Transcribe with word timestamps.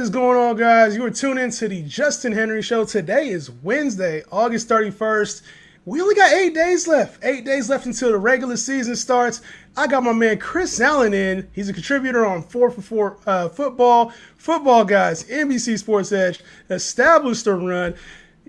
is 0.00 0.08
going 0.08 0.38
on, 0.38 0.56
guys? 0.56 0.96
You 0.96 1.04
are 1.04 1.10
tuned 1.10 1.38
in 1.38 1.50
to 1.50 1.68
the 1.68 1.82
Justin 1.82 2.32
Henry 2.32 2.62
Show. 2.62 2.86
Today 2.86 3.28
is 3.28 3.50
Wednesday, 3.50 4.22
August 4.32 4.66
31st. 4.66 5.42
We 5.84 6.00
only 6.00 6.14
got 6.14 6.32
eight 6.32 6.54
days 6.54 6.88
left. 6.88 7.22
Eight 7.22 7.44
days 7.44 7.68
left 7.68 7.84
until 7.84 8.12
the 8.12 8.18
regular 8.18 8.56
season 8.56 8.96
starts. 8.96 9.42
I 9.76 9.86
got 9.86 10.02
my 10.02 10.14
man 10.14 10.38
Chris 10.38 10.80
Allen 10.80 11.12
in. 11.12 11.46
He's 11.52 11.68
a 11.68 11.74
contributor 11.74 12.24
on 12.24 12.42
4 12.42 12.70
for 12.70 12.80
4 12.80 13.18
uh, 13.26 13.48
football. 13.50 14.12
Football 14.38 14.86
guys, 14.86 15.24
NBC 15.24 15.78
Sports 15.78 16.12
Edge, 16.12 16.40
established 16.70 17.46
a 17.46 17.54
run. 17.54 17.94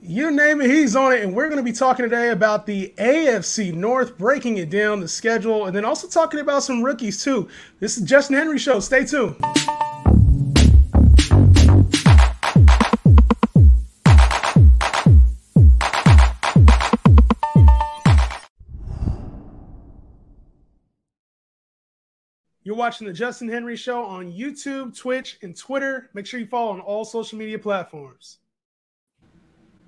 You 0.01 0.31
name 0.31 0.61
it, 0.61 0.69
he's 0.69 0.95
on 0.95 1.11
it. 1.11 1.21
And 1.21 1.35
we're 1.35 1.49
going 1.49 1.57
to 1.57 1.63
be 1.63 1.73
talking 1.73 2.05
today 2.05 2.29
about 2.29 2.65
the 2.65 2.93
AFC 2.97 3.73
North, 3.73 4.17
breaking 4.17 4.57
it 4.57 4.69
down, 4.69 5.01
the 5.01 5.07
schedule, 5.07 5.65
and 5.65 5.75
then 5.75 5.83
also 5.83 6.07
talking 6.07 6.39
about 6.39 6.63
some 6.63 6.81
rookies, 6.81 7.21
too. 7.21 7.49
This 7.81 7.97
is 7.97 8.03
Justin 8.03 8.37
Henry 8.37 8.57
Show. 8.57 8.79
Stay 8.79 9.03
tuned. 9.03 9.35
You're 22.63 22.75
watching 22.75 23.07
the 23.07 23.13
Justin 23.13 23.49
Henry 23.49 23.75
Show 23.75 24.03
on 24.03 24.31
YouTube, 24.31 24.95
Twitch, 24.95 25.39
and 25.41 25.57
Twitter. 25.57 26.11
Make 26.13 26.27
sure 26.27 26.39
you 26.39 26.45
follow 26.45 26.71
on 26.71 26.79
all 26.79 27.03
social 27.03 27.39
media 27.39 27.57
platforms. 27.57 28.37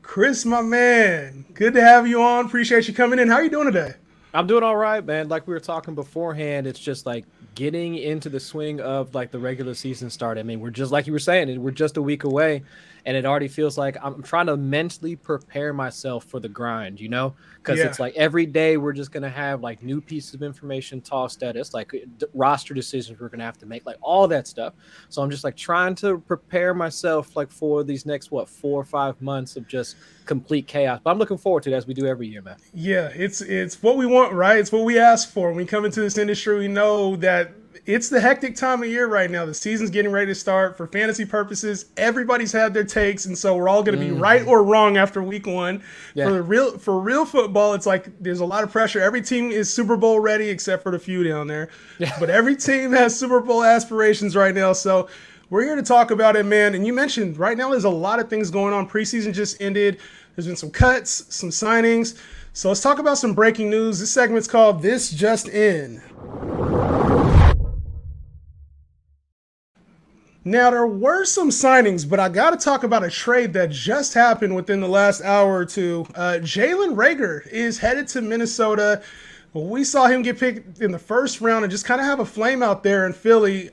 Chris, 0.02 0.44
my 0.44 0.62
man, 0.62 1.46
good 1.54 1.76
to 1.76 1.82
have 1.82 2.08
you 2.08 2.24
on. 2.24 2.48
Appreciate 2.48 2.88
you 2.88 2.94
coming 2.96 3.20
in. 3.20 3.28
How 3.28 3.36
are 3.36 3.44
you 3.44 3.52
doing 3.52 3.72
today? 3.72 3.94
I'm 4.34 4.48
doing 4.48 4.64
all 4.64 4.76
right, 4.76 5.06
man. 5.06 5.30
Like 5.30 5.46
we 5.46 5.54
were 5.54 5.60
talking 5.60 5.94
beforehand, 5.94 6.66
it's 6.66 6.80
just 6.80 7.06
like 7.06 7.26
getting 7.54 7.96
into 7.96 8.30
the 8.30 8.40
swing 8.40 8.82
of 8.82 9.14
like 9.14 9.30
the 9.30 9.38
regular 9.38 9.76
season 9.76 10.10
start. 10.10 10.40
I 10.40 10.44
mean, 10.44 10.60
we're 10.60 10.72
just 10.72 10.92
like 10.92 11.06
you 11.06 11.14
were 11.14 11.20
saying, 11.20 11.62
we're 11.62 11.70
just 11.70 11.98
a 11.98 12.02
week 12.02 12.24
away, 12.24 12.64
and 13.06 13.18
it 13.18 13.26
already 13.26 13.48
feels 13.48 13.78
like 13.78 13.98
I'm 14.02 14.24
trying 14.24 14.46
to 14.48 14.58
mentally 14.58 15.16
prepare 15.16 15.74
myself 15.74 16.26
for 16.26 16.40
the 16.40 16.50
grind, 16.50 17.00
you 17.00 17.10
know? 17.10 17.36
Because 17.58 17.80
yeah. 17.80 17.86
it's 17.86 18.00
like 18.00 18.16
every 18.16 18.46
day 18.46 18.78
we're 18.78 18.94
just 18.94 19.12
gonna 19.12 19.30
have 19.30 19.62
like 19.62 19.84
new 19.84 20.02
pieces 20.02 20.34
of 20.34 20.44
information 20.44 21.02
tossed 21.02 21.44
at 21.44 21.56
us, 21.56 21.74
like 21.74 21.94
uh, 21.94 22.00
d- 22.18 22.26
roster 22.34 22.74
decisions 22.74 23.20
we're 23.20 23.30
gonna 23.30 23.44
have 23.44 23.58
to 23.60 23.66
make, 23.66 23.86
like 23.86 23.98
all 24.02 24.28
that 24.28 24.48
stuff. 24.48 24.74
So 25.10 25.22
I'm 25.22 25.30
just 25.30 25.44
like 25.44 25.56
trying 25.56 25.96
to 25.96 26.20
prepare 26.20 26.74
myself 26.74 27.36
like 27.36 27.52
for 27.52 27.84
these 27.84 28.06
next 28.06 28.32
what 28.32 28.48
four 28.48 28.80
or 28.80 28.86
five 28.86 29.22
months 29.22 29.56
of 29.56 29.68
just 29.68 29.96
complete 30.26 30.68
chaos. 30.68 31.00
But 31.04 31.12
I'm 31.12 31.18
looking 31.18 31.38
forward 31.38 31.64
to 31.64 31.72
it 31.72 31.76
as 31.76 31.88
we 31.88 31.94
do 31.94 32.06
every 32.06 32.28
year, 32.28 32.42
man. 32.42 32.58
Yeah, 32.74 33.10
it's 33.14 33.42
it's 33.42 33.82
what 33.84 33.98
we 33.98 34.06
want, 34.06 34.34
right? 34.34 34.58
It's 34.58 34.72
what 34.72 34.84
we 34.84 34.98
ask 34.98 35.32
for. 35.32 35.48
When 35.48 35.58
we 35.58 35.66
come 35.66 35.86
into 35.86 36.02
this 36.02 36.18
industry, 36.18 36.58
we 36.58 36.68
know 36.68 37.16
that 37.18 37.54
it's 37.86 38.10
the 38.10 38.20
hectic 38.20 38.56
time 38.56 38.84
of 38.84 38.90
year 38.90 39.08
right 39.08 39.30
now. 39.30 39.46
The 39.46 39.54
season's 39.54 39.90
getting 39.90 40.12
ready 40.12 40.28
to 40.28 40.36
start. 40.36 40.78
For 40.78 40.88
fantasy 40.88 41.26
purposes, 41.26 41.86
everybody's 41.98 42.52
had 42.52 42.74
their 42.74 42.84
takes, 42.84 43.26
and 43.26 43.38
so 43.38 43.56
we're 43.56 43.70
all 43.70 43.84
going 43.84 43.98
to 43.98 44.04
be 44.04 44.12
mm. 44.12 44.20
right 44.20 44.46
or 44.46 44.64
wrong 44.64 44.98
after 44.98 45.22
week 45.22 45.48
one. 45.48 45.84
Yeah. 46.14 46.28
For 46.28 46.42
real, 46.42 46.78
for 46.78 47.00
real 47.00 47.26
football, 47.26 47.74
it's 47.74 47.86
like 47.86 48.08
there's 48.20 48.40
a 48.40 48.46
lot 48.46 48.64
of 48.64 48.72
pressure. 48.72 49.02
Every 49.02 49.22
team 49.22 49.52
is 49.52 49.72
Super 49.72 49.98
Bowl 49.98 50.20
ready, 50.20 50.50
except 50.50 50.84
for 50.84 50.92
the 50.92 51.00
few 51.00 51.24
down 51.24 51.48
there. 51.48 51.70
Yeah. 52.00 52.16
But 52.20 52.30
every 52.30 52.56
team 52.56 52.92
has 52.92 53.18
Super 53.18 53.40
Bowl 53.40 53.64
aspirations 53.64 54.36
right 54.36 54.54
now. 54.54 54.74
So 54.74 55.10
we're 55.50 55.64
here 55.64 55.76
to 55.76 55.84
talk 55.84 56.12
about 56.12 56.36
it, 56.36 56.46
man. 56.46 56.76
And 56.76 56.86
you 56.86 56.94
mentioned 56.94 57.38
right 57.38 57.58
now 57.58 57.70
there's 57.70 57.84
a 57.84 57.90
lot 57.90 58.20
of 58.20 58.30
things 58.30 58.50
going 58.50 58.74
on. 58.74 58.90
Preseason 58.90 59.34
just 59.34 59.62
ended. 59.62 60.00
There's 60.36 60.48
been 60.48 60.56
some 60.56 60.72
cuts, 60.72 61.34
some 61.34 61.50
signings. 61.50 62.20
So 62.54 62.70
let's 62.70 62.82
talk 62.82 63.00
about 63.00 63.18
some 63.18 63.34
breaking 63.34 63.70
news. 63.70 64.00
This 64.00 64.12
segment's 64.12 64.48
called 64.48 64.82
This 64.82 65.12
Just 65.12 65.48
In. 65.50 66.02
Now, 70.46 70.72
there 70.72 70.86
were 70.86 71.24
some 71.24 71.50
signings, 71.50 72.08
but 72.08 72.20
I 72.20 72.28
got 72.28 72.50
to 72.50 72.58
talk 72.58 72.84
about 72.84 73.04
a 73.04 73.10
trade 73.10 73.54
that 73.54 73.70
just 73.72 74.14
happened 74.14 74.54
within 74.56 74.82
the 74.82 74.90
last 74.90 75.22
hour 75.22 75.56
or 75.56 75.66
two. 75.66 76.06
Uh, 76.16 76.40
Jalen 76.42 76.96
Reagor 76.96 77.48
is 77.48 77.78
headed 77.78 78.10
to 78.10 78.22
Minnesota. 78.22 79.02
We 79.54 79.86
saw 79.86 80.08
him 80.08 80.22
get 80.22 80.38
picked 80.38 80.82
in 80.82 80.92
the 80.92 81.00
first 81.00 81.40
round 81.40 81.64
and 81.64 81.72
just 81.72 81.86
kind 81.86 82.02
of 82.02 82.08
have 82.08 82.20
a 82.20 82.26
flame 82.26 82.62
out 82.62 82.84
there 82.84 83.06
in 83.06 83.14
Philly. 83.14 83.70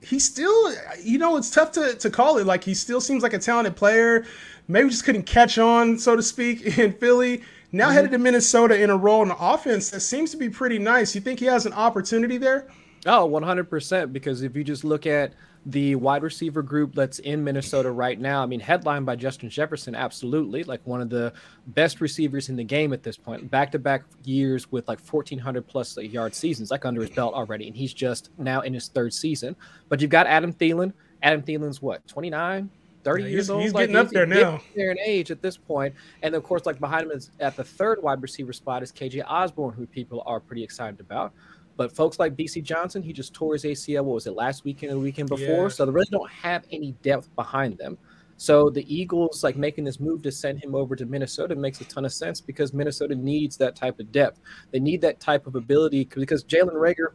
He 0.00 0.18
still, 0.18 0.74
you 1.02 1.18
know, 1.18 1.36
it's 1.36 1.50
tough 1.50 1.72
to, 1.72 1.94
to 1.96 2.08
call 2.08 2.38
it. 2.38 2.46
Like, 2.46 2.64
he 2.64 2.72
still 2.72 3.00
seems 3.00 3.22
like 3.22 3.34
a 3.34 3.38
talented 3.38 3.76
player. 3.76 4.24
Maybe 4.68 4.88
just 4.88 5.04
couldn't 5.04 5.24
catch 5.24 5.58
on, 5.58 5.98
so 5.98 6.16
to 6.16 6.22
speak, 6.22 6.62
in 6.78 6.94
Philly. 6.94 7.42
Now 7.70 7.86
mm-hmm. 7.86 7.94
headed 7.94 8.10
to 8.12 8.18
Minnesota 8.18 8.80
in 8.80 8.88
a 8.88 8.96
role 8.96 9.22
in 9.22 9.28
the 9.28 9.36
offense 9.38 9.90
that 9.90 10.00
seems 10.00 10.30
to 10.30 10.38
be 10.38 10.48
pretty 10.48 10.78
nice. 10.78 11.14
You 11.14 11.20
think 11.20 11.38
he 11.38 11.46
has 11.46 11.66
an 11.66 11.74
opportunity 11.74 12.38
there? 12.38 12.68
Oh, 13.04 13.28
100%. 13.28 14.10
Because 14.10 14.42
if 14.42 14.56
you 14.56 14.64
just 14.64 14.84
look 14.84 15.06
at 15.06 15.34
the 15.66 15.94
wide 15.94 16.22
receiver 16.22 16.62
group 16.62 16.94
that's 16.94 17.20
in 17.20 17.44
Minnesota 17.44 17.90
right 17.90 18.18
now. 18.18 18.42
I 18.42 18.46
mean, 18.46 18.60
headlined 18.60 19.06
by 19.06 19.16
Justin 19.16 19.48
Jefferson, 19.48 19.94
absolutely, 19.94 20.64
like 20.64 20.80
one 20.84 21.00
of 21.00 21.08
the 21.08 21.32
best 21.68 22.00
receivers 22.00 22.48
in 22.48 22.56
the 22.56 22.64
game 22.64 22.92
at 22.92 23.02
this 23.02 23.16
point. 23.16 23.50
Back 23.50 23.70
to 23.72 23.78
back 23.78 24.02
years 24.24 24.70
with 24.72 24.88
like 24.88 25.00
1,400 25.00 25.66
plus 25.66 25.96
yard 25.96 26.34
seasons, 26.34 26.70
like 26.70 26.84
under 26.84 27.00
his 27.00 27.10
belt 27.10 27.34
already. 27.34 27.68
And 27.68 27.76
he's 27.76 27.94
just 27.94 28.30
now 28.38 28.62
in 28.62 28.74
his 28.74 28.88
third 28.88 29.14
season. 29.14 29.54
But 29.88 30.00
you've 30.00 30.10
got 30.10 30.26
Adam 30.26 30.52
Thielen. 30.52 30.92
Adam 31.22 31.42
Thielen's 31.42 31.80
what, 31.80 32.06
29? 32.08 32.68
30 33.04 33.22
yeah, 33.22 33.28
years 33.28 33.50
old. 33.50 33.62
He's 33.62 33.72
like, 33.72 33.88
getting 33.88 33.96
up 33.96 34.08
there 34.10 34.26
now. 34.26 34.60
There 34.74 34.90
in 34.90 34.98
age 34.98 35.30
at 35.30 35.42
this 35.42 35.56
point. 35.56 35.94
and 36.22 36.34
of 36.34 36.42
course, 36.42 36.66
like 36.66 36.78
behind 36.80 37.04
him 37.04 37.12
is 37.12 37.30
at 37.40 37.56
the 37.56 37.64
third 37.64 38.02
wide 38.02 38.22
receiver 38.22 38.52
spot 38.52 38.82
is 38.82 38.92
KJ 38.92 39.24
Osborn, 39.26 39.74
who 39.74 39.86
people 39.86 40.22
are 40.26 40.40
pretty 40.40 40.62
excited 40.62 41.00
about. 41.00 41.32
But 41.76 41.94
folks 41.94 42.18
like 42.18 42.36
Bisi 42.36 42.62
Johnson, 42.62 43.02
he 43.02 43.12
just 43.12 43.34
tore 43.34 43.54
his 43.54 43.64
ACL. 43.64 44.04
What 44.04 44.14
was 44.14 44.26
it 44.26 44.34
last 44.34 44.64
weekend 44.64 44.92
or 44.92 44.94
the 44.96 45.00
weekend 45.00 45.28
before? 45.28 45.64
Yeah. 45.64 45.68
So 45.68 45.86
they 45.86 45.92
really 45.92 46.08
don't 46.10 46.30
have 46.30 46.64
any 46.70 46.92
depth 47.02 47.34
behind 47.34 47.78
them. 47.78 47.98
So 48.36 48.70
the 48.70 48.84
Eagles 48.92 49.44
like 49.44 49.56
making 49.56 49.84
this 49.84 50.00
move 50.00 50.22
to 50.22 50.32
send 50.32 50.62
him 50.62 50.74
over 50.74 50.96
to 50.96 51.06
Minnesota 51.06 51.54
makes 51.54 51.80
a 51.80 51.84
ton 51.84 52.04
of 52.04 52.12
sense 52.12 52.40
because 52.40 52.72
Minnesota 52.72 53.14
needs 53.14 53.56
that 53.58 53.76
type 53.76 54.00
of 54.00 54.10
depth. 54.10 54.40
They 54.72 54.80
need 54.80 55.00
that 55.02 55.20
type 55.20 55.46
of 55.46 55.54
ability 55.54 56.08
because 56.12 56.42
Jalen 56.42 56.74
Reagor, 56.74 57.12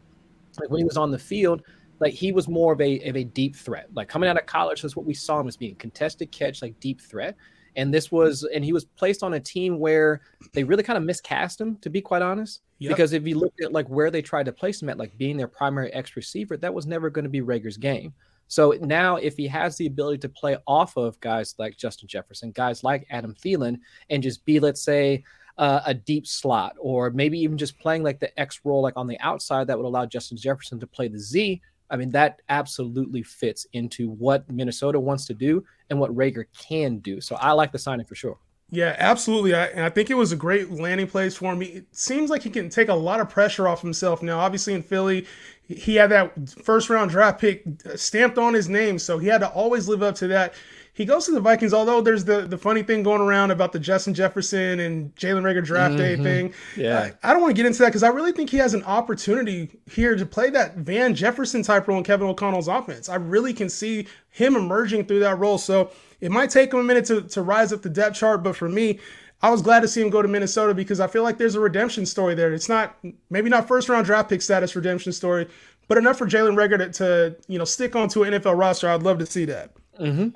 like 0.59 0.69
when 0.69 0.79
he 0.79 0.85
was 0.85 0.97
on 0.97 1.11
the 1.11 1.19
field, 1.19 1.63
like 1.99 2.13
he 2.13 2.31
was 2.31 2.47
more 2.47 2.73
of 2.73 2.81
a 2.81 2.99
of 3.09 3.17
a 3.17 3.23
deep 3.23 3.55
threat. 3.55 3.87
Like 3.93 4.07
coming 4.07 4.29
out 4.29 4.37
of 4.37 4.45
college, 4.45 4.81
that's 4.81 4.95
what 4.95 5.05
we 5.05 5.13
saw 5.13 5.39
him 5.39 5.47
as 5.47 5.57
being 5.57 5.75
contested 5.75 6.31
catch, 6.31 6.61
like 6.61 6.79
deep 6.79 7.01
threat. 7.01 7.35
And 7.77 7.93
this 7.93 8.11
was, 8.11 8.43
and 8.53 8.65
he 8.65 8.73
was 8.73 8.83
placed 8.83 9.23
on 9.23 9.35
a 9.35 9.39
team 9.39 9.79
where 9.79 10.21
they 10.53 10.63
really 10.63 10.83
kind 10.83 10.97
of 10.97 11.03
miscast 11.03 11.61
him, 11.61 11.77
to 11.77 11.89
be 11.89 12.01
quite 12.01 12.21
honest. 12.21 12.61
Yep. 12.79 12.89
Because 12.89 13.13
if 13.13 13.25
you 13.25 13.39
look 13.39 13.53
at 13.63 13.71
like 13.71 13.87
where 13.87 14.11
they 14.11 14.21
tried 14.21 14.47
to 14.47 14.51
place 14.51 14.81
him 14.81 14.89
at, 14.89 14.97
like 14.97 15.17
being 15.17 15.37
their 15.37 15.47
primary 15.47 15.93
X 15.93 16.15
receiver, 16.15 16.57
that 16.57 16.73
was 16.73 16.85
never 16.85 17.09
going 17.09 17.23
to 17.23 17.29
be 17.29 17.41
Reagor's 17.41 17.77
game. 17.77 18.13
So 18.49 18.73
now, 18.81 19.17
if 19.17 19.35
he 19.35 19.47
has 19.47 19.77
the 19.77 19.87
ability 19.87 20.19
to 20.19 20.29
play 20.29 20.57
off 20.67 20.95
of 20.97 21.19
guys 21.19 21.55
like 21.57 21.77
Justin 21.77 22.07
Jefferson, 22.07 22.51
guys 22.51 22.83
like 22.83 23.05
Adam 23.09 23.35
Thielen, 23.35 23.79
and 24.09 24.23
just 24.23 24.45
be, 24.45 24.59
let's 24.59 24.81
say, 24.81 25.23
uh, 25.57 25.81
a 25.85 25.93
deep 25.93 26.25
slot, 26.25 26.75
or 26.79 27.09
maybe 27.09 27.39
even 27.39 27.57
just 27.57 27.77
playing 27.79 28.03
like 28.03 28.19
the 28.19 28.39
X 28.39 28.61
role, 28.63 28.81
like 28.81 28.95
on 28.95 29.07
the 29.07 29.19
outside, 29.19 29.67
that 29.67 29.77
would 29.77 29.85
allow 29.85 30.05
Justin 30.05 30.37
Jefferson 30.37 30.79
to 30.79 30.87
play 30.87 31.07
the 31.07 31.19
Z. 31.19 31.61
I 31.89 31.97
mean, 31.97 32.11
that 32.11 32.41
absolutely 32.49 33.23
fits 33.23 33.65
into 33.73 34.09
what 34.09 34.49
Minnesota 34.49 34.99
wants 34.99 35.25
to 35.27 35.33
do 35.33 35.63
and 35.89 35.99
what 35.99 36.15
Reagor 36.15 36.45
can 36.57 36.99
do. 36.99 37.21
So 37.21 37.35
I 37.37 37.51
like 37.51 37.71
the 37.71 37.79
signing 37.79 38.05
for 38.05 38.15
sure. 38.15 38.37
Yeah, 38.69 38.95
absolutely. 38.99 39.53
I, 39.55 39.67
and 39.67 39.83
I 39.85 39.89
think 39.89 40.09
it 40.09 40.15
was 40.15 40.33
a 40.33 40.35
great 40.35 40.71
landing 40.71 41.07
place 41.07 41.37
for 41.37 41.53
him. 41.53 41.61
It 41.61 41.85
seems 41.91 42.29
like 42.29 42.41
he 42.41 42.49
can 42.49 42.69
take 42.69 42.89
a 42.89 42.93
lot 42.93 43.21
of 43.21 43.29
pressure 43.29 43.67
off 43.67 43.81
himself 43.81 44.21
now. 44.21 44.39
Obviously, 44.39 44.73
in 44.73 44.83
Philly, 44.83 45.25
he 45.63 45.95
had 45.95 46.11
that 46.11 46.49
first 46.49 46.89
round 46.89 47.11
draft 47.11 47.39
pick 47.39 47.63
uh, 47.85 47.95
stamped 47.95 48.37
on 48.37 48.53
his 48.53 48.67
name, 48.67 48.99
so 48.99 49.17
he 49.17 49.27
had 49.27 49.39
to 49.39 49.49
always 49.49 49.87
live 49.87 50.03
up 50.03 50.15
to 50.15 50.27
that. 50.27 50.53
He 50.97 51.05
goes 51.05 51.27
to 51.27 51.31
the 51.31 51.39
Vikings, 51.39 51.75
although 51.75 52.01
there's 52.01 52.25
the, 52.25 52.41
the 52.41 52.57
funny 52.57 52.81
thing 52.81 53.03
going 53.03 53.21
around 53.21 53.51
about 53.51 53.71
the 53.71 53.77
Justin 53.77 54.15
Jefferson 54.15 54.79
and 54.79 55.15
Jalen 55.15 55.43
Reagor 55.43 55.63
draft 55.63 55.93
mm-hmm. 55.93 56.23
day 56.23 56.23
thing. 56.23 56.53
Yeah. 56.75 57.11
I 57.21 57.33
don't 57.33 57.43
want 57.43 57.51
to 57.51 57.55
get 57.55 57.67
into 57.67 57.77
that 57.83 57.89
because 57.89 58.01
I 58.01 58.07
really 58.07 58.31
think 58.31 58.49
he 58.49 58.57
has 58.57 58.73
an 58.73 58.83
opportunity 58.83 59.79
here 59.85 60.15
to 60.15 60.25
play 60.25 60.49
that 60.49 60.77
Van 60.77 61.13
Jefferson 61.13 61.61
type 61.61 61.87
role 61.87 61.99
in 61.99 62.03
Kevin 62.03 62.27
O'Connell's 62.27 62.67
offense. 62.67 63.09
I 63.09 63.15
really 63.17 63.53
can 63.53 63.69
see 63.69 64.07
him 64.31 64.55
emerging 64.55 65.05
through 65.05 65.19
that 65.19 65.37
role. 65.37 65.59
So 65.59 65.91
it 66.19 66.31
might 66.31 66.49
take 66.49 66.73
him 66.73 66.79
a 66.79 66.83
minute 66.83 67.05
to, 67.05 67.21
to 67.21 67.43
rise 67.43 67.71
up 67.71 67.83
the 67.83 67.91
depth 67.91 68.15
chart, 68.15 68.41
but 68.41 68.55
for 68.55 68.67
me, 68.67 68.99
I 69.43 69.51
was 69.51 69.61
glad 69.61 69.81
to 69.81 69.87
see 69.87 70.01
him 70.01 70.09
go 70.09 70.23
to 70.23 70.27
Minnesota 70.27 70.73
because 70.73 70.99
I 70.99 71.05
feel 71.05 71.21
like 71.21 71.37
there's 71.37 71.53
a 71.53 71.59
redemption 71.59 72.07
story 72.07 72.33
there. 72.33 72.51
It's 72.53 72.69
not 72.69 72.97
maybe 73.29 73.51
not 73.51 73.67
first 73.67 73.87
round 73.87 74.07
draft 74.07 74.29
pick 74.29 74.41
status 74.41 74.75
redemption 74.75 75.11
story, 75.11 75.47
but 75.87 75.99
enough 75.99 76.17
for 76.17 76.25
Jalen 76.25 76.55
Reagor 76.55 76.79
to, 76.79 76.89
to, 76.89 77.35
you 77.47 77.59
know 77.59 77.65
stick 77.65 77.95
onto 77.95 78.23
an 78.23 78.33
NFL 78.33 78.57
roster. 78.57 78.89
I'd 78.89 79.03
love 79.03 79.19
to 79.19 79.27
see 79.27 79.45
that. 79.45 79.75
Mm-hmm. 79.99 80.29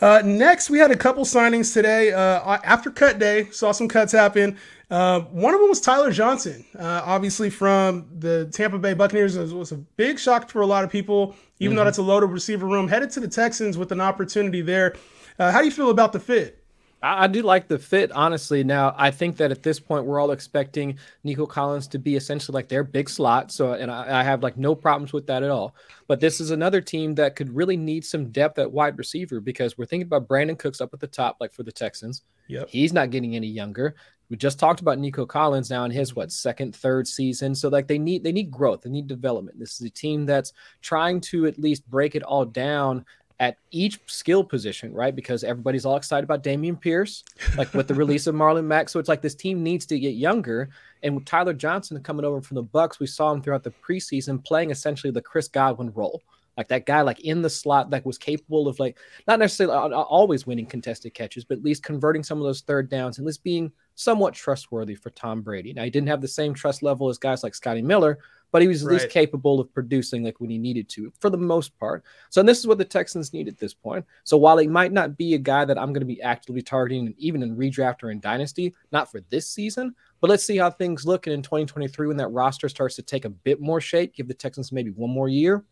Uh, 0.00 0.22
next, 0.24 0.70
we 0.70 0.78
had 0.78 0.90
a 0.90 0.96
couple 0.96 1.24
signings 1.24 1.72
today. 1.72 2.12
Uh, 2.12 2.58
after 2.62 2.90
cut 2.90 3.18
day, 3.18 3.48
saw 3.50 3.72
some 3.72 3.88
cuts 3.88 4.12
happen. 4.12 4.56
Uh, 4.90 5.20
one 5.20 5.52
of 5.54 5.60
them 5.60 5.68
was 5.68 5.80
Tyler 5.80 6.10
Johnson, 6.10 6.64
uh, 6.78 7.02
obviously 7.04 7.50
from 7.50 8.08
the 8.18 8.46
Tampa 8.52 8.78
Bay 8.78 8.94
Buccaneers. 8.94 9.36
It 9.36 9.42
was, 9.42 9.52
was, 9.52 9.72
a 9.72 9.76
big 9.76 10.18
shock 10.18 10.48
for 10.48 10.62
a 10.62 10.66
lot 10.66 10.82
of 10.82 10.90
people, 10.90 11.34
even 11.58 11.72
mm-hmm. 11.72 11.78
though 11.78 11.84
that's 11.84 11.98
a 11.98 12.02
loaded 12.02 12.30
receiver 12.30 12.66
room. 12.66 12.88
Headed 12.88 13.10
to 13.10 13.20
the 13.20 13.28
Texans 13.28 13.76
with 13.76 13.92
an 13.92 14.00
opportunity 14.00 14.62
there. 14.62 14.94
Uh, 15.38 15.52
how 15.52 15.58
do 15.58 15.66
you 15.66 15.70
feel 15.70 15.90
about 15.90 16.12
the 16.12 16.20
fit? 16.20 16.64
I, 17.02 17.24
I, 17.24 17.26
do 17.26 17.42
like 17.42 17.68
the 17.68 17.78
fit, 17.78 18.10
honestly. 18.12 18.64
Now, 18.64 18.94
I 18.96 19.10
think 19.10 19.36
that 19.36 19.50
at 19.50 19.62
this 19.62 19.78
point, 19.80 20.04
we're 20.04 20.20
all 20.20 20.30
expecting 20.30 20.98
Nico 21.24 21.46
Collins 21.46 21.86
to 21.88 21.98
be 21.98 22.16
essentially 22.16 22.54
like 22.54 22.68
their 22.68 22.84
big 22.84 23.08
slot. 23.08 23.52
So, 23.52 23.72
and 23.72 23.90
I, 23.90 24.20
I, 24.20 24.22
have 24.22 24.42
like 24.42 24.56
no 24.56 24.74
problems 24.74 25.12
with 25.12 25.26
that 25.28 25.42
at 25.42 25.50
all. 25.50 25.74
But 26.06 26.20
this 26.20 26.40
is 26.40 26.50
another 26.50 26.80
team 26.80 27.14
that 27.16 27.36
could 27.36 27.54
really 27.54 27.76
need 27.76 28.04
some 28.04 28.30
depth 28.30 28.58
at 28.58 28.70
wide 28.70 28.98
receiver 28.98 29.40
because 29.40 29.76
we're 29.76 29.86
thinking 29.86 30.06
about 30.06 30.28
Brandin 30.28 30.58
Cooks 30.58 30.80
up 30.80 30.92
at 30.92 31.00
the 31.00 31.06
top, 31.06 31.36
like 31.40 31.52
for 31.52 31.62
the 31.62 31.72
Texans. 31.72 32.22
Yep. 32.48 32.68
He's 32.70 32.92
not 32.92 33.10
getting 33.10 33.36
any 33.36 33.48
younger. 33.48 33.94
We 34.30 34.36
just 34.36 34.58
talked 34.58 34.80
about 34.80 34.98
Nico 34.98 35.24
Collins 35.24 35.70
now 35.70 35.84
in 35.84 35.90
his 35.90 36.14
what 36.14 36.30
second, 36.30 36.76
third 36.76 37.08
season. 37.08 37.54
So 37.54 37.68
like 37.68 37.88
they 37.88 37.98
need 37.98 38.22
they 38.22 38.32
need 38.32 38.50
growth, 38.50 38.82
they 38.82 38.90
need 38.90 39.06
development. 39.06 39.58
This 39.58 39.80
is 39.80 39.86
a 39.86 39.90
team 39.90 40.26
that's 40.26 40.52
trying 40.82 41.20
to 41.22 41.46
at 41.46 41.58
least 41.58 41.88
break 41.88 42.14
it 42.14 42.22
all 42.22 42.44
down 42.44 43.06
at 43.40 43.58
each 43.70 44.00
skill 44.06 44.42
position, 44.42 44.92
right? 44.92 45.14
Because 45.14 45.44
everybody's 45.44 45.86
all 45.86 45.96
excited 45.96 46.24
about 46.24 46.42
Dameon 46.42 46.80
Pierce, 46.80 47.22
like 47.56 47.72
with 47.72 47.86
the 47.86 47.94
release 48.02 48.26
of 48.26 48.34
Marlon 48.34 48.64
Mack. 48.64 48.88
So 48.88 48.98
it's 48.98 49.08
like 49.08 49.22
this 49.22 49.34
team 49.34 49.62
needs 49.62 49.86
to 49.86 49.98
get 49.98 50.14
younger. 50.14 50.70
And 51.02 51.14
with 51.14 51.24
Tyler 51.24 51.54
Johnson 51.54 52.02
coming 52.02 52.24
over 52.24 52.42
from 52.42 52.56
the 52.56 52.64
Bucs, 52.64 52.98
we 52.98 53.06
saw 53.06 53.32
him 53.32 53.40
throughout 53.40 53.62
the 53.62 53.70
preseason 53.70 54.44
playing 54.44 54.70
essentially 54.70 55.12
the 55.12 55.22
Chris 55.22 55.46
Godwin 55.46 55.92
role. 55.92 56.22
Like 56.56 56.68
that 56.68 56.86
guy, 56.86 57.02
like 57.02 57.20
in 57.20 57.40
the 57.40 57.48
slot, 57.48 57.90
that 57.90 58.04
was 58.04 58.18
capable 58.18 58.66
of 58.66 58.80
like 58.80 58.98
not 59.28 59.38
necessarily 59.38 59.94
always 59.94 60.44
winning 60.44 60.66
contested 60.66 61.14
catches, 61.14 61.44
but 61.44 61.58
at 61.58 61.64
least 61.64 61.84
converting 61.84 62.24
some 62.24 62.38
of 62.38 62.44
those 62.44 62.62
third 62.62 62.90
downs 62.90 63.18
and 63.18 63.24
at 63.24 63.28
least 63.28 63.44
being 63.44 63.70
somewhat 63.94 64.34
trustworthy 64.34 64.96
for 64.96 65.10
Tom 65.10 65.40
Brady. 65.40 65.72
Now 65.72 65.84
he 65.84 65.90
didn't 65.90 66.08
have 66.08 66.20
the 66.20 66.26
same 66.26 66.54
trust 66.54 66.82
level 66.82 67.08
as 67.08 67.16
guys 67.16 67.44
like 67.44 67.54
Scotty 67.54 67.80
Miller, 67.80 68.18
but 68.50 68.62
he 68.62 68.68
was 68.68 68.82
at 68.82 68.88
right. 68.88 68.94
least 68.94 69.10
capable 69.10 69.60
of 69.60 69.72
producing 69.72 70.24
like 70.24 70.40
when 70.40 70.50
he 70.50 70.58
needed 70.58 70.88
to 70.90 71.12
for 71.20 71.30
the 71.30 71.36
most 71.36 71.78
part. 71.78 72.04
So 72.30 72.40
and 72.40 72.48
this 72.48 72.58
is 72.58 72.66
what 72.66 72.78
the 72.78 72.84
Texans 72.84 73.32
need 73.32 73.48
at 73.48 73.58
this 73.58 73.74
point. 73.74 74.04
So 74.24 74.36
while 74.36 74.58
he 74.58 74.66
might 74.66 74.92
not 74.92 75.16
be 75.16 75.34
a 75.34 75.38
guy 75.38 75.64
that 75.64 75.78
I'm 75.78 75.92
going 75.92 76.00
to 76.00 76.06
be 76.06 76.22
actively 76.22 76.62
targeting 76.62 77.14
even 77.18 77.42
in 77.42 77.56
redraft 77.56 78.02
or 78.02 78.10
in 78.10 78.20
dynasty, 78.20 78.74
not 78.92 79.10
for 79.10 79.20
this 79.30 79.48
season, 79.48 79.94
but 80.20 80.30
let's 80.30 80.44
see 80.44 80.56
how 80.56 80.70
things 80.70 81.06
look 81.06 81.26
and 81.26 81.34
in 81.34 81.42
2023 81.42 82.06
when 82.06 82.16
that 82.16 82.28
roster 82.28 82.68
starts 82.68 82.96
to 82.96 83.02
take 83.02 83.24
a 83.24 83.30
bit 83.30 83.60
more 83.60 83.80
shape, 83.80 84.14
give 84.14 84.28
the 84.28 84.34
Texans 84.34 84.72
maybe 84.72 84.90
one 84.90 85.10
more 85.10 85.28
year, 85.28 85.64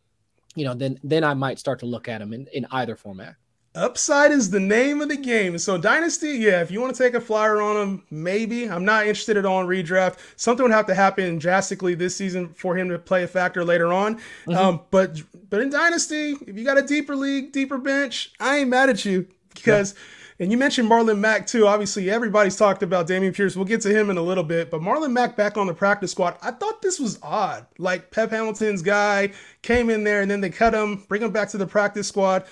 you 0.54 0.64
know, 0.64 0.74
then 0.74 0.98
then 1.02 1.24
I 1.24 1.34
might 1.34 1.58
start 1.58 1.78
to 1.80 1.86
look 1.86 2.08
at 2.08 2.20
him 2.20 2.32
in, 2.32 2.46
in 2.52 2.66
either 2.70 2.96
format. 2.96 3.36
Upside 3.76 4.32
is 4.32 4.48
the 4.48 4.58
name 4.58 5.02
of 5.02 5.10
the 5.10 5.18
game. 5.18 5.58
So 5.58 5.76
Dynasty, 5.76 6.30
yeah, 6.30 6.62
if 6.62 6.70
you 6.70 6.80
want 6.80 6.96
to 6.96 7.02
take 7.02 7.12
a 7.12 7.20
flyer 7.20 7.60
on 7.60 7.76
him, 7.76 8.02
maybe. 8.10 8.70
I'm 8.70 8.86
not 8.86 9.06
interested 9.06 9.36
at 9.36 9.44
all 9.44 9.60
in 9.60 9.66
redraft. 9.66 10.18
Something 10.36 10.64
would 10.64 10.72
have 10.72 10.86
to 10.86 10.94
happen 10.94 11.38
drastically 11.38 11.94
this 11.94 12.16
season 12.16 12.48
for 12.48 12.74
him 12.74 12.88
to 12.88 12.98
play 12.98 13.22
a 13.22 13.28
factor 13.28 13.64
later 13.64 13.92
on. 13.92 14.16
Mm-hmm. 14.16 14.54
Um, 14.54 14.80
but 14.90 15.20
but 15.50 15.60
in 15.60 15.68
Dynasty, 15.68 16.36
if 16.46 16.56
you 16.56 16.64
got 16.64 16.78
a 16.78 16.82
deeper 16.82 17.14
league, 17.14 17.52
deeper 17.52 17.76
bench, 17.76 18.32
I 18.40 18.58
ain't 18.58 18.70
mad 18.70 18.88
at 18.88 19.04
you 19.04 19.28
because. 19.54 19.92
Yeah. 19.94 20.00
And 20.38 20.52
you 20.52 20.58
mentioned 20.58 20.90
Marlon 20.90 21.18
Mack 21.18 21.46
too. 21.46 21.66
Obviously, 21.66 22.10
everybody's 22.10 22.56
talked 22.56 22.82
about 22.82 23.08
Dameon 23.08 23.34
Pierce. 23.34 23.56
We'll 23.56 23.64
get 23.64 23.80
to 23.80 23.88
him 23.88 24.10
in 24.10 24.18
a 24.18 24.22
little 24.22 24.44
bit. 24.44 24.70
But 24.70 24.82
Marlon 24.82 25.12
Mack 25.12 25.34
back 25.34 25.56
on 25.56 25.66
the 25.66 25.72
practice 25.72 26.10
squad. 26.10 26.36
I 26.42 26.50
thought 26.50 26.82
this 26.82 27.00
was 27.00 27.18
odd. 27.22 27.64
Like 27.78 28.10
Pep 28.10 28.32
Hamilton's 28.32 28.82
guy 28.82 29.32
came 29.62 29.88
in 29.88 30.04
there 30.04 30.20
and 30.20 30.30
then 30.30 30.42
they 30.42 30.50
cut 30.50 30.74
him, 30.74 31.06
bring 31.08 31.22
him 31.22 31.30
back 31.30 31.48
to 31.52 31.56
the 31.56 31.66
practice 31.66 32.08
squad 32.08 32.44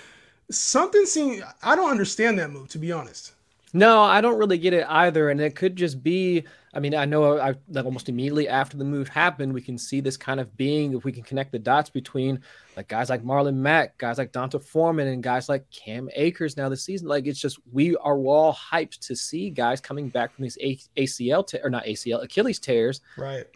something 0.51 1.07
seems 1.07 1.43
I 1.63 1.77
don't 1.77 1.91
understand 1.91 2.39
that 2.39 2.51
move 2.51 2.69
to 2.69 2.79
be 2.79 2.93
honest. 2.93 3.33
No, 3.77 4.03
I 4.03 4.21
don't 4.21 4.39
really 4.39 4.57
get 4.57 4.73
it 4.73 4.87
either, 4.89 5.31
and 5.31 5.41
it 5.41 5.57
could 5.57 5.75
just 5.75 6.03
be. 6.03 6.45
I 6.75 6.81
mean, 6.81 6.95
I 6.95 7.05
know 7.05 7.39
I, 7.39 7.55
that 7.69 7.85
almost 7.85 8.09
immediately 8.09 8.49
after 8.49 8.77
the 8.77 8.85
move 8.85 9.09
happened, 9.09 9.53
we 9.53 9.61
can 9.61 9.77
see 9.77 10.01
this 10.01 10.17
kind 10.17 10.41
of 10.41 10.57
being 10.57 10.95
if 10.95 11.05
we 11.05 11.13
can 11.13 11.25
connect 11.25 11.51
the 11.53 11.59
dots 11.59 11.91
between 11.91 12.41
like 12.77 12.87
guys 12.87 13.11
like 13.11 13.25
Marlon 13.25 13.57
Mack, 13.57 13.99
guys 13.99 14.19
like 14.19 14.31
D'Onta 14.33 14.63
Foreman, 14.63 15.09
and 15.09 15.23
guys 15.23 15.49
like 15.49 15.69
Cam 15.71 16.09
Akers 16.15 16.57
now 16.57 16.69
this 16.69 16.85
season. 16.85 17.09
Like 17.09 17.27
it's 17.27 17.41
just 17.41 17.59
we 17.73 17.97
are 17.97 18.17
all 18.17 18.55
hyped 18.55 19.01
to 19.07 19.17
see 19.17 19.51
guys 19.51 19.81
coming 19.81 20.09
back 20.09 20.33
from 20.33 20.45
these 20.45 20.59
ACL 20.97 21.47
te- 21.47 21.61
or 21.63 21.71
not 21.71 21.85
ACL 21.85 22.23
Achilles 22.23 22.61
tears. 22.61 23.01
Right? 23.17 23.47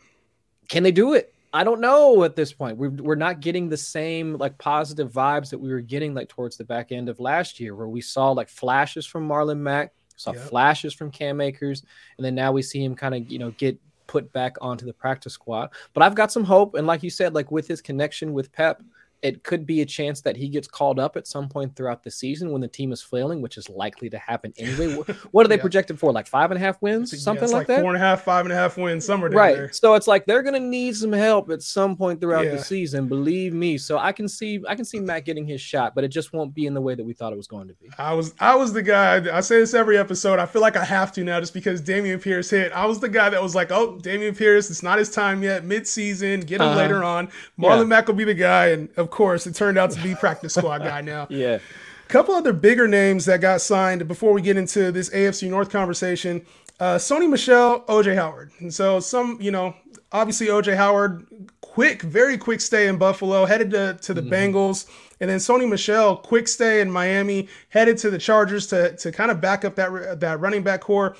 Can 0.68 0.82
they 0.82 0.92
do 0.92 1.14
it? 1.14 1.32
I 1.52 1.64
don't 1.64 1.80
know 1.80 2.24
at 2.24 2.36
this 2.36 2.52
point. 2.52 2.76
We're, 2.76 2.90
we're 2.90 3.14
not 3.14 3.40
getting 3.40 3.68
the 3.68 3.76
same 3.76 4.34
like 4.34 4.58
positive 4.58 5.10
vibes 5.10 5.50
that 5.50 5.58
we 5.58 5.70
were 5.70 5.80
getting 5.80 6.14
like 6.14 6.28
towards 6.28 6.56
the 6.56 6.64
back 6.64 6.92
end 6.92 7.08
of 7.08 7.20
last 7.20 7.58
year, 7.58 7.74
where 7.74 7.88
we 7.88 8.00
saw 8.00 8.30
like 8.32 8.48
flashes 8.48 9.06
from 9.06 9.26
Marlon 9.26 9.58
Mack, 9.58 9.92
saw 10.16 10.32
yep. 10.32 10.42
flashes 10.42 10.92
from 10.92 11.10
Cam 11.10 11.40
Akers, 11.40 11.84
and 12.16 12.24
then 12.24 12.34
now 12.34 12.52
we 12.52 12.60
see 12.60 12.84
him 12.84 12.94
kind 12.94 13.14
of 13.14 13.30
you 13.30 13.38
know 13.38 13.50
get 13.52 13.78
put 14.06 14.30
back 14.32 14.56
onto 14.60 14.84
the 14.84 14.92
practice 14.92 15.34
squad. 15.34 15.70
But 15.94 16.02
I've 16.02 16.14
got 16.14 16.32
some 16.32 16.44
hope, 16.44 16.74
and 16.74 16.86
like 16.86 17.02
you 17.02 17.10
said, 17.10 17.34
like 17.34 17.50
with 17.50 17.66
his 17.66 17.80
connection 17.80 18.32
with 18.34 18.52
Pep, 18.52 18.82
it 19.22 19.42
could 19.42 19.66
be 19.66 19.80
a 19.80 19.86
chance 19.86 20.20
that 20.22 20.36
he 20.36 20.48
gets 20.48 20.68
called 20.68 20.98
up 20.98 21.16
at 21.16 21.26
some 21.26 21.48
point 21.48 21.74
throughout 21.74 22.02
the 22.04 22.10
season 22.10 22.50
when 22.52 22.60
the 22.60 22.68
team 22.68 22.92
is 22.92 23.02
flailing, 23.02 23.40
which 23.40 23.56
is 23.56 23.68
likely 23.68 24.08
to 24.10 24.18
happen 24.18 24.52
anyway. 24.56 25.02
what 25.32 25.44
are 25.44 25.48
they 25.48 25.56
yeah. 25.56 25.60
projected 25.60 25.98
for? 25.98 26.12
Like 26.12 26.26
five 26.26 26.50
and 26.50 26.58
a 26.58 26.64
half 26.64 26.80
wins, 26.80 27.20
something 27.22 27.48
yeah, 27.48 27.54
like, 27.54 27.68
like, 27.68 27.76
that. 27.76 27.80
Four 27.80 27.90
and 27.90 27.96
a 27.96 28.06
half, 28.06 28.22
five 28.22 28.44
and 28.44 28.52
a 28.52 28.56
half 28.56 28.76
wins, 28.76 29.04
somewhere 29.04 29.30
right. 29.30 29.56
There. 29.56 29.72
So 29.72 29.94
it's 29.94 30.06
like 30.06 30.26
they're 30.26 30.42
gonna 30.42 30.60
need 30.60 30.96
some 30.96 31.12
help 31.12 31.50
at 31.50 31.62
some 31.62 31.96
point 31.96 32.20
throughout 32.20 32.44
yeah. 32.44 32.52
the 32.52 32.58
season. 32.58 33.08
Believe 33.08 33.52
me. 33.52 33.78
So 33.78 33.98
I 33.98 34.12
can 34.12 34.28
see, 34.28 34.62
I 34.68 34.74
can 34.74 34.84
see 34.84 35.00
Mack 35.00 35.24
getting 35.24 35.46
his 35.46 35.60
shot, 35.60 35.94
but 35.94 36.04
it 36.04 36.08
just 36.08 36.32
won't 36.32 36.54
be 36.54 36.66
in 36.66 36.74
the 36.74 36.80
way 36.80 36.94
that 36.94 37.04
we 37.04 37.12
thought 37.12 37.32
it 37.32 37.36
was 37.36 37.48
going 37.48 37.68
to 37.68 37.74
be. 37.74 37.88
I 37.98 38.14
was, 38.14 38.34
I 38.38 38.54
was 38.54 38.72
the 38.72 38.82
guy. 38.82 39.36
I 39.36 39.40
say 39.40 39.58
this 39.58 39.74
every 39.74 39.98
episode. 39.98 40.38
I 40.38 40.46
feel 40.46 40.62
like 40.62 40.76
I 40.76 40.84
have 40.84 41.12
to 41.12 41.24
now, 41.24 41.40
just 41.40 41.54
because 41.54 41.82
Dameon 41.82 42.22
Pierce 42.22 42.50
hit. 42.50 42.72
I 42.72 42.86
was 42.86 43.00
the 43.00 43.08
guy 43.08 43.30
that 43.30 43.42
was 43.42 43.54
like, 43.54 43.70
"Oh, 43.70 43.98
Dameon 44.00 44.36
Pierce, 44.36 44.70
it's 44.70 44.82
not 44.82 44.98
his 44.98 45.10
time 45.10 45.42
yet. 45.42 45.64
Mid-season, 45.64 46.40
get 46.40 46.60
him 46.60 46.68
uh-huh. 46.68 46.76
later 46.76 47.02
on. 47.04 47.28
Marlon 47.58 47.88
Mack 47.88 48.06
will 48.06 48.14
be 48.14 48.24
the 48.24 48.34
guy." 48.34 48.68
And 48.68 48.88
of 48.96 49.07
course, 49.10 49.46
it 49.46 49.54
turned 49.54 49.78
out 49.78 49.90
to 49.92 50.02
be 50.02 50.14
practice 50.14 50.54
squad 50.54 50.78
guy 50.78 51.00
now. 51.00 51.26
yeah. 51.30 51.58
A 51.58 52.08
couple 52.08 52.34
other 52.34 52.52
bigger 52.52 52.88
names 52.88 53.26
that 53.26 53.40
got 53.40 53.60
signed 53.60 54.08
before 54.08 54.32
we 54.32 54.40
get 54.40 54.56
into 54.56 54.90
this 54.90 55.10
AFC 55.10 55.50
North 55.50 55.70
conversation. 55.70 56.44
Uh, 56.80 56.96
Sony 56.96 57.28
Michel, 57.28 57.80
OJ 57.82 58.14
Howard. 58.14 58.50
And 58.60 58.72
so 58.72 59.00
some, 59.00 59.36
you 59.40 59.50
know, 59.50 59.74
obviously 60.12 60.46
OJ 60.46 60.76
Howard, 60.76 61.26
quick, 61.60 62.02
very 62.02 62.38
quick 62.38 62.60
stay 62.60 62.88
in 62.88 62.96
Buffalo, 62.96 63.44
headed 63.44 63.70
to, 63.72 63.98
to 64.00 64.14
the 64.14 64.22
mm-hmm. 64.22 64.32
Bengals. 64.56 64.88
And 65.20 65.28
then 65.28 65.38
Sony 65.38 65.68
Michel, 65.68 66.16
quick 66.16 66.48
stay 66.48 66.80
in 66.80 66.90
Miami, 66.90 67.48
headed 67.70 67.98
to 67.98 68.10
the 68.10 68.18
Chargers 68.18 68.68
to, 68.68 68.96
to 68.96 69.12
kind 69.12 69.30
of 69.30 69.40
back 69.40 69.64
up 69.64 69.74
that, 69.74 70.20
that 70.20 70.40
running 70.40 70.62
back 70.62 70.80
core. 70.80 71.16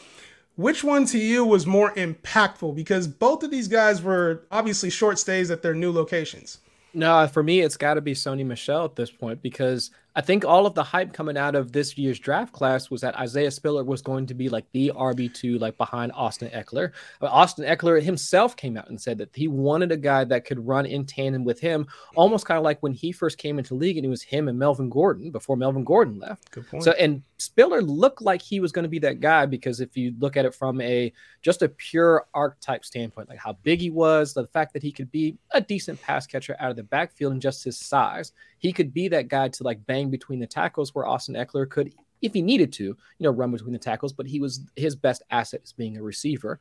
Which 0.57 0.83
one 0.83 1.05
to 1.07 1.19
you 1.19 1.45
was 1.45 1.67
more 1.67 1.93
impactful? 1.95 2.75
Because 2.75 3.07
both 3.07 3.43
of 3.43 3.51
these 3.51 3.69
guys 3.69 4.03
were 4.03 4.45
obviously 4.51 4.91
short 4.91 5.19
stays 5.19 5.51
at 5.51 5.63
their 5.63 5.75
new 5.75 5.93
locations. 5.93 6.59
No, 6.95 7.27
for 7.27 7.43
me, 7.43 7.61
it's 7.61 7.77
got 7.77 7.95
to 7.95 8.01
be 8.01 8.15
Sony 8.15 8.45
Michel 8.45 8.85
at 8.85 8.97
this 8.97 9.11
point 9.11 9.43
because 9.43 9.91
I 10.19 10.21
think 10.21 10.45
all 10.45 10.67
of 10.67 10.75
the 10.75 10.83
hype 10.83 11.13
coming 11.13 11.37
out 11.37 11.55
of 11.55 11.71
this 11.71 11.97
year's 11.97 12.19
draft 12.19 12.53
class 12.53 12.91
was 12.91 13.01
that 13.03 13.17
Isaiah 13.17 13.53
Spiller 13.53 13.85
was 13.85 14.03
going 14.03 14.27
to 14.27 14.35
be 14.35 14.49
like 14.49 14.67
the 14.73 14.91
RB2, 14.97 15.61
like 15.61 15.79
behind 15.79 16.11
Austin 16.11 16.51
Ekeler. 16.51 16.91
Austin 17.23 17.65
Ekeler 17.65 18.03
himself 18.03 18.57
came 18.57 18.77
out 18.77 18.89
and 18.89 19.01
said 19.01 19.17
that 19.19 19.31
he 19.33 19.47
wanted 19.47 19.93
a 19.93 19.97
guy 19.97 20.25
that 20.25 20.45
could 20.45 20.67
run 20.67 20.87
in 20.87 21.07
tandem 21.07 21.45
with 21.45 21.61
him, 21.61 21.87
almost 22.17 22.47
kind 22.47 22.59
of 22.59 22.65
like 22.65 22.83
when 22.83 22.91
he 22.91 23.13
first 23.13 23.39
came 23.39 23.61
into 23.61 23.77
league 23.77 23.97
and 23.97 24.05
it 24.05 24.09
was 24.09 24.23
him 24.23 24.49
and 24.49 24.59
Melvin 24.59 24.91
Gordon 24.91 25.31
before 25.31 25.57
Melvin 25.57 25.85
Gordon 25.85 26.19
left. 26.19 26.51
Good 26.51 26.67
point. 26.67 26.83
So, 26.83 26.91
and 26.99 27.23
Spiller 27.37 27.81
looked 27.81 28.21
like 28.21 28.43
he 28.43 28.59
was 28.59 28.73
going 28.73 28.83
to 28.83 28.89
be 28.89 28.99
that 28.99 29.21
guy 29.21 29.47
because 29.47 29.81
if 29.81 29.97
you 29.97 30.15
look 30.19 30.37
at 30.37 30.45
it 30.45 30.53
from 30.53 30.81
a 30.81 31.13
just 31.43 31.63
a 31.63 31.69
pure 31.69 32.27
archetype 32.35 32.85
standpoint, 32.85 33.29
like 33.29 33.39
how 33.39 33.53
big 33.63 33.81
he 33.81 33.91
was, 33.91 34.35
the 34.35 34.49
fact 34.49 34.73
that 34.73 34.83
he 34.83 34.91
could 34.91 35.13
be 35.13 35.37
a 35.53 35.61
decent 35.61 36.03
pass 36.03 36.27
catcher 36.27 36.57
out 36.59 36.71
of 36.71 36.77
the 36.77 36.83
backfield 36.83 37.33
and 37.33 37.41
just 37.41 37.63
his 37.63 37.79
size, 37.79 38.33
he 38.59 38.73
could 38.73 38.93
be 38.93 39.09
that 39.09 39.29
guy 39.29 39.49
to 39.49 39.63
like 39.63 39.85
bang 39.87 40.11
between 40.11 40.39
the 40.39 40.47
tackles 40.47 40.95
where 40.95 41.07
Austin 41.07 41.35
Ekeler 41.35 41.69
could, 41.69 41.95
if 42.23 42.33
he 42.35 42.43
needed 42.43 42.73
to, 42.75 42.85
you 42.85 42.97
know, 43.21 43.31
run 43.31 43.51
between 43.51 43.73
the 43.73 43.79
tackles, 43.79 44.13
but 44.13 44.27
he 44.27 44.41
was 44.41 44.61
his 44.77 44.97
best 44.97 45.23
asset 45.31 45.63
is 45.65 45.73
being 45.73 45.97
a 45.97 46.03
receiver. 46.03 46.59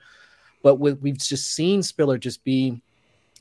But 0.63 0.75
with, 0.75 1.01
we've 1.01 1.17
just 1.17 1.53
seen 1.53 1.83
Spiller 1.83 2.17
just 2.17 2.43
be 2.43 2.81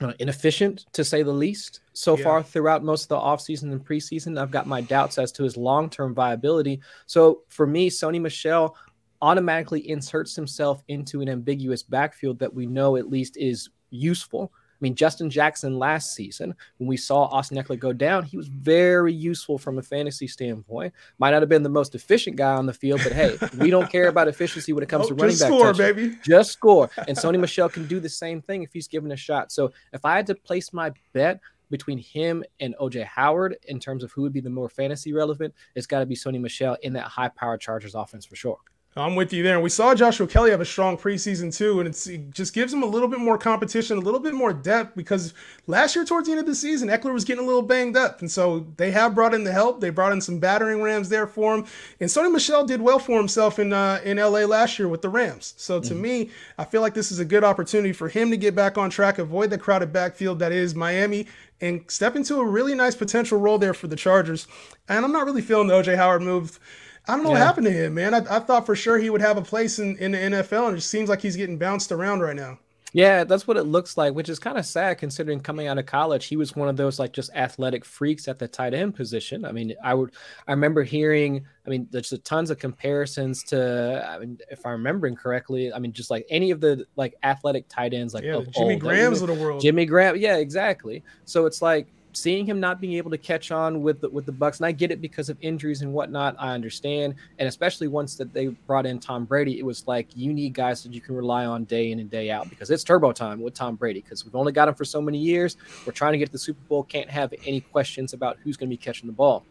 uh, 0.01 0.13
inefficient 0.19 0.87
to 0.93 1.05
say 1.05 1.23
the 1.23 1.33
least 1.33 1.81
so 1.93 2.17
yeah. 2.17 2.25
far 2.25 2.43
throughout 2.43 2.85
most 2.85 3.05
of 3.05 3.09
the 3.09 3.17
offseason 3.17 3.73
and 3.73 3.85
preseason. 3.85 4.41
I've 4.41 4.51
got 4.51 4.67
my 4.67 4.81
doubts 4.81 5.19
as 5.19 5.33
to 5.33 5.43
his 5.43 5.57
long 5.57 5.89
term 5.89 6.15
viability. 6.15 6.81
So 7.07 7.43
for 7.49 7.67
me, 7.67 7.91
Sony 7.91 8.21
Michel 8.21 8.77
automatically 9.23 9.89
inserts 9.89 10.37
himself 10.37 10.83
into 10.89 11.23
an 11.23 11.29
ambiguous 11.29 11.83
backfield 11.83 12.39
that 12.39 12.53
we 12.53 12.67
know 12.67 12.97
at 12.97 13.09
least 13.09 13.37
is 13.37 13.71
useful 13.91 14.53
I 14.77 14.81
mean, 14.81 14.95
Justin 14.95 15.31
Jackson 15.31 15.79
last 15.79 16.15
season, 16.15 16.55
when 16.77 16.87
we 16.87 16.99
saw 16.99 17.25
Austin 17.25 17.57
Ekeler 17.57 17.79
go 17.79 17.95
down, 17.95 18.25
he 18.25 18.37
was 18.37 18.49
very 18.49 19.13
useful 19.13 19.57
from 19.57 19.79
a 19.79 19.83
fantasy 19.83 20.27
standpoint. 20.27 20.93
Might 21.19 21.31
not 21.31 21.41
have 21.41 21.49
been 21.49 21.63
the 21.63 21.71
most 21.71 21.95
efficient 21.95 22.37
guy 22.37 22.55
on 22.55 22.67
the 22.67 22.75
field, 22.75 23.01
but 23.03 23.13
hey, 23.13 23.39
we 23.59 23.71
don't 23.71 23.91
care 23.91 24.09
about 24.09 24.29
efficiency 24.29 24.75
when 24.75 24.83
it 24.83 24.89
comes 24.89 25.07
oh, 25.07 25.09
to 25.09 25.15
running 25.15 25.39
back. 25.39 25.49
Just 25.49 25.61
score, 25.61 25.73
baby. 25.73 26.17
Just 26.23 26.53
score. 26.53 26.91
And 27.09 27.17
Sony 27.17 27.39
Michel 27.39 27.69
can 27.69 27.87
do 27.87 28.01
the 28.01 28.09
same 28.09 28.43
thing 28.43 28.65
if 28.65 28.73
he's 28.73 28.89
given 28.89 29.13
a 29.13 29.17
shot. 29.17 29.53
So 29.53 29.71
if 29.93 30.05
I 30.05 30.17
had 30.17 30.27
to 30.27 30.35
place 30.35 30.73
my 30.73 30.93
bet 31.13 31.41
between 31.71 31.99
him 31.99 32.43
and 32.59 32.75
OJ 32.81 33.05
Howard 33.05 33.57
in 33.69 33.79
terms 33.79 34.03
of 34.03 34.11
who 34.13 34.23
would 34.23 34.33
be 34.33 34.41
the 34.41 34.51
more 34.51 34.69
fantasy 34.69 35.13
relevant, 35.13 35.55
it's 35.77 35.87
got 35.87 36.01
to 36.01 36.07
be 36.07 36.17
Sony 36.17 36.41
Michel 36.41 36.77
in 36.83 36.93
that 36.95 37.05
high 37.05 37.29
power 37.29 37.57
Chargers 37.57 37.95
offense 37.95 38.27
for 38.27 38.35
sure. 38.35 38.59
I'm 39.03 39.15
with 39.15 39.33
you 39.33 39.43
there. 39.43 39.55
And 39.55 39.63
we 39.63 39.69
saw 39.69 39.95
Joshua 39.95 40.27
Kelly 40.27 40.51
have 40.51 40.63
a 40.63 40.65
strong 40.65 40.97
preseason 40.97 41.55
too, 41.55 41.81
and 41.81 41.89
it 41.89 42.31
just 42.31 42.55
gives 42.55 42.73
him 42.73 42.83
a 42.83 42.87
little 42.87 43.09
bit 43.09 43.19
more 43.21 43.37
competition, 43.37 43.99
a 43.99 44.01
little 44.01 44.21
bit 44.21 44.33
more 44.33 44.55
depth 44.55 44.97
because 44.97 45.35
last 45.67 45.95
year 45.95 46.05
towards 46.05 46.27
the 46.27 46.33
end 46.33 46.41
of 46.41 46.47
the 46.47 46.55
season, 46.55 46.89
Ekeler 46.89 47.13
was 47.13 47.25
getting 47.25 47.45
a 47.45 47.47
little 47.47 47.63
banged 47.63 47.97
up, 47.97 48.21
and 48.21 48.31
so 48.31 48.67
they 48.79 48.91
have 48.93 49.15
brought 49.15 49.35
in 49.35 49.45
the 49.45 49.53
help. 49.53 49.81
They 49.81 49.91
brought 49.91 50.13
in 50.13 50.23
some 50.23 50.39
battering 50.39 50.81
rams 50.81 51.11
there 51.11 51.27
for 51.27 51.55
him, 51.55 51.67
and 52.01 52.09
Sony 52.09 52.33
Michel 52.33 52.65
did 52.65 52.81
well 52.81 52.99
for 52.99 53.19
himself 53.19 53.59
in 53.59 53.75
uh, 53.75 54.01
in 54.03 54.17
LA 54.17 54.47
last 54.47 54.79
year 54.79 54.89
with 54.89 55.03
the 55.03 55.11
Rams. 55.11 55.53
So 55.59 55.79
to 55.79 55.93
mm-hmm. 55.93 56.03
me, 56.03 56.31
I 56.57 56.65
feel 56.65 56.81
like 56.81 56.95
this 56.95 57.13
is 57.13 57.19
a 57.19 57.25
good 57.25 57.45
opportunity 57.45 57.93
for 57.93 58.09
him 58.09 58.31
to 58.31 58.37
get 58.39 58.55
back 58.55 58.79
on 58.79 58.89
track, 58.89 59.19
avoid 59.19 59.51
the 59.51 59.59
crowded 59.59 59.93
backfield 59.93 60.39
that 60.39 60.53
is 60.53 60.75
Miami, 60.75 61.27
and 61.61 61.85
step 61.89 62.17
into 62.17 62.37
a 62.37 62.47
really 62.47 62.75
nice 62.75 62.95
potential 62.95 63.39
role 63.39 63.59
there 63.59 63.75
for 63.75 63.89
the 63.89 63.97
Chargers. 63.97 64.47
And 64.89 65.05
I'm 65.05 65.13
not 65.13 65.27
really 65.27 65.43
feeling 65.43 65.67
the 65.67 65.75
OJ 65.75 65.97
Howard 65.97 66.23
move 66.23 66.59
I 67.09 67.15
don't 67.15 67.23
know 67.23 67.31
yeah. 67.31 67.39
what 67.39 67.47
happened 67.47 67.67
to 67.67 67.73
him, 67.73 67.95
man. 67.95 68.15
I, 68.15 68.37
I 68.37 68.41
thought 68.41 68.67
for 68.67 68.75
sure 68.75 68.99
he 68.99 69.11
would 69.11 69.21
have 69.21 69.37
a 69.37 69.43
place 69.43 69.79
in, 69.79 69.97
in 69.99 70.13
the 70.13 70.19
NFL, 70.19 70.69
and 70.69 70.77
it 70.77 70.83
seems 70.83 71.09
like 71.09 71.23
he's 71.23 71.37
getting 71.37 71.59
bounced 71.59 71.93
around 71.93 72.21
right 72.21 72.37
now. 72.37 72.59
Yeah, 72.97 73.25
that's 73.25 73.47
what 73.47 73.59
it 73.59 73.65
looks 73.65 73.99
like, 73.99 74.15
which 74.15 74.31
is 74.31 74.39
kind 74.39 74.57
of 74.57 74.65
sad 74.65 74.97
considering 74.97 75.41
coming 75.41 75.67
out 75.67 75.77
of 75.77 75.85
college, 75.85 76.25
he 76.25 76.37
was 76.37 76.57
one 76.57 76.69
of 76.69 76.79
those 76.79 76.99
like 76.99 77.13
just 77.13 77.31
athletic 77.35 77.85
freaks 77.85 78.27
at 78.27 78.39
the 78.39 78.49
tight 78.49 78.73
end 78.73 78.95
position. 78.95 79.45
I 79.45 79.53
mean, 79.53 79.75
I 79.85 79.93
would, 79.93 80.15
I 80.49 80.53
remember 80.53 80.83
hearing, 80.83 81.45
I 81.67 81.69
mean, 81.69 81.89
there's 81.91 82.15
tons 82.25 82.51
of 82.51 82.59
comparisons 82.59 83.43
to, 83.45 84.09
I 84.09 84.19
mean, 84.19 84.39
if 84.51 84.65
I'm 84.65 84.73
remembering 84.73 85.15
correctly, 85.15 85.71
I 85.75 85.79
mean, 85.79 85.93
just 85.93 86.11
like 86.11 86.27
any 86.31 86.53
of 86.53 86.63
the 86.63 86.87
like 86.97 87.17
athletic 87.23 87.69
tight 87.69 87.93
ends, 87.93 88.15
like 88.15 88.25
yeah, 88.25 88.41
Jimmy 88.55 88.75
old, 88.75 88.81
Graham's 88.81 89.21
of 89.21 89.29
the 89.29 89.35
world. 89.35 89.61
Jimmy 89.61 89.85
Graham, 89.85 90.17
yeah, 90.17 90.37
exactly. 90.37 91.05
So 91.27 91.45
it's 91.45 91.61
like 91.61 91.89
seeing 92.17 92.47
him 92.47 92.59
not 92.59 92.81
being 92.81 92.95
able 92.95 93.11
to 93.11 93.19
catch 93.19 93.51
on 93.51 93.83
with 93.83 94.01
the, 94.01 94.09
with 94.09 94.25
the 94.25 94.33
Bucs, 94.33 94.57
and 94.57 94.67
I 94.67 94.73
get 94.73 94.91
it 94.91 95.03
because 95.03 95.29
of 95.29 95.37
injuries 95.43 95.83
and 95.83 95.93
whatnot. 95.93 96.35
I 96.39 96.55
understand, 96.55 97.15
and 97.39 97.47
especially 97.47 97.89
once 97.89 98.15
that 98.17 98.33
they 98.33 98.47
brought 98.47 98.87
in 98.87 98.99
Tom 98.99 99.27
Brady, 99.27 99.59
it 99.59 99.67
was 99.67 99.87
like 99.87 100.09
you 100.17 100.33
need 100.33 100.55
guys 100.55 100.83
that 100.83 100.95
you 100.95 101.01
can 101.03 101.15
rely 101.15 101.45
on 101.45 101.65
day 101.65 101.93
in 101.93 102.01
and 102.01 102.09
day 102.09 102.31
out 102.31 102.49
because 102.49 102.71
it's 102.71 102.83
turbo 102.83 103.13
time 103.13 103.41
with 103.41 103.53
Tom 103.53 103.77
Brady 103.77 104.01
because 104.01 104.25
we've 104.25 104.35
only 104.35 104.53
got 104.53 104.67
him 104.67 104.75
for 104.75 104.85
so 104.85 105.01
many 105.01 105.19
years. 105.19 105.59
We're 105.85 105.93
trying 105.93 106.13
to 106.13 106.19
get 106.19 106.27
to 106.27 106.33
the 106.33 106.39
Super 106.39 106.61
Bowl, 106.69 106.85
can't 106.85 107.11
have 107.11 107.35
any 107.45 107.61
questions 107.61 108.15
about 108.15 108.39
who's 108.43 108.57
going 108.57 108.71
to 108.71 108.73
be 108.73 108.79
catching 108.83 109.07
the 109.07 109.13
ball. 109.13 109.45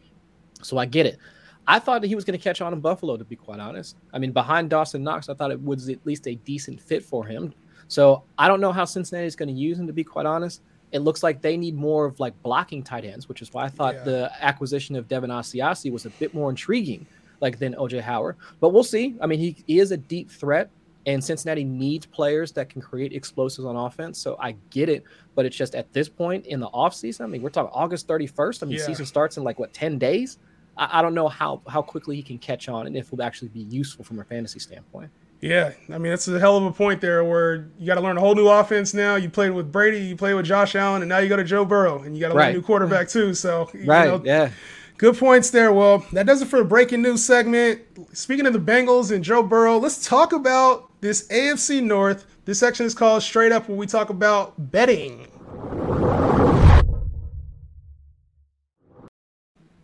So 0.63 0.79
I 0.79 0.86
get 0.86 1.05
it. 1.05 1.19
I 1.67 1.77
thought 1.77 2.01
that 2.01 2.07
he 2.07 2.15
was 2.15 2.25
going 2.25 2.38
to 2.38 2.43
catch 2.43 2.62
on 2.62 2.74
in 2.74 2.79
Buffalo, 2.79 3.15
to 3.15 3.24
be 3.24 3.36
quite 3.36 3.60
honest. 3.60 3.95
I 4.12 4.17
mean, 4.17 4.31
behind 4.31 4.72
Dawson 4.72 5.03
Knox, 5.03 5.29
I 5.29 5.36
thought 5.36 5.51
it 5.51 5.63
was 5.63 5.88
at 5.89 6.03
least 6.05 6.27
a 6.27 6.36
decent 6.36 6.81
fit 6.81 7.03
for 7.03 7.25
him. 7.25 7.53
So 7.88 8.24
I 8.39 8.48
don't 8.48 8.62
know 8.62 8.72
how 8.72 8.86
Cincinnati 8.86 9.27
is 9.27 9.36
going 9.36 9.50
to 9.50 9.53
use 9.53 9.77
him, 9.77 9.86
to 9.86 9.93
be 9.93 10.03
quite 10.03 10.25
honest 10.25 10.62
it 10.96 11.02
looks 11.02 11.24
like 11.24 11.42
they 11.42 11.58
need 11.58 11.75
more 11.75 12.06
of 12.06 12.22
like 12.22 12.42
blocking 12.42 12.82
tight 12.82 13.04
ends, 13.04 13.28
which 13.28 13.42
is 13.42 13.54
why 13.54 13.66
I 13.66 13.68
thought 13.68 13.96
yeah. 13.96 14.04
the 14.04 14.32
acquisition 14.40 14.96
of 14.96 15.10
Devin 15.10 15.30
Asiasi 15.30 15.92
was 15.92 16.06
a 16.06 16.10
bit 16.12 16.34
more 16.34 16.50
intriguing, 16.50 17.06
like 17.42 17.60
than 17.60 17.74
OJ 17.74 18.00
Howard. 18.00 18.38
But 18.62 18.70
we'll 18.70 18.86
see. 18.86 19.14
I 19.20 19.28
mean, 19.28 19.40
he, 19.40 19.58
he 19.68 19.80
is 19.80 19.92
a 19.92 19.98
deep 19.98 20.32
threat, 20.32 20.70
and 21.06 21.22
Cincinnati 21.22 21.66
needs 21.66 22.06
players 22.06 22.54
that 22.54 22.70
can 22.70 22.82
create 22.82 23.12
explosives 23.12 23.66
on 23.66 23.75
offense. 23.75 24.18
So 24.18 24.38
I 24.40 24.56
get 24.70 24.88
it, 24.88 25.04
but 25.36 25.46
it's 25.46 25.58
just 25.58 25.75
at 25.75 25.92
this 25.92 26.08
point 26.08 26.46
in 26.46 26.62
the 26.62 26.70
offseason, 26.70 27.25
I 27.25 27.28
mean, 27.28 27.42
we're 27.42 27.50
talking 27.50 27.72
August 27.74 28.08
31st. 28.08 28.64
I 28.64 28.66
mean, 28.66 28.78
yeah. 28.78 28.86
season 28.86 29.06
starts 29.06 29.36
in 29.36 29.44
like 29.44 29.60
what 29.60 29.74
10 29.74 30.00
days. 30.00 30.38
I, 30.78 31.00
I 31.00 31.02
don't 31.02 31.14
know 31.14 31.28
how 31.28 31.62
how 31.68 31.82
quickly 31.82 32.16
he 32.16 32.24
can 32.24 32.38
catch 32.38 32.70
on 32.70 32.88
and 32.88 32.96
if 32.96 33.08
it 33.08 33.12
will 33.12 33.22
actually 33.22 33.50
be 33.50 33.64
useful 33.64 34.06
from 34.06 34.22
a 34.22 34.24
fantasy 34.24 34.60
standpoint. 34.60 35.12
Yeah, 35.42 35.74
I 35.94 35.98
mean 35.98 36.12
that's 36.12 36.27
a 36.27 36.39
hell 36.39 36.58
of 36.58 36.65
a 36.65 36.72
point 36.72 37.01
there. 37.01 37.24
Where 37.24 37.70
you 37.77 37.86
got 37.86 37.96
to 37.96 38.01
learn 38.01 38.18
a 38.18 38.20
whole 38.20 38.36
new 38.36 38.48
offense 38.48 38.94
now. 38.94 39.15
You 39.15 39.30
played 39.30 39.51
with 39.51 39.72
Brady, 39.72 40.00
you 40.00 40.15
played 40.15 40.34
with 40.34 40.46
Josh 40.46 40.75
Allen, 40.75 41.01
and 41.01 41.10
now 41.10 41.20
you 41.20 41.30
go 41.30 41.36
to 41.36 41.44
Joe 41.44 41.65
Burrow, 41.65 42.01
and 42.01 42.15
you 42.15 42.22
got 42.22 42.30
to 42.30 42.36
right. 42.36 42.46
learn 42.46 42.56
a 42.56 42.58
new 42.58 42.62
quarterback 42.63 43.08
mm-hmm. 43.08 43.20
too. 43.20 43.34
So 43.34 43.70
right, 43.86 44.08
know, 44.08 44.22
yeah, 44.24 44.50
good 44.98 45.18
points 45.18 45.50
there. 45.50 45.72
Well, 45.72 46.06
that 46.13 46.25
does 46.25 46.42
it 46.42 46.48
for 46.48 46.60
the 46.60 46.65
breaking 46.65 47.01
news 47.01 47.24
segment. 47.24 47.82
Speaking 48.13 48.48
of 48.48 48.54
the 48.54 48.60
Bengals 48.60 49.13
and 49.13 49.24
Joe 49.24 49.44
Burrow, 49.44 49.77
let's 49.77 50.08
talk 50.08 50.34
about 50.34 50.89
this 51.01 51.27
AFC 51.27 51.84
North. 51.84 52.25
This 52.46 52.60
section 52.60 52.86
is 52.86 52.94
called 52.94 53.22
Straight 53.22 53.51
Up, 53.51 53.68
where 53.68 53.77
we 53.77 53.88
talk 53.88 54.10
about 54.10 54.72
betting. 54.72 55.27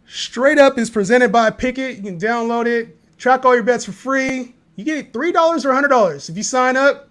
Straight 0.07 0.57
Up 0.57 0.77
is 0.77 0.89
presented 0.89 1.31
by 1.31 1.51
Pikkit. 1.51 1.97
You 1.97 2.03
can 2.03 2.19
download 2.19 2.65
it, 2.65 3.17
track 3.17 3.45
all 3.45 3.53
your 3.53 3.63
bets 3.63 3.85
for 3.85 3.91
free 3.91 4.55
you 4.87 5.03
get 5.03 5.13
$3 5.13 5.33
or 5.65 5.89
$100. 5.89 6.29
If 6.29 6.37
you 6.37 6.43
sign 6.43 6.75
up, 6.75 7.09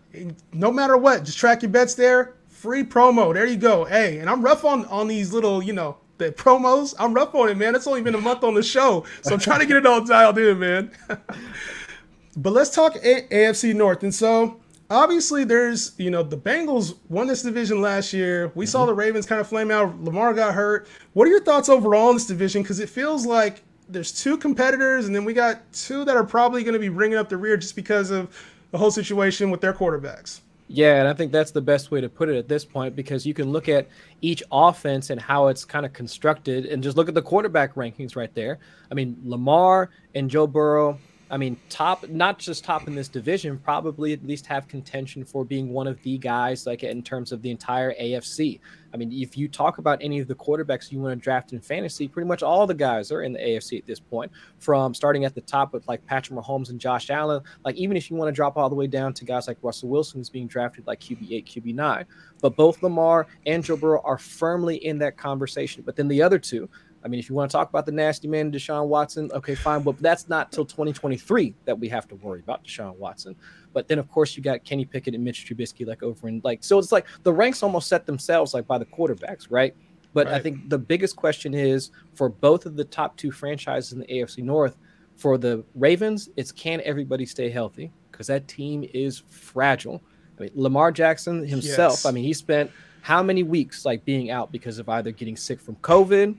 no 0.52 0.72
matter 0.72 0.96
what, 0.96 1.24
just 1.24 1.38
track 1.38 1.62
your 1.62 1.70
bets 1.70 1.94
there. 1.94 2.34
Free 2.48 2.84
promo. 2.84 3.32
There 3.32 3.46
you 3.46 3.56
go. 3.56 3.84
Hey, 3.84 4.18
and 4.18 4.28
I'm 4.28 4.42
rough 4.42 4.64
on 4.64 4.84
on 4.86 5.08
these 5.08 5.32
little, 5.32 5.62
you 5.62 5.72
know, 5.72 5.96
the 6.18 6.32
promos. 6.32 6.94
I'm 6.98 7.14
rough 7.14 7.34
on 7.34 7.48
it, 7.48 7.56
man. 7.56 7.74
It's 7.74 7.86
only 7.86 8.02
been 8.02 8.14
a 8.14 8.20
month 8.20 8.44
on 8.44 8.54
the 8.54 8.62
show. 8.62 9.06
So 9.22 9.32
I'm 9.32 9.40
trying 9.40 9.60
to 9.60 9.66
get 9.66 9.76
it 9.76 9.86
all 9.86 10.04
dialed 10.04 10.36
in, 10.38 10.58
man. 10.58 10.90
but 12.36 12.52
let's 12.52 12.70
talk 12.70 12.96
a- 12.96 13.26
AFC 13.28 13.74
North. 13.74 14.02
And 14.02 14.14
so 14.14 14.60
obviously 14.90 15.44
there's, 15.44 15.92
you 15.98 16.10
know, 16.10 16.22
the 16.22 16.36
Bengals 16.36 16.96
won 17.08 17.28
this 17.28 17.42
division 17.42 17.80
last 17.80 18.12
year. 18.12 18.52
We 18.54 18.66
mm-hmm. 18.66 18.70
saw 18.70 18.84
the 18.84 18.94
Ravens 18.94 19.26
kind 19.26 19.40
of 19.40 19.48
flame 19.48 19.70
out. 19.70 20.02
Lamar 20.02 20.34
got 20.34 20.54
hurt. 20.54 20.88
What 21.14 21.26
are 21.26 21.30
your 21.30 21.42
thoughts 21.42 21.68
overall 21.68 22.10
in 22.10 22.16
this 22.16 22.26
division? 22.26 22.62
Because 22.62 22.80
it 22.80 22.90
feels 22.90 23.24
like 23.24 23.62
there's 23.92 24.12
two 24.12 24.36
competitors, 24.36 25.06
and 25.06 25.14
then 25.14 25.24
we 25.24 25.32
got 25.32 25.60
two 25.72 26.04
that 26.04 26.16
are 26.16 26.24
probably 26.24 26.62
going 26.62 26.74
to 26.74 26.80
be 26.80 26.88
bringing 26.88 27.18
up 27.18 27.28
the 27.28 27.36
rear 27.36 27.56
just 27.56 27.76
because 27.76 28.10
of 28.10 28.34
the 28.70 28.78
whole 28.78 28.90
situation 28.90 29.50
with 29.50 29.60
their 29.60 29.72
quarterbacks. 29.72 30.40
Yeah, 30.72 31.00
and 31.00 31.08
I 31.08 31.14
think 31.14 31.32
that's 31.32 31.50
the 31.50 31.60
best 31.60 31.90
way 31.90 32.00
to 32.00 32.08
put 32.08 32.28
it 32.28 32.36
at 32.36 32.46
this 32.46 32.64
point 32.64 32.94
because 32.94 33.26
you 33.26 33.34
can 33.34 33.50
look 33.50 33.68
at 33.68 33.88
each 34.20 34.40
offense 34.52 35.10
and 35.10 35.20
how 35.20 35.48
it's 35.48 35.64
kind 35.64 35.84
of 35.84 35.92
constructed 35.92 36.66
and 36.66 36.80
just 36.80 36.96
look 36.96 37.08
at 37.08 37.14
the 37.14 37.22
quarterback 37.22 37.74
rankings 37.74 38.14
right 38.14 38.32
there. 38.36 38.60
I 38.88 38.94
mean, 38.94 39.20
Lamar 39.24 39.90
and 40.14 40.30
Joe 40.30 40.46
Burrow 40.46 40.96
I 41.30 41.36
mean, 41.36 41.56
top, 41.68 42.08
not 42.08 42.40
just 42.40 42.64
top 42.64 42.88
in 42.88 42.96
this 42.96 43.06
division, 43.06 43.58
probably 43.58 44.12
at 44.12 44.26
least 44.26 44.46
have 44.46 44.66
contention 44.66 45.24
for 45.24 45.44
being 45.44 45.72
one 45.72 45.86
of 45.86 46.02
the 46.02 46.18
guys, 46.18 46.66
like 46.66 46.82
in 46.82 47.02
terms 47.02 47.30
of 47.30 47.40
the 47.40 47.50
entire 47.50 47.94
AFC. 47.94 48.58
I 48.92 48.96
mean, 48.96 49.12
if 49.12 49.36
you 49.36 49.46
talk 49.46 49.78
about 49.78 50.00
any 50.02 50.18
of 50.18 50.26
the 50.26 50.34
quarterbacks 50.34 50.90
you 50.90 50.98
want 50.98 51.16
to 51.16 51.22
draft 51.22 51.52
in 51.52 51.60
fantasy, 51.60 52.08
pretty 52.08 52.26
much 52.26 52.42
all 52.42 52.66
the 52.66 52.74
guys 52.74 53.12
are 53.12 53.22
in 53.22 53.32
the 53.32 53.38
AFC 53.38 53.78
at 53.78 53.86
this 53.86 54.00
point, 54.00 54.32
from 54.58 54.92
starting 54.92 55.24
at 55.24 55.36
the 55.36 55.40
top 55.40 55.72
with 55.72 55.86
like 55.86 56.04
Patrick 56.04 56.36
Mahomes 56.36 56.70
and 56.70 56.80
Josh 56.80 57.10
Allen. 57.10 57.42
Like, 57.64 57.76
even 57.76 57.96
if 57.96 58.10
you 58.10 58.16
want 58.16 58.28
to 58.28 58.32
drop 58.32 58.56
all 58.56 58.68
the 58.68 58.74
way 58.74 58.88
down 58.88 59.14
to 59.14 59.24
guys 59.24 59.46
like 59.46 59.58
Russell 59.62 59.88
Wilson, 59.88 60.18
who's 60.18 60.30
being 60.30 60.48
drafted 60.48 60.84
like 60.88 60.98
QB8, 60.98 61.46
QB9. 61.46 62.04
But 62.40 62.56
both 62.56 62.82
Lamar 62.82 63.28
and 63.46 63.62
Joe 63.62 63.76
Burrow 63.76 64.02
are 64.02 64.18
firmly 64.18 64.84
in 64.84 64.98
that 64.98 65.16
conversation. 65.16 65.84
But 65.86 65.94
then 65.94 66.08
the 66.08 66.22
other 66.22 66.40
two, 66.40 66.68
I 67.02 67.08
mean, 67.08 67.18
if 67.18 67.28
you 67.28 67.34
want 67.34 67.50
to 67.50 67.56
talk 67.56 67.70
about 67.70 67.86
the 67.86 67.92
nasty 67.92 68.28
man, 68.28 68.52
Deshaun 68.52 68.86
Watson, 68.86 69.30
okay, 69.32 69.54
fine, 69.54 69.82
but 69.82 69.98
that's 69.98 70.28
not 70.28 70.52
till 70.52 70.66
2023 70.66 71.54
that 71.64 71.78
we 71.78 71.88
have 71.88 72.06
to 72.08 72.14
worry 72.16 72.40
about 72.40 72.64
Deshaun 72.64 72.96
Watson. 72.96 73.34
But 73.72 73.88
then, 73.88 73.98
of 73.98 74.10
course, 74.10 74.36
you 74.36 74.42
got 74.42 74.64
Kenny 74.64 74.84
Pickett 74.84 75.14
and 75.14 75.24
Mitch 75.24 75.46
Trubisky, 75.46 75.86
like 75.86 76.02
over 76.02 76.28
and 76.28 76.44
like, 76.44 76.62
so 76.62 76.78
it's 76.78 76.92
like 76.92 77.06
the 77.22 77.32
ranks 77.32 77.62
almost 77.62 77.88
set 77.88 78.04
themselves 78.04 78.52
like 78.52 78.66
by 78.66 78.76
the 78.76 78.84
quarterbacks, 78.84 79.46
right? 79.48 79.74
But 80.12 80.26
right. 80.26 80.36
I 80.36 80.40
think 80.40 80.68
the 80.68 80.78
biggest 80.78 81.16
question 81.16 81.54
is 81.54 81.90
for 82.14 82.28
both 82.28 82.66
of 82.66 82.76
the 82.76 82.84
top 82.84 83.16
two 83.16 83.30
franchises 83.30 83.92
in 83.92 84.00
the 84.00 84.06
AFC 84.06 84.42
North. 84.42 84.76
For 85.16 85.36
the 85.36 85.62
Ravens, 85.74 86.30
it's 86.36 86.50
can 86.50 86.80
everybody 86.82 87.26
stay 87.26 87.50
healthy 87.50 87.92
because 88.10 88.26
that 88.28 88.48
team 88.48 88.88
is 88.94 89.22
fragile. 89.28 90.02
I 90.38 90.44
mean, 90.44 90.50
Lamar 90.54 90.92
Jackson 90.92 91.46
himself. 91.46 91.92
Yes. 91.92 92.06
I 92.06 92.10
mean, 92.10 92.24
he 92.24 92.32
spent 92.32 92.70
how 93.02 93.22
many 93.22 93.42
weeks 93.42 93.84
like 93.84 94.02
being 94.06 94.30
out 94.30 94.50
because 94.50 94.78
of 94.78 94.88
either 94.88 95.10
getting 95.10 95.36
sick 95.36 95.60
from 95.60 95.76
COVID 95.76 96.36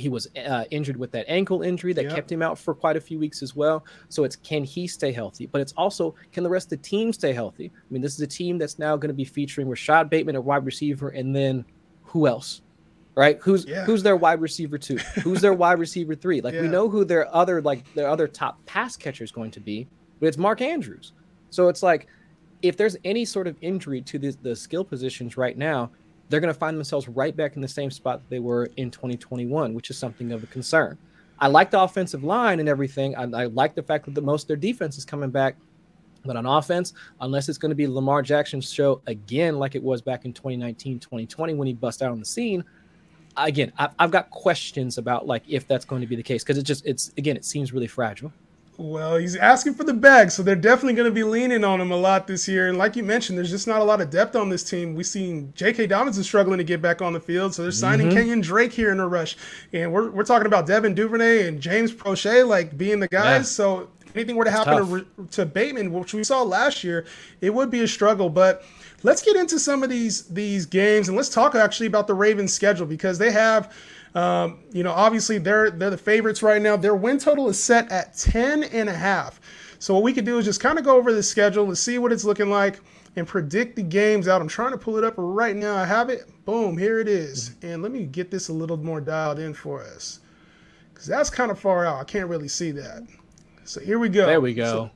he 0.00 0.08
was 0.08 0.28
uh, 0.36 0.64
injured 0.70 0.96
with 0.96 1.12
that 1.12 1.26
ankle 1.28 1.62
injury 1.62 1.92
that 1.92 2.04
yep. 2.04 2.14
kept 2.14 2.32
him 2.32 2.42
out 2.42 2.58
for 2.58 2.74
quite 2.74 2.96
a 2.96 3.00
few 3.00 3.18
weeks 3.18 3.42
as 3.42 3.54
well. 3.54 3.84
So 4.08 4.24
it's 4.24 4.36
can 4.36 4.64
he 4.64 4.86
stay 4.86 5.12
healthy? 5.12 5.46
But 5.46 5.60
it's 5.60 5.72
also 5.76 6.14
can 6.32 6.42
the 6.42 6.50
rest 6.50 6.66
of 6.66 6.70
the 6.70 6.88
team 6.88 7.12
stay 7.12 7.32
healthy? 7.32 7.70
I 7.74 7.92
mean, 7.92 8.02
this 8.02 8.14
is 8.14 8.20
a 8.20 8.26
team 8.26 8.58
that's 8.58 8.78
now 8.78 8.96
going 8.96 9.08
to 9.08 9.14
be 9.14 9.24
featuring 9.24 9.68
Rashod 9.68 10.10
Bateman 10.10 10.36
at 10.36 10.44
wide 10.44 10.64
receiver, 10.64 11.10
and 11.10 11.34
then 11.34 11.64
who 12.02 12.26
else? 12.26 12.62
Right? 13.14 13.38
Who's 13.42 13.66
yeah. 13.66 13.84
who's 13.84 14.02
their 14.02 14.16
wide 14.16 14.40
receiver 14.40 14.78
two? 14.78 14.96
who's 15.22 15.40
their 15.40 15.54
wide 15.54 15.78
receiver 15.78 16.14
three? 16.14 16.40
Like 16.40 16.54
yeah. 16.54 16.62
we 16.62 16.68
know 16.68 16.88
who 16.88 17.04
their 17.04 17.32
other 17.34 17.60
like 17.60 17.92
their 17.94 18.08
other 18.08 18.26
top 18.26 18.64
pass 18.66 18.96
catcher 18.96 19.24
is 19.24 19.32
going 19.32 19.50
to 19.52 19.60
be, 19.60 19.86
but 20.18 20.26
it's 20.26 20.38
Mark 20.38 20.60
Andrews. 20.60 21.12
So 21.50 21.68
it's 21.68 21.82
like 21.82 22.06
if 22.62 22.76
there's 22.76 22.96
any 23.04 23.24
sort 23.24 23.46
of 23.46 23.56
injury 23.60 24.00
to 24.02 24.18
the, 24.18 24.36
the 24.42 24.54
skill 24.54 24.84
positions 24.84 25.36
right 25.36 25.56
now, 25.56 25.90
they're 26.30 26.40
going 26.40 26.52
to 26.52 26.58
find 26.58 26.76
themselves 26.76 27.08
right 27.08 27.36
back 27.36 27.56
in 27.56 27.60
the 27.62 27.68
same 27.68 27.90
spot 27.90 28.20
that 28.20 28.30
they 28.30 28.38
were 28.38 28.70
in 28.76 28.90
2021, 28.90 29.74
which 29.74 29.90
is 29.90 29.98
something 29.98 30.32
of 30.32 30.42
a 30.42 30.46
concern. 30.46 30.96
I 31.40 31.48
like 31.48 31.70
the 31.70 31.80
offensive 31.80 32.22
line 32.22 32.60
and 32.60 32.68
everything. 32.68 33.16
I, 33.16 33.22
I 33.22 33.44
like 33.46 33.74
the 33.74 33.82
fact 33.82 34.04
that 34.04 34.14
the, 34.14 34.22
most 34.22 34.44
of 34.44 34.48
their 34.48 34.56
defense 34.56 34.96
is 34.96 35.04
coming 35.04 35.30
back. 35.30 35.56
But 36.24 36.36
on 36.36 36.46
offense, 36.46 36.92
unless 37.20 37.48
it's 37.48 37.58
going 37.58 37.70
to 37.70 37.74
be 37.74 37.86
Lamar 37.86 38.22
Jackson's 38.22 38.70
show 38.70 39.00
again, 39.06 39.58
like 39.58 39.74
it 39.74 39.82
was 39.82 40.02
back 40.02 40.24
in 40.24 40.32
2019, 40.32 41.00
2020 41.00 41.54
when 41.54 41.66
he 41.66 41.72
bust 41.72 42.02
out 42.02 42.12
on 42.12 42.20
the 42.20 42.26
scene, 42.26 42.62
again, 43.36 43.72
I've, 43.78 43.90
I've 43.98 44.10
got 44.10 44.30
questions 44.30 44.98
about 44.98 45.26
like 45.26 45.42
if 45.48 45.66
that's 45.66 45.84
going 45.84 46.02
to 46.02 46.06
be 46.06 46.16
the 46.16 46.22
case 46.22 46.44
because 46.44 46.58
it 46.58 46.62
just 46.62 46.84
it's 46.84 47.10
again 47.16 47.36
it 47.36 47.44
seems 47.44 47.72
really 47.72 47.86
fragile. 47.86 48.32
Well, 48.80 49.18
he's 49.18 49.36
asking 49.36 49.74
for 49.74 49.84
the 49.84 49.92
bag, 49.92 50.30
so 50.30 50.42
they're 50.42 50.56
definitely 50.56 50.94
going 50.94 51.10
to 51.10 51.14
be 51.14 51.22
leaning 51.22 51.64
on 51.64 51.82
him 51.82 51.90
a 51.90 51.96
lot 51.96 52.26
this 52.26 52.48
year. 52.48 52.70
And 52.70 52.78
like 52.78 52.96
you 52.96 53.02
mentioned, 53.02 53.36
there's 53.36 53.50
just 53.50 53.66
not 53.66 53.82
a 53.82 53.84
lot 53.84 54.00
of 54.00 54.08
depth 54.08 54.34
on 54.34 54.48
this 54.48 54.64
team. 54.64 54.94
We've 54.94 55.06
seen 55.06 55.52
J.K. 55.54 55.86
Dobbins 55.88 56.16
is 56.16 56.24
struggling 56.24 56.56
to 56.56 56.64
get 56.64 56.80
back 56.80 57.02
on 57.02 57.12
the 57.12 57.20
field, 57.20 57.54
so 57.54 57.60
they're 57.60 57.72
signing 57.72 58.06
mm-hmm. 58.06 58.16
Kenyon 58.16 58.40
Drake 58.40 58.72
here 58.72 58.90
in 58.90 58.98
a 58.98 59.06
rush. 59.06 59.36
And 59.74 59.92
we're, 59.92 60.10
we're 60.10 60.24
talking 60.24 60.46
about 60.46 60.64
Devin 60.64 60.94
Duvernay 60.94 61.46
and 61.46 61.60
James 61.60 61.92
Proche 61.92 62.48
like 62.48 62.78
being 62.78 63.00
the 63.00 63.08
guys. 63.08 63.40
Yeah. 63.40 63.42
So 63.42 63.88
anything 64.14 64.36
were 64.36 64.46
to 64.46 64.50
happen 64.50 64.88
to, 64.88 65.26
to 65.32 65.44
Bateman, 65.44 65.92
which 65.92 66.14
we 66.14 66.24
saw 66.24 66.42
last 66.42 66.82
year, 66.82 67.04
it 67.42 67.52
would 67.52 67.70
be 67.70 67.80
a 67.82 67.88
struggle. 67.88 68.30
But 68.30 68.64
let's 69.02 69.20
get 69.20 69.36
into 69.36 69.58
some 69.58 69.82
of 69.82 69.90
these 69.90 70.22
these 70.28 70.64
games 70.64 71.08
and 71.08 71.18
let's 71.18 71.28
talk 71.28 71.54
actually 71.54 71.86
about 71.86 72.06
the 72.06 72.14
Ravens 72.14 72.54
schedule 72.54 72.86
because 72.86 73.18
they 73.18 73.30
have 73.30 73.74
um, 74.14 74.58
you 74.72 74.82
know 74.82 74.92
obviously 74.92 75.38
they're 75.38 75.70
they're 75.70 75.90
the 75.90 75.98
favorites 75.98 76.42
right 76.42 76.60
now. 76.60 76.76
Their 76.76 76.94
win 76.94 77.18
total 77.18 77.48
is 77.48 77.62
set 77.62 77.90
at 77.90 78.16
10 78.16 78.64
and 78.64 78.88
a 78.88 78.94
half. 78.94 79.40
So 79.78 79.94
what 79.94 80.02
we 80.02 80.12
could 80.12 80.24
do 80.24 80.38
is 80.38 80.44
just 80.44 80.60
kind 80.60 80.78
of 80.78 80.84
go 80.84 80.96
over 80.96 81.12
the 81.12 81.22
schedule 81.22 81.64
and 81.64 81.78
see 81.78 81.98
what 81.98 82.12
it's 82.12 82.24
looking 82.24 82.50
like 82.50 82.80
and 83.16 83.26
predict 83.26 83.76
the 83.76 83.82
games 83.82 84.28
out. 84.28 84.40
I'm 84.40 84.48
trying 84.48 84.72
to 84.72 84.78
pull 84.78 84.96
it 84.96 85.04
up 85.04 85.14
right 85.16 85.56
now. 85.56 85.76
I 85.76 85.86
have 85.86 86.10
it. 86.10 86.28
Boom 86.44 86.76
here 86.76 87.00
it 87.00 87.08
is. 87.08 87.56
And 87.62 87.82
let 87.82 87.90
me 87.90 88.04
get 88.04 88.30
this 88.30 88.48
a 88.48 88.52
little 88.52 88.76
more 88.76 89.00
dialed 89.00 89.38
in 89.38 89.54
for 89.54 89.82
us. 89.82 90.20
Because 90.92 91.06
that's 91.06 91.30
kind 91.30 91.50
of 91.50 91.58
far 91.58 91.86
out. 91.86 91.98
I 91.98 92.04
can't 92.04 92.28
really 92.28 92.48
see 92.48 92.72
that. 92.72 93.06
So 93.64 93.80
here 93.80 93.98
we 93.98 94.10
go. 94.10 94.26
There 94.26 94.40
we 94.40 94.52
go. 94.52 94.64
so, 94.64 94.90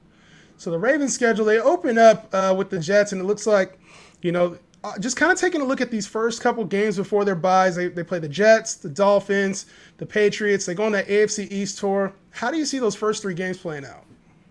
so 0.59 0.71
the 0.71 0.79
Ravens 0.79 1.15
schedule, 1.15 1.47
they 1.47 1.59
open 1.59 1.97
up 1.97 2.29
uh, 2.33 2.55
with 2.57 2.69
the 2.69 2.79
Jets, 2.79 3.13
and 3.13 3.21
it 3.21 3.25
looks 3.25 3.47
like 3.47 3.79
you 4.25 4.33
know, 4.33 4.57
uh, 4.85 4.99
just 4.99 5.17
kind 5.17 5.33
of 5.33 5.39
taking 5.39 5.63
a 5.63 5.65
look 5.65 5.81
at 5.81 5.91
these 5.91 6.07
first 6.07 6.43
couple 6.43 6.63
games 6.65 6.97
before 6.99 7.25
their 7.25 7.35
buys. 7.35 7.75
They, 7.75 7.89
they 7.89 8.05
play 8.05 8.19
the 8.19 8.29
Jets, 8.29 8.75
the 8.75 8.91
Dolphins, 8.91 9.67
the 9.97 10.05
Patriots. 10.05 10.67
They 10.67 10.75
go 10.75 10.85
on 10.85 10.93
that 10.93 11.09
AFC 11.09 11.51
East 11.51 11.79
tour. 11.79 12.13
How 12.31 12.51
do 12.51 12.59
you 12.59 12.67
see 12.67 12.79
those 12.79 12.95
first 12.95 13.23
three 13.23 13.35
games 13.35 13.57
playing 13.57 13.87
out? 13.87 14.05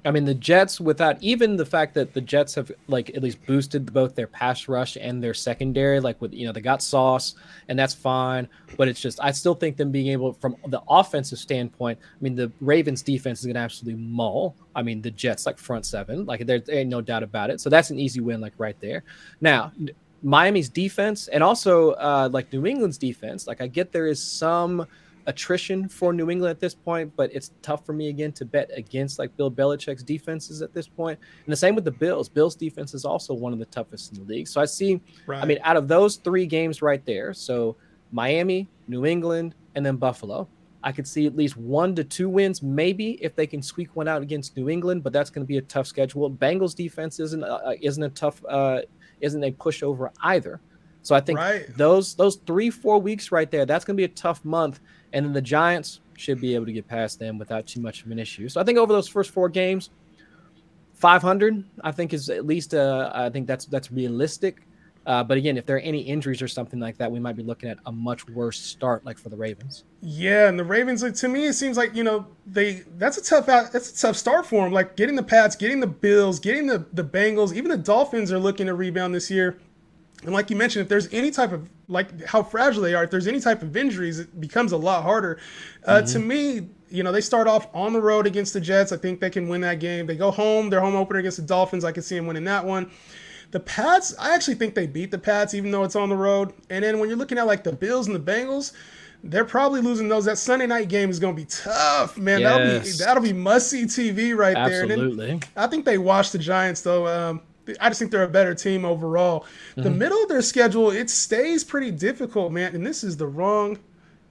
I 0.06 0.12
mean, 0.12 0.26
the 0.26 0.34
Jets, 0.34 0.82
without 0.82 1.22
even 1.22 1.56
the 1.56 1.66
fact 1.66 1.94
that 1.94 2.14
the 2.14 2.20
Jets 2.20 2.56
have 2.56 2.72
like 2.88 3.10
at 3.12 3.24
least 3.24 3.46
boosted 3.46 3.94
both 3.94 4.16
their 4.16 4.28
pass 4.28 4.68
rush 4.68 4.98
and 5.00 5.24
their 5.24 5.34
secondary, 5.34 6.00
like 6.02 6.20
with 6.22 6.34
you 6.34 6.46
know 6.46 6.52
they 6.52 6.60
got 6.60 6.82
Sauce 6.82 7.36
and 7.70 7.80
that's 7.80 7.94
fine, 7.94 8.50
but 8.76 8.90
it's 8.90 9.00
just 9.00 9.20
I 9.22 9.32
still 9.32 9.56
think 9.56 9.78
them 9.78 9.92
being 9.92 10.08
able 10.08 10.34
from 10.34 10.58
the 10.68 10.82
offensive 10.90 11.40
standpoint. 11.40 12.00
I 12.02 12.22
mean, 12.22 12.36
the 12.36 12.52
Ravens 12.60 13.02
defense 13.02 13.40
is 13.40 13.46
going 13.46 13.56
to 13.56 13.62
absolutely 13.62 14.02
maul. 14.04 14.56
I 14.76 14.84
mean, 14.84 15.02
the 15.02 15.12
Jets 15.12 15.46
like 15.46 15.58
front 15.58 15.86
seven, 15.86 16.26
like 16.26 16.46
there, 16.46 16.60
there 16.60 16.80
ain't 16.80 16.90
no 16.90 17.00
doubt 17.00 17.24
about 17.24 17.50
it. 17.50 17.62
So 17.62 17.70
that's 17.70 17.90
an 17.90 18.00
easy 18.00 18.20
win, 18.20 18.42
like 18.42 18.54
right 18.58 18.80
there. 18.82 19.04
Now, 19.40 19.72
Miami's 20.24 20.70
defense 20.70 21.28
and 21.28 21.44
also 21.44 21.92
uh, 21.92 22.30
like 22.32 22.52
New 22.54 22.66
England's 22.66 22.98
defense, 22.98 23.46
like 23.46 23.62
I 23.62 23.68
get 23.68 23.92
there 23.92 24.08
is 24.08 24.22
some 24.22 24.88
attrition 25.26 25.88
for 25.88 26.14
New 26.14 26.30
England 26.30 26.52
at 26.52 26.60
this 26.60 26.74
point, 26.74 27.14
but 27.16 27.34
it's 27.34 27.52
tough 27.62 27.86
for 27.86 27.94
me 27.94 28.10
again 28.10 28.32
to 28.34 28.46
bet 28.46 28.70
against 28.74 29.20
like 29.20 29.36
Bill 29.38 29.52
Belichick's 29.52 30.04
defenses 30.04 30.62
at 30.62 30.74
this 30.74 30.88
point. 30.88 31.20
And 31.46 31.52
the 31.52 31.58
same 31.58 31.76
with 31.76 31.86
the 31.86 31.92
Bills. 31.92 32.30
Bills 32.30 32.56
defense 32.56 32.94
is 32.94 33.06
also 33.06 33.34
one 33.34 33.54
of 33.54 33.60
the 33.60 33.66
toughest 33.66 34.14
in 34.14 34.20
the 34.20 34.26
league. 34.26 34.48
So 34.48 34.62
I 34.62 34.66
see, 34.66 35.02
right. 35.28 35.44
I 35.44 35.46
mean, 35.46 35.60
out 35.64 35.78
of 35.78 35.88
those 35.88 36.18
three 36.18 36.46
games 36.46 36.82
right 36.82 37.06
there, 37.06 37.34
so 37.34 37.76
Miami, 38.12 38.70
New 38.88 39.06
England, 39.06 39.56
and 39.76 39.86
then 39.86 39.98
Buffalo. 39.98 40.48
I 40.86 40.92
could 40.92 41.08
see 41.08 41.26
at 41.26 41.36
least 41.36 41.56
one 41.56 41.96
to 41.96 42.04
two 42.04 42.28
wins, 42.28 42.62
maybe 42.62 43.12
if 43.24 43.36
they 43.36 43.48
can 43.48 43.62
squeak 43.62 43.96
one 43.96 44.10
out 44.10 44.22
against 44.22 44.58
New 44.58 44.70
England, 44.70 45.02
but 45.02 45.14
that's 45.14 45.30
going 45.30 45.46
to 45.46 45.48
be 45.48 45.58
a 45.58 45.62
tough 45.62 45.88
schedule. 45.88 46.30
Bengals 46.30 46.76
defense 46.76 47.22
isn't 47.22 47.42
uh, 47.42 47.74
isn't 47.82 48.04
a 48.04 48.10
tough 48.10 48.44
uh, 48.50 48.82
isn't 49.24 49.44
a 49.44 49.52
pushover 49.52 50.12
either. 50.22 50.60
So 51.02 51.16
I 51.16 51.20
think 51.20 51.40
right. 51.40 51.66
those 51.78 52.16
those 52.16 52.38
three 52.48 52.70
four 52.70 53.00
weeks 53.00 53.32
right 53.32 53.50
there, 53.50 53.66
that's 53.66 53.84
going 53.86 53.96
to 53.96 54.02
be 54.02 54.06
a 54.06 54.16
tough 54.16 54.44
month. 54.46 54.80
And 55.12 55.26
then 55.26 55.34
the 55.34 55.42
Giants 55.42 56.02
should 56.18 56.40
be 56.40 56.56
able 56.56 56.66
to 56.66 56.74
get 56.74 56.88
past 56.88 57.20
them 57.20 57.38
without 57.38 57.68
too 57.68 57.82
much 57.82 58.06
of 58.06 58.12
an 58.12 58.20
issue. 58.20 58.48
So 58.50 58.62
I 58.62 58.64
think 58.64 58.78
over 58.78 58.94
those 58.94 59.08
first 59.08 59.32
four 59.32 59.50
games, 59.50 59.90
500, 60.96 61.64
I 61.84 61.92
think 61.92 62.14
is 62.14 62.30
at 62.30 62.46
least 62.46 62.74
uh, 62.74 63.12
I 63.14 63.30
think 63.30 63.48
that's 63.48 63.66
that's 63.66 63.92
realistic. 63.92 64.62
Uh, 65.06 65.24
but 65.24 65.38
again, 65.38 65.58
if 65.58 65.66
there 65.66 65.76
are 65.76 65.82
any 65.82 66.00
injuries 66.00 66.42
or 66.42 66.48
something 66.48 66.80
like 66.80 66.98
that, 66.98 67.12
we 67.12 67.20
might 67.20 67.36
be 67.36 67.44
looking 67.44 67.70
at 67.70 67.78
a 67.86 67.92
much 67.92 68.28
worse 68.30 68.60
start, 68.60 69.06
like 69.06 69.18
for 69.18 69.30
the 69.30 69.36
Ravens. 69.36 69.84
Yeah, 70.02 70.48
and 70.48 70.58
the 70.58 70.64
Ravens, 70.64 71.04
like, 71.04 71.16
to 71.16 71.28
me, 71.28 71.46
it 71.46 71.54
seems 71.54 71.76
like 71.76 71.94
you 71.94 72.04
know 72.04 72.26
they 72.46 72.84
that's 72.98 73.18
a 73.18 73.24
tough 73.24 73.46
that's 73.46 73.92
a 73.92 74.02
tough 74.02 74.16
start 74.16 74.46
for 74.46 74.64
them. 74.64 74.72
Like 74.72 74.96
getting 74.96 75.16
the 75.16 75.24
Pats, 75.24 75.56
getting 75.56 75.82
the 75.82 75.88
Bills, 75.88 76.40
getting 76.40 76.68
the 76.68 76.86
the 76.94 77.04
Bengals, 77.04 77.54
even 77.54 77.70
the 77.70 77.78
Dolphins 77.78 78.32
are 78.32 78.40
looking 78.40 78.68
to 78.68 78.74
rebound 78.74 79.14
this 79.14 79.30
year. 79.30 79.58
And 80.24 80.32
like 80.32 80.50
you 80.50 80.56
mentioned, 80.56 80.84
if 80.84 80.90
there's 80.90 81.12
any 81.14 81.32
type 81.32 81.52
of 81.52 81.70
like 81.90 82.26
how 82.26 82.42
fragile 82.44 82.82
they 82.82 82.96
are, 82.96 83.04
if 83.04 83.12
there's 83.12 83.28
any 83.28 83.42
type 83.42 83.62
of 83.62 83.76
injuries, 83.76 84.20
it 84.20 84.40
becomes 84.40 84.72
a 84.72 84.78
lot 84.78 85.04
harder. 85.04 85.38
Uh, 85.86 85.98
mm-hmm. 85.98 86.14
To 86.14 86.20
me, 86.20 86.70
you 86.90 87.04
know, 87.04 87.12
they 87.12 87.22
start 87.22 87.48
off 87.48 87.68
on 87.74 87.92
the 87.92 88.02
road 88.02 88.26
against 88.26 88.54
the 88.54 88.62
Jets. 88.62 88.94
I 88.94 88.98
think 88.98 89.20
they 89.20 89.30
can 89.30 89.50
win 89.50 89.62
that 89.62 89.80
game. 89.80 90.06
They 90.06 90.16
go 90.16 90.32
home, 90.32 90.70
their 90.70 90.80
home 90.80 90.96
opener 90.96 91.20
against 91.20 91.38
the 91.38 91.44
Dolphins. 91.44 91.84
I 91.84 91.92
can 91.92 92.04
see 92.04 92.16
them 92.16 92.28
winning 92.28 92.46
that 92.46 92.64
one. 92.64 92.90
The 93.54 93.60
Pats, 93.60 94.16
I 94.18 94.34
actually 94.34 94.56
think 94.56 94.74
they 94.74 94.88
beat 94.88 95.12
the 95.12 95.20
Pats, 95.20 95.54
even 95.54 95.70
though 95.70 95.84
it's 95.84 95.96
on 95.96 96.10
the 96.10 96.16
road. 96.16 96.54
And 96.72 96.84
then 96.84 96.98
when 96.98 97.08
you're 97.08 97.18
looking 97.20 97.38
at 97.38 97.46
like 97.46 97.64
the 97.64 97.72
Bills 97.72 98.08
and 98.08 98.16
the 98.16 98.20
Bengals, 98.20 98.74
they're 99.24 99.46
probably 99.46 99.80
losing 99.80 100.10
those. 100.10 100.26
That 100.26 100.40
Sunday 100.40 100.66
night 100.66 100.90
game 100.90 101.12
is 101.12 101.20
going 101.20 101.36
to 101.36 101.40
be 101.40 101.46
tough, 101.46 102.18
man. 102.18 102.42
Yes. 102.42 102.50
That'll 102.50 102.82
be 102.82 102.92
that'll 102.98 103.24
be 103.24 103.34
must 103.34 103.70
see 103.70 103.84
TV 103.84 104.36
right 104.36 104.56
there. 104.56 104.82
Absolutely. 104.82 105.40
I 105.56 105.68
think 105.68 105.86
they 105.86 106.00
washed 106.00 106.32
the 106.32 106.40
Giants 106.40 106.82
though. 106.82 107.06
Um, 107.06 107.42
I 107.80 107.90
just 107.90 108.00
think 108.00 108.10
they're 108.10 108.24
a 108.24 108.28
better 108.28 108.56
team 108.56 108.86
overall. 108.86 109.46
The 109.76 109.84
mm-hmm. 109.84 110.00
middle 110.00 110.24
of 110.24 110.30
their 110.30 110.42
schedule, 110.42 110.90
it 110.90 111.12
stays 111.12 111.64
pretty 111.64 111.92
difficult, 111.92 112.52
man. 112.52 112.74
And 112.74 112.84
this 112.84 113.04
is 113.04 113.18
the 113.18 113.28
wrong. 113.28 113.78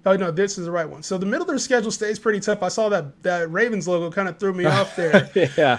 Oh 0.05 0.16
no, 0.16 0.33
this 0.33 0.59
is 0.59 0.64
the 0.64 0.73
right 0.73 0.88
one. 0.88 1.05
So 1.05 1.16
the 1.16 1.27
middle 1.27 1.42
of 1.42 1.49
their 1.49 1.59
schedule 1.59 1.92
stays 1.92 2.18
pretty 2.18 2.40
tough. 2.40 2.61
I 2.61 2.68
saw 2.68 2.88
that 2.88 3.23
that 3.23 3.53
Ravens 3.53 3.87
logo 3.87 4.11
kind 4.11 4.29
of 4.29 4.38
threw 4.38 4.53
me 4.53 4.64
off 4.66 4.97
there. 4.97 5.31
yeah. 5.57 5.79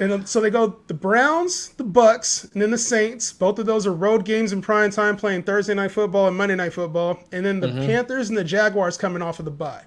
And 0.00 0.12
um, 0.12 0.26
so 0.26 0.40
they 0.40 0.50
go 0.50 0.78
the 0.86 0.94
Browns, 0.94 1.68
the 1.70 1.84
Bucs, 1.84 2.52
and 2.52 2.62
then 2.62 2.70
the 2.70 2.78
Saints. 2.78 3.32
Both 3.32 3.58
of 3.58 3.66
those 3.66 3.86
are 3.86 3.92
road 3.92 4.24
games 4.24 4.52
in 4.52 4.62
prime 4.62 4.90
time, 4.90 5.16
playing 5.16 5.44
Thursday 5.44 5.74
night 5.74 5.92
football 5.92 6.28
and 6.28 6.36
Monday 6.36 6.56
night 6.56 6.72
football. 6.72 7.20
And 7.30 7.44
then 7.44 7.60
the 7.60 7.68
mm-hmm. 7.68 7.86
Panthers 7.86 8.28
and 8.28 8.38
the 8.38 8.44
Jaguars 8.44 8.96
coming 8.96 9.22
off 9.22 9.38
of 9.38 9.44
the 9.44 9.50
bye. 9.50 9.84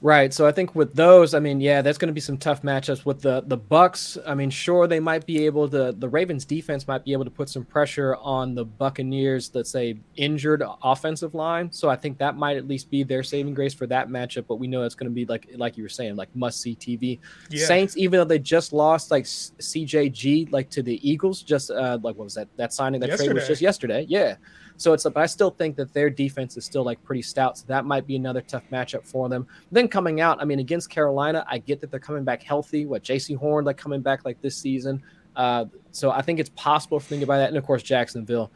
Right. 0.00 0.32
So 0.32 0.46
I 0.46 0.52
think 0.52 0.76
with 0.76 0.94
those, 0.94 1.34
I 1.34 1.40
mean, 1.40 1.60
yeah, 1.60 1.82
that's 1.82 1.98
going 1.98 2.08
to 2.08 2.12
be 2.14 2.20
some 2.20 2.36
tough 2.36 2.62
matchups 2.62 3.04
with 3.04 3.20
the 3.20 3.42
the 3.44 3.58
Bucs. 3.58 4.16
I 4.24 4.34
mean, 4.34 4.48
sure 4.48 4.86
they 4.86 5.00
might 5.00 5.26
be 5.26 5.44
able 5.44 5.68
to 5.70 5.90
the 5.90 6.08
Ravens 6.08 6.44
defense 6.44 6.86
might 6.86 7.04
be 7.04 7.12
able 7.12 7.24
to 7.24 7.30
put 7.30 7.48
some 7.48 7.64
pressure 7.64 8.14
on 8.16 8.54
the 8.54 8.64
Buccaneers, 8.64 9.50
let's 9.54 9.70
say 9.70 9.98
injured 10.14 10.62
offensive 10.84 11.34
line. 11.34 11.72
So 11.72 11.88
I 11.88 11.96
think 11.96 12.16
that 12.18 12.36
might 12.36 12.56
at 12.56 12.68
least 12.68 12.90
be 12.90 13.02
their 13.02 13.24
saving 13.24 13.54
grace 13.54 13.74
for 13.74 13.88
that 13.88 14.08
matchup, 14.08 14.46
but 14.46 14.56
we 14.56 14.68
know 14.68 14.82
it's 14.82 14.94
going 14.94 15.10
to 15.10 15.14
be 15.14 15.26
like 15.26 15.48
like 15.56 15.76
you 15.76 15.82
were 15.82 15.88
saying, 15.88 16.14
like 16.14 16.34
must 16.36 16.60
see 16.60 16.76
TV. 16.76 17.18
Yeah. 17.50 17.66
Saints 17.66 17.96
even 17.96 18.18
though 18.18 18.24
they 18.24 18.38
just 18.38 18.72
lost 18.72 19.10
like 19.10 19.24
CJG 19.24 20.52
like 20.52 20.70
to 20.70 20.82
the 20.82 21.08
Eagles 21.08 21.42
just 21.42 21.72
uh 21.72 21.98
like 22.02 22.16
what 22.16 22.24
was 22.24 22.34
that 22.34 22.48
that 22.56 22.72
signing 22.72 23.00
that 23.00 23.08
yesterday. 23.08 23.30
trade 23.30 23.34
was 23.34 23.48
just 23.48 23.62
yesterday. 23.62 24.06
Yeah. 24.08 24.36
So 24.78 24.92
it's, 24.92 25.02
but 25.02 25.16
I 25.16 25.26
still 25.26 25.50
think 25.50 25.76
that 25.76 25.92
their 25.92 26.08
defense 26.08 26.56
is 26.56 26.64
still 26.64 26.84
like 26.84 27.02
pretty 27.02 27.20
stout. 27.20 27.58
So 27.58 27.64
that 27.66 27.84
might 27.84 28.06
be 28.06 28.14
another 28.14 28.40
tough 28.40 28.62
matchup 28.72 29.04
for 29.04 29.28
them. 29.28 29.46
Then 29.72 29.88
coming 29.88 30.20
out, 30.20 30.40
I 30.40 30.44
mean, 30.44 30.60
against 30.60 30.88
Carolina, 30.88 31.44
I 31.50 31.58
get 31.58 31.80
that 31.80 31.90
they're 31.90 32.00
coming 32.00 32.22
back 32.22 32.44
healthy. 32.44 32.86
What 32.86 33.02
Jaycee 33.02 33.36
Horn 33.36 33.64
like 33.64 33.76
coming 33.76 34.00
back 34.00 34.24
like 34.24 34.40
this 34.40 34.56
season. 34.56 35.02
Uh, 35.34 35.66
so 35.90 36.12
I 36.12 36.22
think 36.22 36.38
it's 36.38 36.50
possible 36.50 37.00
for 37.00 37.10
them 37.10 37.20
to 37.20 37.26
buy 37.26 37.38
that. 37.38 37.48
And 37.48 37.56
of 37.56 37.66
course, 37.66 37.82
Jacksonville. 37.82 38.52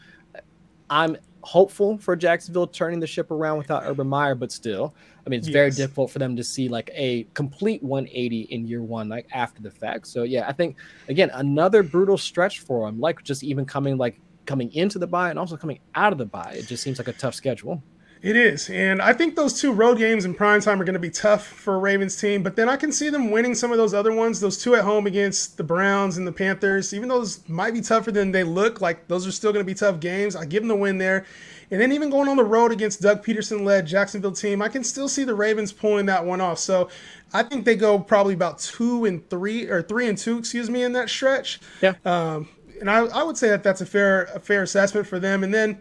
I'm 0.88 1.16
hopeful 1.42 1.98
for 1.98 2.14
Jacksonville 2.14 2.68
turning 2.68 3.00
the 3.00 3.06
ship 3.06 3.30
around 3.32 3.58
without 3.58 3.82
Urban 3.84 4.06
Meyer, 4.06 4.36
but 4.36 4.52
still, 4.52 4.94
I 5.26 5.30
mean, 5.30 5.38
it's 5.38 5.48
yes. 5.48 5.52
very 5.52 5.70
difficult 5.70 6.10
for 6.10 6.18
them 6.18 6.36
to 6.36 6.44
see 6.44 6.68
like 6.68 6.90
a 6.94 7.24
complete 7.34 7.82
180 7.82 8.42
in 8.42 8.66
year 8.66 8.82
one, 8.82 9.08
like 9.08 9.26
after 9.32 9.60
the 9.60 9.70
fact. 9.70 10.06
So 10.06 10.22
yeah, 10.22 10.46
I 10.48 10.52
think 10.52 10.76
again 11.08 11.30
another 11.34 11.82
brutal 11.82 12.16
stretch 12.16 12.60
for 12.60 12.86
them, 12.86 13.00
like 13.00 13.22
just 13.24 13.42
even 13.42 13.64
coming 13.64 13.96
like 13.96 14.20
coming 14.46 14.72
into 14.72 14.98
the 14.98 15.06
bye 15.06 15.30
and 15.30 15.38
also 15.38 15.56
coming 15.56 15.80
out 15.94 16.12
of 16.12 16.18
the 16.18 16.26
bye. 16.26 16.54
It 16.56 16.66
just 16.66 16.82
seems 16.82 16.98
like 16.98 17.08
a 17.08 17.12
tough 17.12 17.34
schedule. 17.34 17.82
It 18.22 18.36
is. 18.36 18.70
And 18.70 19.02
I 19.02 19.12
think 19.12 19.34
those 19.34 19.60
two 19.60 19.72
road 19.72 19.98
games 19.98 20.24
in 20.24 20.32
prime 20.32 20.60
time 20.60 20.80
are 20.80 20.84
going 20.84 20.94
to 20.94 21.00
be 21.00 21.10
tough 21.10 21.44
for 21.44 21.74
a 21.74 21.78
Ravens 21.78 22.14
team, 22.14 22.44
but 22.44 22.54
then 22.54 22.68
I 22.68 22.76
can 22.76 22.92
see 22.92 23.10
them 23.10 23.32
winning 23.32 23.52
some 23.52 23.72
of 23.72 23.78
those 23.78 23.92
other 23.92 24.12
ones. 24.12 24.38
Those 24.38 24.62
two 24.62 24.76
at 24.76 24.84
home 24.84 25.08
against 25.08 25.56
the 25.56 25.64
Browns 25.64 26.18
and 26.18 26.26
the 26.26 26.32
Panthers, 26.32 26.94
even 26.94 27.08
those 27.08 27.46
might 27.48 27.74
be 27.74 27.80
tougher 27.80 28.12
than 28.12 28.30
they 28.30 28.44
look, 28.44 28.80
like 28.80 29.08
those 29.08 29.26
are 29.26 29.32
still 29.32 29.52
going 29.52 29.64
to 29.64 29.68
be 29.68 29.74
tough 29.74 29.98
games. 29.98 30.36
I 30.36 30.44
give 30.44 30.62
them 30.62 30.68
the 30.68 30.76
win 30.76 30.98
there. 30.98 31.26
And 31.72 31.80
then 31.80 31.90
even 31.90 32.10
going 32.10 32.28
on 32.28 32.36
the 32.36 32.44
road 32.44 32.70
against 32.70 33.00
Doug 33.00 33.24
Pederson 33.24 33.64
led 33.64 33.86
Jacksonville 33.86 34.32
team, 34.32 34.62
I 34.62 34.68
can 34.68 34.84
still 34.84 35.08
see 35.08 35.24
the 35.24 35.34
Ravens 35.34 35.72
pulling 35.72 36.06
that 36.06 36.24
one 36.24 36.40
off. 36.40 36.60
So 36.60 36.90
I 37.32 37.42
think 37.42 37.64
they 37.64 37.74
go 37.74 37.98
probably 37.98 38.34
about 38.34 38.60
two 38.60 39.06
and 39.06 39.28
three 39.30 39.68
or 39.68 39.82
three 39.82 40.06
and 40.06 40.16
two, 40.16 40.38
excuse 40.38 40.70
me, 40.70 40.84
in 40.84 40.92
that 40.92 41.08
stretch. 41.08 41.60
Yeah. 41.80 41.94
Um, 42.04 42.48
and 42.82 42.90
I, 42.90 43.04
I 43.06 43.22
would 43.22 43.36
say 43.36 43.48
that 43.48 43.62
that's 43.62 43.80
a 43.80 43.86
fair 43.86 44.24
a 44.24 44.40
fair 44.40 44.64
assessment 44.64 45.06
for 45.06 45.20
them. 45.20 45.44
And 45.44 45.54
then 45.54 45.80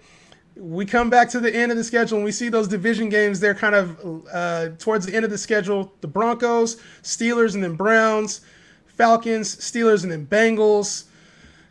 we 0.56 0.86
come 0.86 1.10
back 1.10 1.30
to 1.30 1.40
the 1.40 1.54
end 1.54 1.72
of 1.72 1.78
the 1.78 1.84
schedule 1.84 2.18
and 2.18 2.26
we 2.26 2.32
see 2.32 2.48
those 2.48 2.68
division 2.68 3.10
games. 3.10 3.40
They're 3.40 3.56
kind 3.56 3.74
of 3.74 4.28
uh, 4.32 4.70
towards 4.78 5.08
the 5.08 5.16
end 5.16 5.26
of 5.26 5.32
the 5.32 5.38
schedule. 5.40 5.92
The 6.02 6.08
Broncos, 6.08 6.76
Steelers, 7.02 7.56
and 7.56 7.64
then 7.64 7.74
Browns, 7.74 8.42
Falcons, 8.86 9.56
Steelers, 9.56 10.04
and 10.04 10.12
then 10.12 10.28
Bengals. 10.28 11.06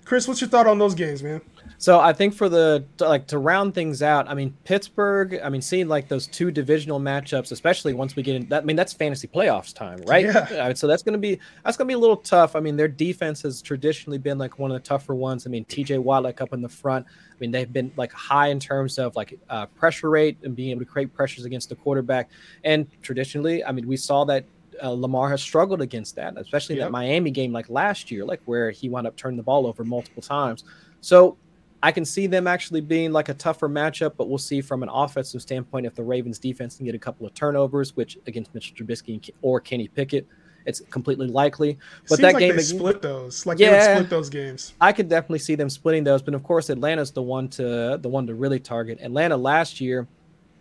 Chris, 0.05 0.27
what's 0.27 0.41
your 0.41 0.51
thought 0.51 0.67
on 0.67 0.79
those 0.79 0.97
games, 0.97 1.23
man? 1.23 1.41
So 1.81 1.99
I 1.99 2.13
think 2.13 2.35
for 2.35 2.51
the 2.51 2.85
like 2.99 3.27
to 3.29 3.39
round 3.39 3.75
things 3.75 4.03
out, 4.03 4.29
I 4.29 4.35
mean 4.35 4.55
Pittsburgh. 4.65 5.41
I 5.43 5.49
mean 5.49 5.63
seeing 5.63 5.89
like 5.89 6.09
those 6.09 6.27
two 6.27 6.51
divisional 6.51 7.01
matchups, 7.01 7.53
especially 7.53 7.95
once 7.95 8.15
we 8.15 8.23
get 8.23 8.37
in 8.37 8.47
that. 8.51 8.65
I 8.65 8.67
mean 8.67 8.77
that's 8.77 8.93
fantasy 8.93 9.27
playoffs 9.27 9.75
time, 9.75 9.99
right? 10.07 10.27
Yeah. 10.27 10.75
So 10.75 10.87
that's 10.87 11.03
gonna 11.03 11.17
be 11.17 11.41
that's 11.65 11.79
gonna 11.79 11.89
be 11.89 11.95
a 11.95 11.99
little 11.99 12.19
tough. 12.19 12.55
I 12.55 12.61
mean 12.61 12.77
their 12.77 12.87
defense 12.87 13.41
has 13.43 13.63
traditionally 13.63 14.19
been 14.19 14.37
like 14.37 14.59
one 14.59 14.71
of 14.71 14.75
the 14.75 14.87
tougher 14.87 15.15
ones. 15.15 15.47
I 15.47 15.51
mean 15.51 15.65
T.J. 15.65 15.97
Watt 15.97 16.23
like 16.23 16.43
up 16.43 16.53
in 16.53 16.61
the 16.61 16.69
front. 16.69 17.07
I 17.07 17.37
mean 17.39 17.51
they've 17.51 17.73
been 17.73 17.91
like 17.97 18.13
high 18.13 18.49
in 18.49 18.61
terms 18.61 18.99
of 18.99 19.17
like 19.17 19.41
uh, 19.49 19.65
pressure 19.65 20.11
rate 20.11 20.37
and 20.43 20.55
being 20.55 20.73
able 20.73 20.81
to 20.81 20.87
create 20.87 21.15
pressures 21.15 21.47
against 21.47 21.71
the 21.71 21.77
quarterback. 21.77 22.29
And 22.63 22.89
traditionally, 23.01 23.65
I 23.65 23.73
mean 23.73 23.89
we 23.89 23.97
saw 23.97 24.27
that 24.27 24.45
uh, 24.83 24.91
Lamar 24.91 25.31
has 25.31 25.41
struggled 25.41 25.81
against 25.81 26.15
that, 26.17 26.37
especially 26.37 26.77
yep. 26.77 26.89
that 26.89 26.91
Miami 26.91 27.31
game 27.31 27.55
like 27.55 27.71
last 27.71 28.11
year, 28.11 28.27
like 28.27 28.43
where 28.45 28.71
he 28.71 28.91
wound 28.91 29.07
up 29.07 29.17
turning 29.17 29.39
the 29.39 29.43
ball 29.43 29.67
over 29.67 29.83
multiple 29.83 30.23
times. 30.23 30.65
So 31.01 31.39
I 31.83 31.93
can 31.93 32.05
see 32.05 32.27
them 32.27 32.47
actually 32.47 32.83
being 32.83 33.13
like 33.13 33.29
a 33.29 33.35
tougher 33.35 33.69
matchup, 33.69 34.13
but 34.17 34.29
we'll 34.29 34.39
see 34.39 34.61
from 34.61 34.83
an 34.83 34.91
offensive 34.91 35.41
standpoint 35.41 35.87
if 35.87 35.95
the 35.95 36.03
Ravens 36.03 36.39
defense 36.39 36.77
can 36.77 36.87
get 36.87 36.95
a 36.95 36.99
couple 36.99 37.27
of 37.27 37.35
turnovers, 37.35 37.97
which 37.97 38.19
against 38.27 38.55
Mitchell 38.55 38.77
Trubisky 38.77 39.31
or 39.41 39.61
Kenny 39.61 39.89
Pickett, 39.89 40.27
it's 40.67 40.81
completely 40.91 41.27
likely. 41.27 41.79
But 42.03 42.17
Seems 42.17 42.21
that 42.21 42.35
like 42.35 42.41
game, 42.41 42.57
they 42.57 42.63
split 42.63 43.01
those. 43.01 43.47
Like 43.47 43.59
yeah, 43.59 43.71
they 43.71 43.95
split 43.95 44.11
those 44.11 44.29
games. 44.29 44.75
I 44.81 44.93
could 44.93 45.09
definitely 45.09 45.39
see 45.39 45.55
them 45.55 45.71
splitting 45.71 46.05
those, 46.05 46.23
but 46.23 46.35
of 46.35 46.43
course 46.43 46.69
Atlanta's 46.69 47.13
the 47.13 47.23
one 47.23 47.49
to 47.51 47.99
the 48.01 48.09
one 48.09 48.27
to 48.27 48.35
really 48.35 48.61
target. 48.61 48.99
Atlanta 49.01 49.37
last 49.37 49.81
year 49.81 50.07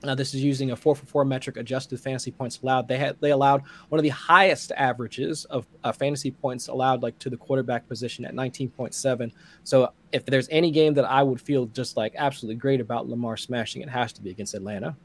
now, 0.03 0.15
this 0.15 0.33
is 0.33 0.41
using 0.41 0.71
a 0.71 0.75
four 0.75 0.95
for 0.95 1.05
four 1.05 1.25
metric 1.25 1.57
adjusted 1.57 1.99
fantasy 1.99 2.31
points 2.31 2.59
allowed. 2.63 2.87
They 2.87 2.97
had 2.97 3.17
they 3.19 3.31
allowed 3.31 3.63
one 3.89 3.99
of 3.99 4.03
the 4.03 4.09
highest 4.09 4.71
averages 4.77 5.45
of 5.45 5.67
uh, 5.83 5.91
fantasy 5.91 6.31
points 6.31 6.69
allowed, 6.69 7.03
like 7.03 7.19
to 7.19 7.29
the 7.29 7.37
quarterback 7.37 7.87
position 7.87 8.23
at 8.23 8.33
19.7. 8.33 9.31
So, 9.63 9.91
if 10.11 10.25
there's 10.25 10.47
any 10.49 10.71
game 10.71 10.93
that 10.93 11.05
I 11.05 11.21
would 11.21 11.41
feel 11.41 11.65
just 11.65 11.97
like 11.97 12.13
absolutely 12.17 12.55
great 12.55 12.79
about 12.79 13.09
Lamar 13.09 13.35
smashing, 13.35 13.81
it 13.81 13.89
has 13.89 14.13
to 14.13 14.21
be 14.21 14.29
against 14.29 14.53
Atlanta. 14.53 14.95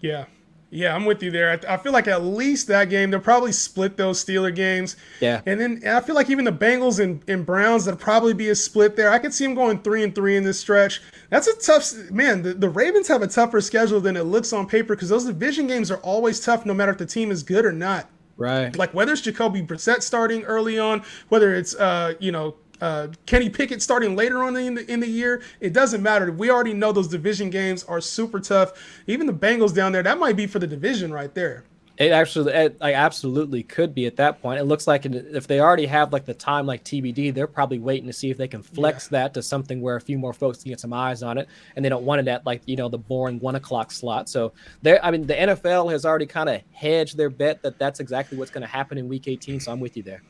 Yeah, 0.00 0.24
yeah, 0.70 0.94
I'm 0.94 1.06
with 1.06 1.22
you 1.22 1.30
there. 1.30 1.50
I, 1.50 1.74
I, 1.74 1.76
feel 1.78 1.92
like 1.92 2.08
at 2.08 2.22
least 2.22 2.66
that 2.66 2.90
game, 2.90 3.10
they'll 3.10 3.20
probably 3.20 3.52
split 3.52 3.96
those 3.96 4.22
Steeler 4.22 4.54
games. 4.54 4.96
Yeah. 5.20 5.40
And 5.46 5.58
then 5.58 5.80
and 5.82 5.96
I 5.96 6.00
feel 6.00 6.14
like 6.14 6.28
even 6.28 6.44
the 6.44 6.52
Bengals 6.52 7.02
and, 7.02 7.22
and 7.26 7.46
Browns, 7.46 7.86
that'll 7.86 7.98
probably 7.98 8.34
be 8.34 8.50
a 8.50 8.54
split 8.54 8.94
there. 8.94 9.10
I 9.10 9.18
could 9.18 9.32
see 9.32 9.44
them 9.44 9.54
going 9.54 9.80
three 9.80 10.04
and 10.04 10.14
three 10.14 10.36
in 10.36 10.44
this 10.44 10.60
stretch. 10.60 11.00
That's 11.30 11.46
a 11.46 11.56
tough, 11.56 12.10
man. 12.10 12.42
The, 12.42 12.54
the 12.54 12.68
Ravens 12.68 13.08
have 13.08 13.22
a 13.22 13.26
tougher 13.26 13.60
schedule 13.60 14.00
than 14.00 14.16
it 14.16 14.24
looks 14.24 14.52
on 14.52 14.66
paper 14.66 14.94
because 14.94 15.08
those 15.08 15.24
division 15.24 15.66
games 15.66 15.90
are 15.90 15.98
always 15.98 16.40
tough 16.40 16.66
no 16.66 16.74
matter 16.74 16.92
if 16.92 16.98
the 16.98 17.06
team 17.06 17.30
is 17.30 17.42
good 17.42 17.64
or 17.64 17.72
not. 17.72 18.10
Right. 18.36 18.76
Like 18.76 18.92
whether 18.92 19.12
it's 19.12 19.22
Jacoby 19.22 19.62
Brissett 19.62 20.02
starting 20.02 20.44
early 20.44 20.78
on, 20.78 21.02
whether 21.28 21.54
it's, 21.54 21.74
uh, 21.74 22.14
you 22.20 22.30
know, 22.30 22.56
uh, 22.80 23.08
Kenny 23.26 23.48
Pickett 23.48 23.82
starting 23.82 24.16
later 24.16 24.42
on 24.42 24.56
in 24.56 24.74
the 24.74 24.90
in 24.90 25.00
the 25.00 25.08
year, 25.08 25.42
it 25.60 25.72
doesn't 25.72 26.02
matter. 26.02 26.30
We 26.30 26.50
already 26.50 26.74
know 26.74 26.92
those 26.92 27.08
division 27.08 27.50
games 27.50 27.84
are 27.84 28.00
super 28.00 28.40
tough. 28.40 28.72
Even 29.06 29.26
the 29.26 29.32
Bengals 29.32 29.74
down 29.74 29.92
there, 29.92 30.02
that 30.02 30.18
might 30.18 30.36
be 30.36 30.46
for 30.46 30.58
the 30.58 30.66
division 30.66 31.12
right 31.12 31.34
there. 31.34 31.64
It 31.98 32.12
actually, 32.12 32.52
it, 32.52 32.80
like, 32.80 32.94
absolutely 32.94 33.64
could 33.64 33.92
be 33.92 34.06
at 34.06 34.14
that 34.16 34.40
point. 34.40 34.60
It 34.60 34.64
looks 34.64 34.86
like 34.86 35.04
if 35.04 35.48
they 35.48 35.58
already 35.58 35.86
have 35.86 36.12
like 36.12 36.24
the 36.24 36.34
time 36.34 36.64
like 36.64 36.84
TBD, 36.84 37.34
they're 37.34 37.48
probably 37.48 37.80
waiting 37.80 38.06
to 38.06 38.12
see 38.12 38.30
if 38.30 38.36
they 38.36 38.46
can 38.46 38.62
flex 38.62 39.08
yeah. 39.10 39.18
that 39.18 39.34
to 39.34 39.42
something 39.42 39.80
where 39.80 39.96
a 39.96 40.00
few 40.00 40.16
more 40.16 40.32
folks 40.32 40.62
can 40.62 40.70
get 40.70 40.78
some 40.78 40.92
eyes 40.92 41.24
on 41.24 41.38
it, 41.38 41.48
and 41.74 41.84
they 41.84 41.88
don't 41.88 42.04
want 42.04 42.20
it 42.20 42.28
at 42.28 42.46
like 42.46 42.62
you 42.66 42.76
know 42.76 42.88
the 42.88 42.98
boring 42.98 43.40
one 43.40 43.56
o'clock 43.56 43.90
slot. 43.90 44.28
So 44.28 44.52
there, 44.80 45.04
I 45.04 45.10
mean, 45.10 45.26
the 45.26 45.34
NFL 45.34 45.90
has 45.90 46.06
already 46.06 46.26
kind 46.26 46.48
of 46.48 46.62
hedged 46.72 47.16
their 47.16 47.30
bet 47.30 47.62
that 47.62 47.80
that's 47.80 47.98
exactly 47.98 48.38
what's 48.38 48.52
going 48.52 48.62
to 48.62 48.68
happen 48.68 48.96
in 48.96 49.08
Week 49.08 49.26
18. 49.26 49.58
So 49.58 49.72
I'm 49.72 49.80
with 49.80 49.96
you 49.96 50.04
there. 50.04 50.22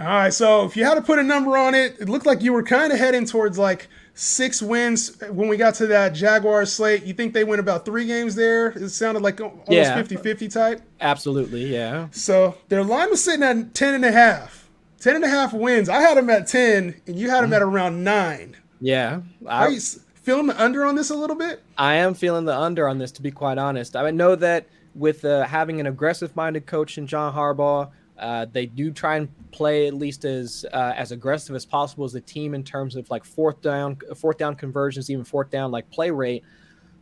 All 0.00 0.06
right, 0.06 0.32
so 0.32 0.64
if 0.64 0.76
you 0.76 0.84
had 0.84 0.94
to 0.94 1.02
put 1.02 1.18
a 1.18 1.22
number 1.22 1.56
on 1.56 1.74
it, 1.74 1.96
it 2.00 2.08
looked 2.08 2.26
like 2.26 2.42
you 2.42 2.52
were 2.52 2.64
kind 2.64 2.92
of 2.92 2.98
heading 2.98 3.26
towards 3.26 3.58
like 3.58 3.88
six 4.14 4.60
wins 4.60 5.20
when 5.28 5.48
we 5.48 5.56
got 5.56 5.74
to 5.76 5.86
that 5.88 6.14
Jaguar 6.14 6.66
slate. 6.66 7.04
You 7.04 7.14
think 7.14 7.32
they 7.32 7.44
win 7.44 7.60
about 7.60 7.84
three 7.84 8.06
games 8.06 8.34
there? 8.34 8.68
It 8.68 8.88
sounded 8.88 9.22
like 9.22 9.40
almost 9.40 9.70
yeah. 9.70 10.00
50-50 10.00 10.52
type. 10.52 10.82
Absolutely, 11.00 11.72
yeah. 11.72 12.08
So 12.10 12.56
their 12.68 12.82
line 12.82 13.10
was 13.10 13.22
sitting 13.22 13.44
at 13.44 13.74
10 13.74 13.94
and 13.94 14.04
a 14.04 14.12
half. 14.12 14.68
10 15.00 15.16
and 15.16 15.24
a 15.24 15.28
half 15.28 15.52
wins. 15.52 15.88
I 15.88 16.00
had 16.00 16.16
them 16.16 16.30
at 16.30 16.46
10 16.48 17.02
and 17.06 17.16
you 17.16 17.30
had 17.30 17.42
them 17.42 17.50
mm. 17.50 17.56
at 17.56 17.62
around 17.62 18.02
9. 18.02 18.56
Yeah. 18.80 19.20
I, 19.46 19.66
Are 19.66 19.70
you 19.70 19.80
feeling 19.80 20.46
the 20.46 20.60
under 20.62 20.84
on 20.86 20.96
this 20.96 21.10
a 21.10 21.14
little 21.14 21.36
bit? 21.36 21.62
I 21.76 21.94
am 21.96 22.14
feeling 22.14 22.46
the 22.46 22.56
under 22.56 22.88
on 22.88 22.98
this 22.98 23.12
to 23.12 23.22
be 23.22 23.30
quite 23.30 23.58
honest. 23.58 23.96
I 23.96 24.10
know 24.10 24.34
that 24.36 24.66
with 24.94 25.24
uh, 25.24 25.44
having 25.44 25.80
an 25.80 25.86
aggressive 25.86 26.34
minded 26.34 26.66
coach 26.66 26.96
in 26.96 27.06
John 27.06 27.34
Harbaugh, 27.34 27.90
uh, 28.18 28.46
they 28.52 28.66
do 28.66 28.92
try 28.92 29.16
and 29.16 29.28
play 29.50 29.86
at 29.86 29.94
least 29.94 30.24
as 30.24 30.64
uh, 30.72 30.92
as 30.96 31.12
aggressive 31.12 31.56
as 31.56 31.64
possible 31.64 32.04
as 32.04 32.14
a 32.14 32.20
team 32.20 32.54
in 32.54 32.62
terms 32.62 32.96
of 32.96 33.08
like 33.10 33.24
fourth 33.24 33.60
down, 33.60 33.98
fourth 34.16 34.38
down 34.38 34.54
conversions, 34.54 35.10
even 35.10 35.24
fourth 35.24 35.50
down 35.50 35.70
like 35.70 35.90
play 35.90 36.10
rate. 36.10 36.44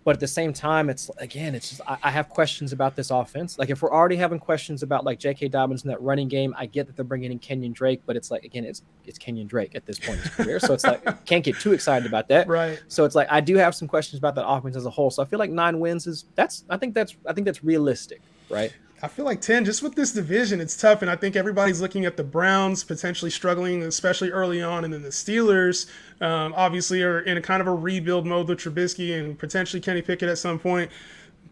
But 0.05 0.16
at 0.16 0.20
the 0.20 0.27
same 0.27 0.53
time, 0.53 0.90
it's 0.90 1.11
again, 1.18 1.55
it's 1.55 1.68
just 1.68 1.81
I, 1.87 1.96
I 2.05 2.11
have 2.11 2.29
questions 2.29 2.72
about 2.72 2.96
this 2.96 3.11
offense. 3.11 3.59
Like 3.59 3.70
if 3.70 3.83
we're 3.83 3.92
already 3.92 4.16
having 4.16 4.38
questions 4.38 4.83
about 4.83 5.05
like 5.05 5.18
J.K. 5.18 5.48
Dobbins 5.48 5.85
in 5.85 5.88
that 5.88 6.01
running 6.01 6.29
game, 6.29 6.55
I 6.59 6.66
get 6.66 6.87
that 6.87 6.96
they're 6.96 7.05
bringing 7.05 7.31
in 7.31 7.38
Kenyon 7.38 7.72
Drake, 7.72 8.03
but 8.05 8.16
it's 8.16 8.31
like 8.31 8.44
again, 8.44 8.64
it's 8.64 8.83
it's 9.05 9.18
Kenyon 9.18 9.46
Drake 9.46 9.75
at 9.77 9.87
this 9.87 9.98
point 9.98 10.18
in 10.18 10.22
his 10.25 10.31
career, 10.31 10.61
so 10.61 10.72
it's 10.72 10.85
like 10.85 11.25
can't 11.27 11.44
get 11.44 11.61
too 11.61 11.72
excited 11.72 12.07
about 12.07 12.27
that. 12.29 12.48
Right. 12.48 12.83
So 12.88 13.05
it's 13.05 13.14
like 13.14 13.29
I 13.31 13.40
do 13.40 13.57
have 13.57 13.75
some 13.75 13.87
questions 13.87 14.18
about 14.18 14.35
that 14.37 14.46
offense 14.46 14.77
as 14.77 14.87
a 14.87 14.90
whole. 14.90 15.11
So 15.11 15.22
I 15.22 15.27
feel 15.27 15.38
like 15.38 15.51
nine 15.51 15.79
wins 15.79 16.07
is 16.07 16.25
that's 16.35 16.64
I 16.68 16.79
think 16.79 16.94
that's 16.94 17.14
I 17.27 17.33
think 17.33 17.44
that's 17.44 17.62
realistic, 17.62 18.22
right? 18.48 18.72
I 19.04 19.08
feel 19.08 19.24
like 19.24 19.40
10, 19.40 19.64
just 19.64 19.82
with 19.82 19.96
this 19.96 20.12
division, 20.12 20.60
it's 20.60 20.76
tough. 20.76 21.02
And 21.02 21.10
I 21.10 21.16
think 21.16 21.34
everybody's 21.34 21.80
looking 21.80 22.04
at 22.04 22.16
the 22.16 22.22
Browns 22.22 22.84
potentially 22.84 23.32
struggling, 23.32 23.82
especially 23.82 24.30
early 24.30 24.62
on. 24.62 24.84
And 24.84 24.94
then 24.94 25.02
the 25.02 25.08
Steelers, 25.08 25.90
um, 26.20 26.54
obviously, 26.56 27.02
are 27.02 27.18
in 27.18 27.36
a 27.36 27.42
kind 27.42 27.60
of 27.60 27.66
a 27.66 27.74
rebuild 27.74 28.26
mode 28.26 28.48
with 28.48 28.60
Trubisky 28.60 29.18
and 29.18 29.36
potentially 29.36 29.80
Kenny 29.80 30.02
Pickett 30.02 30.28
at 30.28 30.38
some 30.38 30.60
point. 30.60 30.88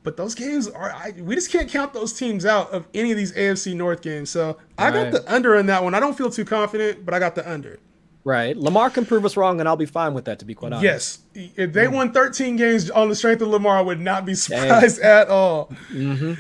But 0.05 0.17
those 0.17 0.37
games 0.37 0.69
are, 0.69 0.93
I, 0.93 1.13
we 1.19 1.35
just 1.35 1.51
can't 1.51 1.69
count 1.69 1.93
those 1.93 2.13
teams 2.13 2.47
out 2.47 2.71
of 2.71 2.87
any 2.95 3.11
of 3.11 3.17
these 3.17 3.33
AFC 3.33 3.75
North 3.75 4.01
games. 4.01 4.31
So 4.31 4.57
I 4.79 4.93
got 4.93 5.11
the 5.11 5.33
under 5.33 5.57
in 5.57 5.67
that 5.67 5.83
one. 5.83 5.95
I 5.95 6.01
don't 6.01 6.17
feel 6.17 6.31
too 6.31 6.45
confident, 6.45 7.05
but 7.05 7.15
I 7.15 7.19
got 7.19 7.35
the 7.35 7.51
under. 7.51 7.81
Right. 8.23 8.57
Lamar 8.57 8.91
can 8.91 9.07
prove 9.07 9.25
us 9.25 9.37
wrong, 9.37 9.61
and 9.61 9.69
I'll 9.69 9.77
be 9.77 9.87
fine 9.87 10.15
with 10.15 10.27
that, 10.27 10.39
to 10.39 10.45
be 10.45 10.55
quite 10.55 10.73
honest. 10.73 11.23
Yes. 11.35 11.53
If 11.57 11.73
they 11.73 11.87
mm. 11.87 11.95
won 11.95 12.13
13 12.13 12.57
games 12.57 12.91
on 12.91 13.09
the 13.09 13.17
strength 13.17 13.43
of 13.43 13.49
Lamar, 13.49 13.79
I 13.79 13.81
would 13.81 14.01
not 14.01 14.25
be 14.25 14.35
surprised 14.35 15.01
at 15.03 15.29
all. 15.29 15.73
Mm-hmm. 15.91 16.35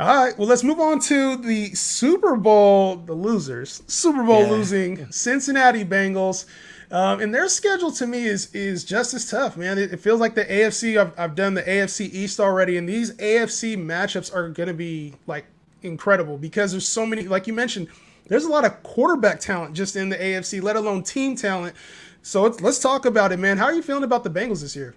All 0.00 0.06
right, 0.06 0.38
well, 0.38 0.48
let's 0.48 0.64
move 0.64 0.80
on 0.80 0.98
to 1.00 1.36
the 1.36 1.74
Super 1.74 2.34
Bowl, 2.34 2.96
the 2.96 3.12
losers, 3.12 3.82
Super 3.86 4.22
Bowl 4.22 4.44
yeah. 4.44 4.50
losing 4.50 5.12
Cincinnati 5.12 5.84
Bengals. 5.84 6.46
Um, 6.90 7.20
and 7.20 7.34
their 7.34 7.50
schedule 7.50 7.92
to 7.92 8.06
me 8.06 8.24
is 8.24 8.50
is 8.54 8.82
just 8.82 9.12
as 9.12 9.30
tough, 9.30 9.58
man. 9.58 9.76
It, 9.76 9.92
it 9.92 10.00
feels 10.00 10.18
like 10.18 10.34
the 10.34 10.46
AFC. 10.46 10.98
I've, 10.98 11.12
I've 11.18 11.34
done 11.34 11.52
the 11.52 11.62
AFC 11.64 12.10
East 12.14 12.40
already, 12.40 12.78
and 12.78 12.88
these 12.88 13.12
AFC 13.16 13.76
matchups 13.76 14.34
are 14.34 14.48
going 14.48 14.68
to 14.68 14.74
be 14.74 15.12
like 15.26 15.44
incredible 15.82 16.38
because 16.38 16.70
there's 16.70 16.88
so 16.88 17.04
many. 17.04 17.24
Like 17.24 17.46
you 17.46 17.52
mentioned, 17.52 17.88
there's 18.26 18.44
a 18.44 18.50
lot 18.50 18.64
of 18.64 18.82
quarterback 18.82 19.38
talent 19.38 19.74
just 19.74 19.96
in 19.96 20.08
the 20.08 20.16
AFC, 20.16 20.62
let 20.62 20.76
alone 20.76 21.02
team 21.02 21.36
talent. 21.36 21.76
So 22.22 22.44
let's 22.44 22.78
talk 22.78 23.04
about 23.04 23.32
it, 23.32 23.38
man. 23.38 23.58
How 23.58 23.66
are 23.66 23.74
you 23.74 23.82
feeling 23.82 24.04
about 24.04 24.24
the 24.24 24.30
Bengals 24.30 24.62
this 24.62 24.74
year? 24.74 24.94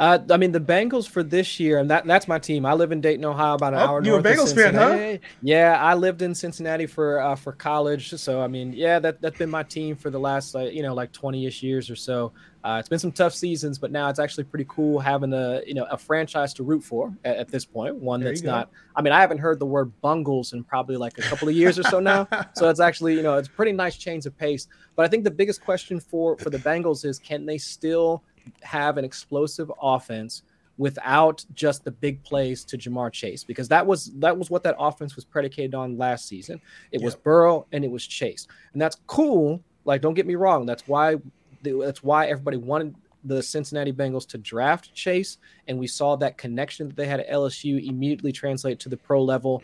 Uh, 0.00 0.18
I 0.30 0.38
mean, 0.38 0.50
the 0.50 0.60
Bengals 0.60 1.06
for 1.06 1.22
this 1.22 1.60
year, 1.60 1.78
and 1.78 1.90
that 1.90 2.06
that's 2.06 2.26
my 2.26 2.38
team. 2.38 2.64
I 2.64 2.72
live 2.72 2.90
in 2.90 3.02
Dayton, 3.02 3.22
Ohio, 3.22 3.52
about 3.52 3.74
an 3.74 3.80
oh, 3.80 3.86
hour. 3.86 4.02
You 4.02 4.14
a 4.14 4.22
Bengals 4.22 4.54
fan, 4.54 4.74
huh? 4.74 5.18
Yeah, 5.42 5.78
I 5.78 5.92
lived 5.92 6.22
in 6.22 6.34
Cincinnati 6.34 6.86
for 6.86 7.20
uh, 7.20 7.36
for 7.36 7.52
college, 7.52 8.08
so 8.08 8.40
I 8.40 8.46
mean, 8.46 8.72
yeah, 8.72 8.98
that 8.98 9.20
that's 9.20 9.36
been 9.36 9.50
my 9.50 9.62
team 9.62 9.94
for 9.94 10.08
the 10.08 10.18
last 10.18 10.54
like 10.54 10.72
you 10.72 10.82
know 10.82 10.94
like 10.94 11.12
twenty 11.12 11.46
ish 11.46 11.62
years 11.62 11.90
or 11.90 11.96
so. 11.96 12.32
Uh, 12.64 12.76
it's 12.78 12.88
been 12.88 12.98
some 12.98 13.12
tough 13.12 13.34
seasons, 13.34 13.78
but 13.78 13.90
now 13.90 14.08
it's 14.08 14.18
actually 14.18 14.44
pretty 14.44 14.64
cool 14.70 14.98
having 14.98 15.34
a 15.34 15.60
you 15.66 15.74
know 15.74 15.84
a 15.90 15.98
franchise 15.98 16.54
to 16.54 16.62
root 16.62 16.82
for 16.82 17.14
at, 17.26 17.36
at 17.36 17.48
this 17.48 17.66
point. 17.66 17.94
One 17.96 18.20
there 18.20 18.30
that's 18.30 18.42
not. 18.42 18.70
I 18.96 19.02
mean, 19.02 19.12
I 19.12 19.20
haven't 19.20 19.38
heard 19.38 19.58
the 19.58 19.66
word 19.66 19.92
Bungles 20.00 20.54
in 20.54 20.64
probably 20.64 20.96
like 20.96 21.18
a 21.18 21.22
couple 21.22 21.46
of 21.46 21.54
years 21.54 21.78
or 21.78 21.82
so 21.82 22.00
now. 22.00 22.26
So 22.54 22.68
it's 22.68 22.80
actually 22.80 23.14
you 23.14 23.22
know 23.22 23.36
it's 23.36 23.48
pretty 23.48 23.72
nice 23.72 23.96
change 23.96 24.24
of 24.24 24.36
pace. 24.36 24.66
But 24.96 25.04
I 25.04 25.08
think 25.08 25.24
the 25.24 25.30
biggest 25.30 25.62
question 25.62 26.00
for 26.00 26.38
for 26.38 26.48
the 26.48 26.58
Bengals 26.58 27.04
is 27.04 27.18
can 27.18 27.44
they 27.44 27.58
still 27.58 28.22
have 28.62 28.98
an 28.98 29.04
explosive 29.04 29.70
offense 29.80 30.42
without 30.80 31.44
just 31.52 31.84
the 31.84 31.90
big 31.90 32.22
plays 32.22 32.64
to 32.64 32.78
Ja'Marr 32.78 33.12
Chase 33.12 33.44
because 33.44 33.68
that 33.68 33.86
was 33.86 34.12
that 34.18 34.36
was 34.36 34.48
what 34.48 34.62
that 34.62 34.76
offense 34.78 35.14
was 35.14 35.26
predicated 35.26 35.74
on 35.74 35.98
last 35.98 36.26
season. 36.26 36.58
It 36.90 37.00
yep. 37.00 37.04
was 37.04 37.14
Burrow 37.14 37.66
and 37.72 37.84
it 37.84 37.90
was 37.90 38.06
Chase. 38.06 38.48
And 38.72 38.80
that's 38.80 38.96
cool. 39.06 39.62
Like 39.84 40.00
don't 40.00 40.14
get 40.14 40.26
me 40.26 40.36
wrong, 40.36 40.64
that's 40.64 40.88
why 40.88 41.16
that's 41.62 42.02
why 42.02 42.28
everybody 42.28 42.56
wanted 42.56 42.94
the 43.24 43.42
Cincinnati 43.42 43.92
Bengals 43.92 44.26
to 44.28 44.38
draft 44.38 44.94
Chase 44.94 45.36
and 45.68 45.78
we 45.78 45.86
saw 45.86 46.16
that 46.16 46.38
connection 46.38 46.88
that 46.88 46.96
they 46.96 47.06
had 47.06 47.20
at 47.20 47.28
LSU 47.28 47.86
immediately 47.86 48.32
translate 48.32 48.80
to 48.80 48.88
the 48.88 48.96
pro 48.96 49.22
level 49.22 49.62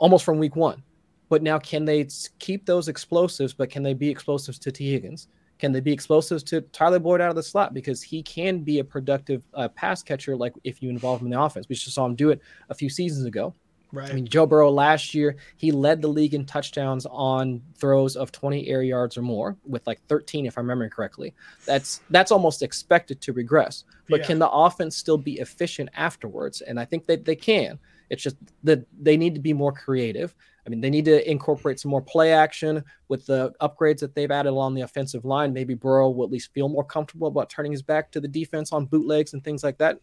almost 0.00 0.24
from 0.24 0.38
week 0.38 0.56
1. 0.56 0.82
But 1.28 1.44
now 1.44 1.60
can 1.60 1.84
they 1.84 2.08
keep 2.40 2.66
those 2.66 2.88
explosives 2.88 3.54
but 3.54 3.70
can 3.70 3.84
they 3.84 3.94
be 3.94 4.10
explosives 4.10 4.58
to 4.58 4.72
Tee 4.72 4.90
Higgins? 4.90 5.28
Can 5.58 5.72
they 5.72 5.80
be 5.80 5.92
explosives 5.92 6.42
to 6.44 6.60
Tyler 6.60 6.98
Boyd 6.98 7.20
out 7.20 7.30
of 7.30 7.36
the 7.36 7.42
slot 7.42 7.74
because 7.74 8.02
he 8.02 8.22
can 8.22 8.60
be 8.60 8.78
a 8.78 8.84
productive 8.84 9.42
uh, 9.54 9.68
pass 9.68 10.02
catcher, 10.02 10.36
like 10.36 10.54
if 10.64 10.82
you 10.82 10.90
involve 10.90 11.20
him 11.20 11.26
in 11.26 11.32
the 11.32 11.40
offense? 11.40 11.68
We 11.68 11.74
just 11.74 11.94
saw 11.94 12.06
him 12.06 12.14
do 12.14 12.30
it 12.30 12.40
a 12.68 12.74
few 12.74 12.88
seasons 12.88 13.26
ago. 13.26 13.54
Right. 13.90 14.10
I 14.10 14.12
mean, 14.12 14.26
Joe 14.26 14.44
Burrow 14.44 14.70
last 14.70 15.14
year 15.14 15.36
he 15.56 15.72
led 15.72 16.02
the 16.02 16.08
league 16.08 16.34
in 16.34 16.44
touchdowns 16.44 17.06
on 17.10 17.62
throws 17.74 18.16
of 18.16 18.30
20 18.32 18.68
air 18.68 18.82
yards 18.82 19.16
or 19.16 19.22
more, 19.22 19.56
with 19.64 19.86
like 19.86 20.00
13, 20.08 20.46
if 20.46 20.58
I 20.58 20.60
remember 20.60 20.88
correctly. 20.88 21.34
That's 21.64 22.02
that's 22.10 22.30
almost 22.30 22.62
expected 22.62 23.20
to 23.22 23.32
regress. 23.32 23.84
But 24.08 24.20
yeah. 24.20 24.26
can 24.26 24.38
the 24.38 24.50
offense 24.50 24.96
still 24.96 25.18
be 25.18 25.38
efficient 25.38 25.88
afterwards? 25.94 26.60
And 26.60 26.78
I 26.78 26.84
think 26.84 27.06
that 27.06 27.24
they 27.24 27.36
can. 27.36 27.78
It's 28.10 28.22
just 28.22 28.36
that 28.64 28.84
they 29.00 29.16
need 29.16 29.34
to 29.34 29.40
be 29.40 29.52
more 29.52 29.72
creative. 29.72 30.34
I 30.68 30.70
mean, 30.70 30.82
they 30.82 30.90
need 30.90 31.06
to 31.06 31.30
incorporate 31.30 31.80
some 31.80 31.90
more 31.90 32.02
play 32.02 32.30
action 32.30 32.84
with 33.08 33.24
the 33.24 33.54
upgrades 33.62 34.00
that 34.00 34.14
they've 34.14 34.30
added 34.30 34.50
along 34.50 34.74
the 34.74 34.82
offensive 34.82 35.24
line. 35.24 35.54
Maybe 35.54 35.72
Burrow 35.72 36.10
will 36.10 36.26
at 36.26 36.30
least 36.30 36.52
feel 36.52 36.68
more 36.68 36.84
comfortable 36.84 37.26
about 37.26 37.48
turning 37.48 37.72
his 37.72 37.80
back 37.80 38.12
to 38.12 38.20
the 38.20 38.28
defense 38.28 38.70
on 38.70 38.84
bootlegs 38.84 39.32
and 39.32 39.42
things 39.42 39.64
like 39.64 39.78
that. 39.78 39.98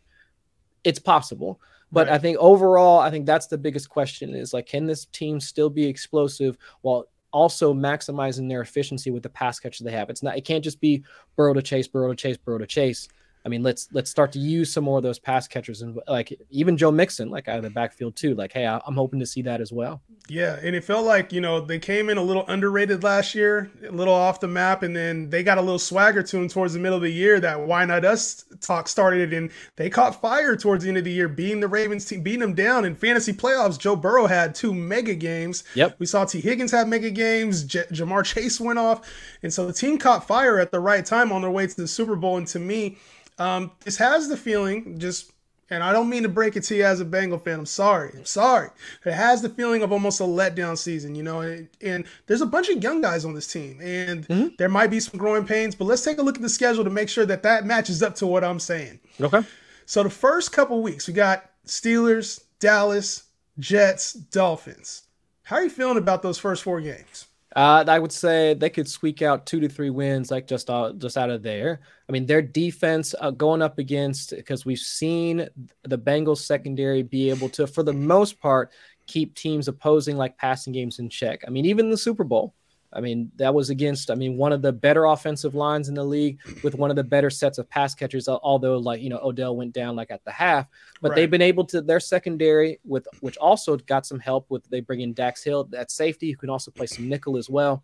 It's 0.83 0.97
possible. 0.97 1.61
But 1.91 2.07
right. 2.07 2.15
I 2.15 2.17
think 2.17 2.37
overall, 2.39 2.97
I 2.99 3.11
think 3.11 3.27
that's 3.27 3.45
the 3.45 3.59
biggest 3.59 3.89
question 3.89 4.33
is 4.33 4.53
like, 4.53 4.65
can 4.65 4.87
this 4.87 5.05
team 5.05 5.39
still 5.39 5.69
be 5.69 5.85
explosive 5.85 6.57
while 6.81 7.05
also 7.31 7.71
maximizing 7.71 8.49
their 8.49 8.61
efficiency 8.61 9.11
with 9.11 9.21
the 9.21 9.29
pass 9.29 9.59
catcher 9.59 9.83
they 9.83 9.91
have? 9.91 10.09
It's 10.09 10.23
not, 10.23 10.35
it 10.35 10.45
can't 10.45 10.63
just 10.63 10.81
be 10.81 11.03
Burrow 11.35 11.53
to 11.53 11.61
chase, 11.61 11.87
Burrow 11.87 12.09
to 12.09 12.15
chase, 12.15 12.37
Burrow 12.37 12.57
to 12.57 12.65
chase. 12.65 13.07
I 13.45 13.47
mean, 13.47 13.61
let's 13.61 13.87
let's 13.91 14.09
start 14.09 14.31
to 14.31 14.39
use 14.39 14.73
some 14.73 14.83
more 14.83 14.97
of 14.97 15.03
those 15.03 15.19
pass 15.19 15.47
catchers 15.47 15.83
and 15.83 15.99
like 16.07 16.35
even 16.49 16.77
Joe 16.77 16.89
Mixon, 16.89 17.29
like 17.29 17.47
out 17.47 17.57
of 17.57 17.63
the 17.63 17.69
backfield 17.69 18.15
too. 18.15 18.33
Like, 18.33 18.51
hey, 18.51 18.65
I'm 18.65 18.95
hoping 18.95 19.19
to 19.19 19.25
see 19.25 19.43
that 19.43 19.61
as 19.61 19.71
well. 19.71 20.01
Yeah, 20.27 20.57
and 20.63 20.75
it 20.75 20.83
felt 20.83 21.05
like 21.05 21.31
you 21.31 21.41
know 21.41 21.61
they 21.61 21.77
came 21.77 22.09
in 22.09 22.17
a 22.17 22.23
little 22.23 22.43
underrated 22.47 23.03
last 23.03 23.35
year, 23.35 23.69
a 23.87 23.91
little 23.91 24.15
off 24.15 24.39
the 24.39 24.47
map, 24.47 24.81
and 24.81 24.95
then 24.95 25.29
they 25.29 25.43
got 25.43 25.59
a 25.59 25.61
little 25.61 25.77
swagger 25.77 26.23
to 26.23 26.37
them 26.37 26.47
towards 26.47 26.73
the 26.73 26.79
middle 26.79 26.95
of 26.95 27.03
the 27.03 27.11
year. 27.11 27.39
That 27.39 27.61
why 27.61 27.85
not 27.85 28.03
us 28.03 28.45
talk 28.61 28.87
started, 28.87 29.31
and 29.31 29.51
they 29.75 29.91
caught 29.91 30.19
fire 30.19 30.55
towards 30.55 30.83
the 30.83 30.89
end 30.89 30.97
of 30.97 31.03
the 31.03 31.11
year, 31.11 31.29
beating 31.29 31.59
the 31.59 31.67
Ravens 31.67 32.05
team, 32.05 32.21
beating 32.23 32.39
them 32.39 32.55
down 32.55 32.83
in 32.83 32.95
fantasy 32.95 33.31
playoffs. 33.31 33.77
Joe 33.77 33.95
Burrow 33.95 34.25
had 34.25 34.55
two 34.55 34.73
mega 34.73 35.13
games. 35.13 35.63
Yep, 35.75 35.97
we 35.99 36.07
saw 36.07 36.25
Tee 36.25 36.41
Higgins 36.41 36.71
have 36.71 36.87
mega 36.87 37.11
games. 37.11 37.63
J- 37.63 37.85
Ja'Marr 37.91 38.25
Chase 38.25 38.59
went 38.59 38.79
off, 38.79 39.07
and 39.43 39.53
so 39.53 39.67
the 39.67 39.73
team 39.73 39.99
caught 39.99 40.25
fire 40.25 40.59
at 40.59 40.71
the 40.71 40.79
right 40.79 41.05
time 41.05 41.31
on 41.31 41.43
their 41.43 41.51
way 41.51 41.67
to 41.67 41.75
the 41.75 41.87
Super 41.87 42.15
Bowl. 42.15 42.37
And 42.37 42.47
to 42.47 42.57
me 42.57 42.97
um, 43.37 43.71
this 43.83 43.97
has 43.97 44.27
the 44.27 44.37
feeling, 44.37 44.97
just, 44.99 45.31
and 45.69 45.83
I 45.83 45.91
don't 45.91 46.09
mean 46.09 46.23
to 46.23 46.29
break 46.29 46.55
it 46.55 46.63
to 46.65 46.75
you 46.75 46.85
as 46.85 46.99
a 46.99 47.05
Bengal 47.05 47.39
fan. 47.39 47.59
I'm 47.59 47.65
sorry. 47.65 48.11
I'm 48.15 48.25
sorry. 48.25 48.69
It 49.05 49.13
has 49.13 49.41
the 49.41 49.49
feeling 49.49 49.81
of 49.81 49.91
almost 49.91 50.19
a 50.19 50.23
letdown 50.23 50.77
season, 50.77 51.15
you 51.15 51.23
know. 51.23 51.41
And, 51.41 51.67
and 51.81 52.05
there's 52.27 52.41
a 52.41 52.45
bunch 52.45 52.69
of 52.69 52.83
young 52.83 53.01
guys 53.01 53.25
on 53.25 53.33
this 53.33 53.51
team, 53.51 53.79
and 53.81 54.27
mm-hmm. 54.27 54.55
there 54.57 54.69
might 54.69 54.91
be 54.91 54.99
some 54.99 55.19
growing 55.19 55.45
pains. 55.45 55.75
But 55.75 55.85
let's 55.85 56.03
take 56.03 56.17
a 56.17 56.21
look 56.21 56.35
at 56.35 56.41
the 56.41 56.49
schedule 56.49 56.83
to 56.83 56.89
make 56.89 57.09
sure 57.09 57.25
that 57.25 57.43
that 57.43 57.65
matches 57.65 58.03
up 58.03 58.15
to 58.15 58.27
what 58.27 58.43
I'm 58.43 58.59
saying. 58.59 58.99
Okay. 59.19 59.41
So 59.85 60.03
the 60.03 60.09
first 60.09 60.51
couple 60.51 60.81
weeks, 60.81 61.07
we 61.07 61.13
got 61.13 61.49
Steelers, 61.65 62.43
Dallas, 62.59 63.23
Jets, 63.59 64.13
Dolphins. 64.13 65.03
How 65.43 65.57
are 65.57 65.63
you 65.63 65.69
feeling 65.69 65.97
about 65.97 66.21
those 66.21 66.37
first 66.37 66.63
four 66.63 66.81
games? 66.81 67.27
Uh, 67.55 67.85
I 67.87 67.99
would 67.99 68.11
say 68.11 68.53
they 68.53 68.69
could 68.69 68.87
squeak 68.87 69.21
out 69.21 69.45
two 69.45 69.61
to 69.61 69.69
three 69.69 69.89
wins, 69.89 70.29
like 70.29 70.45
just 70.45 70.69
uh, 70.69 70.91
just 70.97 71.17
out 71.17 71.29
of 71.29 71.41
there. 71.41 71.79
I 72.09 72.11
mean, 72.11 72.25
their 72.25 72.41
defense 72.41 73.15
uh, 73.17 73.31
going 73.31 73.61
up 73.61 73.79
against 73.79 74.31
because 74.35 74.65
we've 74.65 74.77
seen 74.77 75.47
the 75.83 75.97
Bengals 75.97 76.39
secondary 76.39 77.01
be 77.01 77.29
able 77.29 77.47
to, 77.49 77.65
for 77.65 77.81
the 77.81 77.93
most 77.93 78.41
part, 78.41 78.73
keep 79.07 79.35
teams 79.35 79.69
opposing 79.69 80.17
like 80.17 80.37
passing 80.37 80.73
games 80.73 80.99
in 80.99 81.09
check. 81.09 81.43
I 81.47 81.49
mean, 81.49 81.65
even 81.65 81.89
the 81.89 81.97
Super 81.97 82.25
Bowl, 82.25 82.53
I 82.95 83.01
mean, 83.01 83.29
that 83.35 83.53
was 83.53 83.69
against, 83.69 84.09
I 84.09 84.15
mean, 84.15 84.37
one 84.37 84.53
of 84.53 84.61
the 84.61 84.71
better 84.71 85.05
offensive 85.05 85.53
lines 85.53 85.89
in 85.89 85.95
the 85.95 86.03
league 86.03 86.39
with 86.63 86.75
one 86.75 86.89
of 86.89 86.95
the 86.95 87.03
better 87.03 87.29
sets 87.29 87.57
of 87.57 87.69
pass 87.69 87.93
catchers, 87.93 88.29
although, 88.29 88.77
like, 88.77 89.01
you 89.01 89.09
know, 89.09 89.19
Odell 89.21 89.55
went 89.55 89.73
down 89.73 89.97
like 89.97 90.11
at 90.11 90.23
the 90.23 90.31
half. 90.31 90.67
But 91.01 91.09
right. 91.09 91.15
they've 91.15 91.29
been 91.29 91.41
able 91.41 91.65
to, 91.65 91.81
their 91.81 91.99
secondary, 91.99 92.79
with 92.85 93.05
which 93.19 93.35
also 93.37 93.75
got 93.77 94.05
some 94.05 94.19
help 94.19 94.49
with, 94.49 94.63
they 94.69 94.79
bring 94.79 95.01
in 95.01 95.13
Dax 95.13 95.43
Hill 95.43 95.69
at 95.77 95.91
safety, 95.91 96.31
who 96.31 96.37
can 96.37 96.49
also 96.49 96.71
play 96.71 96.85
some 96.85 97.09
nickel 97.09 97.37
as 97.37 97.49
well. 97.49 97.83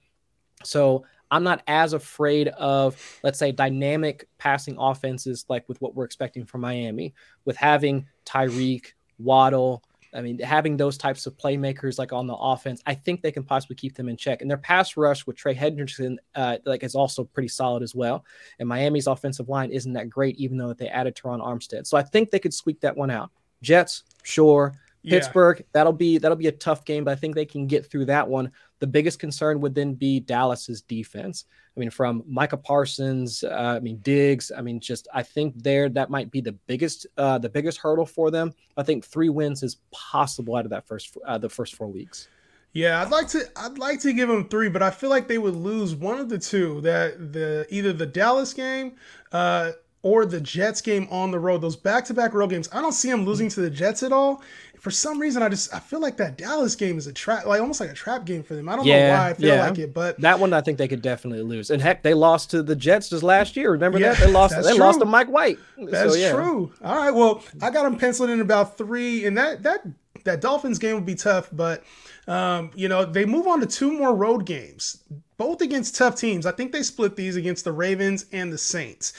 So 0.63 1.05
I'm 1.29 1.43
not 1.43 1.63
as 1.67 1.93
afraid 1.93 2.47
of, 2.49 2.95
let's 3.23 3.39
say, 3.39 3.51
dynamic 3.51 4.27
passing 4.37 4.77
offenses 4.79 5.45
like 5.49 5.67
with 5.67 5.81
what 5.81 5.95
we're 5.95 6.05
expecting 6.05 6.45
from 6.45 6.61
Miami, 6.61 7.13
with 7.45 7.57
having 7.57 8.05
Tyreek, 8.25 8.93
Waddle, 9.19 9.83
I 10.13 10.21
mean, 10.21 10.39
having 10.39 10.75
those 10.75 10.97
types 10.97 11.25
of 11.25 11.37
playmakers 11.37 11.97
like 11.97 12.11
on 12.11 12.27
the 12.27 12.35
offense, 12.35 12.81
I 12.85 12.95
think 12.95 13.21
they 13.21 13.31
can 13.31 13.43
possibly 13.43 13.75
keep 13.75 13.95
them 13.95 14.09
in 14.09 14.17
check. 14.17 14.41
And 14.41 14.49
their 14.49 14.57
pass 14.57 14.97
rush 14.97 15.25
with 15.25 15.37
Trey 15.37 15.55
Hendrickson, 15.55 16.17
uh, 16.35 16.57
like 16.65 16.83
is 16.83 16.95
also 16.95 17.23
pretty 17.23 17.47
solid 17.47 17.81
as 17.81 17.95
well. 17.95 18.25
And 18.59 18.67
Miami's 18.67 19.07
offensive 19.07 19.47
line 19.47 19.71
isn't 19.71 19.93
that 19.93 20.09
great, 20.09 20.37
even 20.37 20.57
though 20.57 20.73
they 20.73 20.89
added 20.89 21.15
Terron 21.15 21.41
Armstead. 21.41 21.87
So 21.87 21.97
I 21.97 22.03
think 22.03 22.29
they 22.29 22.39
could 22.39 22.53
squeak 22.53 22.81
that 22.81 22.97
one 22.97 23.09
out. 23.09 23.31
Jets, 23.61 24.03
sure. 24.23 24.73
Pittsburgh, 25.05 25.57
yeah. 25.59 25.65
that'll 25.73 25.93
be 25.93 26.17
that'll 26.17 26.37
be 26.37 26.47
a 26.47 26.51
tough 26.51 26.85
game, 26.85 27.03
but 27.03 27.11
I 27.11 27.15
think 27.15 27.35
they 27.35 27.45
can 27.45 27.67
get 27.67 27.89
through 27.89 28.05
that 28.05 28.27
one. 28.27 28.51
The 28.79 28.87
biggest 28.87 29.19
concern 29.19 29.59
would 29.61 29.73
then 29.73 29.93
be 29.93 30.19
Dallas's 30.19 30.81
defense. 30.81 31.45
I 31.75 31.79
mean, 31.79 31.89
from 31.89 32.23
Micah 32.27 32.57
Parsons, 32.57 33.43
uh, 33.43 33.75
I 33.77 33.79
mean 33.79 33.97
Diggs. 33.97 34.51
I 34.55 34.61
mean, 34.61 34.79
just 34.79 35.07
I 35.13 35.23
think 35.23 35.61
there 35.63 35.89
that 35.89 36.09
might 36.09 36.29
be 36.29 36.41
the 36.41 36.51
biggest 36.51 37.07
uh, 37.17 37.37
the 37.37 37.49
biggest 37.49 37.79
hurdle 37.79 38.05
for 38.05 38.29
them. 38.29 38.53
I 38.77 38.83
think 38.83 39.05
three 39.05 39.29
wins 39.29 39.63
is 39.63 39.77
possible 39.91 40.55
out 40.55 40.65
of 40.65 40.71
that 40.71 40.87
first 40.87 41.17
uh, 41.25 41.37
the 41.37 41.49
first 41.49 41.75
four 41.75 41.87
weeks. 41.87 42.27
Yeah, 42.73 43.01
I'd 43.01 43.11
like 43.11 43.27
to 43.29 43.43
I'd 43.55 43.77
like 43.77 43.99
to 44.01 44.13
give 44.13 44.29
them 44.29 44.47
three, 44.47 44.69
but 44.69 44.81
I 44.81 44.91
feel 44.91 45.09
like 45.09 45.27
they 45.27 45.37
would 45.37 45.55
lose 45.55 45.93
one 45.93 46.19
of 46.19 46.29
the 46.29 46.37
two. 46.37 46.79
That 46.81 47.33
the 47.33 47.65
either 47.69 47.91
the 47.91 48.05
Dallas 48.05 48.53
game, 48.53 48.95
uh, 49.31 49.71
or 50.03 50.25
the 50.25 50.41
Jets 50.41 50.81
game 50.81 51.07
on 51.11 51.31
the 51.31 51.39
road, 51.39 51.61
those 51.61 51.75
back-to-back 51.75 52.33
road 52.33 52.49
games, 52.49 52.67
I 52.73 52.81
don't 52.81 52.91
see 52.91 53.09
them 53.09 53.25
losing 53.25 53.49
to 53.49 53.61
the 53.61 53.69
Jets 53.69 54.03
at 54.03 54.11
all. 54.11 54.41
For 54.79 54.89
some 54.89 55.19
reason, 55.19 55.43
I 55.43 55.49
just 55.49 55.71
I 55.75 55.79
feel 55.79 55.99
like 55.99 56.17
that 56.17 56.39
Dallas 56.39 56.73
game 56.73 56.97
is 56.97 57.05
a 57.05 57.13
trap, 57.13 57.45
like 57.45 57.61
almost 57.61 57.79
like 57.79 57.91
a 57.91 57.93
trap 57.93 58.25
game 58.25 58.41
for 58.41 58.55
them. 58.55 58.67
I 58.67 58.75
don't 58.75 58.85
yeah, 58.85 59.09
know 59.09 59.13
why 59.13 59.29
I 59.29 59.33
feel 59.35 59.47
yeah. 59.47 59.69
like 59.69 59.77
it, 59.77 59.93
but 59.93 60.19
that 60.21 60.39
one 60.39 60.53
I 60.53 60.61
think 60.61 60.79
they 60.79 60.87
could 60.87 61.03
definitely 61.03 61.43
lose. 61.43 61.69
And 61.69 61.79
heck, 61.79 62.01
they 62.01 62.15
lost 62.15 62.49
to 62.49 62.63
the 62.63 62.75
Jets 62.75 63.07
just 63.09 63.21
last 63.21 63.55
year. 63.55 63.71
Remember 63.71 63.99
yeah, 63.99 64.13
that 64.13 64.25
they 64.25 64.31
lost 64.31 64.55
they 64.55 64.71
true. 64.71 64.79
lost 64.79 64.99
to 64.99 65.05
Mike 65.05 65.27
White. 65.27 65.59
That's 65.77 66.13
so, 66.13 66.19
yeah. 66.19 66.31
true. 66.31 66.73
All 66.83 66.95
right, 66.95 67.11
well 67.11 67.43
I 67.61 67.69
got 67.69 67.83
them 67.83 67.95
penciled 67.95 68.31
in 68.31 68.41
about 68.41 68.75
three, 68.75 69.27
and 69.27 69.37
that 69.37 69.61
that 69.61 69.85
that 70.23 70.41
Dolphins 70.41 70.79
game 70.79 70.95
would 70.95 71.05
be 71.05 71.13
tough, 71.13 71.49
but 71.51 71.83
um, 72.27 72.71
you 72.73 72.87
know 72.87 73.05
they 73.05 73.25
move 73.25 73.45
on 73.45 73.59
to 73.59 73.67
two 73.67 73.91
more 73.95 74.15
road 74.15 74.47
games, 74.47 75.03
both 75.37 75.61
against 75.61 75.95
tough 75.95 76.15
teams. 76.15 76.47
I 76.47 76.53
think 76.53 76.71
they 76.71 76.81
split 76.81 77.15
these 77.15 77.35
against 77.35 77.65
the 77.65 77.71
Ravens 77.71 78.25
and 78.31 78.51
the 78.51 78.57
Saints. 78.57 79.13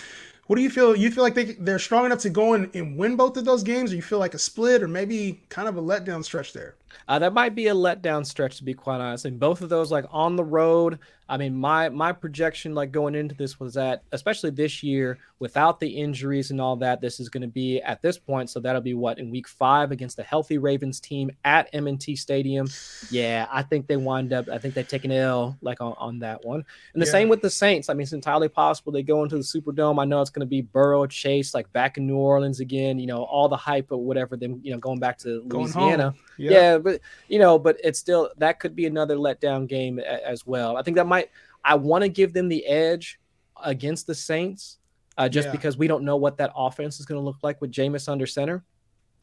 What 0.53 0.57
do 0.57 0.63
you 0.65 0.69
feel? 0.69 0.95
You 0.95 1.11
feel 1.11 1.25
like 1.25 1.33
they 1.33 1.45
they're 1.45 1.79
strong 1.79 2.05
enough 2.05 2.19
to 2.19 2.29
go 2.29 2.53
and, 2.53 2.69
and 2.77 2.99
win 2.99 3.17
both 3.17 3.39
of 3.39 3.47
those 3.47 3.63
games, 3.63 3.91
or 3.91 3.97
you 3.97 4.03
feel 4.03 4.19
like 4.19 4.35
a 4.35 4.39
split, 4.39 4.83
or 4.83 4.87
maybe 4.87 5.41
kind 5.49 5.67
of 5.67 5.79
a 5.79 5.81
letdown 5.81 6.23
stretch 6.23 6.53
there? 6.53 6.75
Uh, 7.09 7.19
that 7.19 7.33
might 7.33 7.55
be 7.55 7.69
a 7.69 7.75
letdown 7.75 8.25
stretch, 8.25 8.57
to 8.59 8.65
be 8.65 8.75
quite 8.75 9.01
honest. 9.01 9.25
And 9.25 9.39
both 9.39 9.61
of 9.61 9.69
those, 9.69 9.91
like 9.91 10.05
on 10.11 10.37
the 10.37 10.45
road, 10.45 10.99
I 11.29 11.39
mean, 11.39 11.57
my 11.57 11.89
my 11.89 12.13
projection, 12.13 12.75
like 12.75 12.93
going 12.93 13.15
into 13.15 13.35
this, 13.35 13.59
was 13.59 13.73
that 13.75 14.03
especially 14.13 14.51
this 14.51 14.83
year, 14.83 15.19
without 15.39 15.81
the 15.81 15.89
injuries 15.89 16.51
and 16.51 16.61
all 16.61 16.77
that, 16.77 17.01
this 17.01 17.21
is 17.21 17.31
going 17.31 17.41
to 17.41 17.49
be 17.49 17.81
at 17.81 18.03
this 18.03 18.19
point. 18.19 18.51
So 18.51 18.61
that'll 18.61 18.83
be 18.83 18.93
what 18.93 19.19
in 19.19 19.31
week 19.31 19.49
five 19.49 19.93
against 19.93 20.19
the 20.19 20.25
healthy 20.25 20.59
Ravens 20.59 21.01
team 21.01 21.31
at 21.45 21.71
M&T 21.73 22.17
Stadium. 22.17 22.69
Yeah, 23.11 23.47
I 23.51 23.63
think 23.63 23.87
they 23.87 23.97
wind 23.97 24.35
up. 24.35 24.49
I 24.51 24.59
think 24.59 24.75
they 24.75 24.83
take 24.83 25.07
an 25.07 25.13
L 25.13 25.57
like 25.63 25.81
on, 25.81 25.95
on 25.97 26.19
that 26.19 26.45
one. 26.45 26.65
And 26.93 27.01
the 27.01 27.07
yeah. 27.07 27.13
same 27.13 27.29
with 27.31 27.41
the 27.41 27.51
Saints. 27.51 27.89
I 27.89 27.95
mean, 27.95 28.03
it's 28.03 28.13
entirely 28.13 28.49
possible 28.49 28.93
they 28.93 29.03
go 29.03 29.23
into 29.23 29.37
the 29.37 29.43
Superdome. 29.43 30.03
I 30.03 30.05
know 30.05 30.21
it's 30.21 30.31
going 30.31 30.41
to 30.41 30.47
be 30.47 30.61
Burrow 30.61 31.07
Chase, 31.07 31.55
like 31.55 31.73
back 31.73 31.97
in 31.97 32.07
New 32.07 32.17
Orleans 32.17 32.61
again. 32.61 32.99
You 32.99 33.07
know, 33.07 33.23
all 33.23 33.49
the 33.49 33.57
hype 33.57 33.91
or 33.91 34.05
whatever. 34.05 34.37
Them, 34.37 34.61
you 34.63 34.73
know, 34.73 34.79
going 34.79 34.99
back 34.99 35.17
to 35.21 35.43
Louisiana. 35.47 36.15
Yeah. 36.37 36.51
yeah, 36.51 36.79
but 36.83 37.01
you 37.29 37.39
know, 37.39 37.59
but 37.59 37.79
it's 37.83 37.99
still 37.99 38.31
that 38.39 38.61
could 38.61 38.77
be 38.77 38.87
another 38.87 39.17
letdown 39.17 39.67
game 39.67 39.99
as 39.99 40.47
well. 40.47 40.77
I 40.77 40.83
think 40.83 40.97
that 40.97 41.07
might. 41.07 41.31
I 41.65 41.77
want 41.77 42.03
to 42.03 42.09
give 42.09 42.33
them 42.33 42.49
the 42.49 42.67
edge 42.67 43.21
against 43.63 44.07
the 44.07 44.15
Saints, 44.15 44.79
uh, 45.17 45.29
just 45.29 45.47
yeah. 45.47 45.53
because 45.53 45.77
we 45.77 45.87
don't 45.87 46.05
know 46.05 46.17
what 46.17 46.37
that 46.39 46.53
offense 46.57 46.99
is 46.99 47.07
going 47.07 47.21
to 47.21 47.25
look 47.25 47.39
like 47.43 47.61
with 47.61 47.71
Jameis 47.71 48.09
under 48.09 48.27
center. 48.27 48.65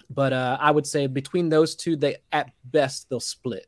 But 0.10 0.34
uh, 0.34 0.58
I 0.60 0.72
would 0.72 0.88
say 0.88 1.08
between 1.08 1.50
those 1.50 1.76
two, 1.76 1.96
they 1.96 2.18
at 2.32 2.52
best 2.66 3.10
they'll 3.10 3.20
split. 3.20 3.68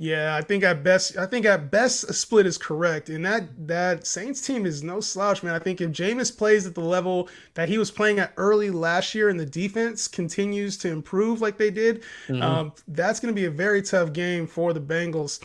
Yeah, 0.00 0.36
I 0.36 0.42
think 0.42 0.62
at 0.62 0.84
best, 0.84 1.16
I 1.16 1.26
think 1.26 1.44
at 1.44 1.72
best 1.72 2.04
a 2.04 2.12
split 2.12 2.46
is 2.46 2.56
correct, 2.56 3.08
and 3.08 3.26
that 3.26 3.48
that 3.66 4.06
Saints 4.06 4.40
team 4.40 4.64
is 4.64 4.84
no 4.84 5.00
slouch, 5.00 5.42
man. 5.42 5.54
I 5.54 5.58
think 5.58 5.80
if 5.80 5.90
Jameis 5.90 6.36
plays 6.36 6.68
at 6.68 6.76
the 6.76 6.80
level 6.80 7.28
that 7.54 7.68
he 7.68 7.78
was 7.78 7.90
playing 7.90 8.20
at 8.20 8.32
early 8.36 8.70
last 8.70 9.12
year, 9.12 9.28
and 9.28 9.40
the 9.40 9.44
defense 9.44 10.06
continues 10.06 10.78
to 10.78 10.88
improve 10.88 11.40
like 11.40 11.58
they 11.58 11.72
did, 11.72 12.04
mm-hmm. 12.28 12.40
um, 12.40 12.72
that's 12.86 13.18
going 13.18 13.34
to 13.34 13.40
be 13.40 13.46
a 13.46 13.50
very 13.50 13.82
tough 13.82 14.12
game 14.12 14.46
for 14.46 14.72
the 14.72 14.80
Bengals. 14.80 15.42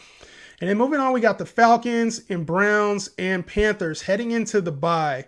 And 0.62 0.70
then 0.70 0.78
moving 0.78 1.00
on, 1.00 1.14
we 1.14 1.20
got 1.20 1.40
the 1.40 1.48
Falcons 1.48 2.22
and 2.30 2.46
Browns 2.46 3.10
and 3.18 3.46
Panthers 3.46 4.04
heading 4.04 4.32
into 4.32 4.62
the 4.62 4.72
bye. 4.72 5.26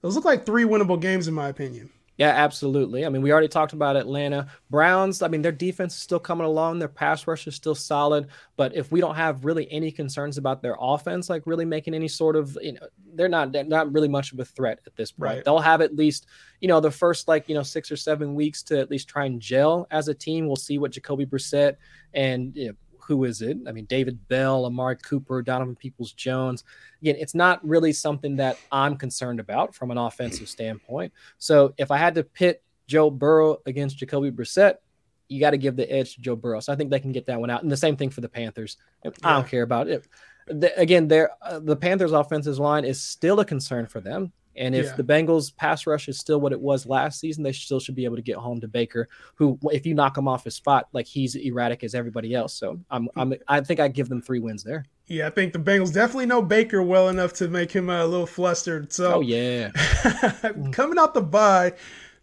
Those 0.00 0.16
look 0.16 0.24
like 0.24 0.44
three 0.44 0.64
winnable 0.64 1.00
games, 1.00 1.28
in 1.28 1.34
my 1.34 1.48
opinion. 1.48 1.90
Yeah, 2.16 2.28
absolutely. 2.28 3.04
I 3.04 3.08
mean, 3.08 3.22
we 3.22 3.32
already 3.32 3.48
talked 3.48 3.72
about 3.72 3.96
Atlanta. 3.96 4.46
Browns, 4.70 5.20
I 5.20 5.28
mean, 5.28 5.42
their 5.42 5.50
defense 5.50 5.96
is 5.96 6.02
still 6.02 6.20
coming 6.20 6.46
along. 6.46 6.78
Their 6.78 6.88
pass 6.88 7.26
rush 7.26 7.48
is 7.48 7.56
still 7.56 7.74
solid. 7.74 8.28
But 8.56 8.76
if 8.76 8.92
we 8.92 9.00
don't 9.00 9.16
have 9.16 9.44
really 9.44 9.70
any 9.72 9.90
concerns 9.90 10.38
about 10.38 10.62
their 10.62 10.76
offense, 10.78 11.28
like 11.28 11.42
really 11.44 11.64
making 11.64 11.92
any 11.92 12.06
sort 12.06 12.36
of, 12.36 12.56
you 12.62 12.74
know, 12.74 12.86
they're 13.14 13.28
not 13.28 13.50
they're 13.50 13.64
not 13.64 13.92
really 13.92 14.08
much 14.08 14.32
of 14.32 14.38
a 14.38 14.44
threat 14.44 14.78
at 14.86 14.94
this 14.94 15.10
point. 15.10 15.36
Right. 15.36 15.44
They'll 15.44 15.58
have 15.58 15.80
at 15.80 15.96
least, 15.96 16.26
you 16.60 16.68
know, 16.68 16.78
the 16.78 16.90
first 16.90 17.26
like, 17.26 17.48
you 17.48 17.54
know, 17.54 17.64
six 17.64 17.90
or 17.90 17.96
seven 17.96 18.36
weeks 18.36 18.62
to 18.64 18.78
at 18.78 18.90
least 18.90 19.08
try 19.08 19.24
and 19.24 19.40
gel 19.40 19.88
as 19.90 20.06
a 20.06 20.14
team. 20.14 20.46
We'll 20.46 20.56
see 20.56 20.78
what 20.78 20.92
Jacoby 20.92 21.26
Brissett 21.26 21.76
and 22.12 22.54
you 22.54 22.68
know, 22.68 22.74
who 23.06 23.24
is 23.24 23.42
it? 23.42 23.58
I 23.66 23.72
mean, 23.72 23.84
David 23.84 24.28
Bell, 24.28 24.64
Amari 24.64 24.96
Cooper, 24.96 25.42
Donovan 25.42 25.76
Peoples 25.76 26.12
Jones. 26.12 26.64
Again, 27.02 27.16
it's 27.18 27.34
not 27.34 27.66
really 27.66 27.92
something 27.92 28.36
that 28.36 28.58
I'm 28.72 28.96
concerned 28.96 29.40
about 29.40 29.74
from 29.74 29.90
an 29.90 29.98
offensive 29.98 30.48
standpoint. 30.48 31.12
So 31.38 31.74
if 31.78 31.90
I 31.90 31.98
had 31.98 32.14
to 32.14 32.24
pit 32.24 32.62
Joe 32.86 33.10
Burrow 33.10 33.58
against 33.66 33.98
Jacoby 33.98 34.30
Brissett, 34.30 34.76
you 35.28 35.40
got 35.40 35.50
to 35.50 35.58
give 35.58 35.76
the 35.76 35.90
edge 35.90 36.14
to 36.14 36.20
Joe 36.20 36.36
Burrow. 36.36 36.60
So 36.60 36.72
I 36.72 36.76
think 36.76 36.90
they 36.90 37.00
can 37.00 37.12
get 37.12 37.26
that 37.26 37.40
one 37.40 37.50
out. 37.50 37.62
And 37.62 37.72
the 37.72 37.76
same 37.76 37.96
thing 37.96 38.10
for 38.10 38.20
the 38.20 38.28
Panthers. 38.28 38.76
I 39.04 39.34
don't 39.34 39.48
care 39.48 39.62
about 39.62 39.88
it. 39.88 40.06
The, 40.46 40.78
again, 40.78 41.10
uh, 41.10 41.58
the 41.60 41.76
Panthers' 41.76 42.12
offensive 42.12 42.58
line 42.58 42.84
is 42.84 43.00
still 43.00 43.40
a 43.40 43.44
concern 43.44 43.86
for 43.86 44.00
them. 44.00 44.32
And 44.56 44.74
if 44.74 44.86
Yeah. 44.86 44.96
the 44.96 45.02
Bengals 45.04 45.54
pass 45.56 45.86
rush 45.86 46.08
is 46.08 46.18
still 46.18 46.40
what 46.40 46.52
it 46.52 46.60
was 46.60 46.86
last 46.86 47.20
season, 47.20 47.42
they 47.42 47.52
still 47.52 47.80
should 47.80 47.94
be 47.94 48.04
able 48.04 48.16
to 48.16 48.22
get 48.22 48.36
home 48.36 48.60
to 48.60 48.68
Baker, 48.68 49.08
who 49.34 49.58
if 49.72 49.84
you 49.86 49.94
knock 49.94 50.16
him 50.16 50.28
off 50.28 50.44
his 50.44 50.54
spot, 50.54 50.88
like 50.92 51.06
he's 51.06 51.34
erratic 51.34 51.82
as 51.84 51.94
everybody 51.94 52.34
else. 52.34 52.54
So 52.54 52.78
I'm, 52.90 53.08
I'm 53.16 53.34
I 53.48 53.60
think 53.60 53.80
I 53.80 53.88
give 53.88 54.08
them 54.08 54.22
three 54.22 54.38
wins 54.40 54.62
there. 54.62 54.84
Yeah, 55.06 55.26
I 55.26 55.30
think 55.30 55.52
the 55.52 55.58
Bengals 55.58 55.92
definitely 55.92 56.26
know 56.26 56.40
Baker 56.40 56.82
well 56.82 57.08
enough 57.10 57.32
to 57.34 57.48
make 57.48 57.70
him 57.70 57.90
uh, 57.90 58.04
a 58.04 58.06
little 58.06 58.26
flustered. 58.26 58.92
So 58.92 59.14
Oh 59.16 59.20
yeah. 59.20 59.70
coming 60.72 60.98
out 60.98 61.14
the 61.14 61.20
bye, 61.22 61.72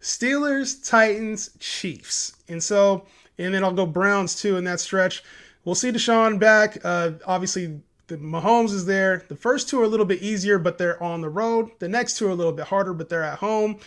Steelers, 0.00 0.86
Titans, 0.88 1.50
Chiefs. 1.60 2.34
And 2.48 2.62
so, 2.62 3.06
and 3.38 3.54
then 3.54 3.62
I'll 3.64 3.72
go 3.72 3.86
Browns 3.86 4.40
too 4.40 4.56
in 4.56 4.64
that 4.64 4.80
stretch. 4.80 5.22
We'll 5.64 5.74
see 5.76 5.92
Deshaun 5.92 6.38
back. 6.40 6.78
Uh, 6.84 7.12
obviously, 7.24 7.80
the 8.12 8.18
Mahomes 8.18 8.72
is 8.72 8.84
there. 8.84 9.24
The 9.28 9.36
first 9.36 9.70
two 9.70 9.80
are 9.80 9.84
a 9.84 9.88
little 9.88 10.04
bit 10.04 10.22
easier, 10.22 10.58
but 10.58 10.76
they're 10.76 11.02
on 11.02 11.22
the 11.22 11.30
road. 11.30 11.70
The 11.78 11.88
next 11.88 12.18
two 12.18 12.26
are 12.26 12.30
a 12.30 12.34
little 12.34 12.52
bit 12.52 12.66
harder, 12.66 12.92
but 12.92 13.08
they're 13.08 13.22
at 13.22 13.38
home. 13.38 13.78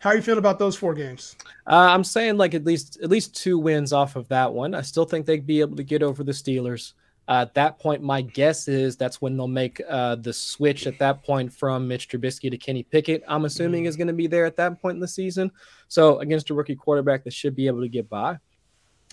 How 0.00 0.10
are 0.10 0.16
you 0.16 0.22
feeling 0.22 0.38
about 0.38 0.58
those 0.58 0.76
four 0.76 0.94
games? 0.94 1.36
Uh, 1.66 1.88
I'm 1.90 2.04
saying 2.04 2.38
like 2.38 2.54
at 2.54 2.64
least 2.64 2.98
at 3.02 3.10
least 3.10 3.34
two 3.34 3.58
wins 3.58 3.92
off 3.92 4.16
of 4.16 4.28
that 4.28 4.52
one. 4.52 4.74
I 4.74 4.80
still 4.80 5.04
think 5.04 5.26
they'd 5.26 5.46
be 5.46 5.60
able 5.60 5.76
to 5.76 5.82
get 5.82 6.02
over 6.02 6.24
the 6.24 6.32
Steelers. 6.32 6.94
Uh, 7.28 7.42
at 7.42 7.54
that 7.54 7.78
point, 7.78 8.02
my 8.02 8.22
guess 8.22 8.68
is 8.68 8.96
that's 8.96 9.20
when 9.20 9.36
they'll 9.36 9.48
make 9.48 9.80
uh, 9.88 10.14
the 10.14 10.32
switch 10.32 10.86
at 10.86 10.98
that 10.98 11.22
point 11.22 11.52
from 11.52 11.88
Mitch 11.88 12.08
Trubisky 12.08 12.50
to 12.50 12.56
Kenny 12.56 12.82
Pickett. 12.84 13.24
I'm 13.26 13.44
assuming 13.44 13.84
is 13.84 13.96
going 13.96 14.06
to 14.06 14.12
be 14.12 14.28
there 14.28 14.46
at 14.46 14.56
that 14.56 14.80
point 14.80 14.94
in 14.94 15.00
the 15.00 15.08
season. 15.08 15.50
So 15.88 16.20
against 16.20 16.50
a 16.50 16.54
rookie 16.54 16.76
quarterback, 16.76 17.24
they 17.24 17.30
should 17.30 17.56
be 17.56 17.66
able 17.66 17.80
to 17.80 17.88
get 17.88 18.08
by. 18.08 18.38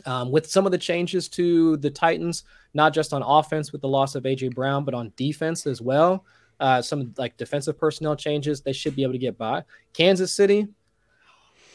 Um, 0.05 0.31
with 0.31 0.49
some 0.49 0.65
of 0.65 0.71
the 0.71 0.77
changes 0.77 1.29
to 1.29 1.77
the 1.77 1.89
Titans, 1.89 2.43
not 2.73 2.93
just 2.93 3.13
on 3.13 3.21
offense 3.21 3.71
with 3.71 3.81
the 3.81 3.87
loss 3.87 4.15
of 4.15 4.23
AJ 4.23 4.55
Brown, 4.55 4.83
but 4.85 4.93
on 4.93 5.11
defense 5.15 5.67
as 5.67 5.81
well. 5.81 6.25
Uh, 6.59 6.81
some 6.81 7.13
like 7.17 7.35
defensive 7.37 7.77
personnel 7.77 8.15
changes, 8.15 8.61
they 8.61 8.73
should 8.73 8.95
be 8.95 9.03
able 9.03 9.13
to 9.13 9.19
get 9.19 9.37
by. 9.37 9.63
Kansas 9.93 10.31
City, 10.31 10.67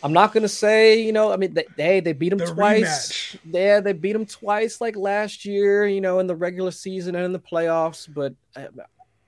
I'm 0.03 0.13
not 0.13 0.33
gonna 0.33 0.49
say, 0.49 1.01
you 1.01 1.13
know, 1.13 1.33
I 1.33 1.37
mean, 1.37 1.55
they 1.55 1.65
they, 1.77 2.01
they 2.01 2.13
beat 2.13 2.29
them 2.31 2.39
The 2.39 2.47
twice. 2.47 3.11
rematch. 3.13 3.39
Yeah, 3.53 3.81
they 3.81 3.93
beat 3.93 4.13
them 4.13 4.27
twice, 4.27 4.81
like 4.81 4.97
last 4.97 5.45
year, 5.45 5.87
you 5.87 6.01
know, 6.01 6.21
in 6.21 6.27
the 6.27 6.37
regular 6.37 6.71
season 6.71 7.15
and 7.17 7.25
in 7.25 7.33
the 7.33 7.39
playoffs. 7.41 8.09
But 8.13 8.35
I, 8.57 8.69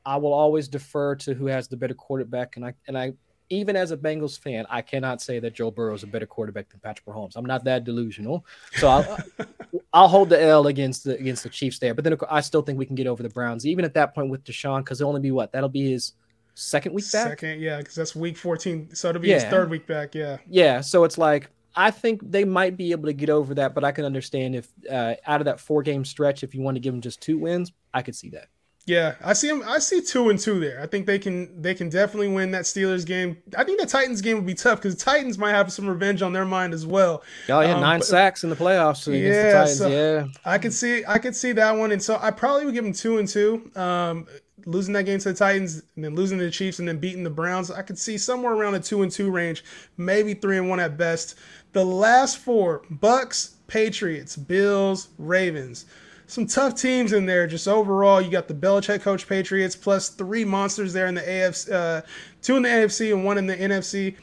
I 0.06 0.16
will 0.16 0.32
always 0.32 0.68
defer 0.68 1.14
to 1.16 1.34
who 1.34 1.46
has 1.46 1.68
the 1.68 1.76
better 1.76 1.94
quarterback, 1.94 2.56
and 2.56 2.64
I 2.64 2.74
and 2.86 2.96
I 2.96 3.12
even 3.50 3.74
as 3.76 3.90
a 3.90 3.96
Bengals 3.96 4.38
fan, 4.38 4.64
I 4.70 4.80
cannot 4.80 5.20
say 5.20 5.40
that 5.40 5.54
Joe 5.54 5.70
Burrow 5.70 5.94
is 5.94 6.04
a 6.04 6.06
better 6.06 6.26
quarterback 6.26 6.68
than 6.70 6.80
Patrick 6.80 7.04
Mahomes. 7.04 7.32
I'm 7.36 7.44
not 7.44 7.64
that 7.64 7.84
delusional, 7.84 8.46
so 8.76 8.88
I'll, 8.88 9.18
I'll 9.92 10.08
hold 10.08 10.28
the 10.28 10.40
L 10.40 10.68
against 10.68 11.04
the 11.04 11.16
against 11.16 11.42
the 11.42 11.48
Chiefs 11.48 11.78
there. 11.80 11.92
But 11.92 12.04
then 12.04 12.16
course, 12.16 12.30
I 12.32 12.40
still 12.40 12.62
think 12.62 12.78
we 12.78 12.86
can 12.86 12.94
get 12.94 13.08
over 13.08 13.22
the 13.22 13.28
Browns, 13.28 13.66
even 13.66 13.84
at 13.84 13.94
that 13.94 14.14
point 14.14 14.30
with 14.30 14.44
Deshaun, 14.44 14.78
because 14.78 15.00
it'll 15.00 15.08
only 15.08 15.20
be 15.20 15.32
what 15.32 15.52
that'll 15.52 15.68
be 15.68 15.90
his 15.90 16.12
second 16.54 16.92
week 16.92 17.10
back. 17.12 17.28
Second, 17.28 17.60
yeah, 17.60 17.78
because 17.78 17.94
that's 17.94 18.14
week 18.14 18.36
14. 18.36 18.94
So 18.94 19.10
it'll 19.10 19.20
be 19.20 19.30
his 19.30 19.44
third 19.44 19.68
week 19.68 19.86
back. 19.86 20.14
Yeah. 20.14 20.38
Yeah, 20.48 20.80
so 20.80 21.04
it's 21.04 21.18
like 21.18 21.50
I 21.74 21.90
think 21.90 22.20
they 22.28 22.44
might 22.44 22.76
be 22.76 22.92
able 22.92 23.06
to 23.06 23.12
get 23.12 23.30
over 23.30 23.54
that, 23.54 23.74
but 23.74 23.84
I 23.84 23.92
can 23.92 24.04
understand 24.04 24.54
if 24.54 24.72
uh, 24.90 25.14
out 25.26 25.40
of 25.40 25.46
that 25.46 25.60
four 25.60 25.82
game 25.82 26.04
stretch, 26.04 26.42
if 26.42 26.54
you 26.54 26.62
want 26.62 26.76
to 26.76 26.80
give 26.80 26.92
them 26.92 27.00
just 27.00 27.20
two 27.20 27.38
wins, 27.38 27.72
I 27.92 28.02
could 28.02 28.14
see 28.14 28.30
that. 28.30 28.48
Yeah, 28.86 29.14
I 29.22 29.34
see 29.34 29.48
him. 29.48 29.62
I 29.66 29.78
see 29.78 30.00
two 30.00 30.30
and 30.30 30.38
two 30.38 30.58
there. 30.58 30.80
I 30.80 30.86
think 30.86 31.06
they 31.06 31.18
can. 31.18 31.60
They 31.62 31.74
can 31.74 31.90
definitely 31.90 32.28
win 32.28 32.50
that 32.52 32.62
Steelers 32.64 33.06
game. 33.06 33.36
I 33.56 33.62
think 33.62 33.78
the 33.80 33.86
Titans 33.86 34.20
game 34.20 34.36
would 34.38 34.46
be 34.46 34.54
tough 34.54 34.80
because 34.80 34.96
Titans 34.96 35.38
might 35.38 35.52
have 35.52 35.70
some 35.72 35.86
revenge 35.86 36.22
on 36.22 36.32
their 36.32 36.46
mind 36.46 36.72
as 36.74 36.86
well. 36.86 37.22
Oh 37.48 37.60
yeah, 37.60 37.74
Um, 37.74 37.82
nine 37.82 38.00
but- 38.00 38.06
sacks 38.06 38.42
in 38.42 38.50
the 38.50 38.56
playoffs 38.56 39.06
against 39.06 39.24
Yeah, 39.36 39.42
the 39.44 39.52
Titans. 39.52 39.78
so- 39.78 39.88
yeah, 39.88 40.26
I 40.44 40.58
could 40.58 40.72
see. 40.72 41.04
I 41.06 41.18
could 41.18 41.36
see 41.36 41.52
that 41.52 41.76
one, 41.76 41.92
and 41.92 42.02
so 42.02 42.18
I 42.20 42.30
probably 42.30 42.64
would 42.64 42.74
give 42.74 42.82
them 42.84 42.94
two 42.94 43.18
and 43.18 43.28
two. 43.28 43.70
Um, 43.76 44.26
losing 44.66 44.92
that 44.94 45.04
game 45.04 45.18
to 45.20 45.32
the 45.32 45.38
Titans, 45.38 45.82
and 45.94 46.04
then 46.04 46.14
losing 46.14 46.38
to 46.38 46.44
the 46.44 46.50
Chiefs, 46.50 46.78
and 46.80 46.88
then 46.88 46.98
beating 46.98 47.22
the 47.22 47.30
Browns. 47.30 47.70
I 47.70 47.82
could 47.82 47.98
see 47.98 48.18
somewhere 48.18 48.54
around 48.54 48.74
a 48.74 48.80
two 48.80 49.02
and 49.02 49.12
two 49.12 49.30
range, 49.30 49.62
maybe 49.98 50.34
three 50.34 50.56
and 50.58 50.68
one 50.68 50.80
at 50.80 50.96
best. 50.96 51.36
The 51.74 51.84
last 51.84 52.38
four: 52.38 52.82
Bucs, 52.92 53.50
Patriots, 53.68 54.36
Bills, 54.36 55.08
Ravens. 55.18 55.84
Some 56.30 56.46
tough 56.46 56.76
teams 56.76 57.12
in 57.12 57.26
there. 57.26 57.48
Just 57.48 57.66
overall, 57.66 58.20
you 58.20 58.30
got 58.30 58.46
the 58.46 58.54
Belichick 58.54 59.00
coach 59.00 59.26
Patriots 59.26 59.74
plus 59.74 60.10
three 60.10 60.44
monsters 60.44 60.92
there 60.92 61.08
in 61.08 61.16
the 61.16 61.22
AFC, 61.22 61.72
uh, 61.72 62.02
two 62.40 62.56
in 62.56 62.62
the 62.62 62.68
AFC 62.68 63.12
and 63.12 63.24
one 63.24 63.36
in 63.36 63.46
the 63.46 63.56
NFC. 63.56 64.14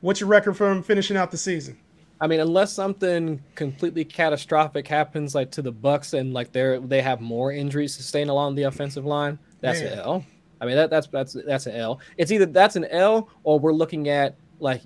What's 0.00 0.18
your 0.18 0.28
record 0.28 0.56
for 0.56 0.68
them 0.68 0.82
finishing 0.82 1.16
out 1.16 1.30
the 1.30 1.36
season? 1.36 1.78
I 2.20 2.26
mean, 2.26 2.40
unless 2.40 2.72
something 2.72 3.40
completely 3.54 4.04
catastrophic 4.04 4.88
happens, 4.88 5.36
like 5.36 5.52
to 5.52 5.62
the 5.62 5.72
Bucs, 5.72 6.18
and 6.18 6.34
like 6.34 6.50
they're 6.50 6.80
they 6.80 7.00
have 7.00 7.20
more 7.20 7.52
injuries 7.52 7.94
sustained 7.94 8.28
along 8.28 8.56
the 8.56 8.64
offensive 8.64 9.06
line, 9.06 9.38
that's 9.60 9.82
Man. 9.82 9.92
an 9.92 9.98
L. 10.00 10.26
I 10.60 10.66
mean, 10.66 10.74
that 10.74 10.90
that's 10.90 11.06
that's 11.06 11.36
that's 11.46 11.66
an 11.66 11.76
L. 11.76 12.00
It's 12.16 12.32
either 12.32 12.46
that's 12.46 12.74
an 12.74 12.86
L 12.86 13.28
or 13.44 13.60
we're 13.60 13.72
looking 13.72 14.08
at 14.08 14.34
like. 14.58 14.82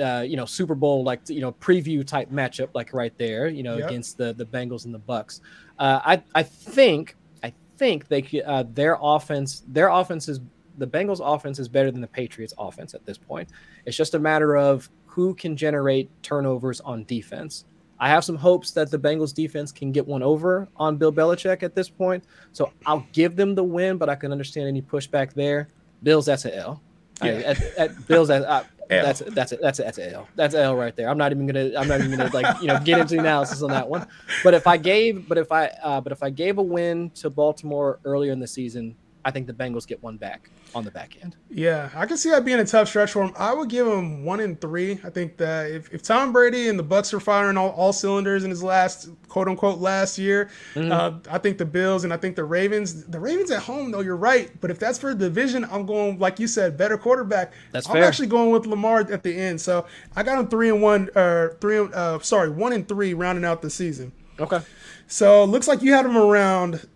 Uh, 0.00 0.20
you 0.26 0.36
know, 0.36 0.44
Super 0.44 0.74
Bowl 0.74 1.02
like 1.04 1.28
you 1.28 1.40
know 1.40 1.52
preview 1.52 2.04
type 2.06 2.30
matchup 2.30 2.68
like 2.74 2.92
right 2.92 3.16
there, 3.18 3.48
you 3.48 3.62
know, 3.62 3.76
Yep. 3.78 3.88
against 3.88 4.18
the 4.18 4.32
the 4.34 4.44
Bengals 4.44 4.84
and 4.84 4.94
the 4.94 4.98
Bucs. 5.00 5.40
Uh, 5.78 6.00
I 6.04 6.22
I 6.34 6.42
think 6.42 7.16
I 7.42 7.52
think 7.78 8.08
they 8.08 8.22
could- 8.22 8.42
uh, 8.42 8.64
their 8.74 8.98
offense 9.00 9.62
their 9.68 9.88
offense 9.88 10.28
is 10.28 10.40
the 10.78 10.86
Bengals 10.86 11.20
offense 11.22 11.58
is 11.58 11.68
better 11.68 11.90
than 11.90 12.00
the 12.02 12.06
Patriots 12.06 12.52
offense 12.58 12.92
at 12.94 13.04
this 13.06 13.16
point. 13.16 13.48
It's 13.86 13.96
just 13.96 14.14
a 14.14 14.18
matter 14.18 14.56
of 14.56 14.90
who 15.06 15.34
can 15.34 15.56
generate 15.56 16.10
turnovers 16.22 16.80
on 16.82 17.04
defense. 17.04 17.64
I 17.98 18.10
have 18.10 18.22
some 18.24 18.36
hopes 18.36 18.72
that 18.72 18.90
the 18.90 18.98
Bengals 18.98 19.34
defense 19.34 19.72
can 19.72 19.90
get 19.90 20.06
one 20.06 20.22
over 20.22 20.68
on 20.76 20.98
Bill 20.98 21.10
Belichick 21.10 21.62
at 21.62 21.74
this 21.74 21.88
point. 21.88 22.24
So 22.52 22.70
I'll 22.84 23.06
give 23.12 23.36
them 23.36 23.54
the 23.54 23.64
win, 23.64 23.96
but 23.96 24.10
I 24.10 24.16
can 24.16 24.32
understand 24.32 24.68
any 24.68 24.82
pushback 24.82 25.32
there. 25.32 25.68
Bills, 26.02 26.26
that's 26.26 26.44
an 26.44 26.52
L. 26.52 26.82
I- 27.22 27.30
Yeah. 27.30 27.38
at, 27.38 27.62
at 27.78 28.06
Bills, 28.06 28.28
that, 28.28 28.42
uh, 28.44 28.64
That's 28.88 29.20
that's 29.20 29.52
a, 29.52 29.56
that's 29.56 29.78
a, 29.78 29.82
that's 29.82 29.98
an 29.98 30.12
L. 30.12 30.28
That's 30.36 30.54
an 30.54 30.60
L 30.60 30.76
right 30.76 30.94
there. 30.94 31.08
I'm 31.08 31.18
not 31.18 31.32
even 31.32 31.46
gonna 31.46 31.72
I'm 31.76 31.88
not 31.88 32.00
even 32.00 32.16
gonna 32.16 32.30
like 32.32 32.60
you 32.60 32.68
know 32.68 32.78
get 32.84 32.98
into 33.00 33.14
the 33.14 33.20
analysis 33.20 33.62
on 33.62 33.70
that 33.70 33.88
one. 33.88 34.06
But 34.44 34.54
if 34.54 34.66
I 34.66 34.76
gave 34.76 35.28
but 35.28 35.38
if 35.38 35.50
I 35.50 35.66
uh, 35.82 36.00
but 36.00 36.12
if 36.12 36.22
I 36.22 36.30
gave 36.30 36.58
a 36.58 36.62
win 36.62 37.10
to 37.16 37.30
Baltimore 37.30 37.98
earlier 38.04 38.32
in 38.32 38.40
the 38.40 38.46
season, 38.46 38.96
I 39.26 39.32
think 39.32 39.48
the 39.48 39.52
Bengals 39.52 39.88
get 39.88 40.00
one 40.04 40.16
back 40.18 40.50
on 40.72 40.84
the 40.84 40.90
back 40.92 41.16
end. 41.20 41.34
Yeah, 41.50 41.90
I 41.96 42.06
can 42.06 42.16
see 42.16 42.30
that 42.30 42.44
being 42.44 42.60
a 42.60 42.64
tough 42.64 42.86
stretch 42.86 43.10
for 43.10 43.24
him. 43.24 43.32
I 43.36 43.52
would 43.52 43.68
give 43.68 43.84
him 43.84 44.24
one 44.24 44.38
in 44.38 44.54
three. 44.54 45.00
I 45.02 45.10
think 45.10 45.36
that 45.38 45.68
if, 45.68 45.92
if 45.92 46.00
Tom 46.00 46.32
Brady 46.32 46.68
and 46.68 46.78
the 46.78 46.84
Bucs 46.84 47.12
are 47.12 47.18
firing 47.18 47.56
all, 47.56 47.70
all 47.70 47.92
cylinders 47.92 48.44
in 48.44 48.50
his 48.50 48.62
last 48.62 49.08
quote 49.28 49.48
unquote 49.48 49.80
last 49.80 50.16
year, 50.16 50.48
Mm-hmm. 50.74 50.92
uh, 50.92 51.18
I 51.34 51.38
think 51.38 51.58
the 51.58 51.64
Bills 51.64 52.04
and 52.04 52.12
I 52.12 52.18
think 52.18 52.36
the 52.36 52.44
Ravens. 52.44 53.04
The 53.06 53.18
Ravens 53.18 53.50
at 53.50 53.62
home 53.62 53.90
though, 53.90 53.98
you're 54.00 54.14
right. 54.16 54.48
But 54.60 54.70
if 54.70 54.78
that's 54.78 54.98
for 54.98 55.12
the 55.12 55.24
division, 55.26 55.64
I'm 55.72 55.86
going 55.86 56.20
like 56.20 56.38
you 56.38 56.46
said, 56.46 56.76
better 56.76 56.96
quarterback. 56.96 57.52
That's 57.72 57.88
I'm 57.88 57.94
fair. 57.94 58.04
actually 58.04 58.28
going 58.28 58.50
with 58.52 58.64
Lamar 58.66 59.00
at 59.00 59.24
the 59.24 59.36
end. 59.36 59.60
So 59.60 59.86
I 60.14 60.22
got 60.22 60.38
him 60.38 60.46
three 60.46 60.68
and 60.68 60.80
one, 60.80 61.10
or 61.16 61.56
three. 61.60 61.78
Uh, 61.80 62.20
sorry, 62.20 62.48
one 62.50 62.72
and 62.72 62.86
three, 62.88 63.12
rounding 63.12 63.44
out 63.44 63.60
the 63.60 63.70
season. 63.70 64.12
Okay. 64.38 64.60
So 65.08 65.44
looks 65.44 65.66
like 65.66 65.82
you 65.82 65.92
had 65.94 66.04
him 66.06 66.16
around 66.16 66.86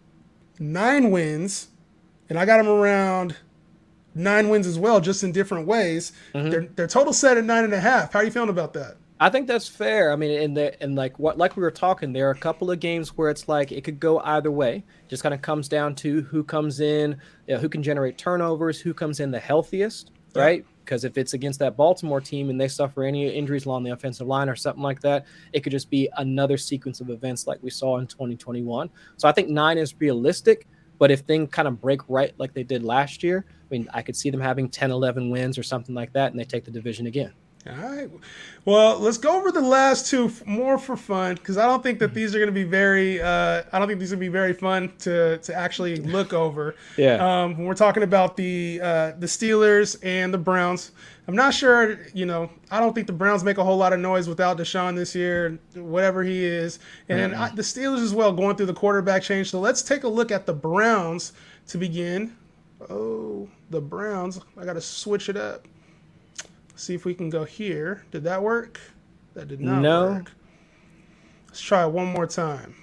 nine 0.61 1.11
wins, 1.11 1.69
and 2.31 2.39
I 2.39 2.47
got 2.47 2.57
them 2.57 2.69
around 2.69 3.37
nine 4.15 4.49
wins 4.49 4.67
as 4.67 4.79
well, 4.79 5.01
just 5.01 5.23
in 5.23 5.33
different 5.33 5.67
ways. 5.67 6.13
Mm-hmm. 6.35 6.51
Their, 6.51 6.61
their 6.77 6.87
total 6.87 7.13
set 7.13 7.37
at 7.37 7.45
nine 7.45 7.65
and 7.65 7.75
a 7.75 7.81
half. 7.81 8.13
How 8.13 8.21
are 8.21 8.25
you 8.25 8.31
feeling 8.31 8.49
about 8.49 8.73
that? 8.75 8.97
I 9.23 9.29
think 9.29 9.47
that's 9.47 9.69
fair. 9.69 10.13
I 10.13 10.17
mean, 10.17 10.31
in 10.31 10.55
the 10.55 10.83
and 10.83 10.97
like 10.97 11.19
what 11.19 11.37
like 11.37 11.55
we 11.55 11.61
were 11.63 11.71
talking, 11.71 12.15
there 12.15 12.27
are 12.29 12.33
a 12.33 12.39
couple 12.39 12.71
of 12.71 12.81
games 12.81 13.19
where 13.19 13.29
it's 13.29 13.49
like 13.49 13.71
it 13.71 13.85
could 13.85 14.01
go 14.01 14.21
either 14.21 14.51
way. 14.51 14.83
Just 15.09 15.23
kind 15.23 15.35
of 15.35 15.43
comes 15.43 15.69
down 15.69 15.95
to 15.97 16.23
who 16.23 16.43
comes 16.43 16.81
in, 16.81 17.21
you 17.47 17.55
know, 17.55 17.61
who 17.61 17.69
can 17.69 17.83
generate 17.83 18.17
turnovers, 18.17 18.81
who 18.81 18.95
comes 18.95 19.21
in 19.21 19.31
the 19.31 19.39
healthiest, 19.39 20.11
Yeah. 20.35 20.43
right? 20.43 20.67
Because 20.87 21.05
if 21.05 21.19
it's 21.19 21.35
against 21.35 21.59
that 21.59 21.77
Baltimore 21.77 22.23
team 22.23 22.49
and 22.49 22.59
they 22.59 22.67
suffer 22.67 23.05
any 23.05 23.29
injuries 23.29 23.67
along 23.67 23.85
the 23.85 23.91
offensive 23.91 24.27
line 24.27 24.49
or 24.49 24.57
something 24.57 24.83
like 24.83 25.01
that, 25.03 25.27
it 25.53 25.61
could 25.61 25.71
just 25.73 25.91
be 25.91 26.09
another 26.17 26.57
sequence 26.57 27.01
of 27.03 27.11
events 27.11 27.47
like 27.47 27.63
we 27.63 27.69
saw 27.71 27.99
in 27.99 28.07
2021. 28.07 28.89
So 29.19 29.29
I 29.29 29.33
think 29.33 29.51
nine 29.51 29.77
is 29.77 29.95
realistic. 30.01 30.67
But 31.01 31.11
if 31.11 31.21
things 31.23 31.49
kind 31.51 31.67
of 31.67 31.81
break 31.81 32.03
right 32.09 32.35
like 32.39 32.55
they 32.55 32.63
did 32.63 32.85
last 32.85 33.25
year, 33.25 33.47
I 33.49 33.67
mean, 33.71 33.89
I 33.95 34.03
could 34.03 34.15
see 34.15 34.31
them 34.31 34.41
having 34.41 34.69
10, 34.69 34.93
11 34.93 35.31
wins 35.31 35.59
or 35.59 35.65
something 35.65 35.95
like 35.97 36.13
that, 36.13 36.31
and 36.31 36.39
they 36.39 36.45
take 36.45 36.67
the 36.67 36.71
division 36.71 37.07
again. 37.09 37.33
All 37.67 37.77
right. 37.77 38.09
Well, 38.65 38.99
let's 38.99 39.19
go 39.19 39.37
over 39.37 39.53
the 39.53 39.61
last 39.61 40.07
two 40.07 40.27
f- 40.27 40.47
more 40.47 40.79
for 40.79 40.97
fun 40.97 41.35
because 41.35 41.59
I 41.59 41.67
don't 41.67 41.83
think 41.83 41.99
that 41.99 42.15
these 42.15 42.35
are 42.35 42.39
going 42.39 42.49
to 42.49 42.53
be 42.53 42.65
very. 42.65 43.21
Uh, 43.21 43.63
I 43.71 43.79
don't 43.79 43.87
think 43.87 44.01
these 44.01 44.13
are 44.13 44.17
going 44.17 44.27
to 44.27 44.31
be 44.31 44.33
very 44.33 44.55
fun 44.55 44.93
to 45.01 45.37
to 45.37 45.55
actually 45.55 45.97
look 45.97 46.33
over. 46.33 46.75
Yeah. 46.97 47.43
Um, 47.43 47.57
when 47.57 47.67
we're 47.67 47.75
talking 47.75 48.03
about 48.03 48.37
the 48.37 48.81
uh, 48.83 49.13
the 49.19 49.27
Steelers 49.27 49.99
and 50.03 50.33
the 50.33 50.39
Browns, 50.39 50.93
I'm 51.29 51.37
not 51.37 51.53
sure. 51.53 51.99
You 52.15 52.25
know, 52.25 52.51
I 52.71 52.81
don't 52.81 52.95
think 52.95 53.07
the 53.07 53.13
Browns 53.13 53.45
make 53.45 53.59
a 53.59 53.65
whole 53.65 53.77
lot 53.77 53.93
of 53.93 54.01
noise 54.01 54.27
without 54.27 54.57
Deshaun 54.57 54.97
this 54.97 55.15
year, 55.15 55.59
whatever 55.75 56.23
he 56.23 56.43
is, 56.45 56.79
and 57.11 57.19
then 57.19 57.35
I, 57.35 57.51
the 57.51 57.63
Steelers 57.63 58.03
as 58.03 58.15
well 58.15 58.33
going 58.33 58.57
through 58.57 58.67
the 58.67 58.75
quarterback 58.75 59.23
change. 59.23 59.51
So 59.51 59.61
let's 59.61 59.83
take 59.83 60.05
a 60.05 60.09
look 60.09 60.31
at 60.33 60.47
the 60.47 60.55
Browns 60.55 61.33
to 61.69 61.79
begin. 61.79 62.37
Oh, 62.89 63.49
the 63.69 63.81
Browns! 63.83 64.41
I 64.57 64.65
got 64.65 64.75
to 64.75 64.81
switch 64.81 65.29
it 65.29 65.37
up. 65.37 65.67
See 66.81 66.95
if 66.95 67.05
we 67.05 67.13
can 67.13 67.29
go 67.29 67.45
here. 67.45 68.03
Did 68.11 68.25
that 68.25 68.43
work? 68.43 68.81
That 69.35 69.49
did 69.49 69.61
not 69.61 69.83
No. 69.83 70.07
work. 70.13 70.33
Let's 71.49 71.61
try 71.61 71.85
it 71.85 71.91
one 71.91 72.07
more 72.07 72.27
time. 72.27 72.75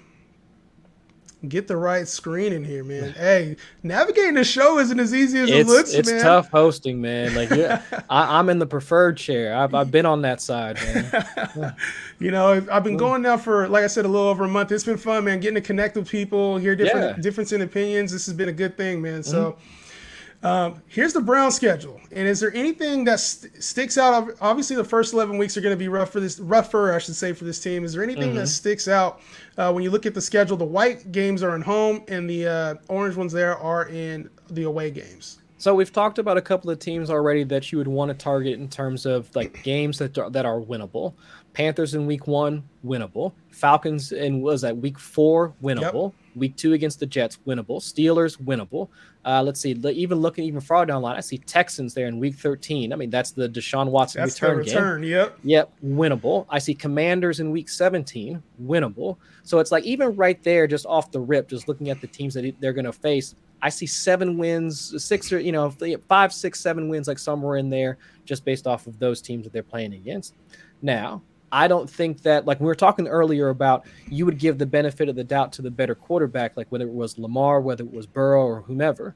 get 1.48 1.68
the 1.68 1.76
right 1.76 2.06
screen 2.06 2.52
in 2.52 2.64
here, 2.64 2.84
man. 2.84 3.12
hey, 3.16 3.56
navigating 3.82 4.34
the 4.34 4.44
show 4.44 4.78
isn't 4.78 4.98
as 4.98 5.14
easy 5.14 5.38
as 5.38 5.50
it's, 5.50 5.58
it 5.58 5.66
looks, 5.72 5.92
it's 5.92 6.10
man. 6.10 6.20
tough 6.20 6.48
hosting, 6.48 7.00
man. 7.00 7.34
Like 7.34 7.50
yeah, 7.50 7.82
I, 8.10 8.38
am 8.38 8.48
in 8.48 8.60
the 8.60 8.66
preferred 8.66 9.16
chair. 9.16 9.56
I've, 9.56 9.74
I've 9.74 9.90
been 9.90 10.06
on 10.06 10.22
that 10.22 10.40
side, 10.40 10.76
man. 10.76 11.76
you 12.20 12.30
know, 12.30 12.64
I've 12.70 12.84
been 12.84 12.96
going 12.96 13.22
now 13.22 13.36
for, 13.36 13.68
like 13.68 13.82
I 13.82 13.88
said, 13.88 14.04
a 14.04 14.08
little 14.08 14.28
over 14.28 14.44
a 14.44 14.48
month. 14.48 14.70
It's 14.70 14.84
been 14.84 14.96
fun, 14.96 15.24
man. 15.24 15.40
Getting 15.40 15.56
to 15.56 15.60
connect 15.60 15.96
with 15.96 16.08
people, 16.08 16.56
hear 16.56 16.76
different 16.76 17.16
yeah. 17.16 17.22
difference 17.22 17.52
in 17.52 17.62
opinions. 17.62 18.12
This 18.12 18.26
has 18.26 18.34
been 18.34 18.48
a 18.48 18.52
good 18.52 18.76
thing, 18.76 19.02
man. 19.02 19.24
So. 19.24 19.52
Mm-hmm. 19.52 19.78
Um, 20.42 20.82
here's 20.86 21.12
the 21.12 21.20
Brown 21.20 21.50
schedule, 21.50 22.00
and 22.12 22.28
is 22.28 22.38
there 22.38 22.54
anything 22.54 23.02
that 23.04 23.18
st- 23.18 23.60
sticks 23.62 23.98
out? 23.98 24.30
Obviously, 24.40 24.76
the 24.76 24.84
first 24.84 25.12
11 25.12 25.36
weeks 25.36 25.56
are 25.56 25.60
going 25.60 25.74
to 25.74 25.78
be 25.78 25.88
rough 25.88 26.10
for 26.10 26.20
this, 26.20 26.38
rougher, 26.38 26.94
I 26.94 26.98
should 26.98 27.16
say, 27.16 27.32
for 27.32 27.44
this 27.44 27.58
team. 27.58 27.84
Is 27.84 27.92
there 27.92 28.04
anything 28.04 28.28
mm-hmm. 28.28 28.38
that 28.38 28.46
sticks 28.46 28.86
out 28.86 29.20
uh, 29.56 29.72
when 29.72 29.82
you 29.82 29.90
look 29.90 30.06
at 30.06 30.14
the 30.14 30.20
schedule? 30.20 30.56
The 30.56 30.64
white 30.64 31.10
games 31.10 31.42
are 31.42 31.56
in 31.56 31.62
home, 31.62 32.04
and 32.06 32.30
the 32.30 32.46
uh, 32.46 32.74
orange 32.86 33.16
ones 33.16 33.32
there 33.32 33.58
are 33.58 33.88
in 33.88 34.30
the 34.50 34.62
away 34.62 34.92
games. 34.92 35.38
So 35.60 35.74
we've 35.74 35.92
talked 35.92 36.20
about 36.20 36.36
a 36.36 36.40
couple 36.40 36.70
of 36.70 36.78
teams 36.78 37.10
already 37.10 37.42
that 37.44 37.72
you 37.72 37.78
would 37.78 37.88
want 37.88 38.10
to 38.10 38.14
target 38.14 38.60
in 38.60 38.68
terms 38.68 39.06
of 39.06 39.34
like 39.34 39.60
games 39.64 39.98
that 39.98 40.16
are, 40.16 40.30
that 40.30 40.46
are 40.46 40.60
winnable. 40.60 41.14
Panthers 41.52 41.94
in 41.94 42.06
week 42.06 42.28
one, 42.28 42.62
winnable. 42.86 43.32
Falcons 43.50 44.12
in 44.12 44.40
was 44.40 44.60
that 44.60 44.76
week 44.76 45.00
four, 45.00 45.52
winnable. 45.60 46.12
Yep. 46.12 46.27
Week 46.38 46.56
two 46.56 46.72
against 46.72 47.00
the 47.00 47.06
Jets, 47.06 47.38
winnable. 47.46 47.80
Steelers, 47.80 48.40
winnable. 48.40 48.88
Uh, 49.24 49.42
let's 49.42 49.60
see. 49.60 49.72
Even 49.72 50.18
looking 50.18 50.44
even 50.44 50.60
far 50.60 50.86
down 50.86 51.02
the 51.02 51.08
line, 51.08 51.16
I 51.16 51.20
see 51.20 51.38
Texans 51.38 51.94
there 51.94 52.06
in 52.06 52.18
week 52.18 52.36
13. 52.36 52.92
I 52.92 52.96
mean, 52.96 53.10
that's 53.10 53.32
the 53.32 53.48
Deshaun 53.48 53.90
Watson 53.90 54.22
that's 54.22 54.40
return, 54.40 54.58
return 54.58 55.02
game. 55.02 55.10
Yep. 55.10 55.38
Yep. 55.44 55.72
Winnable. 55.84 56.46
I 56.48 56.58
see 56.58 56.74
Commanders 56.74 57.40
in 57.40 57.50
week 57.50 57.68
17. 57.68 58.42
Winnable. 58.62 59.16
So 59.42 59.58
it's 59.58 59.72
like 59.72 59.84
even 59.84 60.14
right 60.16 60.42
there, 60.42 60.66
just 60.66 60.86
off 60.86 61.10
the 61.10 61.20
rip, 61.20 61.48
just 61.48 61.68
looking 61.68 61.90
at 61.90 62.00
the 62.00 62.06
teams 62.06 62.34
that 62.34 62.54
they're 62.60 62.72
going 62.72 62.84
to 62.84 62.92
face, 62.92 63.34
I 63.60 63.68
see 63.70 63.86
seven 63.86 64.38
wins, 64.38 65.02
six 65.02 65.32
or 65.32 65.40
you 65.40 65.52
know, 65.52 65.74
five, 66.08 66.32
six, 66.32 66.60
seven 66.60 66.88
wins, 66.88 67.08
like 67.08 67.18
somewhere 67.18 67.56
in 67.56 67.68
there, 67.68 67.98
just 68.24 68.44
based 68.44 68.66
off 68.66 68.86
of 68.86 68.98
those 68.98 69.20
teams 69.20 69.44
that 69.44 69.52
they're 69.52 69.62
playing 69.62 69.94
against. 69.94 70.34
Now, 70.80 71.22
I 71.50 71.68
don't 71.68 71.88
think 71.88 72.22
that 72.22 72.46
like 72.46 72.60
we 72.60 72.66
were 72.66 72.74
talking 72.74 73.08
earlier 73.08 73.48
about 73.48 73.86
you 74.08 74.26
would 74.26 74.38
give 74.38 74.58
the 74.58 74.66
benefit 74.66 75.08
of 75.08 75.16
the 75.16 75.24
doubt 75.24 75.52
to 75.54 75.62
the 75.62 75.70
better 75.70 75.94
quarterback, 75.94 76.56
like 76.56 76.66
whether 76.70 76.86
it 76.86 76.92
was 76.92 77.18
Lamar, 77.18 77.60
whether 77.60 77.84
it 77.84 77.92
was 77.92 78.06
Burrow 78.06 78.42
or 78.46 78.60
whomever. 78.62 79.14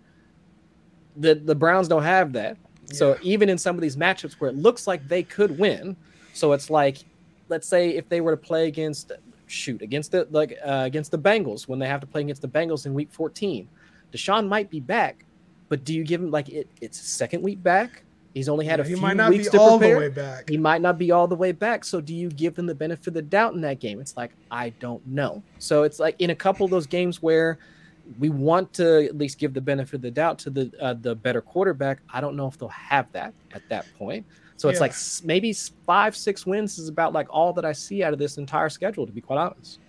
The 1.16 1.34
the 1.34 1.54
Browns 1.54 1.88
don't 1.88 2.02
have 2.02 2.32
that. 2.32 2.56
Yeah. 2.86 2.94
So 2.94 3.18
even 3.22 3.48
in 3.48 3.58
some 3.58 3.76
of 3.76 3.82
these 3.82 3.96
matchups 3.96 4.34
where 4.34 4.50
it 4.50 4.56
looks 4.56 4.86
like 4.86 5.06
they 5.08 5.22
could 5.22 5.58
win, 5.58 5.96
so 6.32 6.52
it's 6.52 6.70
like, 6.70 6.98
let's 7.48 7.68
say 7.68 7.90
if 7.90 8.08
they 8.08 8.20
were 8.20 8.32
to 8.32 8.36
play 8.36 8.68
against 8.68 9.12
shoot 9.46 9.82
against 9.82 10.12
the 10.12 10.26
like 10.30 10.56
uh, 10.64 10.84
against 10.86 11.10
the 11.10 11.18
Bengals 11.18 11.68
when 11.68 11.78
they 11.78 11.86
have 11.86 12.00
to 12.00 12.06
play 12.06 12.22
against 12.22 12.40
the 12.40 12.48
Bengals 12.48 12.86
in 12.86 12.94
Week 12.94 13.12
14, 13.12 13.68
Deshaun 14.12 14.48
might 14.48 14.70
be 14.70 14.80
back, 14.80 15.26
but 15.68 15.84
do 15.84 15.94
you 15.94 16.04
give 16.04 16.22
him 16.22 16.30
like 16.30 16.48
it, 16.48 16.68
it's 16.80 16.98
second 16.98 17.42
week 17.42 17.62
back? 17.62 18.04
He's 18.34 18.48
only 18.48 18.64
had 18.64 18.78
yeah, 18.78 18.84
a 18.84 18.88
few 18.88 18.96
might 18.96 19.16
not 19.16 19.30
weeks 19.30 19.46
be 19.46 19.50
to 19.50 19.60
all 19.60 19.78
prepare. 19.78 19.94
the 19.94 20.00
way 20.00 20.08
back. 20.08 20.48
He 20.48 20.56
might 20.56 20.80
not 20.80 20.98
be 20.98 21.10
all 21.10 21.28
the 21.28 21.34
way 21.34 21.52
back. 21.52 21.84
So 21.84 22.00
do 22.00 22.14
you 22.14 22.30
give 22.30 22.54
them 22.54 22.66
the 22.66 22.74
benefit 22.74 23.08
of 23.08 23.14
the 23.14 23.22
doubt 23.22 23.54
in 23.54 23.60
that 23.62 23.78
game? 23.78 24.00
It's 24.00 24.16
like 24.16 24.32
I 24.50 24.70
don't 24.80 25.06
know. 25.06 25.42
So 25.58 25.82
it's 25.82 25.98
like 25.98 26.16
in 26.18 26.30
a 26.30 26.34
couple 26.34 26.64
of 26.64 26.70
those 26.70 26.86
games 26.86 27.22
where 27.22 27.58
we 28.18 28.30
want 28.30 28.72
to 28.74 29.04
at 29.04 29.16
least 29.16 29.38
give 29.38 29.54
the 29.54 29.60
benefit 29.60 29.94
of 29.94 30.02
the 30.02 30.10
doubt 30.10 30.38
to 30.40 30.50
the 30.50 30.72
uh, 30.80 30.94
the 30.94 31.14
better 31.14 31.40
quarterback. 31.40 32.00
I 32.10 32.20
don't 32.20 32.36
know 32.36 32.46
if 32.46 32.58
they'll 32.58 32.68
have 32.68 33.10
that 33.12 33.34
at 33.52 33.68
that 33.68 33.86
point. 33.98 34.24
So 34.56 34.68
it's 34.68 34.76
yeah. 34.76 34.82
like 34.82 34.94
maybe 35.24 35.52
five, 35.52 36.16
six 36.16 36.46
wins 36.46 36.78
is 36.78 36.88
about 36.88 37.12
like 37.12 37.26
all 37.30 37.52
that 37.54 37.64
I 37.64 37.72
see 37.72 38.04
out 38.04 38.12
of 38.12 38.18
this 38.18 38.38
entire 38.38 38.68
schedule, 38.68 39.06
to 39.06 39.12
be 39.12 39.20
quite 39.20 39.38
honest. 39.38 39.80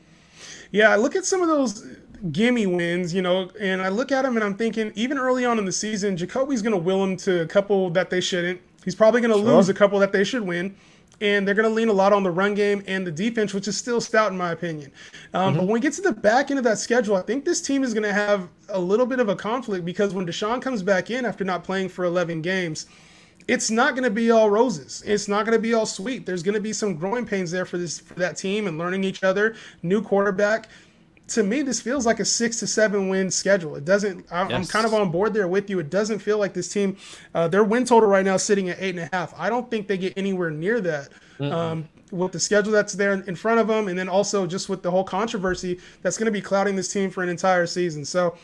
Yeah, 0.71 0.95
look 0.95 1.15
at 1.15 1.25
some 1.25 1.41
of 1.41 1.47
those 1.47 1.85
gimme 2.31 2.65
wins, 2.67 3.13
you 3.13 3.21
know, 3.21 3.49
and 3.59 3.81
I 3.81 3.89
look 3.89 4.11
at 4.11 4.23
him 4.23 4.35
and 4.35 4.43
I'm 4.43 4.55
thinking, 4.55 4.91
even 4.95 5.17
early 5.17 5.45
on 5.45 5.59
in 5.59 5.65
the 5.65 5.71
season, 5.71 6.15
Jacoby's 6.15 6.61
going 6.61 6.73
to 6.73 6.77
will 6.77 7.03
him 7.03 7.17
to 7.17 7.41
a 7.41 7.45
couple 7.45 7.89
that 7.91 8.09
they 8.09 8.21
shouldn't. 8.21 8.61
He's 8.85 8.95
probably 8.95 9.21
going 9.21 9.33
to 9.33 9.39
sure. 9.39 9.55
lose 9.55 9.69
a 9.69 9.73
couple 9.73 9.99
that 9.99 10.11
they 10.11 10.23
should 10.23 10.43
win. 10.43 10.75
And 11.21 11.47
they're 11.47 11.55
going 11.55 11.69
to 11.69 11.73
lean 11.73 11.87
a 11.87 11.93
lot 11.93 12.11
on 12.11 12.23
the 12.23 12.31
run 12.31 12.53
game 12.53 12.83
and 12.85 13.07
the 13.07 13.11
defense, 13.11 13.53
which 13.53 13.67
is 13.67 13.77
still 13.77 14.01
stout 14.01 14.31
in 14.31 14.37
my 14.37 14.51
opinion. 14.51 14.91
Um, 15.33 15.51
mm-hmm. 15.51 15.57
But 15.57 15.65
when 15.65 15.73
we 15.73 15.79
get 15.79 15.93
to 15.93 16.01
the 16.01 16.11
back 16.11 16.49
end 16.49 16.57
of 16.57 16.65
that 16.65 16.79
schedule, 16.79 17.15
I 17.15 17.21
think 17.21 17.45
this 17.45 17.61
team 17.61 17.83
is 17.83 17.93
going 17.93 18.03
to 18.03 18.11
have 18.13 18.49
a 18.69 18.79
little 18.79 19.05
bit 19.05 19.19
of 19.19 19.29
a 19.29 19.35
conflict 19.35 19.85
because 19.85 20.13
when 20.13 20.25
Deshaun 20.25 20.61
comes 20.61 20.83
back 20.83 21.11
in 21.11 21.23
after 21.23 21.45
not 21.45 21.63
playing 21.63 21.89
for 21.89 22.03
11 22.03 22.41
games, 22.41 22.87
it's 23.47 23.69
not 23.69 23.91
going 23.93 24.03
to 24.03 24.09
be 24.09 24.31
all 24.31 24.49
roses. 24.49 25.03
It's 25.05 25.27
not 25.27 25.45
going 25.45 25.57
to 25.57 25.61
be 25.61 25.73
all 25.73 25.85
sweet. 25.85 26.25
There's 26.25 26.43
going 26.43 26.55
to 26.55 26.61
be 26.61 26.73
some 26.73 26.95
growing 26.95 27.25
pains 27.25 27.51
there 27.51 27.65
for 27.65 27.77
this 27.77 27.99
for 27.99 28.15
that 28.15 28.35
team 28.35 28.67
and 28.67 28.77
learning 28.77 29.03
each 29.03 29.23
other. 29.23 29.55
New 29.81 30.01
quarterback 30.01 30.67
to 31.33 31.43
me, 31.43 31.61
this 31.61 31.81
feels 31.81 32.05
like 32.05 32.19
a 32.19 32.25
six 32.25 32.59
to 32.59 32.67
seven 32.67 33.09
win 33.09 33.29
schedule. 33.31 33.75
It 33.75 33.85
doesn't. 33.85 34.25
I'm, 34.31 34.49
yes. 34.49 34.57
I'm 34.57 34.65
kind 34.67 34.85
of 34.85 34.93
on 34.93 35.11
board 35.11 35.33
there 35.33 35.47
with 35.47 35.69
you. 35.69 35.79
It 35.79 35.89
doesn't 35.89 36.19
feel 36.19 36.37
like 36.37 36.53
this 36.53 36.69
team. 36.69 36.97
Uh, 37.33 37.47
their 37.47 37.63
win 37.63 37.85
total 37.85 38.09
right 38.09 38.25
now 38.25 38.37
sitting 38.37 38.69
at 38.69 38.81
eight 38.81 38.95
and 38.95 38.99
a 38.99 39.09
half. 39.15 39.33
I 39.37 39.49
don't 39.49 39.69
think 39.69 39.87
they 39.87 39.97
get 39.97 40.13
anywhere 40.17 40.51
near 40.51 40.81
that. 40.81 41.09
Um, 41.39 41.89
with 42.11 42.31
the 42.31 42.39
schedule 42.39 42.71
that's 42.71 42.93
there 42.93 43.13
in 43.13 43.35
front 43.35 43.59
of 43.59 43.67
them, 43.67 43.87
and 43.87 43.97
then 43.97 44.07
also 44.07 44.45
just 44.45 44.69
with 44.69 44.83
the 44.83 44.91
whole 44.91 45.03
controversy 45.03 45.79
that's 46.03 46.17
going 46.17 46.27
to 46.27 46.31
be 46.31 46.41
clouding 46.41 46.75
this 46.75 46.93
team 46.93 47.09
for 47.09 47.23
an 47.23 47.27
entire 47.27 47.65
season. 47.65 48.05
So 48.05 48.37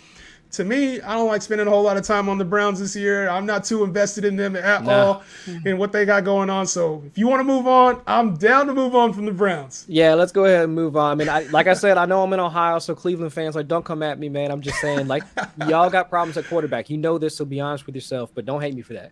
to 0.51 0.63
me, 0.63 0.99
I 1.01 1.13
don't 1.13 1.27
like 1.27 1.41
spending 1.41 1.67
a 1.67 1.69
whole 1.69 1.83
lot 1.83 1.97
of 1.97 2.03
time 2.03 2.27
on 2.27 2.37
the 2.37 2.45
Browns 2.45 2.79
this 2.79 2.95
year. 2.95 3.29
I'm 3.29 3.45
not 3.45 3.63
too 3.63 3.83
invested 3.83 4.25
in 4.25 4.35
them 4.35 4.55
at 4.55 4.83
no. 4.83 4.91
all 4.91 5.23
and 5.65 5.77
what 5.77 5.91
they 5.91 6.05
got 6.05 6.23
going 6.23 6.49
on. 6.49 6.65
So 6.65 7.03
if 7.05 7.17
you 7.17 7.27
want 7.27 7.39
to 7.39 7.43
move 7.43 7.67
on, 7.67 8.01
I'm 8.07 8.35
down 8.35 8.65
to 8.67 8.73
move 8.73 8.95
on 8.95 9.13
from 9.13 9.25
the 9.25 9.31
Browns. 9.31 9.85
Yeah, 9.87 10.15
let's 10.15 10.31
go 10.31 10.45
ahead 10.45 10.63
and 10.63 10.73
move 10.73 10.97
on. 10.97 11.11
I 11.11 11.15
mean, 11.15 11.29
I, 11.29 11.43
like 11.51 11.67
I 11.67 11.73
said, 11.73 11.97
I 11.97 12.05
know 12.05 12.23
I'm 12.23 12.33
in 12.33 12.39
Ohio, 12.39 12.79
so 12.79 12.95
Cleveland 12.95 13.31
fans, 13.31 13.55
like, 13.55 13.67
don't 13.67 13.85
come 13.85 14.01
at 14.01 14.17
me, 14.17 14.27
man. 14.27 14.51
I'm 14.51 14.61
just 14.61 14.79
saying, 14.79 15.07
like, 15.07 15.23
y'all 15.67 15.89
got 15.89 16.09
problems 16.09 16.37
at 16.37 16.45
quarterback. 16.47 16.89
You 16.89 16.97
know 16.97 17.17
this, 17.17 17.37
so 17.37 17.45
be 17.45 17.59
honest 17.59 17.85
with 17.85 17.95
yourself, 17.95 18.31
but 18.33 18.45
don't 18.45 18.61
hate 18.61 18.73
me 18.73 18.81
for 18.81 18.93
that. 18.93 19.11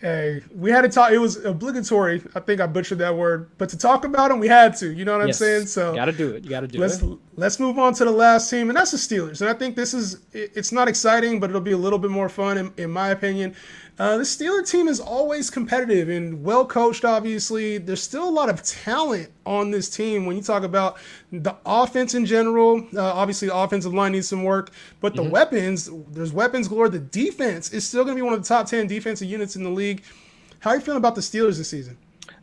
Hey, 0.00 0.42
we 0.54 0.70
had 0.70 0.82
to 0.82 0.88
talk. 0.88 1.12
It 1.12 1.18
was 1.18 1.44
obligatory. 1.44 2.22
I 2.34 2.40
think 2.40 2.60
I 2.60 2.66
butchered 2.66 2.98
that 2.98 3.16
word, 3.16 3.50
but 3.58 3.68
to 3.70 3.78
talk 3.78 4.04
about 4.04 4.28
them, 4.28 4.38
we 4.38 4.48
had 4.48 4.76
to. 4.76 4.92
You 4.92 5.04
know 5.04 5.16
what 5.16 5.26
yes. 5.26 5.40
I'm 5.40 5.46
saying? 5.46 5.66
So 5.66 5.94
got 5.94 6.06
to 6.06 6.12
do 6.12 6.30
it. 6.34 6.44
You 6.44 6.50
got 6.50 6.60
to 6.60 6.68
do 6.68 6.78
let's, 6.78 7.00
it. 7.00 7.18
Let's 7.36 7.58
move 7.58 7.78
on 7.78 7.94
to 7.94 8.04
the 8.04 8.10
last 8.10 8.50
team, 8.50 8.68
and 8.68 8.76
that's 8.76 8.90
the 8.90 8.96
Steelers. 8.96 9.40
And 9.40 9.48
I 9.48 9.54
think 9.54 9.76
this 9.76 9.94
is 9.94 10.20
it's 10.32 10.72
not 10.72 10.88
exciting, 10.88 11.40
but 11.40 11.48
it'll 11.48 11.62
be 11.62 11.72
a 11.72 11.78
little 11.78 11.98
bit 11.98 12.10
more 12.10 12.28
fun, 12.28 12.58
in, 12.58 12.72
in 12.76 12.90
my 12.90 13.10
opinion. 13.10 13.54
Uh, 13.96 14.16
the 14.16 14.24
Steeler 14.24 14.68
team 14.68 14.88
is 14.88 14.98
always 14.98 15.50
competitive 15.50 16.08
and 16.08 16.42
well 16.42 16.66
coached, 16.66 17.04
obviously. 17.04 17.78
There's 17.78 18.02
still 18.02 18.28
a 18.28 18.30
lot 18.30 18.48
of 18.48 18.60
talent 18.64 19.30
on 19.46 19.70
this 19.70 19.88
team 19.88 20.26
when 20.26 20.36
you 20.36 20.42
talk 20.42 20.64
about 20.64 20.96
the 21.30 21.54
offense 21.64 22.14
in 22.14 22.26
general. 22.26 22.84
Uh, 22.92 23.12
obviously, 23.12 23.48
the 23.48 23.56
offensive 23.56 23.94
line 23.94 24.12
needs 24.12 24.28
some 24.28 24.42
work, 24.42 24.72
but 25.00 25.14
the 25.14 25.22
mm-hmm. 25.22 25.30
weapons, 25.30 25.88
there's 26.10 26.32
weapons 26.32 26.66
galore. 26.66 26.88
The 26.88 26.98
defense 26.98 27.72
is 27.72 27.86
still 27.86 28.02
going 28.02 28.16
to 28.16 28.18
be 28.18 28.22
one 28.22 28.34
of 28.34 28.42
the 28.42 28.48
top 28.48 28.66
10 28.66 28.88
defensive 28.88 29.28
units 29.28 29.54
in 29.54 29.62
the 29.62 29.70
league. 29.70 30.02
How 30.58 30.70
are 30.70 30.76
you 30.76 30.82
feeling 30.82 30.98
about 30.98 31.14
the 31.14 31.20
Steelers 31.20 31.58
this 31.58 31.70
season? 31.70 31.96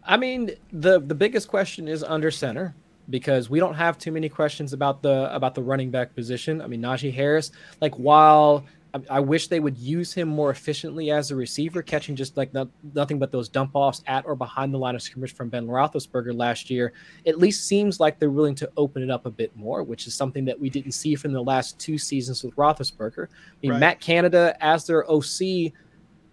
I 0.06 0.16
mean, 0.16 0.52
the 0.72 1.00
the 1.00 1.16
biggest 1.16 1.50
question 1.50 1.88
is 1.88 2.02
under 2.02 2.32
center 2.32 2.74
because 3.10 3.50
we 3.50 3.60
don't 3.60 3.76
have 3.76 3.98
too 3.98 4.12
many 4.12 4.30
questions 4.30 4.72
about 4.74 5.02
the 5.02 5.34
about 5.36 5.54
the 5.56 5.62
running 5.62 5.92
back 5.92 6.16
position. 6.16 6.62
I 6.62 6.68
mean, 6.68 6.82
Najee 6.82 7.14
Harris, 7.14 7.52
like 7.82 7.96
while 7.96 8.66
I, 9.10 9.20
wish 9.20 9.48
they 9.48 9.60
would 9.62 9.78
use 9.78 10.14
him 10.14 10.28
more 10.28 10.50
efficiently 10.50 11.12
as 11.12 11.32
a 11.32 11.36
receiver, 11.36 11.82
catching 11.82 12.16
just 12.16 12.36
like 12.36 12.54
not, 12.54 12.68
nothing 12.94 13.20
but 13.20 13.32
those 13.32 13.48
dump 13.48 13.72
offs 13.74 14.04
at 14.08 14.26
or 14.26 14.36
behind 14.36 14.74
the 14.74 14.78
line 14.78 14.96
of 14.96 15.02
scrimmage 15.02 15.34
from 15.34 15.50
Ben 15.50 15.66
Roethlisberger 15.66 16.36
last 16.36 16.70
year. 16.70 16.92
At 17.26 17.38
least 17.38 17.68
seems 17.68 18.00
like 18.00 18.20
they're 18.20 18.30
willing 18.30 18.56
to 18.56 18.70
open 18.76 19.02
it 19.02 19.10
up 19.10 19.26
a 19.26 19.32
bit 19.32 19.56
more, 19.56 19.84
which 19.84 20.08
is 20.08 20.14
something 20.14 20.44
that 20.46 20.60
we 20.60 20.70
didn't 20.70 20.92
see 20.92 21.16
from 21.16 21.32
the 21.32 21.42
last 21.42 21.80
two 21.80 21.98
seasons 21.98 22.44
with 22.44 22.56
Roethlisberger. 22.56 23.28
I 23.28 23.56
mean, 23.62 23.72
right. 23.72 23.80
Matt 23.80 24.02
Canada 24.02 24.58
as 24.60 24.86
their 24.86 25.10
OC 25.10 25.72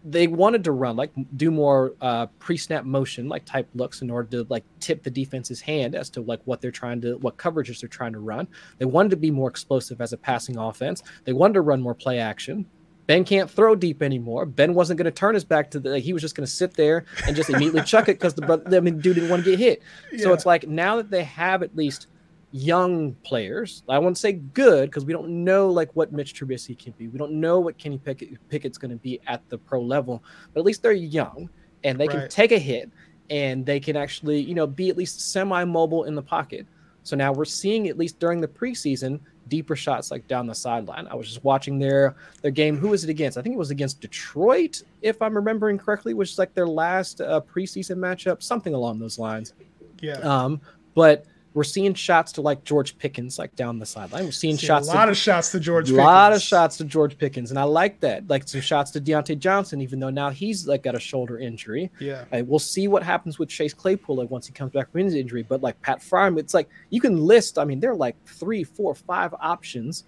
they 0.05 0.27
wanted 0.27 0.65
to 0.65 0.73
run 0.73 0.97
like 0.97 1.11
do 1.37 1.51
more 1.51 1.95
uh, 2.01 2.27
pre-snap 2.39 2.85
motion 2.85 3.29
like 3.29 3.45
type 3.45 3.69
looks 3.75 4.01
in 4.01 4.11
order 4.11 4.29
to 4.31 4.47
like 4.49 4.65
tip 4.81 5.03
the 5.03 5.11
defense's 5.11 5.61
hand 5.61 5.95
as 5.95 6.09
to 6.11 6.21
like 6.21 6.41
what 6.45 6.61
they're 6.61 6.71
trying 6.71 7.01
to 7.01 7.17
what 7.19 7.37
coverages 7.37 7.81
they're 7.81 7.89
trying 7.89 8.13
to 8.13 8.21
run. 8.21 8.47
They 8.79 8.85
wanted 8.85 9.11
to 9.11 9.17
be 9.17 9.31
more 9.31 9.49
explosive 9.49 10.01
as 10.01 10.13
a 10.13 10.17
passing 10.17 10.57
offense. 10.57 11.03
They 11.25 11.33
wanted 11.33 11.55
to 11.55 11.63
run 11.63 11.81
more 11.81 11.95
play 11.95 12.19
action. 12.19 12.67
Ben 13.07 13.25
can't 13.25 13.51
throw 13.51 13.75
deep 13.75 14.03
anymore. 14.03 14.45
Ben 14.45 14.75
wasn't 14.75 14.99
going 14.99 15.07
to 15.07 15.11
turn 15.11 15.35
his 15.35 15.45
back 15.45 15.71
to 15.71 15.81
the 15.81 15.91
like, 15.91 16.05
he 16.05 16.13
was 16.13 16.23
just 16.23 16.37
going 16.37 16.47
to 16.47 16.53
sit 16.53 16.75
there 16.75 17.07
and 17.27 17.35
just 17.35 17.49
immediately 17.49 17.83
chuck 17.83 18.09
it 18.09 18.19
because 18.19 18.35
the 18.35 18.43
brother 18.43 18.77
i 18.77 18.81
mean 18.81 19.01
dude 19.01 19.15
didn't 19.15 19.31
want 19.31 19.45
to 19.45 19.51
get 19.51 19.59
hit. 19.59 19.83
Yeah. 20.13 20.25
so 20.25 20.33
it's 20.33 20.47
like 20.47 20.69
now 20.69 20.97
that 20.97 21.11
they 21.11 21.25
have 21.25 21.63
at 21.63 21.75
least 21.75 22.07
young 22.51 23.15
players. 23.25 23.83
I 23.89 23.99
won't 23.99 24.17
say 24.17 24.33
good 24.33 24.91
because 24.91 25.05
we 25.05 25.13
don't 25.13 25.45
know 25.45 25.69
like 25.69 25.95
what 25.95 26.13
Mitch 26.13 26.35
Trubisky 26.35 26.79
can 26.79 26.93
be. 26.93 27.09
We 27.09 27.19
don't 27.19 27.33
know 27.33 27.61
what 27.61 27.77
Kenny 27.79 27.99
Pickett, 27.99 28.37
Pickett's 28.49 28.79
going 28.79 28.91
to 28.91 28.97
be 28.97 29.21
at 29.27 29.47
the 29.49 29.59
pro 29.59 29.81
level, 29.81 30.23
but 30.53 30.61
at 30.61 30.67
least 30.67 30.83
they're 30.83 30.93
young 30.93 31.51
and 31.85 32.01
they 32.01 32.09
right. 32.09 32.21
can 32.21 32.29
take 32.29 32.53
a 32.53 32.59
hit 32.59 32.91
and 33.31 33.67
they 33.67 33.79
can 33.79 33.97
actually, 33.97 34.41
you 34.41 34.55
know, 34.55 34.67
be 34.67 34.89
at 34.89 34.97
least 34.97 35.33
semi-mobile 35.33 36.05
in 36.05 36.15
the 36.15 36.23
pocket. 36.23 36.67
So 37.03 37.17
now 37.17 37.33
we're 37.33 37.45
seeing 37.45 37.89
at 37.89 37.99
least 37.99 38.19
during 38.19 38.41
the 38.41 38.49
preseason 38.49 39.21
deeper 39.49 39.77
shots 39.77 40.11
like 40.11 40.27
down 40.29 40.47
the 40.47 40.55
sideline. 40.55 41.07
I 41.09 41.15
was 41.15 41.27
just 41.27 41.43
watching 41.43 41.79
their 41.79 42.17
their 42.43 42.51
game. 42.51 42.77
Who 42.77 42.89
was 42.89 43.05
it 43.05 43.11
against? 43.11 43.39
I 43.39 43.43
think 43.43 43.55
it 43.55 43.59
was 43.59 43.71
against 43.71 44.01
Detroit, 44.01 44.83
if 45.01 45.21
I'm 45.23 45.35
remembering 45.35 45.79
correctly, 45.79 46.15
which 46.15 46.33
is 46.33 46.39
like 46.39 46.55
their 46.55 46.67
last 46.67 47.21
uh, 47.21 47.41
preseason 47.41 47.97
matchup, 47.97 48.43
something 48.43 48.75
along 48.75 48.99
those 48.99 49.19
lines. 49.19 49.55
Yeah. 50.01 50.19
Um, 50.19 50.61
but 50.95 51.25
we're 51.59 51.65
seeing 51.65 51.93
shots 51.93 52.31
to 52.31 52.41
like 52.41 52.63
George 52.63 52.97
Pickens 52.99 53.37
like 53.37 53.57
down 53.57 53.81
the 53.81 53.85
sideline. 53.85 54.25
We're 54.25 54.31
seeing 54.31 54.57
See, 54.57 54.67
shots 54.67 54.87
a 54.87 54.93
lot 54.93 55.07
to, 55.07 55.11
of 55.11 55.17
shots 55.17 55.51
to 55.51 55.59
George. 55.59 55.87
Pickens. 55.87 55.99
A 55.99 56.05
lot 56.05 56.33
of 56.33 56.41
shots 56.41 56.77
to 56.77 56.85
George 56.85 57.19
Pickens, 57.19 57.51
and 57.51 57.59
I 57.59 57.65
like 57.65 57.99
that. 57.99 58.29
Like 58.29 58.47
some 58.47 58.61
shots 58.61 58.93
to 58.93 59.01
Diontae 59.01 59.37
Johnson, 59.41 59.81
even 59.81 59.99
though 59.99 60.09
now 60.09 60.31
he's 60.31 60.69
like 60.69 60.85
got 60.85 60.95
a 60.95 61.01
shoulder 61.01 61.37
injury. 61.37 61.91
Yeah, 61.99 62.27
we'll 62.43 62.61
see 62.61 62.87
what 62.87 63.03
happens 63.03 63.41
with 63.41 63.49
Chase 63.49 63.75
Claypool 63.75 64.15
like 64.15 64.31
once 64.31 64.47
he 64.47 64.53
comes 64.53 64.71
back 64.71 64.93
from 64.93 65.01
his 65.01 65.17
injury. 65.17 65.43
But 65.43 65.61
like 65.61 65.83
Pat 65.83 65.99
Freiermuth, 65.99 66.39
it's 66.39 66.55
like 66.55 66.69
you 66.91 67.01
can 67.01 67.19
list. 67.19 67.59
I 67.59 67.65
mean, 67.65 67.81
there 67.81 67.91
are 67.91 67.97
like 67.97 68.15
three, 68.25 68.63
four, 68.63 68.95
five 68.95 69.35
options 69.41 70.05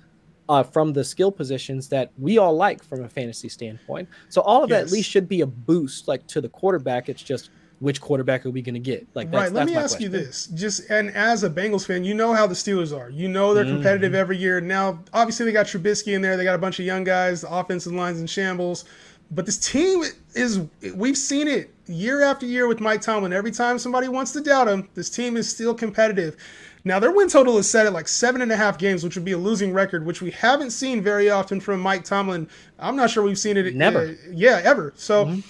uh, 0.48 0.62
from 0.62 0.92
the 0.92 1.02
skill 1.02 1.32
positions 1.32 1.88
that 1.88 2.12
we 2.16 2.38
all 2.38 2.54
like 2.54 2.84
from 2.84 3.02
a 3.02 3.08
fantasy 3.08 3.48
standpoint. 3.48 4.08
So 4.28 4.40
all 4.42 4.62
of 4.62 4.70
yes. 4.70 4.78
that 4.78 4.86
at 4.86 4.92
least 4.92 5.10
should 5.10 5.28
be 5.28 5.40
a 5.40 5.46
boost 5.46 6.06
like 6.06 6.28
to 6.28 6.40
the 6.40 6.48
quarterback. 6.48 7.08
It's 7.08 7.24
just 7.24 7.50
which 7.80 8.00
quarterback 8.00 8.46
are 8.46 8.50
we 8.50 8.62
going 8.62 8.74
to 8.74 8.80
get? 8.80 9.06
Like, 9.14 9.32
right. 9.32 9.50
Let 9.50 9.66
me 9.66 9.74
ask 9.74 9.96
question. 9.96 10.12
you 10.12 10.18
this: 10.18 10.46
just 10.48 10.88
and 10.90 11.10
as 11.10 11.42
a 11.42 11.50
Bengals 11.50 11.86
fan, 11.86 12.04
you 12.04 12.14
know 12.14 12.32
how 12.32 12.46
the 12.46 12.54
Steelers 12.54 12.96
are. 12.96 13.10
You 13.10 13.28
know 13.28 13.52
they're 13.52 13.64
competitive 13.64 14.12
mm-hmm. 14.12 14.20
every 14.20 14.36
year. 14.36 14.60
Now, 14.60 15.02
obviously, 15.12 15.46
they 15.46 15.52
got 15.52 15.66
Trubisky 15.66 16.14
in 16.14 16.22
there. 16.22 16.36
They 16.36 16.44
got 16.44 16.54
a 16.54 16.58
bunch 16.58 16.78
of 16.78 16.86
young 16.86 17.04
guys. 17.04 17.40
The 17.40 17.52
offensive 17.52 17.92
lines 17.92 18.20
in 18.20 18.26
shambles. 18.26 18.84
But 19.32 19.46
this 19.46 19.58
team 19.58 20.02
is, 20.34 20.60
we've 20.94 21.16
seen 21.16 21.46
it 21.46 21.72
year 21.86 22.22
after 22.22 22.46
year 22.46 22.66
with 22.66 22.80
Mike 22.80 23.00
Tomlin. 23.00 23.32
Every 23.32 23.52
time 23.52 23.78
somebody 23.78 24.08
wants 24.08 24.32
to 24.32 24.40
doubt 24.40 24.66
him, 24.66 24.88
this 24.94 25.08
team 25.08 25.36
is 25.36 25.48
still 25.48 25.72
competitive. 25.72 26.36
Now, 26.82 26.98
their 26.98 27.12
win 27.12 27.28
total 27.28 27.58
is 27.58 27.70
set 27.70 27.86
at 27.86 27.92
like 27.92 28.08
seven 28.08 28.42
and 28.42 28.50
a 28.50 28.56
half 28.56 28.76
games, 28.78 29.04
which 29.04 29.14
would 29.14 29.24
be 29.24 29.32
a 29.32 29.38
losing 29.38 29.72
record, 29.72 30.04
which 30.04 30.20
we 30.20 30.30
haven't 30.32 30.70
seen 30.70 31.02
very 31.02 31.30
often 31.30 31.60
from 31.60 31.78
Mike 31.80 32.04
Tomlin. 32.04 32.48
I'm 32.78 32.96
not 32.96 33.10
sure 33.10 33.22
we've 33.22 33.38
seen 33.38 33.56
it. 33.56 33.72
Never. 33.74 34.00
Uh, 34.00 34.14
yeah, 34.32 34.62
ever. 34.64 34.92
So, 34.96 35.26
mm-hmm. 35.26 35.40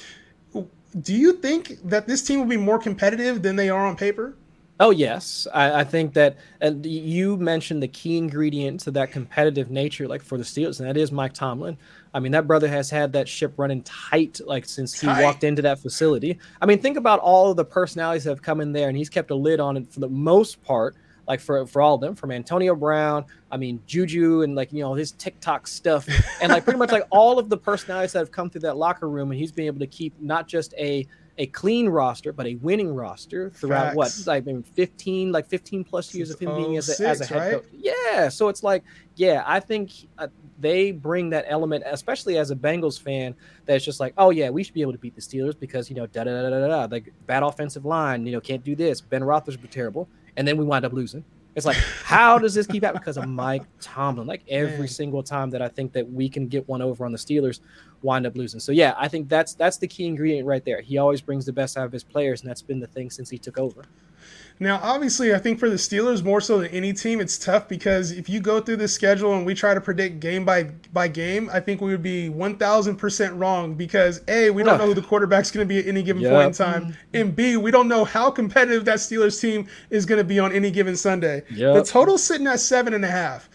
Do 1.01 1.15
you 1.15 1.35
think 1.35 1.79
that 1.85 2.07
this 2.07 2.23
team 2.23 2.41
will 2.41 2.47
be 2.47 2.57
more 2.57 2.79
competitive 2.79 3.43
than 3.43 3.57
they 3.57 3.71
are 3.71 3.87
on 3.87 3.97
paper? 3.97 4.35
Oh 4.81 4.91
yes, 4.91 5.47
I, 5.53 5.81
I, 5.81 5.85
think 5.85 6.15
that 6.15 6.39
and 6.63 6.85
you 6.87 7.37
mentioned 7.37 7.83
the 7.83 7.89
key 7.89 8.17
ingredient 8.17 8.81
to 8.81 8.91
that 8.93 9.13
competitive 9.13 9.71
nature, 9.71 10.09
like 10.09 10.23
for 10.23 10.39
the 10.39 10.43
Steelers, 10.43 10.81
and 10.81 10.89
that 10.89 10.97
is 10.97 11.13
Mike 11.13 11.35
Tomlin. 11.35 11.77
I 12.15 12.19
mean, 12.19 12.33
that 12.33 12.47
brother 12.47 12.67
has 12.67 12.89
had 12.89 13.13
that 13.13 13.29
ship 13.29 13.53
running 13.59 13.83
tight, 13.83 14.41
like 14.47 14.65
since 14.65 14.99
he 14.99 15.07
tight. 15.07 15.23
walked 15.23 15.45
into 15.45 15.61
that 15.63 15.81
facility. 15.81 16.39
I 16.63 16.67
mean, 16.67 16.81
think 16.81 16.97
about 16.97 17.21
all 17.21 17.51
of 17.51 17.59
the 17.59 17.65
personalities 17.65 18.25
that 18.25 18.31
have 18.31 18.41
come 18.41 18.63
in 18.63 18.73
there, 18.73 18.89
and 18.89 18.97
he's 18.97 19.11
kept 19.11 19.31
a 19.31 19.35
lid 19.35 19.61
on 19.61 19.77
it 19.77 19.93
for 19.93 20.01
the 20.01 20.09
most 20.09 20.63
part 20.63 20.97
like 21.31 21.39
for 21.39 21.65
for 21.65 21.81
all 21.81 21.95
of 21.95 22.01
them, 22.01 22.17
from 22.17 22.33
Antonio 22.33 22.75
Brown, 22.75 23.25
I 23.53 23.57
mean 23.57 23.81
Juju, 23.87 24.43
and 24.43 24.57
like 24.57 24.73
you 24.73 24.81
know 24.81 24.95
his 24.95 25.13
TikTok 25.13 25.69
stuff, 25.69 26.09
and 26.43 26.51
like 26.51 26.65
pretty 26.65 26.79
much 26.81 26.91
like 26.91 27.07
all 27.11 27.39
of 27.39 27.49
the 27.49 27.57
personalities 27.57 28.13
that 28.15 28.19
have 28.19 28.33
come 28.33 28.51
through 28.51 28.63
that 28.63 28.77
locker 28.77 29.09
room, 29.09 29.31
and 29.31 29.39
he's 29.39 29.53
been 29.53 29.67
able 29.67 29.79
to 29.79 29.87
keep 29.87 30.13
not 30.21 30.49
just 30.49 30.75
a 30.75 31.07
a 31.39 31.47
clean 31.47 31.89
roster, 31.89 32.33
but 32.33 32.49
a 32.49 32.57
winning 32.57 32.93
roster 32.93 33.51
throughout 33.51 33.95
Facts. 33.95 33.97
what 33.97 34.27
like 34.27 34.43
I 34.43 34.47
mean, 34.47 34.65
15 34.65 35.31
like 35.31 35.47
15 35.47 35.85
plus 35.85 36.13
years 36.13 36.31
Since 36.31 36.43
of 36.43 36.49
him 36.49 36.57
being 36.57 36.77
as 36.77 37.01
a, 37.01 37.09
as 37.09 37.21
a 37.21 37.27
head 37.27 37.39
right? 37.39 37.53
coach. 37.53 37.65
Yeah, 37.73 38.29
so 38.29 38.49
it's 38.49 38.65
like 38.65 38.83
yeah, 39.15 39.45
I 39.47 39.61
think 39.61 39.93
uh, 40.19 40.27
they 40.59 40.91
bring 40.91 41.31
that 41.31 41.45
element, 41.47 41.85
especially 41.87 42.39
as 42.39 42.51
a 42.51 42.57
Bengals 42.57 43.01
fan, 43.01 43.37
that's 43.67 43.85
just 43.85 44.01
like, 44.01 44.15
oh 44.19 44.31
yeah, 44.31 44.51
we 44.51 44.65
should 44.65 44.75
be 44.75 44.83
able 44.83 44.93
to 44.93 44.99
beat 44.99 45.15
the 45.15 45.21
Steelers 45.21 45.59
because 45.59 45.89
you 45.89 45.95
know 45.95 46.07
da 46.07 46.25
da 46.25 46.43
da 46.43 46.51
da 46.51 46.67
da, 46.67 46.89
like 46.91 47.13
bad 47.27 47.45
offensive 47.45 47.85
line, 47.85 48.27
you 48.27 48.33
know, 48.33 48.41
can't 48.41 48.65
do 48.65 48.75
this. 48.75 49.01
Ben 49.01 49.23
Roethlisberger 49.23 49.71
terrible 49.71 50.09
and 50.37 50.47
then 50.47 50.57
we 50.57 50.65
wind 50.65 50.85
up 50.85 50.93
losing. 50.93 51.25
It's 51.57 51.67
like, 51.67 51.77
how 52.05 52.39
does 52.39 52.55
this 52.55 52.67
keep 52.67 52.83
happening? 52.85 53.01
Because 53.01 53.17
of 53.17 53.29
Mike 53.29 53.63
Tomlin. 53.81 54.27
Like 54.27 54.43
every 54.49 54.79
Man. 54.79 54.89
single 54.89 55.23
time 55.23 55.51
that 55.51 55.63
I 55.63 55.69
think 55.69 55.93
that 55.93 56.11
we 56.11 56.29
can 56.29 56.47
get 56.47 56.69
one 56.69 56.83
over 56.83 57.05
on 57.05 57.13
the 57.13 57.19
Steelers, 57.19 57.61
wind 58.03 58.27
up 58.27 58.37
losing. 58.37 58.61
So 58.61 58.73
yeah, 58.73 58.95
I 58.97 59.09
think 59.09 59.29
that's 59.29 59.55
that's 59.55 59.77
the 59.77 59.89
key 59.89 60.07
ingredient 60.07 60.47
right 60.47 60.65
there. 60.65 60.81
He 60.81 60.99
always 60.99 61.21
brings 61.21 61.45
the 61.47 61.53
best 61.53 61.77
out 61.77 61.87
of 61.87 61.93
his 61.93 62.05
players, 62.05 62.41
and 62.41 62.51
that's 62.51 62.63
been 62.63 62.81
the 62.81 62.87
thing 62.87 63.11
since 63.11 63.31
he 63.31 63.39
took 63.39 63.59
over. 63.59 63.85
Now, 64.63 64.79
obviously, 64.83 65.35
I 65.35 65.39
think 65.39 65.59
for 65.59 65.71
the 65.71 65.77
Steelers 65.77 66.23
more 66.23 66.43
so 66.43 66.59
than 66.59 66.71
any 66.71 66.93
team, 66.93 67.19
it's 67.19 67.39
tough 67.39 67.67
because 67.67 68.13
if 68.13 68.29
you 68.29 68.41
go 68.41 68.61
through 68.61 68.77
the 68.77 68.89
schedule 68.89 69.35
and 69.35 69.47
we 69.47 69.55
try 69.55 69.73
to 69.73 69.81
predict 69.81 70.21
game 70.21 70.45
by 70.45 70.65
by 70.93 71.09
game, 71.09 71.49
I 71.51 71.61
think 71.61 71.81
we 71.81 71.91
would 71.93 72.03
be 72.03 72.29
one 72.29 72.59
thousand 72.59 72.97
percent 72.97 73.35
wrong 73.37 73.73
because 73.73 74.21
a 74.29 74.51
we 74.51 74.63
don't 74.63 74.77
know 74.77 74.85
who 74.85 74.93
the 74.93 75.01
quarterback's 75.01 75.51
going 75.51 75.67
to 75.67 75.69
be 75.69 75.79
at 75.79 75.87
any 75.87 76.03
given 76.03 76.23
yep. 76.23 76.33
point 76.33 76.47
in 76.49 76.53
time, 76.53 76.83
mm-hmm. 76.85 76.93
and 77.15 77.35
b 77.35 77.57
we 77.57 77.71
don't 77.71 77.89
know 77.89 78.05
how 78.05 78.31
competitive 78.31 78.85
that 78.85 78.99
Steelers 78.99 79.41
team 79.41 79.67
is 79.89 80.05
going 80.05 80.19
to 80.19 80.25
be 80.25 80.39
on 80.39 80.53
any 80.53 80.71
given 80.71 80.95
Sunday. 80.95 81.43
Yep. 81.51 81.77
The 81.77 81.85
total's 81.85 82.23
sitting 82.23 82.47
at 82.47 82.61
seven 82.61 82.93
and 82.93 83.05
a 83.05 83.11
half. 83.11 83.49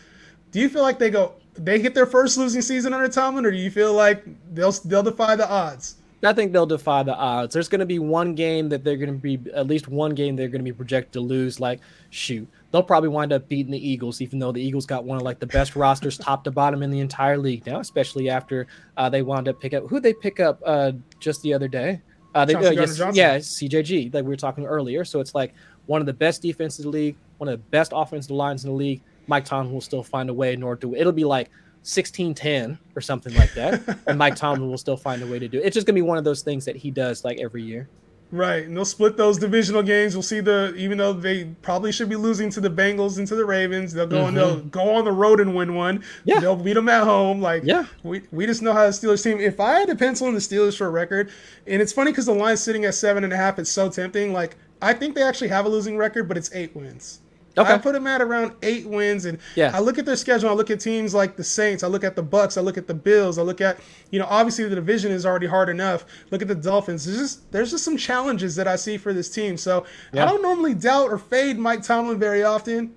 Do 0.49 0.59
you 0.59 0.69
feel 0.69 0.81
like 0.81 0.97
they 0.97 1.11
go 1.11 1.33
they 1.53 1.79
get 1.79 1.93
their 1.93 2.07
first 2.07 2.35
losing 2.35 2.63
season 2.63 2.93
under 2.93 3.07
Tomlin, 3.09 3.45
or 3.45 3.51
do 3.51 3.57
you 3.57 3.69
feel 3.69 3.93
like 3.93 4.25
they'll 4.55 4.71
they'll 4.71 5.03
defy 5.03 5.35
the 5.35 5.47
odds? 5.47 5.97
I 6.25 6.33
think 6.33 6.53
they'll 6.53 6.65
defy 6.65 7.03
the 7.03 7.15
odds. 7.15 7.53
There's 7.53 7.67
going 7.67 7.79
to 7.79 7.85
be 7.85 7.99
one 7.99 8.35
game 8.35 8.69
that 8.69 8.83
they're 8.83 8.97
going 8.97 9.13
to 9.13 9.19
be 9.19 9.39
at 9.53 9.67
least 9.67 9.87
one 9.87 10.13
game 10.13 10.35
they're 10.35 10.47
going 10.47 10.59
to 10.59 10.71
be 10.71 10.75
projected 10.75 11.13
to 11.13 11.21
lose. 11.21 11.59
Like, 11.59 11.79
shoot, 12.09 12.47
they'll 12.71 12.83
probably 12.83 13.09
wind 13.09 13.33
up 13.33 13.47
beating 13.47 13.71
the 13.71 13.89
Eagles, 13.89 14.21
even 14.21 14.39
though 14.39 14.51
the 14.51 14.61
Eagles 14.61 14.85
got 14.85 15.03
one 15.03 15.17
of 15.17 15.23
like 15.23 15.39
the 15.39 15.47
best 15.47 15.75
rosters, 15.75 16.17
top 16.17 16.43
to 16.45 16.51
bottom 16.51 16.83
in 16.83 16.91
the 16.91 16.99
entire 16.99 17.37
league 17.37 17.65
now. 17.65 17.79
Especially 17.79 18.29
after 18.29 18.67
uh, 18.97 19.09
they 19.09 19.21
wound 19.21 19.47
up 19.47 19.59
pick 19.59 19.73
up 19.73 19.87
who 19.87 19.99
they 19.99 20.13
pick 20.13 20.39
up 20.39 20.61
uh, 20.65 20.91
just 21.19 21.41
the 21.41 21.53
other 21.53 21.67
day. 21.67 22.01
Uh, 22.33 22.43
they, 22.43 22.53
uh, 22.53 22.71
yes, 22.71 22.99
yeah, 23.13 23.37
CJG, 23.37 24.13
like 24.13 24.23
we 24.23 24.29
were 24.29 24.35
talking 24.35 24.65
earlier. 24.65 25.05
So 25.05 25.21
it's 25.21 25.33
like 25.33 25.53
one 25.85 26.01
of 26.01 26.05
the 26.05 26.13
best 26.13 26.41
defenses 26.41 26.83
in 26.83 26.91
the 26.91 26.97
league, 26.97 27.15
one 27.37 27.47
of 27.47 27.53
the 27.53 27.65
best 27.69 27.93
offensive 27.95 28.31
lines 28.31 28.65
in 28.65 28.71
the 28.71 28.75
league. 28.75 29.01
Mike 29.27 29.45
Tomlin 29.45 29.73
will 29.73 29.81
still 29.81 30.03
find 30.03 30.29
a 30.29 30.33
way 30.33 30.53
in 30.53 30.61
order 30.61 30.81
to. 30.81 30.95
It'll 30.95 31.13
be 31.13 31.23
like 31.23 31.49
16-10 31.85 32.77
or 32.95 33.01
something 33.01 33.33
like 33.35 33.53
that, 33.53 33.99
and 34.07 34.17
Mike 34.17 34.35
Tomlin 34.35 34.69
will 34.69 34.77
still 34.77 34.97
find 34.97 35.21
a 35.21 35.27
way 35.27 35.39
to 35.39 35.47
do 35.47 35.59
it. 35.59 35.65
It's 35.65 35.73
just 35.73 35.87
gonna 35.87 35.95
be 35.95 36.01
one 36.01 36.17
of 36.17 36.23
those 36.23 36.41
things 36.41 36.65
that 36.65 36.75
he 36.75 36.91
does 36.91 37.23
like 37.23 37.39
every 37.39 37.63
year. 37.63 37.87
Right, 38.31 38.65
and 38.65 38.75
they'll 38.75 38.85
split 38.85 39.17
those 39.17 39.37
divisional 39.37 39.83
games. 39.83 40.15
We'll 40.15 40.23
see 40.23 40.39
the 40.39 40.73
even 40.75 40.97
though 40.97 41.13
they 41.13 41.45
probably 41.61 41.91
should 41.91 42.09
be 42.09 42.15
losing 42.15 42.49
to 42.51 42.59
the 42.59 42.69
Bengals 42.69 43.19
and 43.19 43.27
to 43.27 43.35
the 43.35 43.45
Ravens, 43.45 43.93
they'll 43.93 44.07
go 44.07 44.17
mm-hmm. 44.17 44.27
and 44.29 44.37
they'll 44.37 44.59
go 44.61 44.95
on 44.95 45.05
the 45.05 45.11
road 45.11 45.39
and 45.39 45.55
win 45.55 45.75
one. 45.75 46.03
Yeah, 46.25 46.39
they'll 46.39 46.55
beat 46.55 46.73
them 46.73 46.89
at 46.89 47.03
home. 47.03 47.39
Like 47.39 47.63
yeah, 47.63 47.85
we, 48.03 48.23
we 48.31 48.47
just 48.47 48.63
know 48.63 48.73
how 48.73 48.83
the 48.83 48.89
Steelers 48.89 49.23
team. 49.23 49.39
If 49.39 49.59
I 49.59 49.79
had 49.79 49.87
to 49.89 49.95
pencil 49.95 50.27
in 50.27 50.33
the 50.33 50.39
Steelers 50.39 50.75
for 50.75 50.87
a 50.87 50.89
record, 50.89 51.31
and 51.67 51.81
it's 51.81 51.93
funny 51.93 52.11
because 52.11 52.25
the 52.25 52.33
line's 52.33 52.61
sitting 52.61 52.83
at 52.85 52.95
seven 52.95 53.23
and 53.23 53.31
a 53.31 53.37
half, 53.37 53.59
it's 53.59 53.69
so 53.69 53.89
tempting. 53.89 54.33
Like 54.33 54.57
I 54.81 54.93
think 54.93 55.13
they 55.13 55.23
actually 55.23 55.49
have 55.49 55.65
a 55.65 55.69
losing 55.69 55.95
record, 55.95 56.27
but 56.27 56.35
it's 56.35 56.53
eight 56.53 56.75
wins. 56.75 57.21
Okay. 57.57 57.73
I 57.73 57.77
put 57.77 57.93
them 57.93 58.05
at 58.05 58.21
around 58.21 58.53
eight 58.63 58.85
wins, 58.85 59.25
and 59.25 59.37
yeah. 59.55 59.71
I 59.73 59.79
look 59.79 59.97
at 59.97 60.05
their 60.05 60.17
schedule. 60.17 60.49
I 60.49 60.53
look 60.53 60.69
at 60.69 60.79
teams 60.79 61.13
like 61.13 61.37
the 61.37 61.43
Saints. 61.43 61.83
I 61.83 61.87
look 61.87 62.03
at 62.03 62.15
the 62.15 62.23
Bucs. 62.23 62.57
I 62.57 62.61
look 62.61 62.77
at 62.77 62.87
the 62.87 62.93
Bills. 62.93 63.37
I 63.37 63.43
look 63.43 63.61
at 63.61 63.79
you 64.11 64.19
know 64.19 64.27
obviously 64.29 64.67
the 64.67 64.75
division 64.75 65.11
is 65.11 65.25
already 65.25 65.47
hard 65.47 65.69
enough. 65.69 66.05
Look 66.31 66.41
at 66.41 66.47
the 66.47 66.55
Dolphins. 66.55 67.05
There's 67.05 67.17
just 67.17 67.51
there's 67.51 67.71
just 67.71 67.85
some 67.85 67.97
challenges 67.97 68.55
that 68.57 68.67
I 68.67 68.75
see 68.75 68.97
for 68.97 69.13
this 69.13 69.29
team. 69.29 69.55
So 69.57 69.85
yeah. 70.13 70.23
I 70.23 70.25
don't 70.25 70.41
normally 70.41 70.73
doubt 70.73 71.11
or 71.11 71.17
fade 71.17 71.57
Mike 71.57 71.81
Tomlin 71.81 72.19
very 72.19 72.43
often, 72.43 72.93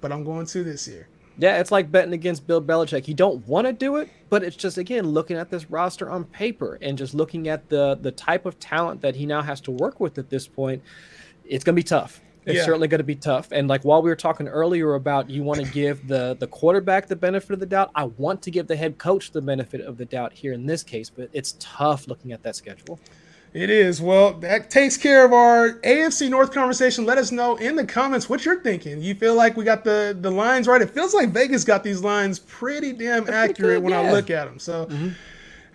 but 0.00 0.12
I'm 0.12 0.24
going 0.24 0.46
to 0.46 0.62
this 0.62 0.86
year. 0.86 1.08
Yeah, 1.38 1.58
it's 1.58 1.72
like 1.72 1.90
betting 1.90 2.12
against 2.12 2.46
Bill 2.46 2.60
Belichick. 2.60 3.08
You 3.08 3.14
don't 3.14 3.46
want 3.48 3.66
to 3.66 3.72
do 3.72 3.96
it, 3.96 4.10
but 4.28 4.42
it's 4.42 4.56
just 4.56 4.76
again 4.76 5.06
looking 5.06 5.38
at 5.38 5.50
this 5.50 5.70
roster 5.70 6.10
on 6.10 6.24
paper 6.24 6.78
and 6.82 6.98
just 6.98 7.14
looking 7.14 7.48
at 7.48 7.70
the 7.70 7.94
the 7.98 8.12
type 8.12 8.44
of 8.44 8.58
talent 8.60 9.00
that 9.00 9.16
he 9.16 9.24
now 9.24 9.40
has 9.40 9.62
to 9.62 9.70
work 9.70 10.00
with 10.00 10.18
at 10.18 10.28
this 10.28 10.46
point. 10.46 10.82
It's 11.46 11.64
going 11.64 11.74
to 11.74 11.80
be 11.80 11.82
tough 11.82 12.20
it's 12.46 12.56
yeah. 12.56 12.64
certainly 12.64 12.88
going 12.88 12.98
to 13.00 13.04
be 13.04 13.14
tough. 13.14 13.48
And 13.52 13.68
like 13.68 13.82
while 13.82 14.02
we 14.02 14.08
were 14.08 14.16
talking 14.16 14.48
earlier 14.48 14.94
about 14.94 15.28
you 15.28 15.42
want 15.42 15.64
to 15.64 15.70
give 15.70 16.08
the 16.08 16.36
the 16.38 16.46
quarterback 16.46 17.06
the 17.06 17.16
benefit 17.16 17.52
of 17.52 17.60
the 17.60 17.66
doubt, 17.66 17.90
I 17.94 18.04
want 18.04 18.42
to 18.42 18.50
give 18.50 18.66
the 18.66 18.76
head 18.76 18.98
coach 18.98 19.32
the 19.32 19.42
benefit 19.42 19.80
of 19.80 19.98
the 19.98 20.04
doubt 20.04 20.32
here 20.32 20.52
in 20.52 20.66
this 20.66 20.82
case, 20.82 21.10
but 21.10 21.28
it's 21.32 21.56
tough 21.58 22.08
looking 22.08 22.32
at 22.32 22.42
that 22.42 22.56
schedule. 22.56 22.98
It 23.52 23.68
is. 23.68 24.00
Well, 24.00 24.34
that 24.34 24.70
takes 24.70 24.96
care 24.96 25.24
of 25.24 25.32
our 25.32 25.72
AFC 25.80 26.30
North 26.30 26.52
conversation. 26.52 27.04
Let 27.04 27.18
us 27.18 27.32
know 27.32 27.56
in 27.56 27.74
the 27.74 27.84
comments 27.84 28.28
what 28.28 28.44
you're 28.44 28.62
thinking. 28.62 29.02
You 29.02 29.14
feel 29.16 29.34
like 29.34 29.56
we 29.56 29.64
got 29.64 29.84
the 29.84 30.16
the 30.18 30.30
lines 30.30 30.66
right? 30.66 30.80
It 30.80 30.90
feels 30.90 31.14
like 31.14 31.30
Vegas 31.30 31.64
got 31.64 31.82
these 31.82 32.00
lines 32.00 32.38
pretty 32.38 32.92
damn 32.92 33.24
That's 33.24 33.36
accurate 33.36 33.56
pretty 33.56 33.74
good, 33.74 33.82
when 33.82 33.92
yeah. 33.92 34.10
I 34.10 34.12
look 34.12 34.30
at 34.30 34.46
them. 34.46 34.58
So. 34.58 34.86
Mm-hmm. 34.86 35.08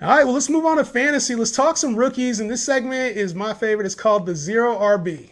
All 0.02 0.10
right, 0.10 0.26
well, 0.26 0.34
let's 0.34 0.50
move 0.50 0.66
on 0.66 0.76
to 0.76 0.84
fantasy. 0.84 1.36
Let's 1.36 1.54
talk 1.54 1.78
some 1.78 1.96
rookies. 1.96 2.42
And 2.42 2.52
this 2.52 2.62
segment 2.62 3.16
is 3.16 3.34
my 3.34 3.54
favorite. 3.54 3.86
It's 3.86 3.96
called 3.96 4.26
the 4.26 4.36
Zero 4.36 4.78
RB. 4.78 5.30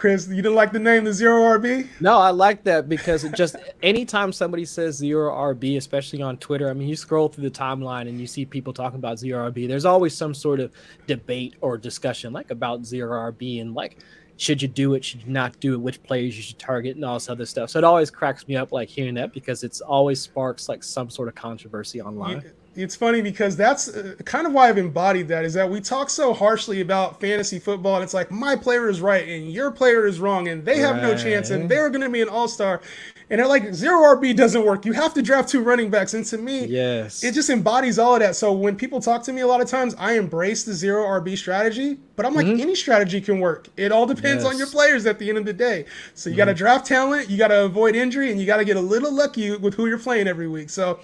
Chris, 0.00 0.26
you 0.28 0.36
didn't 0.36 0.54
like 0.54 0.72
the 0.72 0.78
name 0.78 1.04
the 1.04 1.12
Zero 1.12 1.42
RB? 1.58 1.86
No, 2.00 2.16
I 2.16 2.30
like 2.30 2.64
that 2.64 2.88
because 2.88 3.22
it 3.22 3.34
just 3.34 3.56
anytime 3.82 4.32
somebody 4.32 4.64
says 4.64 4.96
Zero 4.96 5.30
RB, 5.30 5.76
especially 5.76 6.22
on 6.22 6.38
Twitter, 6.38 6.70
I 6.70 6.72
mean, 6.72 6.88
you 6.88 6.96
scroll 6.96 7.28
through 7.28 7.44
the 7.44 7.50
timeline 7.50 8.08
and 8.08 8.18
you 8.18 8.26
see 8.26 8.46
people 8.46 8.72
talking 8.72 8.98
about 8.98 9.18
Zero 9.18 9.50
RB. 9.50 9.68
There's 9.68 9.84
always 9.84 10.16
some 10.16 10.32
sort 10.32 10.58
of 10.58 10.72
debate 11.06 11.56
or 11.60 11.76
discussion 11.76 12.32
like 12.32 12.50
about 12.50 12.86
Zero 12.86 13.30
RB 13.30 13.60
and 13.60 13.74
like 13.74 13.98
should 14.38 14.62
you 14.62 14.68
do 14.68 14.94
it, 14.94 15.04
should 15.04 15.22
you 15.22 15.30
not 15.30 15.60
do 15.60 15.74
it, 15.74 15.80
which 15.82 16.02
players 16.02 16.34
you 16.34 16.42
should 16.42 16.58
target, 16.58 16.96
and 16.96 17.04
all 17.04 17.14
this 17.14 17.28
other 17.28 17.44
stuff. 17.44 17.68
So 17.68 17.78
it 17.78 17.84
always 17.84 18.10
cracks 18.10 18.48
me 18.48 18.56
up 18.56 18.72
like 18.72 18.88
hearing 18.88 19.14
that 19.16 19.34
because 19.34 19.62
it's 19.64 19.82
always 19.82 20.18
sparks 20.18 20.66
like 20.66 20.82
some 20.82 21.10
sort 21.10 21.28
of 21.28 21.34
controversy 21.34 22.00
online. 22.00 22.50
It's 22.76 22.94
funny 22.94 23.20
because 23.20 23.56
that's 23.56 23.88
uh, 23.88 24.14
kind 24.24 24.46
of 24.46 24.52
why 24.52 24.68
I've 24.68 24.78
embodied 24.78 25.26
that 25.28 25.44
is 25.44 25.54
that 25.54 25.68
we 25.68 25.80
talk 25.80 26.08
so 26.08 26.32
harshly 26.32 26.80
about 26.80 27.20
fantasy 27.20 27.58
football 27.58 27.96
and 27.96 28.04
it's 28.04 28.14
like 28.14 28.30
my 28.30 28.54
player 28.54 28.88
is 28.88 29.00
right 29.00 29.28
and 29.28 29.50
your 29.50 29.72
player 29.72 30.06
is 30.06 30.20
wrong 30.20 30.46
and 30.46 30.64
they 30.64 30.78
have 30.78 30.96
right. 30.96 31.02
no 31.02 31.16
chance 31.16 31.50
and 31.50 31.68
they're 31.68 31.90
going 31.90 32.02
to 32.02 32.08
be 32.08 32.22
an 32.22 32.28
all-star 32.28 32.80
And 33.28 33.38
they're 33.38 33.46
like, 33.46 33.72
zero 33.72 34.16
RB 34.16 34.36
doesn't 34.36 34.64
work. 34.64 34.84
You 34.84 34.92
have 34.92 35.14
to 35.14 35.22
draft 35.22 35.48
two 35.48 35.62
running 35.62 35.88
backs. 35.88 36.14
And 36.14 36.24
to 36.26 36.38
me, 36.38 36.66
yes, 36.66 37.22
it 37.22 37.32
just 37.32 37.48
embodies 37.48 37.96
all 37.96 38.14
of 38.14 38.20
that. 38.20 38.34
So 38.34 38.52
when 38.52 38.74
people 38.74 39.00
talk 39.00 39.22
to 39.24 39.32
me 39.32 39.40
a 39.40 39.46
lot 39.46 39.60
of 39.60 39.68
times, 39.68 39.94
I 39.98 40.14
embrace 40.14 40.64
the 40.64 40.72
zero 40.72 41.04
RB 41.04 41.38
strategy, 41.38 41.98
but 42.16 42.26
I'm 42.26 42.34
like, 42.34 42.46
mm-hmm. 42.46 42.60
any 42.60 42.74
strategy 42.74 43.20
can 43.20 43.38
work. 43.38 43.68
It 43.76 43.92
all 43.92 44.04
depends 44.04 44.42
yes. 44.42 44.52
on 44.52 44.58
your 44.58 44.66
players 44.66 45.06
at 45.06 45.20
the 45.20 45.28
end 45.28 45.38
of 45.38 45.44
the 45.44 45.52
day. 45.52 45.84
So 46.14 46.28
you 46.28 46.34
mm-hmm. 46.34 46.38
got 46.38 46.44
to 46.46 46.54
draft 46.54 46.86
talent, 46.86 47.30
you 47.30 47.38
got 47.38 47.48
to 47.48 47.64
avoid 47.64 47.94
injury, 47.94 48.32
and 48.32 48.40
you 48.40 48.46
got 48.46 48.56
to 48.56 48.64
get 48.64 48.76
a 48.76 48.80
little 48.80 49.14
lucky 49.14 49.56
with 49.56 49.74
who 49.74 49.86
you're 49.86 49.98
playing 49.98 50.26
every 50.26 50.48
week. 50.48 50.68
So 50.68 50.98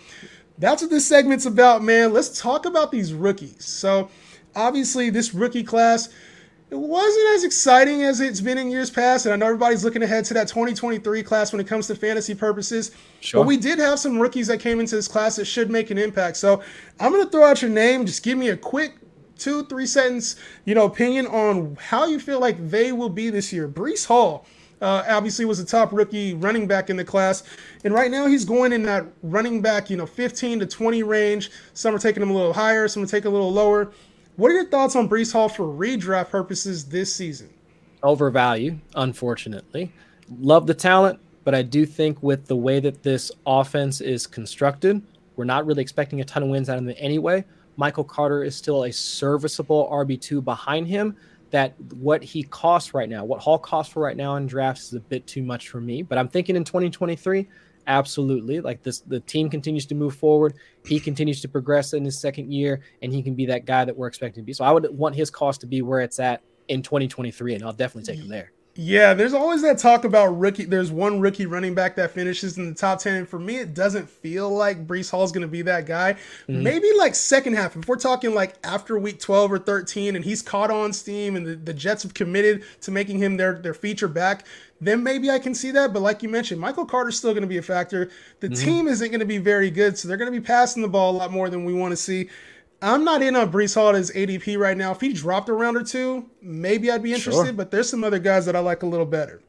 that's 0.58 0.82
what 0.82 0.90
this 0.90 1.06
segment's 1.06 1.46
about, 1.46 1.82
man. 1.82 2.12
Let's 2.12 2.40
talk 2.40 2.66
about 2.66 2.90
these 2.90 3.12
rookies. 3.12 3.64
So 3.64 4.10
obviously, 4.54 5.10
this 5.10 5.34
rookie 5.34 5.64
class 5.64 6.08
it 6.68 6.78
wasn't 6.78 7.28
as 7.36 7.44
exciting 7.44 8.02
as 8.02 8.20
it's 8.20 8.40
been 8.40 8.58
in 8.58 8.70
years 8.70 8.90
past. 8.90 9.24
And 9.24 9.32
I 9.32 9.36
know 9.36 9.46
everybody's 9.46 9.84
looking 9.84 10.02
ahead 10.02 10.24
to 10.26 10.34
that 10.34 10.48
2023 10.48 11.22
class 11.22 11.52
when 11.52 11.60
it 11.60 11.66
comes 11.68 11.86
to 11.86 11.94
fantasy 11.94 12.34
purposes. 12.34 12.90
Sure. 13.20 13.40
But 13.40 13.46
we 13.46 13.56
did 13.56 13.78
have 13.78 14.00
some 14.00 14.18
rookies 14.18 14.48
that 14.48 14.58
came 14.58 14.80
into 14.80 14.96
this 14.96 15.06
class 15.06 15.36
that 15.36 15.44
should 15.44 15.70
make 15.70 15.90
an 15.92 15.98
impact. 15.98 16.36
So 16.38 16.62
I'm 16.98 17.12
going 17.12 17.24
to 17.24 17.30
throw 17.30 17.44
out 17.44 17.62
your 17.62 17.70
name. 17.70 18.04
Just 18.04 18.24
give 18.24 18.36
me 18.36 18.48
a 18.48 18.56
quick 18.56 18.96
two, 19.38 19.64
three 19.66 19.86
sentence, 19.86 20.36
you 20.64 20.74
know, 20.74 20.86
opinion 20.86 21.28
on 21.28 21.76
how 21.80 22.06
you 22.06 22.18
feel 22.18 22.40
like 22.40 22.56
they 22.68 22.90
will 22.90 23.10
be 23.10 23.30
this 23.30 23.52
year. 23.52 23.68
Breece 23.68 24.06
Hall. 24.06 24.44
Uh, 24.82 25.02
obviously 25.08 25.46
was 25.46 25.58
a 25.58 25.64
top 25.64 25.90
rookie 25.90 26.34
running 26.34 26.66
back 26.66 26.90
in 26.90 26.98
the 26.98 27.04
class 27.04 27.44
and 27.84 27.94
right 27.94 28.10
now 28.10 28.26
he's 28.26 28.44
going 28.44 28.74
in 28.74 28.82
that 28.82 29.06
running 29.22 29.62
back 29.62 29.88
you 29.88 29.96
know 29.96 30.04
15 30.04 30.60
to 30.60 30.66
20 30.66 31.02
range 31.02 31.50
some 31.72 31.94
are 31.94 31.98
taking 31.98 32.22
him 32.22 32.28
a 32.28 32.34
little 32.34 32.52
higher 32.52 32.86
some 32.86 33.02
are 33.02 33.06
taking 33.06 33.28
a 33.28 33.32
little 33.32 33.50
lower 33.50 33.90
what 34.36 34.50
are 34.50 34.54
your 34.54 34.66
thoughts 34.66 34.94
on 34.94 35.08
Breece 35.08 35.32
Hall 35.32 35.48
for 35.48 35.64
redraft 35.64 36.28
purposes 36.28 36.84
this 36.84 37.14
season? 37.14 37.48
Overvalue, 38.02 38.76
unfortunately. 38.94 39.90
Love 40.38 40.66
the 40.66 40.74
talent, 40.74 41.18
but 41.42 41.54
I 41.54 41.62
do 41.62 41.86
think 41.86 42.22
with 42.22 42.46
the 42.46 42.56
way 42.56 42.78
that 42.80 43.02
this 43.02 43.32
offense 43.46 44.02
is 44.02 44.26
constructed, 44.26 45.00
we're 45.36 45.44
not 45.44 45.64
really 45.64 45.80
expecting 45.80 46.20
a 46.20 46.24
ton 46.24 46.42
of 46.42 46.50
wins 46.50 46.68
out 46.68 46.76
of 46.76 46.84
them 46.84 46.94
anyway. 46.98 47.46
Michael 47.78 48.04
Carter 48.04 48.44
is 48.44 48.54
still 48.54 48.84
a 48.84 48.92
serviceable 48.92 49.88
RB2 49.90 50.44
behind 50.44 50.86
him. 50.86 51.16
That 51.50 51.74
what 51.94 52.24
he 52.24 52.42
costs 52.42 52.92
right 52.92 53.08
now, 53.08 53.24
what 53.24 53.40
Hall 53.40 53.58
costs 53.58 53.92
for 53.92 54.02
right 54.02 54.16
now 54.16 54.36
in 54.36 54.46
drafts 54.46 54.88
is 54.88 54.94
a 54.94 55.00
bit 55.00 55.26
too 55.26 55.42
much 55.42 55.68
for 55.68 55.80
me. 55.80 56.02
But 56.02 56.18
I'm 56.18 56.28
thinking 56.28 56.56
in 56.56 56.64
2023, 56.64 57.46
Absolutely. 57.86 58.60
Like 58.60 58.82
this, 58.82 59.00
the 59.00 59.20
team 59.20 59.48
continues 59.48 59.86
to 59.86 59.94
move 59.94 60.16
forward. 60.16 60.54
He 60.84 60.98
continues 60.98 61.40
to 61.42 61.48
progress 61.48 61.92
in 61.92 62.04
his 62.04 62.18
second 62.18 62.52
year, 62.52 62.80
and 63.00 63.12
he 63.12 63.22
can 63.22 63.34
be 63.34 63.46
that 63.46 63.64
guy 63.64 63.84
that 63.84 63.96
we're 63.96 64.08
expecting 64.08 64.42
to 64.42 64.46
be. 64.46 64.52
So 64.52 64.64
I 64.64 64.72
would 64.72 64.86
want 64.90 65.14
his 65.14 65.30
cost 65.30 65.60
to 65.60 65.66
be 65.66 65.82
where 65.82 66.00
it's 66.00 66.18
at 66.18 66.42
in 66.68 66.82
2023, 66.82 67.54
and 67.54 67.62
I'll 67.62 67.72
definitely 67.72 68.12
take 68.12 68.20
him 68.20 68.28
there. 68.28 68.52
Yeah, 68.78 69.14
there's 69.14 69.32
always 69.32 69.62
that 69.62 69.78
talk 69.78 70.04
about 70.04 70.38
rookie. 70.38 70.66
There's 70.66 70.90
one 70.90 71.20
rookie 71.20 71.46
running 71.46 71.74
back 71.74 71.96
that 71.96 72.10
finishes 72.10 72.58
in 72.58 72.68
the 72.68 72.74
top 72.74 72.98
10. 72.98 73.14
And 73.14 73.28
for 73.28 73.38
me, 73.38 73.56
it 73.56 73.72
doesn't 73.72 74.08
feel 74.08 74.50
like 74.50 74.86
Breece 74.86 75.10
Hall's 75.10 75.32
going 75.32 75.42
to 75.42 75.48
be 75.48 75.62
that 75.62 75.86
guy. 75.86 76.12
Mm-hmm. 76.48 76.62
Maybe 76.62 76.92
like 76.98 77.14
second 77.14 77.54
half. 77.54 77.74
If 77.74 77.88
we're 77.88 77.96
talking 77.96 78.34
like 78.34 78.54
after 78.62 78.98
week 78.98 79.18
12 79.18 79.52
or 79.52 79.58
13 79.58 80.14
and 80.14 80.24
he's 80.24 80.42
caught 80.42 80.70
on 80.70 80.92
steam 80.92 81.36
and 81.36 81.46
the, 81.46 81.54
the 81.54 81.72
Jets 81.72 82.02
have 82.02 82.12
committed 82.12 82.64
to 82.82 82.90
making 82.90 83.18
him 83.18 83.38
their, 83.38 83.54
their 83.54 83.74
feature 83.74 84.08
back, 84.08 84.44
then 84.78 85.02
maybe 85.02 85.30
I 85.30 85.38
can 85.38 85.54
see 85.54 85.70
that. 85.70 85.94
But 85.94 86.02
like 86.02 86.22
you 86.22 86.28
mentioned, 86.28 86.60
Michael 86.60 86.84
Carter's 86.84 87.16
still 87.16 87.32
going 87.32 87.42
to 87.42 87.48
be 87.48 87.56
a 87.56 87.62
factor. 87.62 88.10
The 88.40 88.48
mm-hmm. 88.48 88.64
team 88.64 88.88
isn't 88.88 89.08
going 89.08 89.20
to 89.20 89.26
be 89.26 89.38
very 89.38 89.70
good, 89.70 89.96
so 89.96 90.06
they're 90.06 90.18
going 90.18 90.32
to 90.32 90.38
be 90.38 90.44
passing 90.44 90.82
the 90.82 90.88
ball 90.88 91.12
a 91.12 91.16
lot 91.16 91.32
more 91.32 91.48
than 91.48 91.64
we 91.64 91.72
want 91.72 91.92
to 91.92 91.96
see. 91.96 92.28
I'm 92.86 93.04
not 93.04 93.20
in 93.20 93.34
on 93.34 93.50
Breece 93.50 93.74
Hall 93.74 93.96
as 93.96 94.10
ADP 94.12 94.58
right 94.58 94.76
now. 94.76 94.92
If 94.92 95.00
he 95.00 95.12
dropped 95.12 95.48
a 95.48 95.52
round 95.52 95.76
or 95.76 95.82
two, 95.82 96.30
maybe 96.40 96.90
I'd 96.90 97.02
be 97.02 97.12
interested. 97.12 97.46
Sure. 97.46 97.52
But 97.52 97.70
there's 97.70 97.90
some 97.90 98.04
other 98.04 98.20
guys 98.20 98.46
that 98.46 98.54
I 98.54 98.60
like 98.60 98.82
a 98.82 98.86
little 98.86 99.06
better. 99.06 99.42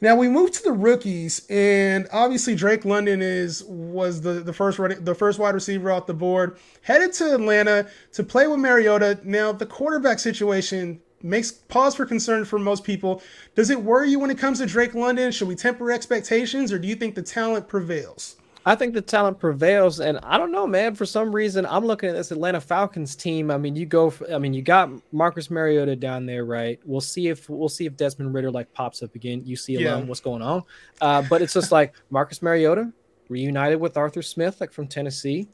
Now 0.00 0.14
we 0.14 0.28
move 0.28 0.52
to 0.52 0.62
the 0.62 0.72
rookies, 0.72 1.44
and 1.50 2.06
obviously 2.12 2.54
Drake 2.54 2.84
London 2.84 3.20
is 3.20 3.64
was 3.64 4.20
the 4.20 4.34
the 4.34 4.52
first 4.52 4.78
running, 4.78 5.04
the 5.04 5.14
first 5.14 5.38
wide 5.38 5.54
receiver 5.54 5.90
off 5.90 6.06
the 6.06 6.14
board, 6.14 6.58
headed 6.82 7.12
to 7.14 7.34
Atlanta 7.34 7.88
to 8.12 8.22
play 8.22 8.46
with 8.46 8.60
Mariota. 8.60 9.18
Now 9.24 9.50
the 9.50 9.66
quarterback 9.66 10.18
situation 10.20 11.00
makes 11.22 11.50
pause 11.50 11.96
for 11.96 12.06
concern 12.06 12.44
for 12.44 12.60
most 12.60 12.84
people. 12.84 13.22
Does 13.56 13.70
it 13.70 13.82
worry 13.82 14.10
you 14.10 14.20
when 14.20 14.30
it 14.30 14.38
comes 14.38 14.58
to 14.58 14.66
Drake 14.66 14.94
London? 14.94 15.32
Should 15.32 15.48
we 15.48 15.56
temper 15.56 15.90
expectations, 15.90 16.72
or 16.72 16.78
do 16.78 16.86
you 16.86 16.94
think 16.94 17.16
the 17.16 17.22
talent 17.22 17.66
prevails? 17.66 18.36
I 18.68 18.74
think 18.74 18.92
the 18.92 19.00
talent 19.00 19.38
prevails, 19.38 19.98
and 19.98 20.18
I 20.18 20.36
don't 20.36 20.52
know, 20.52 20.66
man. 20.66 20.94
For 20.94 21.06
some 21.06 21.34
reason, 21.34 21.64
I'm 21.64 21.86
looking 21.86 22.10
at 22.10 22.14
this 22.14 22.32
Atlanta 22.32 22.60
Falcons 22.60 23.16
team. 23.16 23.50
I 23.50 23.56
mean, 23.56 23.74
you 23.74 23.86
go. 23.86 24.10
For, 24.10 24.30
I 24.30 24.36
mean, 24.36 24.52
you 24.52 24.60
got 24.60 24.90
Marcus 25.10 25.50
Mariota 25.50 25.96
down 25.96 26.26
there, 26.26 26.44
right? 26.44 26.78
We'll 26.84 27.00
see 27.00 27.28
if 27.28 27.48
we'll 27.48 27.70
see 27.70 27.86
if 27.86 27.96
Desmond 27.96 28.34
Ridder 28.34 28.50
like 28.50 28.70
pops 28.74 29.02
up 29.02 29.14
again. 29.14 29.40
You 29.46 29.56
see 29.56 29.76
alone 29.76 30.02
yeah. 30.02 30.04
what's 30.04 30.20
going 30.20 30.42
on, 30.42 30.64
uh, 31.00 31.22
but 31.30 31.40
it's 31.40 31.54
just 31.54 31.72
like 31.72 31.94
Marcus 32.10 32.42
Mariota 32.42 32.92
reunited 33.30 33.80
with 33.80 33.96
Arthur 33.96 34.20
Smith, 34.20 34.60
like 34.60 34.70
from 34.70 34.86
Tennessee. 34.86 35.48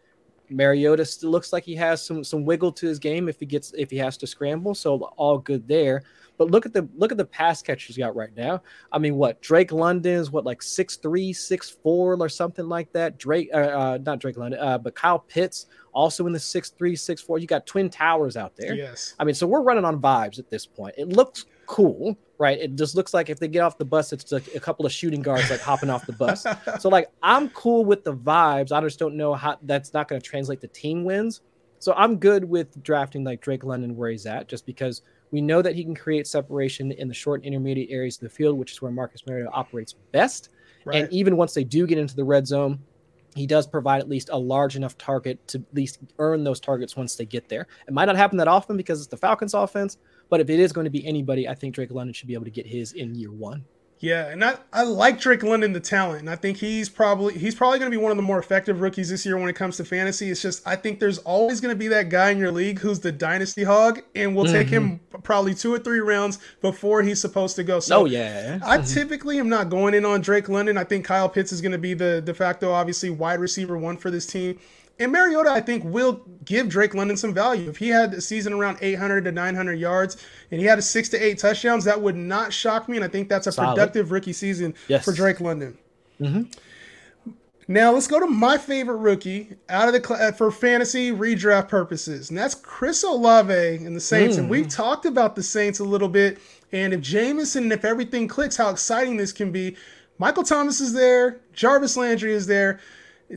Mariota 0.51 1.05
still 1.05 1.31
looks 1.31 1.53
like 1.53 1.63
he 1.63 1.77
has 1.77 2.05
some 2.05 2.25
some 2.25 2.45
wiggle 2.45 2.73
to 2.73 2.89
his 2.89 2.99
game 2.99 3.29
if 3.29 3.39
he 3.39 3.47
gets 3.47 3.73
if 3.79 3.93
he 3.93 3.97
has 3.97 4.17
to 4.17 4.27
scramble. 4.27 4.75
So 4.75 4.97
all 5.17 5.39
good 5.39 5.69
there. 5.69 6.03
But 6.37 6.51
look 6.51 6.67
at 6.67 6.73
the 6.73 6.89
look 6.97 7.13
at 7.13 7.19
the 7.19 7.25
pass 7.25 7.63
catchers 7.63 7.97
got 7.97 8.17
right 8.17 8.35
now. 8.37 8.63
I 8.91 8.99
mean, 8.99 9.17
what 9.17 9.41
Drake 9.41 9.73
London 9.73 10.13
is 10.13 10.31
what 10.31 10.45
like 10.45 10.63
six 10.63 10.97
three, 10.97 11.33
six 11.33 11.71
four, 11.71 12.17
or 12.21 12.29
something 12.29 12.69
like 12.69 12.93
that. 12.93 13.19
Drake, 13.19 13.51
uh, 13.55 13.59
uh, 13.59 13.99
not 14.05 14.19
Drake 14.19 14.37
London, 14.37 14.61
uh, 14.61 14.79
but 14.79 14.95
Kyle 14.95 15.21
Pitts 15.21 15.67
also 15.93 16.27
in 16.27 16.33
the 16.33 16.41
six 16.41 16.71
three, 16.71 16.97
six 16.97 17.23
four. 17.23 17.39
You 17.39 17.47
got 17.47 17.67
twin 17.67 17.89
towers 17.89 18.37
out 18.37 18.57
there. 18.57 18.75
Yes. 18.75 19.15
I 19.19 19.25
mean, 19.25 19.35
so 19.35 19.47
we're 19.47 19.63
running 19.63 19.85
on 19.85 20.01
vibes 20.01 20.39
at 20.39 20.51
this 20.51 20.67
point. 20.67 20.95
It 20.99 21.09
looks 21.09 21.47
cool, 21.67 22.19
right? 22.39 22.59
It 22.59 22.75
just 22.75 22.97
looks 22.97 23.15
like 23.15 23.31
if 23.31 23.39
they 23.39 23.49
get 23.49 23.61
off 23.61 23.79
the 23.79 23.85
bus, 23.85 24.13
it's 24.13 24.33
like 24.33 24.55
a 24.55 24.61
couple 24.61 24.85
of 24.85 24.93
shooting 24.93 25.23
guards 25.23 25.51
like 25.51 25.61
hopping 25.61 25.91
off 25.91 26.07
the 26.07 26.13
bus. 26.13 26.47
So 26.81 26.89
like 26.89 27.11
I'm 27.23 27.49
cool 27.51 27.85
with 27.85 28.05
the 28.05 28.15
vibes. 28.15 28.73
I 28.73 28.81
just 28.81 28.99
don't 28.99 29.17
know 29.17 29.35
how 29.35 29.59
that's 29.63 29.95
not 29.95 30.09
going 30.09 30.21
to 30.21 30.27
translate 30.27 30.61
to 30.63 30.69
team 30.69 31.05
wins. 31.05 31.41
So 31.79 31.93
I'm 31.97 32.17
good 32.17 32.45
with 32.45 32.83
drafting 32.83 33.25
like 33.25 33.41
Drake 33.41 33.63
London 33.63 33.97
where 33.97 34.11
he's 34.11 34.27
at, 34.27 34.49
just 34.49 34.67
because 34.67 35.03
we 35.35 35.41
know 35.41 35.61
that 35.61 35.75
he 35.75 35.83
can 35.83 35.97
create 35.97 36.29
separation 36.29 36.93
in 36.93 37.09
the 37.09 37.15
short 37.15 37.41
and 37.41 37.49
intermediate 37.49 37.91
areas 37.91 38.15
of 38.19 38.21
the 38.21 38.29
field, 38.29 38.57
which 38.57 38.71
is 38.71 38.81
where 38.81 38.93
Marcus 38.93 39.27
Mariota 39.27 39.51
operates 39.51 39.95
best. 40.13 40.51
Right. 40.85 41.03
And 41.03 41.13
even 41.13 41.37
once 41.37 41.55
they 41.55 41.65
do 41.65 41.89
get 41.89 41.99
into 41.99 42.15
the 42.15 42.23
red 42.23 42.47
zone, 42.47 42.79
he 43.35 43.45
does 43.45 43.67
provide 43.67 44.01
at 44.01 44.09
least 44.09 44.31
a 44.33 44.39
large 44.39 44.77
enough 44.77 44.97
target 44.97 45.45
to 45.49 45.59
at 45.59 45.75
least 45.75 45.99
earn 46.21 46.45
those 46.45 46.61
targets 46.61 46.97
once 46.97 47.17
they 47.17 47.25
get 47.25 47.49
there. 47.49 47.67
It 47.89 47.93
might 47.93 48.05
not 48.05 48.15
happen 48.15 48.39
that 48.39 48.47
often 48.47 48.77
because 48.77 49.01
it's 49.01 49.09
the 49.09 49.17
Falcons 49.17 49.55
offense, 49.55 49.99
but 50.31 50.39
if 50.39 50.49
it 50.49 50.61
is 50.61 50.73
going 50.73 50.85
to 50.85 50.91
be 50.91 51.05
anybody, 51.05 51.49
I 51.49 51.55
think 51.57 51.75
Drake 51.75 51.91
London 51.91 52.15
should 52.15 52.29
be 52.29 52.35
able 52.35 52.45
to 52.45 52.51
get 52.53 52.65
his 52.65 52.93
in 52.93 53.17
year 53.17 53.33
one. 53.33 53.65
Yeah, 54.05 54.29
and 54.29 54.45
I, 54.45 54.59
I 54.71 54.83
like 54.83 55.19
Drake 55.19 55.43
London, 55.43 55.73
the 55.73 55.81
talent, 55.81 56.21
and 56.21 56.29
I 56.29 56.37
think 56.37 56.59
he's 56.59 56.91
probably 56.91 57.39
he's 57.39 57.55
probably 57.55 57.79
going 57.79 57.91
to 57.91 57.97
be 57.97 58.03
one 58.03 58.11
of 58.11 58.19
the 58.19 58.23
more 58.23 58.39
effective 58.39 58.83
rookies 58.83 59.09
this 59.09 59.25
year 59.25 59.39
when 59.39 59.49
it 59.49 59.57
comes 59.57 59.79
to 59.79 59.85
fantasy. 59.85 60.31
It's 60.31 60.43
just 60.43 60.67
I 60.69 60.77
think 60.77 61.01
there's 61.01 61.17
always 61.19 61.63
going 61.63 61.75
to 61.75 61.79
be 61.79 61.89
that 61.89 62.11
guy 62.11 62.29
in 62.29 62.37
your 62.37 62.53
league 62.53 62.81
who's 62.81 63.01
the 63.01 63.11
dynasty 63.11 63.65
hog, 63.65 64.03
and 64.15 64.37
we'll 64.37 64.45
mm-hmm. 64.45 64.53
take 64.53 64.69
him 64.69 65.01
mm-hmm. 65.01 65.23
probably 65.23 65.55
two 65.55 65.73
or 65.73 65.79
three 65.79 66.01
rounds 66.01 66.39
before 66.61 67.03
he's 67.03 67.19
supposed 67.19 67.57
to 67.57 67.65
go. 67.65 67.81
So 67.81 68.03
oh 68.03 68.05
yeah, 68.05 68.59
I 68.63 68.77
mm-hmm. 68.77 68.87
typically 68.87 69.39
am 69.39 69.49
not 69.49 69.71
going 69.71 69.95
in 69.95 70.05
on 70.05 70.21
Drake 70.21 70.51
London. 70.51 70.77
I 70.77 70.85
think 70.85 71.07
Kyle 71.07 71.31
Pitts 71.31 71.51
is 71.51 71.63
going 71.63 71.73
to 71.73 71.79
be 71.79 71.95
the 71.95 72.21
de 72.21 72.35
facto, 72.35 72.73
obviously 72.73 73.09
wide 73.09 73.41
receiver 73.41 73.79
one 73.79 73.97
for 73.97 74.11
this 74.11 74.27
team. 74.27 74.59
And 74.99 75.11
Mariota, 75.11 75.51
I 75.51 75.61
think, 75.61 75.83
will 75.85 76.23
give 76.45 76.69
Drake 76.69 76.95
London 76.95 77.17
some 77.17 77.35
value. 77.35 77.69
If 77.69 77.79
he 77.79 77.89
had 77.89 78.15
a 78.15 78.21
season 78.21 78.53
around 78.53 78.79
800 78.81 79.25
to 79.25 79.33
900 79.33 79.75
yards 79.75 80.17
and 80.51 80.61
he 80.61 80.67
had 80.67 80.79
a 80.79 80.83
six 80.83 81.09
to 81.11 81.19
eight 81.19 81.39
touchdowns, 81.39 81.85
that 81.85 82.01
would 82.01 82.17
not 82.17 82.53
shock 82.53 82.89
me. 82.89 82.97
And 82.97 83.05
I 83.05 83.09
think 83.09 83.29
that's 83.29 83.49
a 83.49 83.53
Solid. 83.53 83.75
productive 83.75 84.13
rookie 84.13 84.33
season 84.33 84.75
yes. 84.87 85.05
for 85.05 85.13
Drake 85.13 85.41
London. 85.41 85.77
Mm-hmm. 86.21 86.43
Now 87.67 87.93
let's 87.93 88.07
go 88.07 88.21
to 88.21 88.27
my 88.27 88.59
favorite 88.59 88.99
rookie 88.99 89.57
out 89.69 89.89
of 89.89 89.95
the 89.95 90.07
cl- 90.07 90.33
for 90.33 90.51
fantasy 90.51 91.11
redraft 91.13 91.69
purposes, 91.69 92.29
and 92.29 92.39
that's 92.39 92.55
Chris 92.55 93.03
Olave 93.03 93.53
and 93.53 93.97
the 93.97 94.01
Saints. 94.01 94.37
Mm. 94.37 94.41
And 94.41 94.51
we've 94.51 94.69
talked 94.69 95.07
about 95.07 95.35
the 95.35 95.43
Saints 95.43 95.79
a 95.79 95.85
little 95.85 96.09
bit. 96.09 96.39
And 96.73 96.93
if 96.93 97.01
Jameson, 97.01 97.65
and 97.65 97.73
if 97.73 97.85
everything 97.85 98.29
clicks, 98.29 98.57
how 98.57 98.69
exciting 98.69 99.17
this 99.17 99.33
can 99.33 99.51
be. 99.51 99.77
Michael 100.19 100.43
Thomas 100.43 100.81
is 100.81 100.93
there. 100.93 101.41
Jarvis 101.55 101.97
Landry 101.97 102.33
is 102.33 102.47
there. 102.47 102.81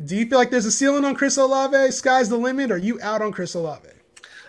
Do 0.06 0.16
you 0.16 0.28
feel 0.28 0.38
like 0.38 0.52
there's 0.52 0.66
a 0.66 0.72
ceiling 0.72 1.06
on 1.06 1.16
Chris 1.16 1.38
Olave? 1.38 1.92
Sky's 1.92 2.30
the 2.30 2.38
limit? 2.38 2.72
Are 2.72 2.78
you 2.78 3.00
out 3.02 3.22
on 3.22 3.32
Chris 3.32 3.54
Olave? 3.54 3.90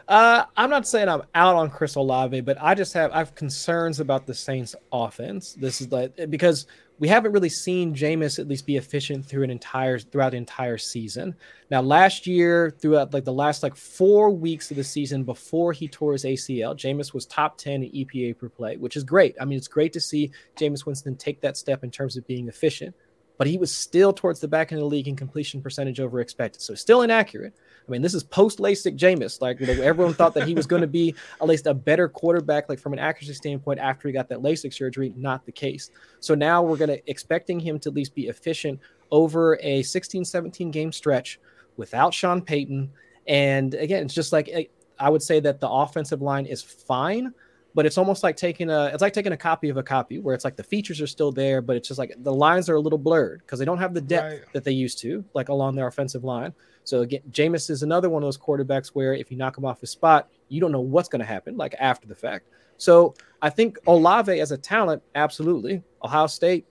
Uh, 0.08 0.44
I'm 0.56 0.70
not 0.70 0.88
saying 0.88 1.08
I'm 1.08 1.22
out 1.34 1.54
on 1.54 1.68
Chris 1.68 1.94
Olave, 1.94 2.40
but 2.40 2.56
I 2.60 2.74
just 2.74 2.94
have 2.94 3.12
I 3.12 3.18
have 3.18 3.34
concerns 3.34 4.00
about 4.00 4.26
the 4.26 4.34
Saints' 4.34 4.74
offense. 4.90 5.52
This 5.52 5.82
is 5.82 5.92
like 5.92 6.30
because 6.30 6.66
we 6.98 7.08
haven't 7.08 7.32
really 7.32 7.50
seen 7.50 7.94
Jameis 7.94 8.38
at 8.38 8.48
least 8.48 8.66
be 8.66 8.76
efficient 8.76 9.24
through 9.24 9.44
an 9.44 9.50
entire 9.50 9.98
throughout 9.98 10.30
the 10.30 10.38
entire 10.38 10.78
season. 10.78 11.36
Now, 11.70 11.82
last 11.82 12.26
year, 12.26 12.74
throughout 12.80 13.12
like 13.12 13.24
the 13.24 13.32
last 13.32 13.62
like 13.62 13.76
four 13.76 14.30
weeks 14.30 14.70
of 14.70 14.78
the 14.78 14.84
season 14.84 15.24
before 15.24 15.74
he 15.74 15.86
tore 15.86 16.12
his 16.12 16.24
ACL, 16.24 16.74
Jameis 16.74 17.12
was 17.12 17.26
top 17.26 17.58
10 17.58 17.82
in 17.82 17.90
EPA 17.90 18.38
per 18.38 18.48
play, 18.48 18.76
which 18.78 18.96
is 18.96 19.04
great. 19.04 19.36
I 19.38 19.44
mean, 19.44 19.58
it's 19.58 19.68
great 19.68 19.92
to 19.92 20.00
see 20.00 20.30
Jameis 20.56 20.86
Winston 20.86 21.16
take 21.16 21.40
that 21.42 21.58
step 21.58 21.84
in 21.84 21.90
terms 21.90 22.16
of 22.16 22.26
being 22.26 22.48
efficient. 22.48 22.94
But 23.38 23.46
he 23.46 23.56
was 23.56 23.72
still 23.72 24.12
towards 24.12 24.40
the 24.40 24.48
back 24.48 24.72
end 24.72 24.80
of 24.80 24.82
the 24.82 24.88
league 24.88 25.06
in 25.06 25.16
completion 25.16 25.62
percentage 25.62 26.00
over 26.00 26.20
expected. 26.20 26.60
So 26.60 26.74
still 26.74 27.02
inaccurate. 27.02 27.54
I 27.86 27.90
mean, 27.90 28.02
this 28.02 28.12
is 28.12 28.24
post 28.24 28.58
LASIK 28.58 28.98
Jameis. 28.98 29.40
Like, 29.40 29.60
everyone 29.62 30.12
thought 30.12 30.34
that 30.34 30.46
he 30.46 30.54
was 30.54 30.66
going 30.66 30.82
to 30.82 30.88
be 30.88 31.14
at 31.40 31.46
least 31.46 31.66
a 31.66 31.72
better 31.72 32.08
quarterback, 32.08 32.68
like 32.68 32.80
from 32.80 32.92
an 32.92 32.98
accuracy 32.98 33.32
standpoint, 33.34 33.78
after 33.78 34.08
he 34.08 34.12
got 34.12 34.28
that 34.28 34.40
LASIK 34.40 34.74
surgery. 34.74 35.14
Not 35.16 35.46
the 35.46 35.52
case. 35.52 35.90
So 36.20 36.34
now 36.34 36.62
we're 36.62 36.76
going 36.76 36.90
to 36.90 37.10
expecting 37.10 37.60
him 37.60 37.78
to 37.78 37.90
at 37.90 37.94
least 37.94 38.14
be 38.14 38.26
efficient 38.26 38.80
over 39.12 39.58
a 39.62 39.82
16, 39.84 40.24
17 40.24 40.70
game 40.72 40.92
stretch 40.92 41.40
without 41.76 42.12
Sean 42.12 42.42
Payton. 42.42 42.90
And 43.28 43.72
again, 43.74 44.04
it's 44.04 44.14
just 44.14 44.32
like 44.32 44.50
eh, 44.52 44.64
I 44.98 45.08
would 45.08 45.22
say 45.22 45.38
that 45.40 45.60
the 45.60 45.68
offensive 45.68 46.20
line 46.20 46.44
is 46.44 46.60
fine 46.60 47.32
but 47.78 47.86
it's 47.86 47.96
almost 47.96 48.24
like 48.24 48.36
taking 48.36 48.70
a 48.70 48.86
it's 48.86 49.02
like 49.02 49.12
taking 49.12 49.30
a 49.30 49.36
copy 49.36 49.68
of 49.68 49.76
a 49.76 49.84
copy 49.84 50.18
where 50.18 50.34
it's 50.34 50.44
like 50.44 50.56
the 50.56 50.64
features 50.64 51.00
are 51.00 51.06
still 51.06 51.30
there 51.30 51.62
but 51.62 51.76
it's 51.76 51.86
just 51.86 51.96
like 51.96 52.12
the 52.24 52.34
lines 52.34 52.68
are 52.68 52.74
a 52.74 52.80
little 52.80 52.98
blurred 52.98 53.40
because 53.42 53.60
they 53.60 53.64
don't 53.64 53.78
have 53.78 53.94
the 53.94 54.00
depth 54.00 54.32
right. 54.32 54.52
that 54.52 54.64
they 54.64 54.72
used 54.72 54.98
to 54.98 55.24
like 55.32 55.48
along 55.48 55.76
their 55.76 55.86
offensive 55.86 56.24
line. 56.24 56.52
So 56.82 57.02
again 57.02 57.20
Jameis 57.30 57.70
is 57.70 57.84
another 57.84 58.10
one 58.10 58.20
of 58.20 58.26
those 58.26 58.36
quarterbacks 58.36 58.88
where 58.88 59.14
if 59.14 59.30
you 59.30 59.36
knock 59.36 59.56
him 59.56 59.64
off 59.64 59.80
his 59.80 59.90
spot 59.90 60.28
you 60.48 60.60
don't 60.60 60.72
know 60.72 60.80
what's 60.80 61.08
going 61.08 61.20
to 61.20 61.24
happen 61.24 61.56
like 61.56 61.76
after 61.78 62.08
the 62.08 62.16
fact. 62.16 62.48
So 62.78 63.14
I 63.42 63.48
think 63.48 63.78
Olave 63.86 64.40
as 64.40 64.50
a 64.50 64.58
talent 64.58 65.00
absolutely. 65.14 65.80
Ohio 66.02 66.26
State 66.26 66.66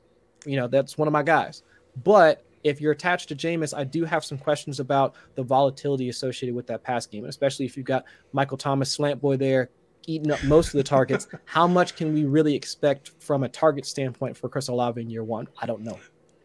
you 0.45 0.57
know 0.57 0.67
that's 0.67 0.97
one 0.97 1.07
of 1.07 1.13
my 1.13 1.23
guys. 1.23 1.63
But 2.03 2.43
if 2.65 2.81
you're 2.81 2.91
attached 2.91 3.29
to 3.29 3.35
Jameis, 3.37 3.73
I 3.73 3.85
do 3.85 4.03
have 4.03 4.25
some 4.25 4.37
questions 4.37 4.81
about 4.81 5.15
the 5.35 5.43
volatility 5.43 6.09
associated 6.09 6.53
with 6.53 6.67
that 6.67 6.83
pass 6.83 7.05
game, 7.05 7.23
especially 7.23 7.65
if 7.65 7.77
you've 7.77 7.85
got 7.85 8.03
Michael 8.33 8.57
Thomas, 8.57 8.91
slant 8.91 9.21
boy 9.21 9.37
there, 9.37 9.69
eaten 10.07 10.31
up 10.31 10.43
most 10.43 10.67
of 10.67 10.73
the 10.73 10.83
targets. 10.83 11.27
How 11.45 11.67
much 11.67 11.95
can 11.95 12.13
we 12.13 12.25
really 12.25 12.55
expect 12.55 13.11
from 13.19 13.43
a 13.43 13.49
target 13.49 13.85
standpoint 13.85 14.35
for 14.35 14.49
Chris 14.49 14.67
Olave 14.67 14.99
in 14.99 15.09
year 15.09 15.23
one? 15.23 15.47
I 15.61 15.65
don't 15.65 15.81
know. 15.83 15.99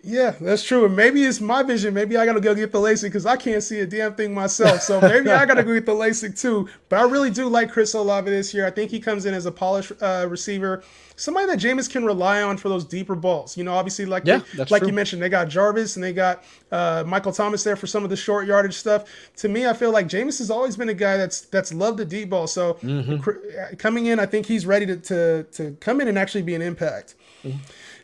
Yeah, 0.05 0.35
that's 0.41 0.65
true. 0.65 0.87
And 0.87 0.97
maybe 0.97 1.23
it's 1.23 1.41
my 1.41 1.63
vision. 1.63 1.95
Maybe 1.95 2.17
I 2.17 2.27
got 2.27 2.33
to 2.33 2.41
go 2.41 2.55
get 2.57 2.73
the 2.73 2.79
LASIK 2.79 3.05
because 3.05 3.25
I 3.25 3.37
can't 3.37 3.63
see 3.63 3.81
a 3.81 3.87
damn 3.87 4.15
thing 4.15 4.35
myself. 4.35 4.81
So 4.83 5.01
maybe 5.01 5.31
I 5.31 5.47
got 5.47 5.55
to 5.55 5.63
go 5.63 5.73
get 5.73 5.87
the 5.87 5.95
LASIK 5.95 6.39
too. 6.41 6.69
But 6.89 6.99
I 6.99 7.03
really 7.05 7.31
do 7.31 7.47
like 7.47 7.71
Chris 7.71 7.95
Olave 7.95 8.29
this 8.29 8.53
year. 8.53 8.67
I 8.67 8.71
think 8.71 8.91
he 8.91 8.99
comes 8.99 9.27
in 9.27 9.35
as 9.35 9.47
a 9.47 9.53
polished 9.53 9.93
uh, 10.03 10.27
receiver, 10.29 10.83
somebody 11.15 11.47
that 11.47 11.61
Jameis 11.61 11.89
can 11.89 12.05
rely 12.05 12.43
on 12.43 12.57
for 12.57 12.69
those 12.69 12.85
deeper 12.85 13.15
balls. 13.15 13.57
You 13.57 13.63
know, 13.63 13.75
obviously, 13.75 14.05
like 14.05 14.25
yeah, 14.27 14.41
they, 14.57 14.65
like 14.65 14.81
true. 14.81 14.89
you 14.89 14.93
mentioned, 14.93 15.23
they 15.23 15.29
got 15.29 15.49
Jarvis 15.49 15.95
and 15.95 16.03
they 16.03 16.13
got 16.13 16.43
uh, 16.73 17.05
Michael 17.07 17.33
Thomas 17.33 17.63
there 17.63 17.77
for 17.77 17.87
some 17.87 18.03
of 18.03 18.11
the 18.11 18.17
short 18.17 18.49
yardage 18.49 18.75
stuff. 18.75 19.05
To 19.37 19.49
me, 19.49 19.69
I 19.69 19.73
feel 19.73 19.93
like 19.93 20.09
Jameis 20.09 20.39
has 20.39 20.51
always 20.51 20.77
been 20.77 20.89
a 20.89 20.95
guy 20.95 21.17
that's 21.17 21.43
that's 21.43 21.73
loved 21.73 21.99
the 21.99 22.05
deep 22.05 22.31
ball. 22.31 22.49
So 22.49 22.75
mm-hmm. 22.75 23.75
coming 23.77 24.07
in, 24.07 24.19
I 24.19 24.27
think 24.27 24.47
he's 24.47 24.67
ready 24.67 24.87
to, 24.87 24.97
to 24.97 25.43
to 25.45 25.77
come 25.79 26.01
in 26.01 26.09
and 26.09 26.19
actually 26.19 26.43
be 26.43 26.57
an 26.57 26.63
impact. 26.63 27.15
Mm-hmm. 27.45 27.59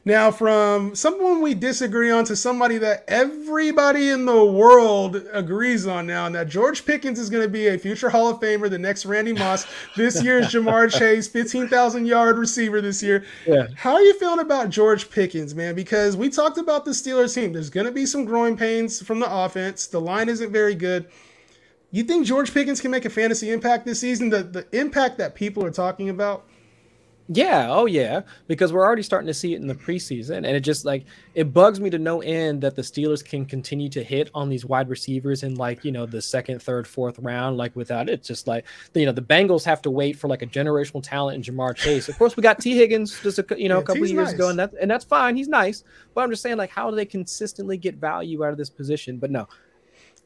Now, 0.09 0.31
from 0.31 0.95
someone 0.95 1.43
we 1.43 1.53
disagree 1.53 2.11
on 2.11 2.25
to 2.25 2.35
somebody 2.35 2.79
that 2.79 3.05
everybody 3.09 4.09
in 4.09 4.25
the 4.25 4.43
world 4.43 5.23
agrees 5.35 5.87
on 5.87 6.07
now, 6.07 6.25
and 6.25 6.35
that 6.35 6.49
George 6.49 6.87
Pickens 6.87 7.19
is 7.19 7.29
going 7.29 7.43
to 7.43 7.49
be 7.49 7.67
a 7.67 7.77
future 7.77 8.09
Hall 8.09 8.31
of 8.31 8.41
Famer, 8.41 8.71
the 8.71 8.79
next 8.79 9.05
Randy 9.05 9.35
Moss. 9.35 9.67
This 9.99 10.25
year's 10.25 10.47
Ja'Marr 10.47 10.91
Chase, 10.99 11.29
15,000 11.29 12.07
yard 12.07 12.39
receiver 12.39 12.81
this 12.81 13.03
year. 13.03 13.27
Yeah. 13.47 13.67
How 13.77 13.93
are 13.93 14.01
you 14.01 14.19
feeling 14.19 14.39
about 14.39 14.71
George 14.71 15.11
Pickens, 15.11 15.55
man? 15.55 15.75
Because 15.75 16.17
we 16.17 16.31
talked 16.31 16.57
about 16.57 16.87
the 16.87 16.93
Steelers 16.93 17.35
team. 17.35 17.53
There's 17.53 17.69
going 17.69 17.85
to 17.85 17.93
be 17.93 18.07
some 18.07 18.25
growing 18.25 18.57
pains 18.57 19.03
from 19.03 19.21
the 19.21 19.31
offense. 19.31 19.89
The 19.89 20.01
line 20.01 20.31
isn't 20.31 20.51
very 20.51 20.75
good. 20.75 21.11
You 21.91 22.03
think 22.03 22.25
George 22.25 22.55
Pickens 22.55 22.81
can 22.81 22.91
make 22.91 23.05
a 23.05 23.11
fantasy 23.11 23.51
impact 23.51 23.85
this 23.85 24.01
season? 24.01 24.31
The, 24.31 24.43
the 24.43 24.67
impact 24.73 25.19
that 25.19 25.35
people 25.35 25.67
are 25.67 25.71
talking 25.71 26.09
about? 26.09 26.48
Yeah, 27.31 27.67
oh 27.71 27.85
yeah, 27.85 28.23
because 28.47 28.73
we're 28.73 28.85
already 28.85 29.03
starting 29.03 29.27
to 29.27 29.35
see 29.35 29.53
it 29.53 29.61
in 29.61 29.67
the 29.67 29.75
preseason, 29.75 30.39
and 30.39 30.47
it 30.47 30.61
just 30.61 30.87
like 30.87 31.05
it 31.35 31.53
bugs 31.53 31.79
me 31.79 31.91
to 31.91 31.99
no 31.99 32.23
end 32.23 32.63
that 32.63 32.75
the 32.75 32.81
Steelers 32.81 33.23
can 33.23 33.45
continue 33.45 33.91
to 33.91 34.03
hit 34.03 34.31
on 34.35 34.49
these 34.49 34.65
wide 34.65 34.89
receivers 34.89 35.43
in 35.43 35.55
like 35.57 35.85
you 35.85 35.93
know 35.93 36.07
the 36.07 36.23
second, 36.23 36.63
third, 36.63 36.89
fourth 36.89 37.19
round, 37.19 37.59
like 37.59 37.77
without 37.77 38.09
it. 38.09 38.23
Just 38.23 38.47
like 38.47 38.65
you 38.95 39.05
know 39.05 39.13
the 39.13 39.21
Bengals 39.21 39.63
have 39.65 39.83
to 39.83 39.91
wait 39.91 40.17
for 40.17 40.27
like 40.27 40.41
a 40.41 40.47
generational 40.47 41.03
talent 41.03 41.47
in 41.47 41.55
Ja'Marr 41.55 41.77
Chase. 41.77 42.09
Of 42.09 42.17
course, 42.17 42.35
we 42.35 42.43
got 42.43 42.61
Tee 42.61 42.75
Higgins 42.75 43.21
just 43.21 43.39
a 43.39 43.45
you 43.59 43.69
know 43.69 43.77
yeah, 43.77 43.83
a 43.83 43.85
couple 43.85 44.05
of 44.05 44.09
years 44.09 44.29
nice. 44.29 44.35
ago, 44.35 44.49
and 44.49 44.59
that 44.59 44.73
and 44.81 44.91
that's 44.91 45.05
fine. 45.05 45.37
He's 45.37 45.49
nice, 45.49 45.85
but 46.15 46.23
I'm 46.23 46.31
just 46.31 46.43
saying 46.43 46.57
like 46.57 46.71
how 46.71 46.89
do 46.89 46.97
they 46.97 47.05
consistently 47.05 47.77
get 47.77 47.97
value 47.97 48.43
out 48.43 48.53
of 48.53 48.57
this 48.57 48.71
position? 48.71 49.19
But 49.19 49.31
no, 49.31 49.47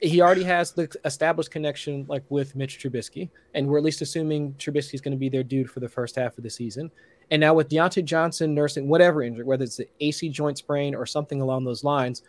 he 0.03 0.21
already 0.21 0.43
has 0.43 0.73
the 0.73 0.93
established 1.05 1.53
connection 1.53 2.05
like 2.09 2.25
with 2.29 2.57
Mitch 2.57 2.79
Trubisky, 2.79 3.31
and 3.55 3.69
we're 3.69 3.79
at 3.79 3.85
least 3.85 4.03
assuming 4.03 4.53
Trubisky's 4.55 5.01
going 5.01 5.13
to 5.13 5.19
be 5.19 5.29
their 5.29 5.45
dude 5.45 5.71
for 5.71 5.81
the 5.81 5.89
first 5.89 6.17
half 6.17 6.37
of 6.37 6.43
the 6.43 6.51
season. 6.51 6.91
And 7.31 7.41
now 7.41 7.55
with 7.55 7.69
Diontae 7.69 8.05
Johnson 8.05 8.53
nursing 8.53 8.89
whatever 8.89 9.23
injury, 9.23 9.45
whether 9.45 9.63
it's 9.63 9.77
the 9.77 9.89
AC 10.01 10.29
joint 10.29 10.59
sprain 10.59 10.95
or 10.95 11.07
something 11.07 11.41
along 11.41 11.65
those 11.65 11.85
lines, 11.85 12.23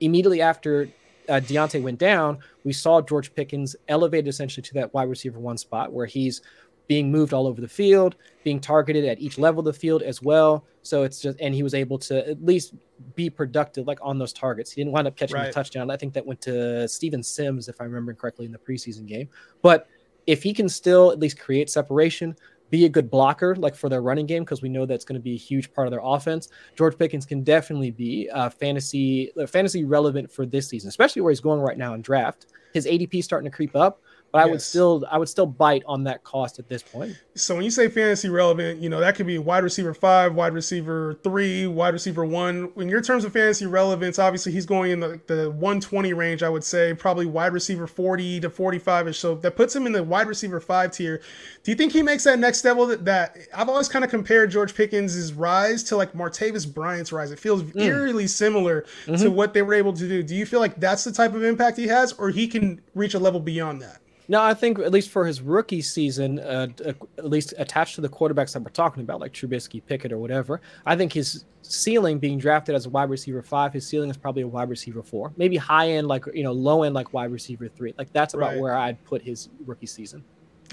immediately 0.00 0.40
after 0.40 0.88
uh, 1.28 1.34
Diontae 1.34 1.82
went 1.82 1.98
down, 1.98 2.38
we 2.64 2.72
saw 2.72 3.02
George 3.02 3.34
Pickens 3.34 3.76
elevated 3.88 4.26
essentially 4.26 4.62
to 4.62 4.74
that 4.74 4.94
wide 4.94 5.10
receiver 5.10 5.38
one 5.38 5.58
spot 5.58 5.92
where 5.92 6.06
he's 6.06 6.40
being 6.88 7.12
moved 7.12 7.32
all 7.32 7.46
over 7.46 7.60
the 7.60 7.68
field, 7.68 8.16
being 8.42 8.58
targeted 8.58 9.04
at 9.04 9.20
each 9.20 9.38
level 9.38 9.60
of 9.60 9.66
the 9.66 9.78
field 9.78 10.02
as 10.02 10.20
well. 10.22 10.64
So 10.82 11.04
it's 11.04 11.20
just, 11.20 11.38
and 11.38 11.54
he 11.54 11.62
was 11.62 11.74
able 11.74 11.98
to 11.98 12.28
at 12.28 12.42
least 12.42 12.74
be 13.14 13.30
productive, 13.30 13.86
like 13.86 13.98
on 14.02 14.18
those 14.18 14.32
targets. 14.32 14.72
He 14.72 14.80
didn't 14.80 14.92
wind 14.92 15.06
up 15.06 15.14
catching 15.14 15.36
right. 15.36 15.48
a 15.48 15.52
touchdown. 15.52 15.90
I 15.90 15.96
think 15.96 16.14
that 16.14 16.24
went 16.24 16.40
to 16.42 16.88
Steven 16.88 17.22
Sims, 17.22 17.68
if 17.68 17.80
I 17.80 17.84
remember 17.84 18.14
correctly, 18.14 18.46
in 18.46 18.52
the 18.52 18.58
preseason 18.58 19.06
game. 19.06 19.28
But 19.62 19.86
if 20.26 20.42
he 20.42 20.52
can 20.52 20.68
still 20.68 21.12
at 21.12 21.20
least 21.20 21.38
create 21.38 21.70
separation, 21.70 22.34
be 22.70 22.84
a 22.84 22.88
good 22.88 23.10
blocker, 23.10 23.54
like 23.56 23.74
for 23.74 23.88
their 23.88 24.02
running 24.02 24.26
game, 24.26 24.44
because 24.44 24.62
we 24.62 24.68
know 24.68 24.86
that's 24.86 25.04
going 25.04 25.18
to 25.18 25.22
be 25.22 25.34
a 25.34 25.38
huge 25.38 25.72
part 25.72 25.86
of 25.86 25.90
their 25.90 26.02
offense. 26.02 26.48
George 26.76 26.98
Pickens 26.98 27.24
can 27.24 27.42
definitely 27.42 27.90
be 27.90 28.28
uh, 28.30 28.50
fantasy 28.50 29.30
uh, 29.38 29.46
fantasy 29.46 29.84
relevant 29.84 30.30
for 30.30 30.44
this 30.44 30.68
season, 30.68 30.88
especially 30.88 31.22
where 31.22 31.30
he's 31.30 31.40
going 31.40 31.60
right 31.60 31.78
now 31.78 31.94
in 31.94 32.02
draft. 32.02 32.46
His 32.74 32.86
ADP 32.86 33.24
starting 33.24 33.50
to 33.50 33.54
creep 33.54 33.74
up 33.74 34.02
but 34.30 34.38
yes. 34.38 34.46
I 34.46 34.50
would 34.50 34.62
still 34.62 35.04
I 35.10 35.18
would 35.18 35.28
still 35.28 35.46
bite 35.46 35.82
on 35.86 36.04
that 36.04 36.22
cost 36.22 36.58
at 36.58 36.68
this 36.68 36.82
point. 36.82 37.16
So 37.34 37.54
when 37.54 37.64
you 37.64 37.70
say 37.70 37.88
fantasy 37.88 38.28
relevant, 38.28 38.80
you 38.80 38.90
know 38.90 39.00
that 39.00 39.14
could 39.14 39.26
be 39.26 39.38
wide 39.38 39.64
receiver 39.64 39.94
five, 39.94 40.34
wide 40.34 40.52
receiver 40.52 41.14
three, 41.24 41.66
wide 41.66 41.94
receiver 41.94 42.24
one. 42.26 42.70
In 42.76 42.88
your 42.88 43.00
terms 43.00 43.24
of 43.24 43.32
fantasy 43.32 43.64
relevance, 43.64 44.18
obviously 44.18 44.52
he's 44.52 44.66
going 44.66 44.90
in 44.90 45.00
the, 45.00 45.20
the 45.26 45.50
120 45.50 46.12
range. 46.12 46.42
I 46.42 46.50
would 46.50 46.64
say 46.64 46.92
probably 46.92 47.24
wide 47.24 47.54
receiver 47.54 47.86
40 47.86 48.40
to 48.40 48.50
45 48.50 49.08
ish. 49.08 49.18
So 49.18 49.34
that 49.36 49.56
puts 49.56 49.74
him 49.74 49.86
in 49.86 49.92
the 49.92 50.02
wide 50.02 50.26
receiver 50.26 50.60
five 50.60 50.92
tier. 50.92 51.22
Do 51.62 51.70
you 51.70 51.76
think 51.76 51.92
he 51.92 52.02
makes 52.02 52.24
that 52.24 52.38
next 52.38 52.64
level? 52.64 52.86
That, 52.86 53.06
that 53.06 53.36
I've 53.54 53.70
always 53.70 53.88
kind 53.88 54.04
of 54.04 54.10
compared 54.10 54.50
George 54.50 54.74
Pickens' 54.74 55.32
rise 55.32 55.82
to 55.84 55.96
like 55.96 56.12
Martavis 56.12 56.72
Bryant's 56.72 57.12
rise. 57.12 57.30
It 57.30 57.38
feels 57.38 57.62
mm. 57.62 57.80
eerily 57.80 58.26
similar 58.26 58.82
mm-hmm. 59.06 59.22
to 59.22 59.30
what 59.30 59.54
they 59.54 59.62
were 59.62 59.74
able 59.74 59.94
to 59.94 60.06
do. 60.06 60.22
Do 60.22 60.34
you 60.34 60.44
feel 60.44 60.60
like 60.60 60.78
that's 60.78 61.04
the 61.04 61.12
type 61.12 61.34
of 61.34 61.42
impact 61.44 61.78
he 61.78 61.86
has, 61.86 62.12
or 62.12 62.28
he 62.28 62.46
can 62.46 62.82
reach 62.94 63.14
a 63.14 63.18
level 63.18 63.40
beyond 63.40 63.80
that? 63.80 64.00
No, 64.30 64.42
I 64.42 64.52
think 64.52 64.78
at 64.78 64.92
least 64.92 65.08
for 65.08 65.26
his 65.26 65.40
rookie 65.40 65.80
season, 65.80 66.38
uh, 66.38 66.68
at 66.84 67.24
least 67.24 67.54
attached 67.56 67.94
to 67.94 68.02
the 68.02 68.10
quarterbacks 68.10 68.52
that 68.52 68.62
we're 68.62 68.70
talking 68.70 69.02
about, 69.02 69.20
like 69.20 69.32
Trubisky, 69.32 69.82
Pickett, 69.84 70.12
or 70.12 70.18
whatever, 70.18 70.60
I 70.84 70.96
think 70.96 71.14
his 71.14 71.46
ceiling 71.62 72.18
being 72.18 72.38
drafted 72.38 72.74
as 72.74 72.84
a 72.84 72.90
wide 72.90 73.08
receiver 73.08 73.42
five, 73.42 73.72
his 73.72 73.86
ceiling 73.86 74.10
is 74.10 74.18
probably 74.18 74.42
a 74.42 74.46
wide 74.46 74.68
receiver 74.68 75.02
four, 75.02 75.32
maybe 75.38 75.56
high 75.56 75.90
end, 75.92 76.08
like 76.08 76.24
you 76.34 76.42
know, 76.42 76.52
low 76.52 76.82
end, 76.82 76.94
like 76.94 77.14
wide 77.14 77.32
receiver 77.32 77.68
three. 77.68 77.94
Like 77.96 78.12
that's 78.12 78.34
about 78.34 78.52
right. 78.52 78.60
where 78.60 78.76
I'd 78.76 79.02
put 79.04 79.22
his 79.22 79.48
rookie 79.64 79.86
season. 79.86 80.22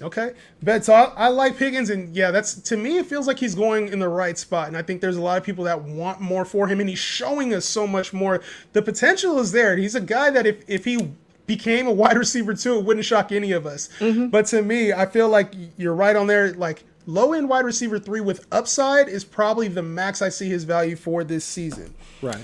Okay, 0.02 0.34
bet. 0.62 0.84
So 0.84 0.94
I, 0.94 1.04
I, 1.16 1.28
like 1.30 1.58
Pickens, 1.58 1.90
and 1.90 2.14
yeah, 2.14 2.30
that's 2.30 2.56
to 2.56 2.76
me. 2.76 2.98
It 2.98 3.06
feels 3.06 3.28
like 3.28 3.40
he's 3.40 3.56
going 3.56 3.88
in 3.88 4.00
the 4.00 4.10
right 4.10 4.38
spot, 4.38 4.68
and 4.68 4.76
I 4.76 4.82
think 4.82 5.00
there's 5.00 5.16
a 5.16 5.22
lot 5.22 5.38
of 5.38 5.46
people 5.46 5.64
that 5.64 5.82
want 5.82 6.20
more 6.20 6.44
for 6.44 6.68
him, 6.68 6.82
and 6.82 6.90
he's 6.90 7.00
showing 7.00 7.54
us 7.54 7.64
so 7.64 7.88
much 7.88 8.12
more. 8.12 8.42
The 8.74 8.82
potential 8.82 9.40
is 9.40 9.54
there. 9.54 9.78
He's 9.78 9.96
a 9.96 10.02
guy 10.02 10.32
that 10.32 10.46
if 10.46 10.66
if 10.68 10.84
he 10.84 11.14
became 11.48 11.88
a 11.88 11.92
wide 11.92 12.18
receiver 12.18 12.54
too, 12.54 12.78
it 12.78 12.86
wouldn't 12.86 13.06
shock 13.06 13.32
any 13.32 13.52
of 13.52 13.66
us. 13.66 13.90
Mm-hmm. 14.00 14.28
But 14.28 14.46
to 14.48 14.62
me, 14.62 14.94
I 14.94 15.06
feel 15.06 15.30
like 15.30 15.54
you're 15.78 15.96
right 15.96 16.16
on 16.16 16.28
there. 16.28 16.54
Like 16.54 16.84
low 17.06 17.34
end 17.34 17.50
wide 17.50 17.66
receiver 17.66 18.00
three 18.00 18.22
with 18.22 18.46
upside 18.52 19.08
is 19.08 19.24
probably 19.24 19.68
the 19.68 19.84
max 19.84 20.22
I 20.22 20.30
see 20.30 20.50
his 20.50 20.64
value 20.64 20.96
for 20.96 21.24
this 21.24 21.46
season. 21.46 21.94
Right. 22.22 22.44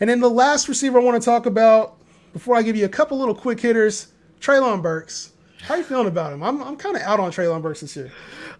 And 0.00 0.10
then 0.10 0.20
the 0.20 0.30
last 0.30 0.68
receiver 0.68 1.00
I 1.00 1.02
want 1.02 1.20
to 1.20 1.24
talk 1.24 1.46
about 1.46 1.96
before 2.32 2.56
I 2.56 2.62
give 2.62 2.76
you 2.76 2.84
a 2.84 2.88
couple 2.88 3.18
little 3.18 3.34
quick 3.34 3.60
hitters, 3.60 4.08
Treylon 4.40 4.82
Burks. 4.82 5.32
How 5.62 5.74
are 5.74 5.78
you 5.78 5.84
feeling 5.84 6.06
about 6.06 6.32
him? 6.32 6.42
I'm, 6.42 6.62
I'm 6.62 6.76
kind 6.76 6.96
of 6.96 7.02
out 7.02 7.18
on 7.18 7.32
Treylon 7.32 7.62
Burks 7.62 7.80
this 7.80 7.96
year. 7.96 8.12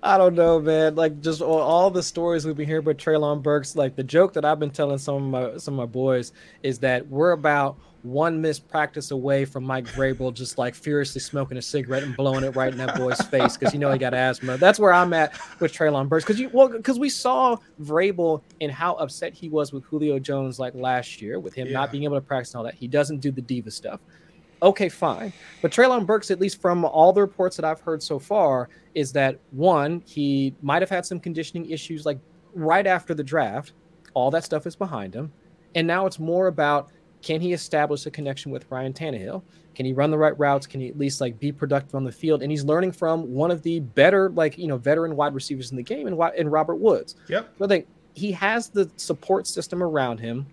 I 0.03 0.19
don't 0.19 0.35
know, 0.35 0.61
man. 0.61 0.95
Like 0.95 1.21
just 1.21 1.41
all, 1.41 1.59
all, 1.59 1.91
the 1.91 2.03
stories 2.03 2.45
we've 2.45 2.57
been 2.57 2.67
hearing 2.67 2.85
about 2.85 2.99
Treylon 2.99 3.43
Burks. 3.43 3.77
Like 3.77 3.97
the 3.97 4.05
joke 4.05 4.33
that 4.35 4.45
I've 4.45 4.61
been 4.61 4.71
telling 4.71 4.99
some 4.99 5.15
of 5.15 5.23
my 5.23 5.59
some 5.59 5.75
of 5.75 5.79
my 5.79 5.91
boys 5.91 6.33
is 6.63 6.79
that 6.81 7.07
we're 7.09 7.33
about 7.33 7.79
one 8.03 8.41
missed 8.41 8.69
practice 8.69 9.11
away 9.11 9.45
from 9.45 9.65
Mike 9.65 9.87
Vrabel 9.87 10.33
just 10.33 10.59
like 10.59 10.75
furiously 10.75 11.21
smoking 11.21 11.59
a 11.59 11.63
cigarette 11.63 12.05
and 12.05 12.17
blowing 12.17 12.45
it 12.45 12.55
right 12.55 12.71
in 12.71 12.79
that 12.79 12.97
boy's 12.97 13.21
face 13.23 13.57
because 13.57 13.75
you 13.75 13.81
know 13.81 13.91
he 13.91 13.99
got 13.99 14.15
asthma. 14.15 14.57
That's 14.57 14.79
where 14.79 14.93
I'm 14.93 15.13
at 15.13 15.39
with 15.61 15.73
Treylon 15.73 16.09
Burks 16.09 16.25
because 16.25 16.39
you 16.39 16.49
well 16.53 16.69
because 16.69 16.99
we 16.99 17.09
saw 17.09 17.57
Vrabel 17.83 18.43
and 18.61 18.71
how 18.71 18.95
upset 18.95 19.35
he 19.35 19.49
was 19.49 19.73
with 19.73 19.85
Julio 19.85 20.19
Jones 20.19 20.59
like 20.59 20.75
last 20.75 21.21
year 21.21 21.41
with 21.41 21.55
him 21.55 21.67
yeah. 21.67 21.73
not 21.73 21.91
being 21.91 22.05
able 22.05 22.17
to 22.17 22.21
practice 22.21 22.55
and 22.55 22.59
all 22.59 22.65
that. 22.65 22.75
He 22.75 22.87
doesn't 22.87 23.19
do 23.19 23.33
the 23.33 23.43
diva 23.43 23.71
stuff. 23.71 24.01
Okay, 24.63 24.89
fine. 24.89 25.33
But 25.63 25.71
Treylon 25.71 26.07
Burks, 26.07 26.31
at 26.31 26.41
least 26.41 26.61
from 26.61 26.85
all 26.85 27.13
the 27.13 27.21
reports 27.21 27.57
that 27.57 27.65
I've 27.65 27.81
heard 27.81 28.03
so 28.03 28.19
far, 28.19 28.69
is 28.95 29.13
that 29.13 29.39
one, 29.51 30.03
he 30.07 30.55
might 30.63 30.83
have 30.83 30.91
had 30.91 31.05
some 31.05 31.21
conditioning 31.21 31.71
issues 31.71 32.07
like 32.07 32.19
right 32.55 32.87
after 32.87 33.15
the 33.15 33.25
draft. 33.25 33.73
All 34.15 34.31
that 34.31 34.45
stuff 34.45 34.67
is 34.67 34.75
behind 34.75 35.15
him 35.15 35.31
And 35.75 35.87
now 35.87 36.07
it's 36.07 36.19
more 36.19 36.47
about 36.47 36.91
can 37.23 37.41
he 37.41 37.53
establish 37.53 38.07
a 38.07 38.11
connection 38.11 38.51
with 38.51 38.65
Ryan 38.71 38.93
Tannehill? 38.93 39.43
Can 39.75 39.85
he 39.85 39.93
run 39.93 40.11
the 40.11 40.17
right 40.17 40.39
routes? 40.39 40.67
Can 40.67 40.81
he 40.81 40.89
at 40.89 40.97
least 40.97 41.21
like 41.21 41.39
be 41.39 41.53
productive 41.53 41.95
on 41.95 42.05
the 42.05 42.13
field? 42.13 42.43
And 42.43 42.51
he's 42.51 42.65
learning 42.65 42.93
from 42.93 43.35
one 43.35 43.51
of 43.51 43.63
the 43.63 43.81
better, 43.81 44.31
like 44.31 44.57
you 44.57 44.69
know, 44.69 44.79
veteran 44.79 45.17
wide 45.17 45.35
receivers 45.35 45.71
in 45.71 45.77
the 45.77 45.83
game, 45.83 46.07
and 46.07 46.19
in 46.37 46.49
Robert 46.49 46.77
Woods. 46.77 47.17
Yep. 47.29 47.55
So 47.59 47.65
I 47.65 47.69
think 47.69 47.87
he 48.15 48.33
has 48.33 48.69
the 48.69 48.91
support 48.97 49.47
system 49.47 49.83
around 49.83 50.19
him. 50.19 50.47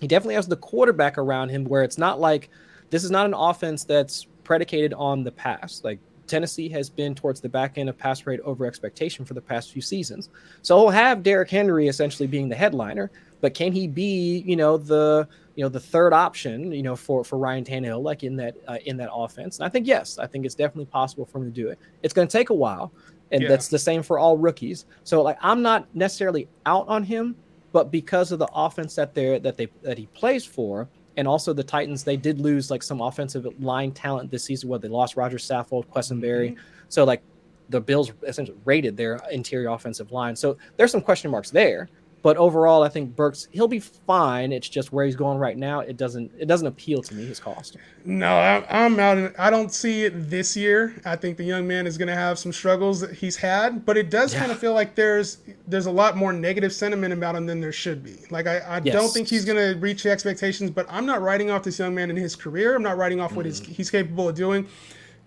He 0.00 0.08
definitely 0.08 0.34
has 0.34 0.48
the 0.48 0.56
quarterback 0.56 1.18
around 1.18 1.50
him, 1.50 1.64
where 1.66 1.84
it's 1.84 1.98
not 1.98 2.18
like 2.18 2.50
this 2.94 3.02
is 3.02 3.10
not 3.10 3.26
an 3.26 3.34
offense 3.34 3.82
that's 3.82 4.28
predicated 4.44 4.94
on 4.94 5.24
the 5.24 5.32
pass. 5.32 5.80
Like 5.82 5.98
Tennessee 6.28 6.68
has 6.68 6.88
been 6.88 7.12
towards 7.12 7.40
the 7.40 7.48
back 7.48 7.76
end 7.76 7.88
of 7.88 7.98
pass 7.98 8.24
rate 8.24 8.38
over 8.44 8.66
expectation 8.66 9.24
for 9.24 9.34
the 9.34 9.40
past 9.40 9.72
few 9.72 9.82
seasons. 9.82 10.28
So 10.62 10.78
he'll 10.78 10.90
have 10.90 11.24
Derrick 11.24 11.50
Henry 11.50 11.88
essentially 11.88 12.28
being 12.28 12.48
the 12.48 12.54
headliner, 12.54 13.10
but 13.40 13.52
can 13.52 13.72
he 13.72 13.88
be, 13.88 14.44
you 14.46 14.54
know, 14.54 14.76
the 14.76 15.26
you 15.56 15.64
know 15.64 15.68
the 15.68 15.80
third 15.80 16.12
option, 16.12 16.70
you 16.70 16.84
know, 16.84 16.94
for 16.94 17.24
for 17.24 17.36
Ryan 17.36 17.64
Tannehill, 17.64 18.00
like 18.00 18.22
in 18.22 18.36
that 18.36 18.54
uh, 18.68 18.78
in 18.86 18.96
that 18.98 19.10
offense? 19.12 19.58
And 19.58 19.66
I 19.66 19.68
think 19.68 19.88
yes, 19.88 20.20
I 20.20 20.28
think 20.28 20.46
it's 20.46 20.54
definitely 20.54 20.86
possible 20.86 21.26
for 21.26 21.38
him 21.38 21.46
to 21.46 21.50
do 21.50 21.70
it. 21.70 21.80
It's 22.04 22.14
going 22.14 22.28
to 22.28 22.32
take 22.32 22.50
a 22.50 22.54
while, 22.54 22.92
and 23.32 23.42
yeah. 23.42 23.48
that's 23.48 23.66
the 23.66 23.78
same 23.80 24.04
for 24.04 24.20
all 24.20 24.36
rookies. 24.36 24.86
So 25.02 25.20
like 25.20 25.38
I'm 25.40 25.62
not 25.62 25.92
necessarily 25.96 26.46
out 26.64 26.86
on 26.86 27.02
him, 27.02 27.34
but 27.72 27.90
because 27.90 28.30
of 28.30 28.38
the 28.38 28.48
offense 28.54 28.94
that 28.94 29.14
they 29.14 29.40
that 29.40 29.56
they 29.56 29.66
that 29.82 29.98
he 29.98 30.06
plays 30.06 30.44
for, 30.44 30.88
and 31.16 31.28
also 31.28 31.52
the 31.52 31.64
Titans, 31.64 32.04
they 32.04 32.16
did 32.16 32.40
lose 32.40 32.70
like 32.70 32.82
some 32.82 33.00
offensive 33.00 33.46
line 33.60 33.92
talent 33.92 34.30
this 34.30 34.44
season. 34.44 34.68
Where 34.68 34.78
they 34.78 34.88
lost 34.88 35.16
Roger 35.16 35.38
Saffold, 35.38 35.86
Quessenberry, 35.86 36.52
mm-hmm. 36.52 36.60
so 36.88 37.04
like 37.04 37.22
the 37.70 37.80
Bills 37.80 38.12
essentially 38.26 38.58
rated 38.64 38.96
their 38.96 39.18
interior 39.30 39.68
offensive 39.68 40.12
line. 40.12 40.36
So 40.36 40.56
there's 40.76 40.92
some 40.92 41.00
question 41.00 41.30
marks 41.30 41.50
there. 41.50 41.88
But 42.24 42.38
overall, 42.38 42.82
I 42.82 42.88
think 42.88 43.14
Burks 43.14 43.48
he'll 43.52 43.68
be 43.68 43.80
fine. 43.80 44.50
It's 44.50 44.66
just 44.66 44.94
where 44.94 45.04
he's 45.04 45.14
going 45.14 45.36
right 45.36 45.58
now. 45.58 45.80
It 45.80 45.98
doesn't 45.98 46.32
it 46.38 46.46
doesn't 46.46 46.66
appeal 46.66 47.02
to 47.02 47.14
me 47.14 47.26
his 47.26 47.38
cost. 47.38 47.76
No, 48.06 48.64
I'm 48.70 48.98
out. 48.98 49.34
I 49.38 49.50
don't 49.50 49.70
see 49.70 50.06
it 50.06 50.30
this 50.30 50.56
year. 50.56 50.98
I 51.04 51.16
think 51.16 51.36
the 51.36 51.44
young 51.44 51.66
man 51.66 51.86
is 51.86 51.98
going 51.98 52.08
to 52.08 52.14
have 52.14 52.38
some 52.38 52.50
struggles 52.50 53.00
that 53.00 53.12
he's 53.12 53.36
had, 53.36 53.84
but 53.84 53.98
it 53.98 54.08
does 54.08 54.32
yeah. 54.32 54.40
kind 54.40 54.52
of 54.52 54.58
feel 54.58 54.72
like 54.72 54.94
there's 54.94 55.36
there's 55.68 55.84
a 55.84 55.90
lot 55.90 56.16
more 56.16 56.32
negative 56.32 56.72
sentiment 56.72 57.12
about 57.12 57.36
him 57.36 57.44
than 57.44 57.60
there 57.60 57.72
should 57.72 58.02
be. 58.02 58.16
Like 58.30 58.46
I, 58.46 58.56
I 58.60 58.80
yes. 58.82 58.94
don't 58.94 59.10
think 59.10 59.28
he's 59.28 59.44
going 59.44 59.58
to 59.58 59.78
reach 59.78 60.02
the 60.02 60.10
expectations, 60.10 60.70
but 60.70 60.86
I'm 60.88 61.04
not 61.04 61.20
writing 61.20 61.50
off 61.50 61.62
this 61.62 61.78
young 61.78 61.94
man 61.94 62.08
in 62.08 62.16
his 62.16 62.34
career. 62.34 62.74
I'm 62.74 62.82
not 62.82 62.96
writing 62.96 63.20
off 63.20 63.32
mm. 63.32 63.36
what 63.36 63.44
he's, 63.44 63.60
he's 63.60 63.90
capable 63.90 64.30
of 64.30 64.34
doing 64.34 64.66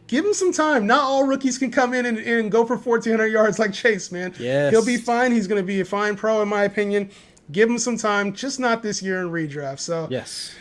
give 0.08 0.26
him 0.26 0.34
some 0.34 0.52
time. 0.52 0.88
Not 0.88 1.02
all 1.02 1.26
rookies 1.26 1.58
can 1.58 1.70
come 1.70 1.94
in 1.94 2.06
and, 2.06 2.18
and 2.18 2.52
go 2.52 2.66
for 2.66 2.76
1,400 2.78 3.28
yards 3.28 3.60
like 3.60 3.74
Chase, 3.74 4.12
man. 4.12 4.34
Yes. 4.40 4.72
He'll 4.72 4.86
be 4.86 4.98
fine. 4.98 5.32
He's 5.32 5.48
going 5.48 5.62
to 5.62 5.66
be 5.66 5.82
a 5.82 5.86
fine 5.86 6.16
pro, 6.16 6.42
in 6.42 6.48
my 6.48 6.64
opinion. 6.64 7.12
Give 7.52 7.70
him 7.70 7.78
some 7.78 7.98
time, 7.98 8.34
just 8.34 8.60
not 8.60 8.82
this 8.82 9.02
year 9.02 9.22
in 9.22 9.30
redraft. 9.30 9.80
So, 9.80 10.08
yes. 10.10 10.56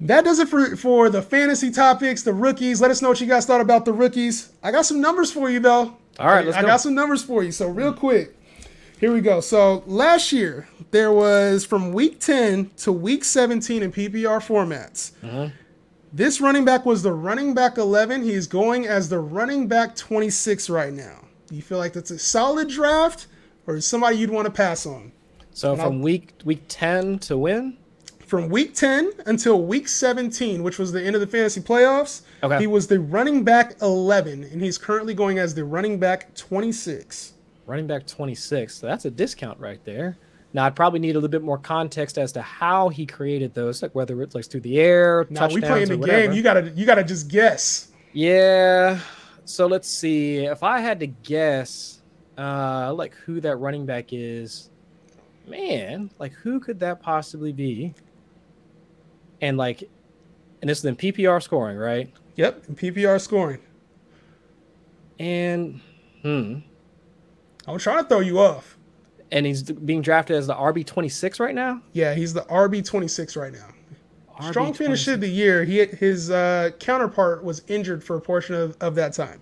That 0.00 0.24
does 0.24 0.40
it 0.40 0.48
for, 0.48 0.76
for 0.76 1.08
the 1.08 1.22
fantasy 1.22 1.70
topics, 1.70 2.22
the 2.22 2.32
rookies. 2.32 2.80
Let 2.80 2.90
us 2.90 3.00
know 3.00 3.10
what 3.10 3.20
you 3.20 3.28
guys 3.28 3.46
thought 3.46 3.60
about 3.60 3.84
the 3.84 3.92
rookies. 3.92 4.52
I 4.62 4.72
got 4.72 4.86
some 4.86 5.00
numbers 5.00 5.30
for 5.30 5.48
you, 5.50 5.60
though. 5.60 5.96
All 6.18 6.26
right, 6.26 6.44
let's 6.44 6.56
I, 6.56 6.62
go. 6.62 6.66
I 6.66 6.70
got 6.70 6.80
some 6.80 6.94
numbers 6.94 7.22
for 7.22 7.42
you. 7.44 7.52
So, 7.52 7.68
real 7.68 7.92
quick, 7.92 8.36
here 8.98 9.12
we 9.12 9.20
go. 9.20 9.40
So, 9.40 9.84
last 9.86 10.32
year, 10.32 10.68
there 10.90 11.12
was 11.12 11.64
from 11.64 11.92
week 11.92 12.20
10 12.20 12.70
to 12.78 12.92
week 12.92 13.24
17 13.24 13.82
in 13.82 13.92
PPR 13.92 14.40
formats. 14.44 15.12
Uh-huh. 15.22 15.50
This 16.14 16.40
running 16.40 16.64
back 16.64 16.86
was 16.86 17.02
the 17.02 17.12
running 17.12 17.54
back 17.54 17.76
11. 17.76 18.22
He's 18.22 18.46
going 18.46 18.86
as 18.86 19.08
the 19.08 19.18
running 19.18 19.66
back 19.66 19.96
26 19.96 20.70
right 20.70 20.92
now. 20.92 21.24
Do 21.48 21.56
you 21.56 21.62
feel 21.62 21.78
like 21.78 21.92
that's 21.92 22.12
a 22.12 22.20
solid 22.20 22.68
draft 22.68 23.26
or 23.66 23.74
is 23.74 23.84
somebody 23.84 24.18
you'd 24.18 24.30
want 24.30 24.46
to 24.46 24.52
pass 24.52 24.86
on? 24.86 25.10
So 25.50 25.72
and 25.72 25.80
from 25.80 25.94
I'll, 25.94 25.98
week 25.98 26.34
week 26.44 26.62
10 26.68 27.18
to 27.18 27.36
win? 27.36 27.78
From 28.24 28.48
week 28.48 28.74
10 28.74 29.10
until 29.26 29.62
week 29.62 29.88
17, 29.88 30.62
which 30.62 30.78
was 30.78 30.92
the 30.92 31.02
end 31.02 31.16
of 31.16 31.20
the 31.20 31.26
fantasy 31.26 31.60
playoffs, 31.60 32.22
okay. 32.44 32.60
he 32.60 32.68
was 32.68 32.86
the 32.86 33.00
running 33.00 33.42
back 33.42 33.74
11 33.82 34.44
and 34.44 34.62
he's 34.62 34.78
currently 34.78 35.14
going 35.14 35.40
as 35.40 35.56
the 35.56 35.64
running 35.64 35.98
back 35.98 36.32
26. 36.36 37.32
Running 37.66 37.88
back 37.88 38.06
26. 38.06 38.72
So 38.72 38.86
that's 38.86 39.04
a 39.04 39.10
discount 39.10 39.58
right 39.58 39.84
there. 39.84 40.16
Now, 40.54 40.66
I'd 40.66 40.76
probably 40.76 41.00
need 41.00 41.10
a 41.10 41.14
little 41.14 41.28
bit 41.28 41.42
more 41.42 41.58
context 41.58 42.16
as 42.16 42.30
to 42.32 42.40
how 42.40 42.88
he 42.88 43.06
created 43.06 43.54
those, 43.54 43.82
like 43.82 43.92
whether 43.92 44.22
it's 44.22 44.36
like 44.36 44.44
through 44.44 44.60
the 44.60 44.78
air. 44.78 45.26
Now 45.28 45.48
we 45.48 45.60
playing 45.60 45.88
the 45.88 45.96
game. 45.96 46.32
You 46.32 46.42
gotta 46.42 46.70
you 46.70 46.86
gotta 46.86 47.02
just 47.02 47.26
guess. 47.26 47.88
Yeah. 48.12 49.00
So 49.44 49.66
let's 49.66 49.88
see. 49.88 50.44
If 50.44 50.62
I 50.62 50.78
had 50.78 51.00
to 51.00 51.08
guess, 51.08 52.00
uh, 52.38 52.94
like 52.94 53.14
who 53.14 53.40
that 53.40 53.56
running 53.56 53.84
back 53.84 54.12
is, 54.12 54.70
man, 55.48 56.08
like 56.20 56.32
who 56.32 56.60
could 56.60 56.78
that 56.80 57.02
possibly 57.02 57.52
be? 57.52 57.92
And 59.40 59.58
like, 59.58 59.82
and 60.62 60.70
this 60.70 60.78
is 60.78 60.84
in 60.84 60.94
PPR 60.94 61.42
scoring, 61.42 61.76
right? 61.76 62.08
Yep, 62.36 62.64
in 62.68 62.76
PPR 62.76 63.20
scoring. 63.20 63.58
And 65.18 65.80
hmm, 66.22 66.58
I'm 67.66 67.78
trying 67.78 68.04
to 68.04 68.08
throw 68.08 68.20
you 68.20 68.38
off 68.38 68.73
and 69.34 69.44
he's 69.44 69.62
being 69.64 70.00
drafted 70.00 70.36
as 70.36 70.46
the 70.46 70.54
RB 70.54 70.86
twenty 70.86 71.08
six 71.08 71.40
right 71.40 71.54
now. 71.54 71.82
Yeah, 71.92 72.14
he's 72.14 72.32
the 72.32 72.42
RB 72.42 72.86
twenty 72.86 73.08
six 73.08 73.36
right 73.36 73.52
now. 73.52 73.66
RB 74.38 74.50
Strong 74.50 74.74
finish 74.74 75.06
of 75.08 75.20
the 75.20 75.28
year. 75.28 75.64
He 75.64 75.84
his 75.84 76.30
uh, 76.30 76.70
counterpart 76.78 77.44
was 77.44 77.62
injured 77.66 78.02
for 78.02 78.16
a 78.16 78.20
portion 78.20 78.54
of, 78.54 78.76
of 78.80 78.94
that 78.94 79.12
time. 79.12 79.40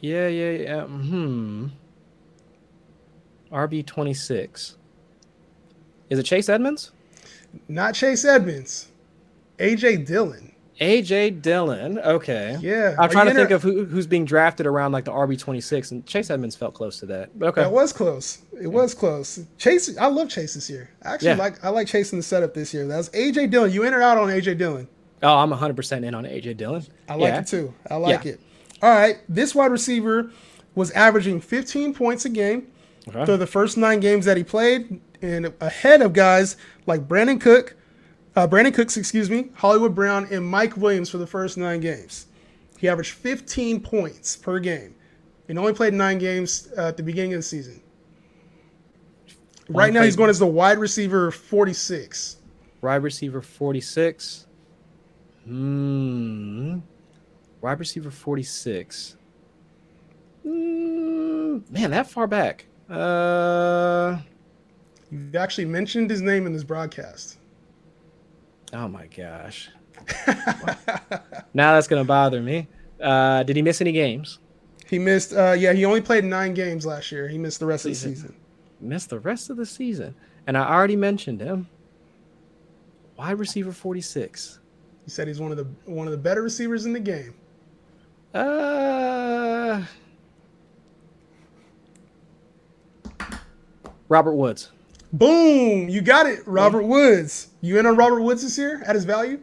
Yeah, 0.00 0.28
yeah, 0.28 0.50
yeah. 0.50 0.84
Hmm. 0.84 1.68
RB 3.50 3.84
twenty 3.86 4.14
six. 4.14 4.76
Is 6.10 6.18
it 6.18 6.24
Chase 6.24 6.50
Edmonds? 6.50 6.92
Not 7.68 7.94
Chase 7.94 8.26
Edmonds. 8.26 8.88
AJ 9.58 10.06
Dillon. 10.06 10.51
AJ 10.80 11.42
Dillon. 11.42 11.98
Okay. 11.98 12.56
Yeah. 12.60 12.96
I'm 12.98 13.10
trying 13.10 13.26
to 13.26 13.34
think 13.34 13.50
of 13.50 13.62
who, 13.62 13.84
who's 13.84 14.06
being 14.06 14.24
drafted 14.24 14.66
around 14.66 14.92
like 14.92 15.04
the 15.04 15.12
RB 15.12 15.38
26, 15.38 15.90
and 15.90 16.06
Chase 16.06 16.30
Edmonds 16.30 16.56
felt 16.56 16.74
close 16.74 16.98
to 17.00 17.06
that. 17.06 17.38
But 17.38 17.50
okay. 17.50 17.62
That 17.62 17.72
was 17.72 17.92
close. 17.92 18.42
It 18.60 18.68
was 18.68 18.94
close. 18.94 19.44
Chase, 19.58 19.96
I 19.98 20.06
love 20.06 20.28
Chase 20.28 20.54
this 20.54 20.68
year. 20.70 20.90
I 21.02 21.14
actually 21.14 21.28
yeah. 21.28 21.36
like 21.36 21.64
I 21.64 21.68
like 21.68 21.86
Chase 21.86 22.12
in 22.12 22.18
the 22.18 22.22
setup 22.22 22.54
this 22.54 22.72
year. 22.72 22.86
That 22.86 22.96
was 22.96 23.10
AJ 23.10 23.50
Dillon. 23.50 23.70
You 23.70 23.84
in 23.84 23.94
or 23.94 24.02
out 24.02 24.18
on 24.18 24.28
AJ 24.28 24.58
Dillon? 24.58 24.88
Oh, 25.22 25.36
I'm 25.36 25.50
100 25.50 25.76
percent 25.76 26.04
in 26.04 26.14
on 26.14 26.24
AJ 26.24 26.56
Dillon. 26.56 26.84
I 27.08 27.14
like 27.14 27.32
yeah. 27.32 27.40
it 27.40 27.46
too. 27.46 27.74
I 27.90 27.96
like 27.96 28.24
yeah. 28.24 28.32
it. 28.32 28.40
All 28.82 28.90
right. 28.90 29.18
This 29.28 29.54
wide 29.54 29.70
receiver 29.70 30.30
was 30.74 30.90
averaging 30.92 31.40
15 31.40 31.94
points 31.94 32.24
a 32.24 32.28
game 32.28 32.66
okay. 33.06 33.24
through 33.24 33.36
the 33.36 33.46
first 33.46 33.76
nine 33.76 34.00
games 34.00 34.24
that 34.24 34.36
he 34.36 34.42
played, 34.42 35.00
and 35.20 35.52
ahead 35.60 36.02
of 36.02 36.12
guys 36.12 36.56
like 36.86 37.06
Brandin 37.06 37.40
Cook 37.40 37.76
uh, 38.36 38.46
Brandin 38.46 38.74
Cooks, 38.74 38.96
excuse 38.96 39.28
me, 39.28 39.50
Hollywood 39.54 39.94
Brown, 39.94 40.26
and 40.30 40.44
Mike 40.46 40.76
Williams 40.76 41.10
for 41.10 41.18
the 41.18 41.26
first 41.26 41.56
nine 41.58 41.80
games. 41.80 42.26
He 42.78 42.88
averaged 42.88 43.12
15 43.12 43.80
points 43.80 44.36
per 44.36 44.58
game 44.58 44.94
and 45.48 45.58
only 45.58 45.72
played 45.72 45.94
nine 45.94 46.18
games 46.18 46.68
uh, 46.76 46.88
at 46.88 46.96
the 46.96 47.02
beginning 47.02 47.34
of 47.34 47.38
the 47.38 47.44
season. 47.44 47.80
Right 49.68 49.92
now, 49.92 50.02
he's 50.02 50.16
going 50.16 50.30
as 50.30 50.38
the 50.38 50.46
wide 50.46 50.78
receiver 50.78 51.30
46. 51.30 52.38
Wide 52.80 52.96
receiver 52.96 53.40
46. 53.40 54.46
Hmm. 55.44 56.78
Wide 57.60 57.78
receiver 57.78 58.10
46. 58.10 59.16
Mm, 60.44 61.70
man, 61.70 61.90
that 61.90 62.10
far 62.10 62.26
back. 62.26 62.66
Uh, 62.90 64.18
You've 65.10 65.36
actually 65.36 65.66
mentioned 65.66 66.10
his 66.10 66.20
name 66.20 66.46
in 66.46 66.52
this 66.52 66.64
broadcast. 66.64 67.38
Oh 68.72 68.88
my 68.88 69.06
gosh. 69.06 69.70
now 71.54 71.74
that's 71.74 71.86
gonna 71.88 72.04
bother 72.04 72.40
me. 72.40 72.66
Uh, 73.00 73.42
did 73.42 73.56
he 73.56 73.62
miss 73.62 73.80
any 73.80 73.92
games? 73.92 74.38
He 74.88 74.98
missed. 74.98 75.32
Uh, 75.32 75.52
yeah, 75.52 75.72
he 75.72 75.84
only 75.84 76.00
played 76.00 76.24
nine 76.24 76.54
games 76.54 76.86
last 76.86 77.12
year. 77.12 77.28
He 77.28 77.38
missed 77.38 77.60
the 77.60 77.66
rest 77.66 77.84
season. 77.84 78.10
of 78.10 78.14
the 78.16 78.20
season. 78.22 78.36
Missed 78.80 79.10
the 79.10 79.20
rest 79.20 79.50
of 79.50 79.56
the 79.56 79.66
season, 79.66 80.14
and 80.46 80.56
I 80.56 80.68
already 80.68 80.96
mentioned 80.96 81.40
him. 81.40 81.68
Wide 83.16 83.38
receiver 83.38 83.72
forty 83.72 84.00
six. 84.00 84.60
He 85.04 85.10
said 85.10 85.28
he's 85.28 85.40
one 85.40 85.50
of 85.50 85.56
the 85.58 85.66
one 85.90 86.06
of 86.06 86.12
the 86.12 86.18
better 86.18 86.42
receivers 86.42 86.86
in 86.86 86.92
the 86.92 87.00
game. 87.00 87.34
Uh, 88.34 89.82
Robert 94.08 94.34
Woods. 94.34 94.70
Boom! 95.12 95.88
You 95.88 96.00
got 96.00 96.26
it, 96.26 96.40
Robert 96.46 96.84
Woods. 96.84 97.48
You 97.60 97.78
in 97.78 97.86
on 97.86 97.96
Robert 97.96 98.22
Woods 98.22 98.42
this 98.42 98.56
year 98.56 98.82
at 98.86 98.94
his 98.94 99.04
value? 99.04 99.40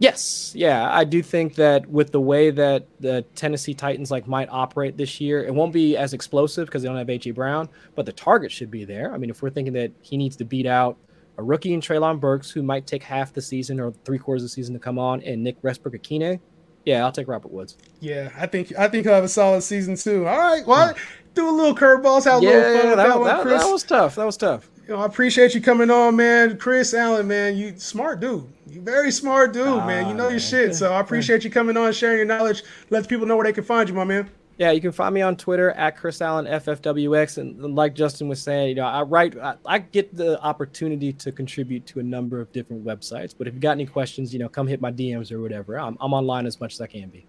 Yes, 0.00 0.54
yeah, 0.56 0.90
I 0.90 1.04
do 1.04 1.22
think 1.22 1.56
that 1.56 1.86
with 1.86 2.10
the 2.10 2.22
way 2.22 2.50
that 2.50 2.86
the 3.00 3.20
Tennessee 3.34 3.74
Titans 3.74 4.10
like 4.10 4.26
might 4.26 4.48
operate 4.50 4.96
this 4.96 5.20
year, 5.20 5.44
it 5.44 5.54
won't 5.54 5.74
be 5.74 5.94
as 5.94 6.14
explosive 6.14 6.66
because 6.66 6.80
they 6.80 6.88
don't 6.88 6.96
have 6.96 7.08
AJ 7.08 7.34
Brown, 7.34 7.68
but 7.94 8.06
the 8.06 8.12
target 8.12 8.50
should 8.50 8.70
be 8.70 8.86
there. 8.86 9.12
I 9.12 9.18
mean, 9.18 9.28
if 9.28 9.42
we're 9.42 9.50
thinking 9.50 9.74
that 9.74 9.92
he 10.00 10.16
needs 10.16 10.36
to 10.36 10.44
beat 10.46 10.64
out 10.64 10.96
a 11.36 11.42
rookie 11.42 11.74
in 11.74 11.82
Treylon 11.82 12.18
Burks, 12.18 12.50
who 12.50 12.62
might 12.62 12.86
take 12.86 13.02
half 13.02 13.34
the 13.34 13.42
season 13.42 13.78
or 13.78 13.92
three 14.06 14.18
quarters 14.18 14.42
of 14.42 14.46
the 14.46 14.54
season 14.54 14.72
to 14.72 14.80
come 14.80 14.98
on, 14.98 15.20
and 15.22 15.44
Nick 15.44 15.62
Westbrook-Ikhine, 15.62 16.40
yeah, 16.86 17.04
I'll 17.04 17.12
take 17.12 17.28
Robert 17.28 17.52
Woods. 17.52 17.76
Yeah, 18.00 18.30
I 18.38 18.46
think 18.46 18.72
I 18.78 18.88
think 18.88 19.04
he'll 19.04 19.14
have 19.14 19.24
a 19.24 19.28
solid 19.28 19.60
season 19.60 19.96
too. 19.96 20.26
All 20.26 20.38
right, 20.38 20.66
well, 20.66 20.94
hmm. 20.94 20.98
do 21.34 21.46
a 21.46 21.52
little 21.52 21.74
curveballs, 21.74 22.24
have 22.24 22.40
a 22.40 22.44
yeah, 22.44 22.50
little 22.52 22.62
fun. 22.62 22.74
that, 22.74 22.96
that, 22.96 23.06
that, 23.08 23.18
one, 23.18 23.48
that, 23.48 23.70
was 23.70 23.82
tough. 23.82 24.14
That 24.14 24.24
was 24.24 24.38
tough. 24.38 24.69
You 24.90 24.96
know, 24.96 25.02
I 25.02 25.06
appreciate 25.06 25.54
you 25.54 25.60
coming 25.60 25.88
on, 25.88 26.16
man. 26.16 26.58
Chris 26.58 26.94
Allen, 26.94 27.28
man, 27.28 27.56
you 27.56 27.78
smart 27.78 28.18
dude. 28.18 28.44
You 28.66 28.80
very 28.80 29.12
smart 29.12 29.52
dude, 29.52 29.68
ah, 29.68 29.86
man. 29.86 30.08
You 30.08 30.14
know 30.14 30.24
man. 30.24 30.32
your 30.32 30.40
shit. 30.40 30.74
So 30.74 30.92
I 30.92 30.98
appreciate 31.00 31.44
you 31.44 31.50
coming 31.50 31.76
on, 31.76 31.92
sharing 31.92 32.16
your 32.16 32.26
knowledge. 32.26 32.64
Let 32.90 33.08
people 33.08 33.24
know 33.24 33.36
where 33.36 33.44
they 33.44 33.52
can 33.52 33.62
find 33.62 33.88
you, 33.88 33.94
my 33.94 34.02
man. 34.02 34.28
Yeah, 34.58 34.72
you 34.72 34.80
can 34.80 34.90
find 34.90 35.14
me 35.14 35.22
on 35.22 35.36
Twitter 35.36 35.70
at 35.70 35.96
Chris 35.96 36.20
Allen 36.20 36.46
FFWX, 36.46 37.38
and 37.38 37.76
like 37.76 37.94
Justin 37.94 38.26
was 38.26 38.42
saying, 38.42 38.70
you 38.70 38.74
know, 38.74 38.84
I 38.84 39.02
write, 39.02 39.38
I, 39.38 39.54
I, 39.64 39.78
get 39.78 40.16
the 40.16 40.42
opportunity 40.42 41.12
to 41.12 41.30
contribute 41.30 41.86
to 41.86 42.00
a 42.00 42.02
number 42.02 42.40
of 42.40 42.50
different 42.50 42.84
websites. 42.84 43.32
But 43.38 43.46
if 43.46 43.54
you 43.54 43.60
got 43.60 43.70
any 43.70 43.86
questions, 43.86 44.32
you 44.32 44.40
know, 44.40 44.48
come 44.48 44.66
hit 44.66 44.80
my 44.80 44.90
DMs 44.90 45.30
or 45.30 45.40
whatever. 45.40 45.78
I'm, 45.78 45.96
I'm 46.00 46.12
online 46.12 46.46
as 46.46 46.60
much 46.60 46.74
as 46.74 46.80
I 46.80 46.88
can 46.88 47.10
be. 47.10 47.26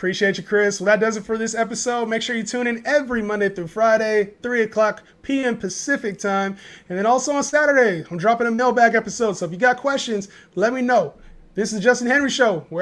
Appreciate 0.00 0.38
you, 0.38 0.44
Chris. 0.44 0.80
Well, 0.80 0.86
that 0.86 0.98
does 0.98 1.18
it 1.18 1.26
for 1.26 1.36
this 1.36 1.54
episode. 1.54 2.08
Make 2.08 2.22
sure 2.22 2.34
you 2.34 2.42
tune 2.42 2.66
in 2.66 2.82
every 2.86 3.20
Monday 3.20 3.50
through 3.50 3.66
Friday, 3.66 4.32
3 4.40 4.62
o'clock 4.62 5.02
p.m. 5.20 5.58
Pacific 5.58 6.18
time. 6.18 6.56
And 6.88 6.96
then 6.96 7.04
also 7.04 7.34
on 7.34 7.42
Saturday, 7.42 8.02
I'm 8.10 8.16
dropping 8.16 8.46
a 8.46 8.50
mailbag 8.50 8.94
episode. 8.94 9.34
So 9.34 9.44
if 9.44 9.52
you 9.52 9.58
got 9.58 9.76
questions, 9.76 10.30
let 10.54 10.72
me 10.72 10.80
know. 10.80 11.12
This 11.52 11.74
is 11.74 11.80
Justin 11.80 12.06
Henry 12.06 12.30
Show. 12.30 12.64